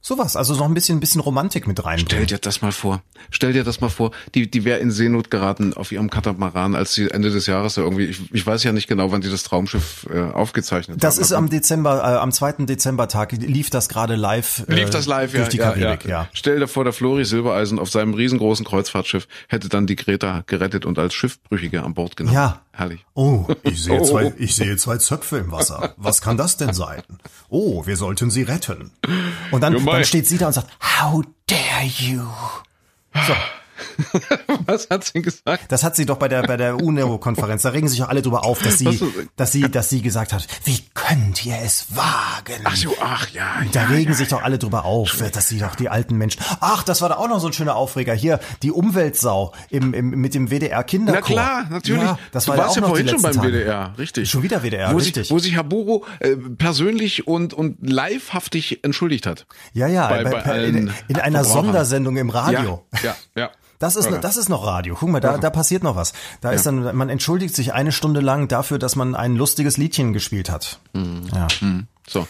Sowas, 0.00 0.36
also 0.36 0.54
noch 0.54 0.66
ein 0.66 0.74
bisschen, 0.74 0.98
ein 0.98 1.00
bisschen 1.00 1.20
Romantik 1.20 1.66
mit 1.66 1.80
Stell 1.80 1.90
reinbringen. 1.90 2.26
dir 2.28 2.38
das 2.38 2.62
mal 2.62 2.70
vor. 2.70 3.02
Stell 3.32 3.52
dir 3.52 3.64
das 3.64 3.80
mal 3.80 3.88
vor. 3.88 4.12
Die, 4.36 4.48
die 4.48 4.64
wäre 4.64 4.78
in 4.78 4.92
Seenot 4.92 5.32
geraten 5.32 5.74
auf 5.74 5.90
ihrem 5.90 6.10
Katamaran, 6.10 6.76
als 6.76 6.94
sie 6.94 7.10
Ende 7.10 7.30
des 7.32 7.46
Jahres 7.48 7.76
irgendwie, 7.76 8.04
ich, 8.04 8.32
ich 8.32 8.46
weiß 8.46 8.62
ja 8.62 8.70
nicht 8.70 8.86
genau, 8.86 9.10
wann 9.10 9.20
die 9.20 9.28
das 9.30 9.42
Traumschiff 9.42 10.06
äh, 10.14 10.20
aufgezeichnet 10.20 11.02
Das 11.02 11.16
haben. 11.16 11.22
ist 11.22 11.32
am 11.32 11.50
Dezember, 11.50 11.96
äh, 12.04 12.18
am 12.18 12.30
2. 12.30 12.66
Dezembertag 12.66 13.32
lief 13.32 13.68
das 13.70 13.88
gerade 13.88 14.14
live. 14.14 14.62
Äh, 14.68 14.74
Lief 14.76 14.90
das 14.90 15.06
live, 15.06 15.32
ja, 15.32 15.38
durch 15.40 15.48
die 15.48 15.56
ja, 15.56 15.72
Karibik, 15.72 16.04
ja. 16.04 16.10
ja. 16.22 16.28
Stell 16.34 16.60
dir 16.60 16.68
vor, 16.68 16.84
der 16.84 16.92
Flori 16.92 17.24
Silbereisen 17.24 17.80
auf 17.80 17.90
seinem 17.90 18.14
riesengroßen 18.14 18.64
Kreuzfahrtschiff 18.64 19.26
hätte 19.48 19.68
dann 19.68 19.88
die 19.88 19.96
Greta 19.96 20.44
gerettet 20.46 20.86
und 20.86 21.00
als 21.00 21.14
Schiffbrüchige 21.14 21.82
an 21.82 21.94
Bord 21.94 22.16
genommen. 22.16 22.32
Ja. 22.36 22.60
Herrlich. 22.76 23.06
Oh, 23.14 23.46
ich 23.62 23.82
sehe, 23.82 23.98
Oh. 24.00 24.04
zwei, 24.04 24.34
ich 24.36 24.54
sehe 24.54 24.76
zwei 24.76 24.98
Zöpfe 24.98 25.38
im 25.38 25.50
Wasser. 25.50 25.94
Was 25.96 26.20
kann 26.20 26.36
das 26.36 26.58
denn 26.58 26.74
sein? 26.74 27.02
Oh, 27.48 27.86
wir 27.86 27.96
sollten 27.96 28.30
sie 28.30 28.42
retten. 28.42 28.92
Und 29.50 29.62
dann, 29.62 29.82
dann 29.84 30.04
steht 30.04 30.26
sie 30.26 30.36
da 30.36 30.48
und 30.48 30.52
sagt, 30.52 30.68
How 31.00 31.24
dare 31.46 31.84
you? 31.84 32.22
Was 34.66 34.88
hat 34.90 35.04
sie 35.04 35.22
gesagt? 35.22 35.70
Das 35.70 35.84
hat 35.84 35.96
sie 35.96 36.06
doch 36.06 36.18
bei 36.18 36.28
der, 36.28 36.42
bei 36.42 36.56
der 36.56 36.76
UNO-Konferenz. 36.82 37.62
Da 37.62 37.70
regen 37.70 37.88
sich 37.88 38.02
auch 38.02 38.08
alle 38.08 38.22
drüber 38.22 38.44
auf, 38.44 38.62
dass 38.62 38.78
sie, 38.78 39.00
dass 39.36 39.52
sie, 39.52 39.70
dass 39.70 39.88
sie 39.88 40.02
gesagt 40.02 40.32
hat, 40.32 40.46
wie 40.64 40.78
könnt 40.94 41.44
ihr 41.46 41.56
es 41.64 41.86
wagen? 41.94 42.62
Ach 42.64 42.76
so, 42.76 42.94
ach 43.00 43.30
ja. 43.30 43.62
Da 43.72 43.82
ja, 43.82 43.88
regen 43.88 44.12
ja. 44.12 44.16
sich 44.16 44.28
doch 44.28 44.42
alle 44.42 44.58
drüber 44.58 44.84
auf, 44.84 45.22
dass 45.32 45.48
sie 45.48 45.58
doch 45.58 45.74
die 45.74 45.88
alten 45.88 46.16
Menschen. 46.16 46.42
Ach, 46.60 46.82
das 46.82 47.00
war 47.02 47.08
da 47.08 47.16
auch 47.16 47.28
noch 47.28 47.40
so 47.40 47.46
ein 47.48 47.52
schöner 47.52 47.76
Aufreger. 47.76 48.14
Hier, 48.14 48.40
die 48.62 48.70
Umweltsau 48.72 49.52
im, 49.70 49.94
im, 49.94 50.10
mit 50.10 50.34
dem 50.34 50.50
WDR 50.50 50.84
Kinderchor. 50.84 51.20
Na 51.20 51.26
klar, 51.26 51.66
natürlich. 51.70 52.02
Ja, 52.02 52.18
das 52.32 52.44
du 52.44 52.50
war 52.50 52.56
ja 52.58 52.62
warst 52.64 52.72
auch 52.72 52.76
ja 52.76 52.80
noch 52.82 52.88
die 52.88 53.02
vorhin 53.04 53.08
schon 53.08 53.22
beim 53.22 53.36
Tage. 53.36 53.48
WDR, 53.48 53.94
richtig. 53.98 54.30
Schon 54.30 54.42
wieder 54.42 54.62
WDR, 54.62 54.92
wo 54.92 54.96
richtig. 54.96 55.14
Sich, 55.14 55.30
wo 55.30 55.38
sich 55.38 55.56
Haburo 55.56 56.04
äh, 56.20 56.36
persönlich 56.36 57.26
und, 57.26 57.54
und 57.54 57.78
livehaftig 57.80 58.84
entschuldigt 58.84 59.26
hat. 59.26 59.46
Ja, 59.72 59.86
ja, 59.86 60.08
Bei- 60.08 60.24
bei, 60.24 60.42
bei 60.42 60.64
in, 60.64 60.92
in 61.08 61.16
einer. 61.18 61.44
Sondersendung 61.46 62.16
im 62.16 62.30
Radio. 62.30 62.84
Ja, 62.94 63.00
ja, 63.02 63.16
ja. 63.36 63.50
Das 63.78 63.96
ist, 63.96 64.10
das 64.22 64.36
ist 64.36 64.48
noch 64.48 64.66
Radio. 64.66 64.96
Guck 64.98 65.08
mal, 65.10 65.20
da, 65.20 65.38
da 65.38 65.50
passiert 65.50 65.82
noch 65.82 65.96
was. 65.96 66.12
Da 66.40 66.50
ist 66.50 66.66
dann, 66.66 66.96
man 66.96 67.08
entschuldigt 67.08 67.54
sich 67.54 67.74
eine 67.74 67.92
Stunde 67.92 68.20
lang 68.20 68.48
dafür, 68.48 68.78
dass 68.78 68.96
man 68.96 69.14
ein 69.14 69.36
lustiges 69.36 69.76
Liedchen 69.76 70.12
gespielt 70.12 70.50
hat. 70.50 70.80
Ja. 71.34 71.46
So. 72.08 72.26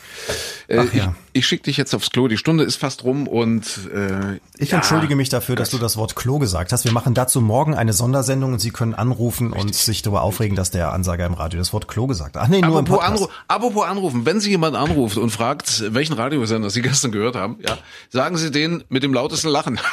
Äh, 0.69 0.79
Ach 0.79 0.93
ja. 0.95 1.15
Ich, 1.33 1.41
ich 1.41 1.47
schicke 1.47 1.65
dich 1.65 1.77
jetzt 1.77 1.95
aufs 1.95 2.11
Klo. 2.11 2.29
Die 2.29 2.39
Stunde 2.39 2.65
ist 2.65 2.77
fast 2.77 3.05
rum 3.05 3.29
und 3.29 3.65
äh, 3.95 4.41
Ich 4.59 4.71
ja, 4.71 4.79
entschuldige 4.79 5.15
mich 5.17 5.29
dafür, 5.29 5.55
dass 5.55 5.69
du 5.71 5.77
das 5.79 5.97
Wort 5.99 6.17
Klo 6.17 6.39
gesagt 6.39 6.73
hast. 6.73 6.85
Wir 6.85 6.93
machen 6.93 7.13
dazu 7.15 7.41
morgen 7.43 7.75
eine 7.75 7.93
Sondersendung 7.93 8.55
und 8.55 8.59
Sie 8.59 8.71
können 8.71 8.95
anrufen 8.95 9.53
und 9.53 9.75
sich 9.75 10.01
darüber 10.03 10.23
aufregen, 10.23 10.57
dass 10.57 10.71
der 10.71 10.93
Ansager 10.93 11.27
im 11.27 11.35
Radio 11.35 11.59
das 11.59 11.73
Wort 11.75 11.89
Klo 11.89 12.07
gesagt 12.07 12.37
hat. 12.37 12.43
Ach 12.45 12.49
nee, 12.49 12.61
nur 12.63 12.79
im 12.79 12.87
Apropos, 12.87 13.05
Podcast. 13.05 13.23
Anru 13.23 13.29
apropos 13.49 13.85
anrufen, 13.85 14.25
wenn 14.27 14.41
Sie 14.41 14.49
jemand 14.51 14.77
anruft 14.77 15.19
und 15.19 15.29
fragt, 15.31 15.93
welchen 15.95 16.15
Radiosender 16.15 16.71
Sie 16.71 16.81
gestern 16.83 17.13
gehört 17.13 17.37
haben, 17.37 17.59
ja, 17.61 17.77
sagen 18.09 18.39
Sie 18.39 18.51
den 18.51 18.83
mit 18.89 19.03
dem 19.03 19.13
lautesten 19.13 19.49
Lachen. 19.49 19.79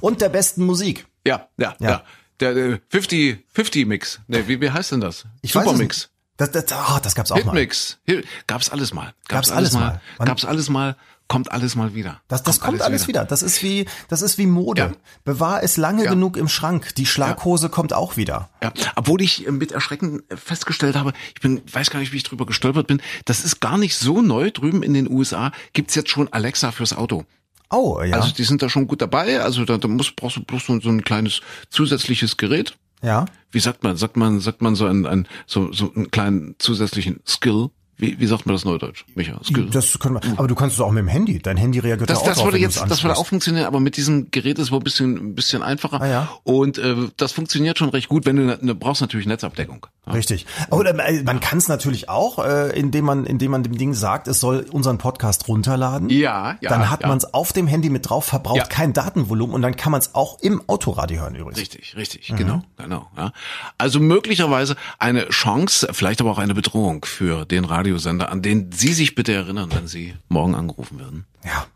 Und 0.00 0.20
der 0.20 0.28
besten 0.28 0.64
Musik. 0.64 1.06
ja, 1.26 1.48
ja, 1.56 1.74
ja, 1.80 1.90
Ja. 1.90 2.02
Der, 2.40 2.54
der 2.54 2.80
50 2.88 3.44
50 3.52 3.86
Mix. 3.86 4.20
Nee, 4.26 4.44
wie, 4.48 4.60
wie 4.60 4.70
heißt 4.70 4.90
denn 4.92 5.00
das? 5.00 5.26
Ich 5.42 5.52
Supermix. 5.52 5.96
nicht. 5.96 6.10
Das, 6.36 6.50
das, 6.50 6.64
ah, 6.72 6.98
das 7.02 7.14
gab's 7.14 7.30
auch 7.30 7.36
mal. 7.44 7.52
Hitmix. 7.54 7.98
Hi- 8.08 8.24
Gab's 8.46 8.68
alles 8.70 8.92
mal. 8.94 9.12
Gab's 9.28 9.50
alles 9.50 9.72
mal. 9.72 10.00
Wann- 10.18 10.26
Gab's 10.26 10.44
alles 10.44 10.68
mal. 10.68 10.96
Kommt 11.28 11.50
alles 11.50 11.76
mal 11.76 11.94
wieder. 11.94 12.20
Das, 12.28 12.42
das 12.42 12.60
kommt, 12.60 12.82
alles 12.82 13.08
wieder. 13.08 13.24
Das 13.24 13.42
ist 13.42 13.62
wie, 13.62 13.86
das 14.08 14.20
ist 14.20 14.36
wie 14.36 14.44
Mode. 14.46 14.82
Ja. 14.82 14.92
Bewahr 15.24 15.62
es 15.62 15.78
lange 15.78 16.04
Ja. 16.04 16.10
genug 16.10 16.36
im 16.36 16.46
Schrank. 16.48 16.94
Die 16.96 17.06
Schlaghose 17.06 17.70
kommt 17.70 17.94
auch 17.94 18.18
wieder. 18.18 18.50
Ja, 18.62 18.72
obwohl 18.96 19.22
ich 19.22 19.46
äh, 19.46 19.50
mit 19.50 19.72
Erschrecken 19.72 20.22
festgestellt 20.34 20.94
habe, 20.94 21.14
ich 21.34 21.40
bin, 21.40 21.62
weiß 21.72 21.88
gar 21.90 22.00
nicht, 22.00 22.12
wie 22.12 22.18
ich 22.18 22.24
drüber 22.24 22.44
gestolpert 22.44 22.86
bin, 22.86 23.00
das 23.24 23.44
ist 23.46 23.60
gar 23.60 23.78
nicht 23.78 23.96
so 23.96 24.20
neu. 24.20 24.50
Drüben 24.50 24.82
in 24.82 24.92
den 24.92 25.10
USA 25.10 25.52
gibt's 25.72 25.94
jetzt 25.94 26.10
schon 26.10 26.30
Alexa 26.32 26.70
fürs 26.70 26.92
Auto. 26.94 27.24
Oh, 27.70 28.02
ja. 28.02 28.16
Also 28.16 28.32
die 28.34 28.44
sind 28.44 28.60
da 28.60 28.68
schon 28.68 28.86
gut 28.86 29.00
dabei. 29.00 29.40
Also 29.40 29.64
da, 29.64 29.78
da 29.78 29.88
muss, 29.88 30.12
brauchst 30.12 30.36
du 30.36 30.42
bloß 30.44 30.66
so, 30.66 30.80
so 30.80 30.90
ein 30.90 31.02
kleines 31.02 31.40
zusätzliches 31.70 32.36
Gerät. 32.36 32.76
Ja. 33.02 33.26
Wie 33.50 33.60
sagt 33.60 33.82
man? 33.82 33.96
Sagt 33.96 34.16
man, 34.16 34.40
sagt 34.40 34.62
man 34.62 34.74
so 34.74 34.86
ein, 34.86 35.06
ein 35.06 35.28
so, 35.46 35.72
so 35.72 35.92
einen 35.94 36.10
kleinen 36.10 36.54
zusätzlichen 36.58 37.20
Skill? 37.26 37.70
Wie, 38.02 38.18
wie 38.18 38.26
sagt 38.26 38.46
man 38.46 38.56
das 38.56 38.64
neudeutsch, 38.64 39.04
Micha? 39.14 39.38
Skill. 39.44 39.70
Das 39.70 39.96
können 40.00 40.16
wir, 40.16 40.22
aber 40.36 40.48
du 40.48 40.56
kannst 40.56 40.74
es 40.74 40.80
auch 40.80 40.90
mit 40.90 41.02
dem 41.02 41.06
Handy. 41.06 41.38
Dein 41.38 41.56
Handy 41.56 41.78
reagiert 41.78 42.10
Das, 42.10 42.18
auch 42.18 42.24
das 42.24 42.38
drauf, 42.38 42.46
würde 42.46 42.58
du 42.58 42.62
jetzt, 42.64 42.82
das 42.88 43.04
würde 43.04 43.16
auch 43.16 43.26
funktionieren, 43.26 43.64
aber 43.64 43.78
mit 43.78 43.96
diesem 43.96 44.32
Gerät 44.32 44.58
ist 44.58 44.64
es 44.64 44.72
wohl 44.72 44.80
ein 44.80 44.82
bisschen, 44.82 45.16
ein 45.16 45.34
bisschen 45.36 45.62
einfacher. 45.62 46.00
Ah, 46.00 46.08
ja. 46.08 46.28
Und 46.42 46.78
äh, 46.78 46.96
das 47.16 47.30
funktioniert 47.30 47.78
schon 47.78 47.90
recht 47.90 48.08
gut, 48.08 48.26
wenn 48.26 48.34
du, 48.34 48.58
ne, 48.60 48.74
brauchst 48.74 49.02
natürlich 49.02 49.28
Netzabdeckung. 49.28 49.86
Ja. 50.04 50.14
Richtig. 50.14 50.46
Oder 50.70 50.98
äh, 50.98 51.22
man 51.22 51.38
kann 51.38 51.58
es 51.58 51.68
natürlich 51.68 52.08
auch, 52.08 52.44
äh, 52.44 52.76
indem 52.76 53.04
man, 53.04 53.24
indem 53.24 53.52
man 53.52 53.62
dem 53.62 53.78
Ding 53.78 53.94
sagt, 53.94 54.26
es 54.26 54.40
soll 54.40 54.66
unseren 54.72 54.98
Podcast 54.98 55.46
runterladen. 55.46 56.10
Ja, 56.10 56.56
ja. 56.60 56.70
Dann 56.70 56.90
hat 56.90 57.02
ja. 57.02 57.08
man 57.08 57.18
es 57.18 57.32
auf 57.32 57.52
dem 57.52 57.68
Handy 57.68 57.88
mit 57.88 58.10
drauf, 58.10 58.24
verbraucht 58.24 58.56
Ja. 58.56 58.64
kein 58.64 58.92
Datenvolumen 58.92 59.54
und 59.54 59.62
dann 59.62 59.76
kann 59.76 59.92
man 59.92 60.00
es 60.00 60.16
auch 60.16 60.40
im 60.40 60.60
Autoradio 60.66 61.20
hören 61.20 61.36
übrigens. 61.36 61.60
Richtig, 61.60 61.96
richtig, 61.96 62.34
genau, 62.36 62.64
genau. 62.76 63.08
Ja. 63.16 63.32
Also 63.78 64.00
möglicherweise 64.00 64.74
eine 64.98 65.28
Chance, 65.28 65.88
vielleicht 65.92 66.20
aber 66.20 66.32
auch 66.32 66.38
eine 66.38 66.54
Bedrohung 66.56 67.04
für 67.04 67.44
den 67.44 67.64
Radiosender, 67.92 68.30
an 68.30 68.42
den 68.42 68.72
Sie 68.72 68.92
sich 68.92 69.14
bitte 69.14 69.32
erinnern, 69.32 69.70
wenn 69.72 69.86
Sie 69.86 70.14
morgen 70.28 70.54
angerufen 70.54 70.98
werden. 70.98 71.26
Ja. 71.44 71.66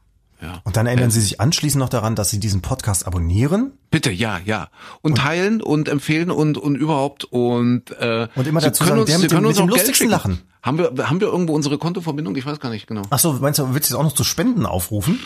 Ja. 0.40 0.60
Und 0.64 0.76
dann 0.76 0.86
erinnern 0.86 1.10
Sie 1.10 1.20
sich 1.20 1.40
anschließend 1.40 1.80
noch 1.80 1.88
daran, 1.88 2.14
dass 2.14 2.30
Sie 2.30 2.40
diesen 2.40 2.60
Podcast 2.60 3.06
abonnieren. 3.06 3.72
Bitte, 3.96 4.12
ja, 4.12 4.38
ja. 4.44 4.68
Und, 5.00 5.16
teilen 5.16 5.62
und 5.62 5.88
empfehlen 5.88 6.30
und 6.30 6.58
und 6.58 6.76
überhaupt 6.76 7.24
und 7.24 7.90
äh, 7.98 8.28
Und 8.34 8.46
immer 8.46 8.60
dazu 8.60 8.84
können 8.84 8.90
sagen, 8.90 9.00
uns, 9.00 9.08
der 9.10 9.18
mit 9.20 9.30
dem- 9.30 9.34
können 9.34 9.46
uns 9.46 9.56
mit 9.58 9.66
dem 9.66 9.70
lustigsten. 9.70 10.10
Lachen. 10.10 10.42
Haben 10.62 10.78
wir 10.78 11.08
haben 11.08 11.20
wir 11.20 11.28
irgendwo 11.28 11.54
unsere 11.54 11.78
Kontoverbindung? 11.78 12.36
Ich 12.36 12.44
weiß 12.44 12.60
gar 12.60 12.68
nicht 12.70 12.86
genau. 12.88 13.02
Ach 13.08 13.18
so, 13.18 13.32
meinst 13.34 13.58
du, 13.58 13.72
willst 13.72 13.88
du 13.88 13.94
jetzt 13.94 13.98
auch 13.98 14.04
noch 14.04 14.12
zu 14.14 14.24
Spenden 14.24 14.66
aufrufen? 14.66 15.18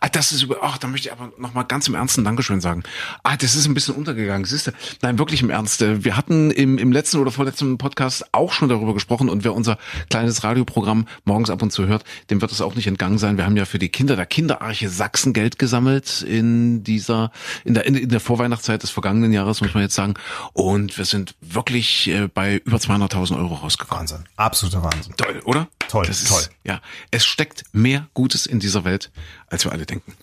Ah, 0.00 0.08
das 0.08 0.32
ist 0.32 0.42
über, 0.42 0.56
ach, 0.62 0.78
da 0.78 0.88
möchte 0.88 1.08
ich 1.08 1.12
aber 1.12 1.30
noch 1.38 1.54
mal 1.54 1.62
ganz 1.62 1.86
im 1.86 1.94
Ernst 1.94 2.18
ein 2.18 2.24
Dankeschön 2.24 2.60
sagen. 2.60 2.82
Ah, 3.22 3.36
das 3.36 3.54
ist 3.54 3.66
ein 3.68 3.74
bisschen 3.74 3.94
untergegangen, 3.94 4.44
siehst 4.44 4.66
du? 4.66 4.72
Nein, 5.00 5.16
wirklich 5.16 5.42
im 5.42 5.50
Ernst. 5.50 5.80
Äh, 5.80 6.02
Wir 6.04 6.16
hatten 6.16 6.50
im, 6.50 6.76
im 6.78 6.90
letzten 6.90 7.18
oder 7.18 7.30
vorletzten 7.30 7.78
Podcast 7.78 8.24
auch 8.32 8.52
schon 8.52 8.68
darüber 8.68 8.94
gesprochen 8.94 9.28
und 9.28 9.44
wer 9.44 9.54
unser 9.54 9.78
kleines 10.10 10.42
Radioprogramm 10.42 11.06
morgens 11.24 11.50
ab 11.50 11.62
und 11.62 11.70
zu 11.70 11.86
hört, 11.86 12.02
dem 12.30 12.40
wird 12.40 12.50
es 12.50 12.60
auch 12.60 12.74
nicht 12.74 12.88
entgangen 12.88 13.18
sein. 13.18 13.36
Wir 13.38 13.44
haben 13.44 13.56
ja 13.56 13.64
für 13.64 13.78
die 13.78 13.88
Kinder 13.88 14.16
der 14.16 14.26
Kinderarche 14.26 14.88
Sachsen 14.88 15.32
Geld 15.32 15.56
gesammelt 15.56 16.20
in 16.22 16.82
dieser, 16.82 17.30
in 17.64 17.74
der, 17.74 17.86
in 17.86 18.05
der 18.08 18.20
Vorweihnachtszeit 18.20 18.82
des 18.82 18.90
vergangenen 18.90 19.32
Jahres, 19.32 19.60
muss 19.60 19.74
man 19.74 19.82
jetzt 19.82 19.94
sagen. 19.94 20.14
Und 20.52 20.96
wir 20.98 21.04
sind 21.04 21.34
wirklich 21.40 22.08
äh, 22.08 22.28
bei 22.28 22.56
über 22.64 22.78
200.000 22.78 23.36
Euro 23.36 23.54
rausgekommen. 23.54 24.00
Wahnsinn. 24.00 24.24
Absoluter 24.36 24.82
Wahnsinn. 24.82 25.14
Toll, 25.16 25.40
oder? 25.44 25.68
Toll, 25.88 26.06
das 26.06 26.22
ist, 26.22 26.28
toll. 26.28 26.42
Ja, 26.64 26.80
es 27.10 27.24
steckt 27.24 27.64
mehr 27.72 28.08
Gutes 28.14 28.46
in 28.46 28.60
dieser 28.60 28.84
Welt, 28.84 29.10
als 29.48 29.64
wir 29.64 29.72
alle 29.72 29.86
denken. 29.86 30.14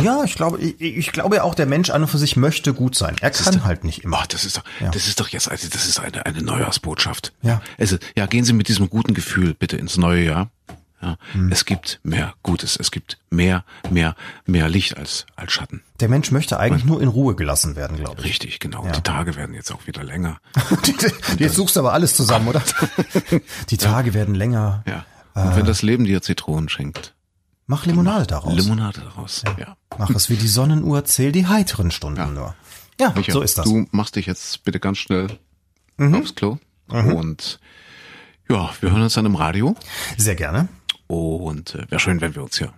Ja, 0.00 0.24
ich 0.24 0.34
glaube, 0.34 0.60
ich, 0.60 0.80
ich 0.80 1.12
glaube 1.12 1.36
ja 1.36 1.42
auch, 1.42 1.54
der 1.54 1.66
Mensch 1.66 1.90
an 1.90 2.02
und 2.02 2.08
für 2.08 2.18
sich 2.18 2.36
möchte 2.36 2.74
gut 2.74 2.96
sein. 2.96 3.16
Er 3.20 3.30
kann 3.30 3.64
halt 3.64 3.84
nicht 3.84 4.04
immer. 4.04 4.20
Oh, 4.22 4.26
das 4.28 4.44
ist 4.44 4.58
doch, 4.58 4.64
das 4.92 5.06
ist 5.06 5.20
doch 5.20 5.28
jetzt, 5.28 5.50
also 5.50 5.68
das 5.68 5.86
ist 5.86 6.00
eine, 6.00 6.26
eine 6.26 6.42
Neujahrsbotschaft. 6.42 7.32
Ja. 7.42 7.62
Also, 7.78 7.96
ja, 8.16 8.26
gehen 8.26 8.44
Sie 8.44 8.52
mit 8.52 8.68
diesem 8.68 8.90
guten 8.90 9.14
Gefühl 9.14 9.54
bitte 9.54 9.76
ins 9.76 9.96
neue 9.96 10.24
Jahr. 10.24 10.50
Ja, 11.02 11.16
Hm. 11.32 11.52
es 11.52 11.64
gibt 11.66 12.00
mehr 12.02 12.34
Gutes, 12.42 12.76
es 12.76 12.90
gibt 12.90 13.18
mehr, 13.30 13.64
mehr, 13.90 14.16
mehr 14.46 14.68
Licht 14.68 14.96
als, 14.96 15.26
als 15.36 15.52
Schatten. 15.52 15.82
Der 16.00 16.08
Mensch 16.08 16.30
möchte 16.30 16.58
eigentlich 16.58 16.84
nur 16.84 17.02
in 17.02 17.08
Ruhe 17.08 17.34
gelassen 17.34 17.76
werden, 17.76 17.98
glaube 17.98 18.20
ich. 18.20 18.26
Richtig, 18.28 18.60
genau. 18.60 18.86
Die 18.90 19.02
Tage 19.02 19.36
werden 19.36 19.54
jetzt 19.54 19.70
auch 19.72 19.86
wieder 19.86 20.02
länger. 20.02 20.40
Jetzt 21.38 21.54
suchst 21.56 21.76
du 21.76 21.80
aber 21.80 21.92
alles 21.92 22.16
zusammen, 22.16 22.48
oder? 22.48 22.62
Die 23.70 23.76
Tage 23.76 24.14
werden 24.14 24.34
länger. 24.34 24.82
Ja. 24.86 25.04
Und 25.34 25.54
wenn 25.56 25.66
das 25.66 25.82
Leben 25.82 26.04
dir 26.04 26.22
Zitronen 26.22 26.68
schenkt, 26.68 27.12
Mach 27.68 27.84
Limonade 27.84 28.26
daraus. 28.28 28.54
Limonade 28.54 29.00
daraus. 29.00 29.42
Ja. 29.58 29.76
Mach 29.98 30.10
es 30.10 30.30
wie 30.30 30.36
die 30.36 30.46
Sonnenuhr, 30.46 31.04
zähl 31.04 31.32
die 31.32 31.46
heiteren 31.46 31.90
Stunden 31.90 32.32
nur. 32.34 32.54
Ja, 33.00 33.12
Micha, 33.16 33.32
so 33.32 33.42
ist 33.42 33.58
das. 33.58 33.64
Du 33.64 33.86
machst 33.90 34.14
dich 34.14 34.26
jetzt 34.26 34.62
bitte 34.64 34.78
ganz 34.78 34.98
schnell 34.98 35.26
aufs 35.98 36.36
Klo. 36.36 36.58
Und 36.88 37.58
ja, 38.48 38.70
wir 38.80 38.90
hören 38.92 39.02
uns 39.02 39.14
dann 39.14 39.26
im 39.26 39.34
Radio. 39.34 39.74
Sehr 40.16 40.36
gerne. 40.36 40.68
Und 41.06 41.74
äh, 41.74 41.90
wäre 41.90 42.00
schön, 42.00 42.20
wenn 42.20 42.34
wir 42.34 42.42
uns 42.42 42.58
hier 42.58 42.72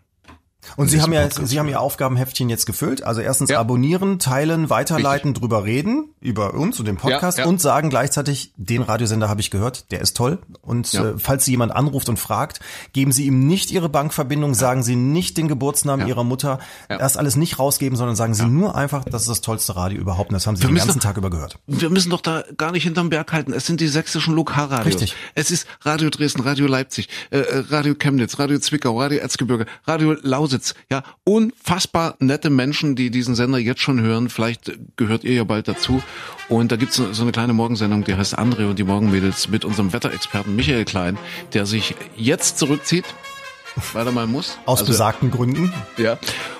Und 0.76 0.88
Sie 0.88 1.00
haben 1.00 1.12
ja, 1.12 1.22
Podcast 1.22 1.48
Sie 1.48 1.58
haben 1.58 1.68
Ihr 1.68 1.80
Aufgabenheftchen 1.80 2.48
jetzt 2.48 2.66
gefüllt. 2.66 3.02
Also 3.02 3.20
erstens 3.20 3.50
Ja. 3.50 3.60
abonnieren, 3.60 4.18
teilen, 4.18 4.70
weiterleiten, 4.70 5.34
drüber 5.34 5.64
reden 5.64 6.10
über 6.20 6.54
uns 6.54 6.78
und 6.78 6.86
den 6.86 6.96
Podcast 6.96 7.38
Ja, 7.38 7.44
ja. 7.44 7.48
und 7.50 7.60
sagen 7.60 7.90
gleichzeitig, 7.90 8.52
den 8.56 8.82
Radiosender 8.82 9.28
habe 9.28 9.40
ich 9.40 9.50
gehört, 9.50 9.90
der 9.92 10.00
ist 10.00 10.16
toll. 10.16 10.38
Und 10.62 10.92
äh, 10.94 11.14
falls 11.18 11.44
Sie 11.44 11.52
jemand 11.52 11.72
anruft 11.72 12.08
und 12.08 12.18
fragt, 12.18 12.60
geben 12.92 13.12
Sie 13.12 13.26
ihm 13.26 13.46
nicht 13.46 13.70
Ihre 13.70 13.88
Bankverbindung, 13.88 14.54
sagen 14.54 14.82
Sie 14.82 14.96
nicht 14.96 15.36
den 15.38 15.48
Geburtsnamen. 15.48 16.06
Ihrer 16.08 16.24
Mutter, 16.24 16.58
das 16.88 17.16
alles 17.16 17.36
nicht 17.36 17.58
rausgeben, 17.58 17.96
sondern 17.96 18.16
sagen 18.16 18.34
Sie 18.34 18.46
nur 18.46 18.74
einfach, 18.74 19.04
das 19.04 19.22
ist 19.22 19.28
das 19.28 19.40
tollste 19.40 19.76
Radio 19.76 20.00
überhaupt. 20.00 20.30
Und 20.30 20.34
das 20.34 20.46
haben 20.46 20.56
Sie 20.56 20.62
Wir 20.62 20.68
den 20.68 20.76
ganzen 20.76 20.94
doch- 20.98 21.04
Tag 21.04 21.16
über 21.16 21.30
gehört. 21.30 21.58
Wir 21.66 21.90
müssen 21.90 22.10
doch 22.10 22.20
da 22.20 22.44
gar 22.56 22.72
nicht 22.72 22.82
hinterm 22.84 23.10
Berg 23.10 23.32
halten. 23.32 23.52
Es 23.52 23.66
sind 23.66 23.80
die 23.80 23.88
sächsischen 23.88 24.34
Lokalradios. 24.34 24.86
Richtig. 24.86 25.14
Es 25.34 25.50
ist 25.50 25.66
Radio 25.82 26.10
Dresden, 26.10 26.40
Radio 26.42 26.66
Leipzig, 26.66 27.08
äh, 27.30 27.38
äh, 27.38 27.64
Radio 27.70 27.94
Chemnitz, 27.94 28.38
Radio 28.38 28.58
Zwickau, 28.58 29.00
Radio 29.00 29.18
Erzgebirge, 29.18 29.66
Radio 29.86 30.14
Lausitz. 30.22 30.57
Ja, 30.90 31.02
unfassbar 31.24 32.16
nette 32.18 32.50
Menschen, 32.50 32.96
die 32.96 33.11
diesen 33.11 33.34
Sender 33.34 33.59
jetzt 33.59 33.80
schon 33.80 34.00
hören. 34.00 34.28
Vielleicht 34.28 34.72
gehört 34.96 35.24
ihr 35.24 35.34
ja 35.34 35.44
bald 35.44 35.68
dazu. 35.68 36.02
Und 36.48 36.72
da 36.72 36.76
gibt's 36.76 36.96
so 36.96 37.12
so 37.12 37.22
eine 37.22 37.32
kleine 37.32 37.52
Morgensendung, 37.52 38.04
die 38.04 38.14
heißt 38.14 38.38
André 38.38 38.68
und 38.68 38.78
die 38.78 38.84
Morgenmädels 38.84 39.48
mit 39.48 39.64
unserem 39.64 39.92
Wetterexperten 39.92 40.54
Michael 40.56 40.84
Klein, 40.84 41.18
der 41.52 41.66
sich 41.66 41.94
jetzt 42.16 42.59
zurückzieht, 42.59 43.04
weil 43.92 44.06
er 44.06 44.12
mal 44.12 44.26
muss. 44.26 44.59
Aus 44.66 44.80
Also, 44.80 44.92
besagten 44.92 45.30
Gründen. 45.30 45.72
Ja. 45.96 46.18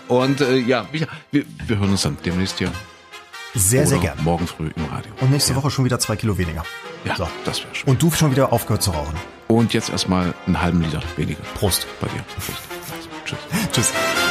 Und 0.09 0.41
äh, 0.41 0.57
ja, 0.57 0.87
wir, 0.93 1.07
wir 1.33 1.79
hören 1.79 1.91
uns 1.91 2.03
dann 2.03 2.17
demnächst 2.25 2.59
hier. 2.59 2.71
Sehr, 3.55 3.87
sehr 3.87 3.99
Oder 3.99 4.09
gern. 4.15 4.25
Morgen 4.25 4.47
früh 4.47 4.71
im 4.77 4.85
Radio. 4.87 5.11
Und 5.21 5.31
nächste 5.31 5.57
Woche 5.57 5.71
schon 5.71 5.85
wieder 5.85 5.99
zwei 5.99 6.17
Kilo 6.17 6.37
weniger. 6.39 6.65
Ja, 7.05 7.17
So. 7.17 7.29
das 7.45 7.61
wäre 7.63 7.75
schön. 7.75 7.89
Und 7.89 8.03
du 8.03 8.11
schon 8.11 8.31
wieder 8.31 8.53
aufgehört 8.53 8.83
zu 8.83 8.91
rauchen. 8.91 9.15
Und 9.49 9.73
jetzt 9.73 9.89
erstmal 9.89 10.35
einen 10.47 10.61
halben 10.61 10.83
Liter 10.83 11.03
weniger. 11.17 11.41
Prost. 11.55 11.87
Bei 12.01 12.09
dir. 12.09 12.23
Prost. 12.35 12.68
Tschüss. 13.29 13.39
Tschüss. 13.73 14.28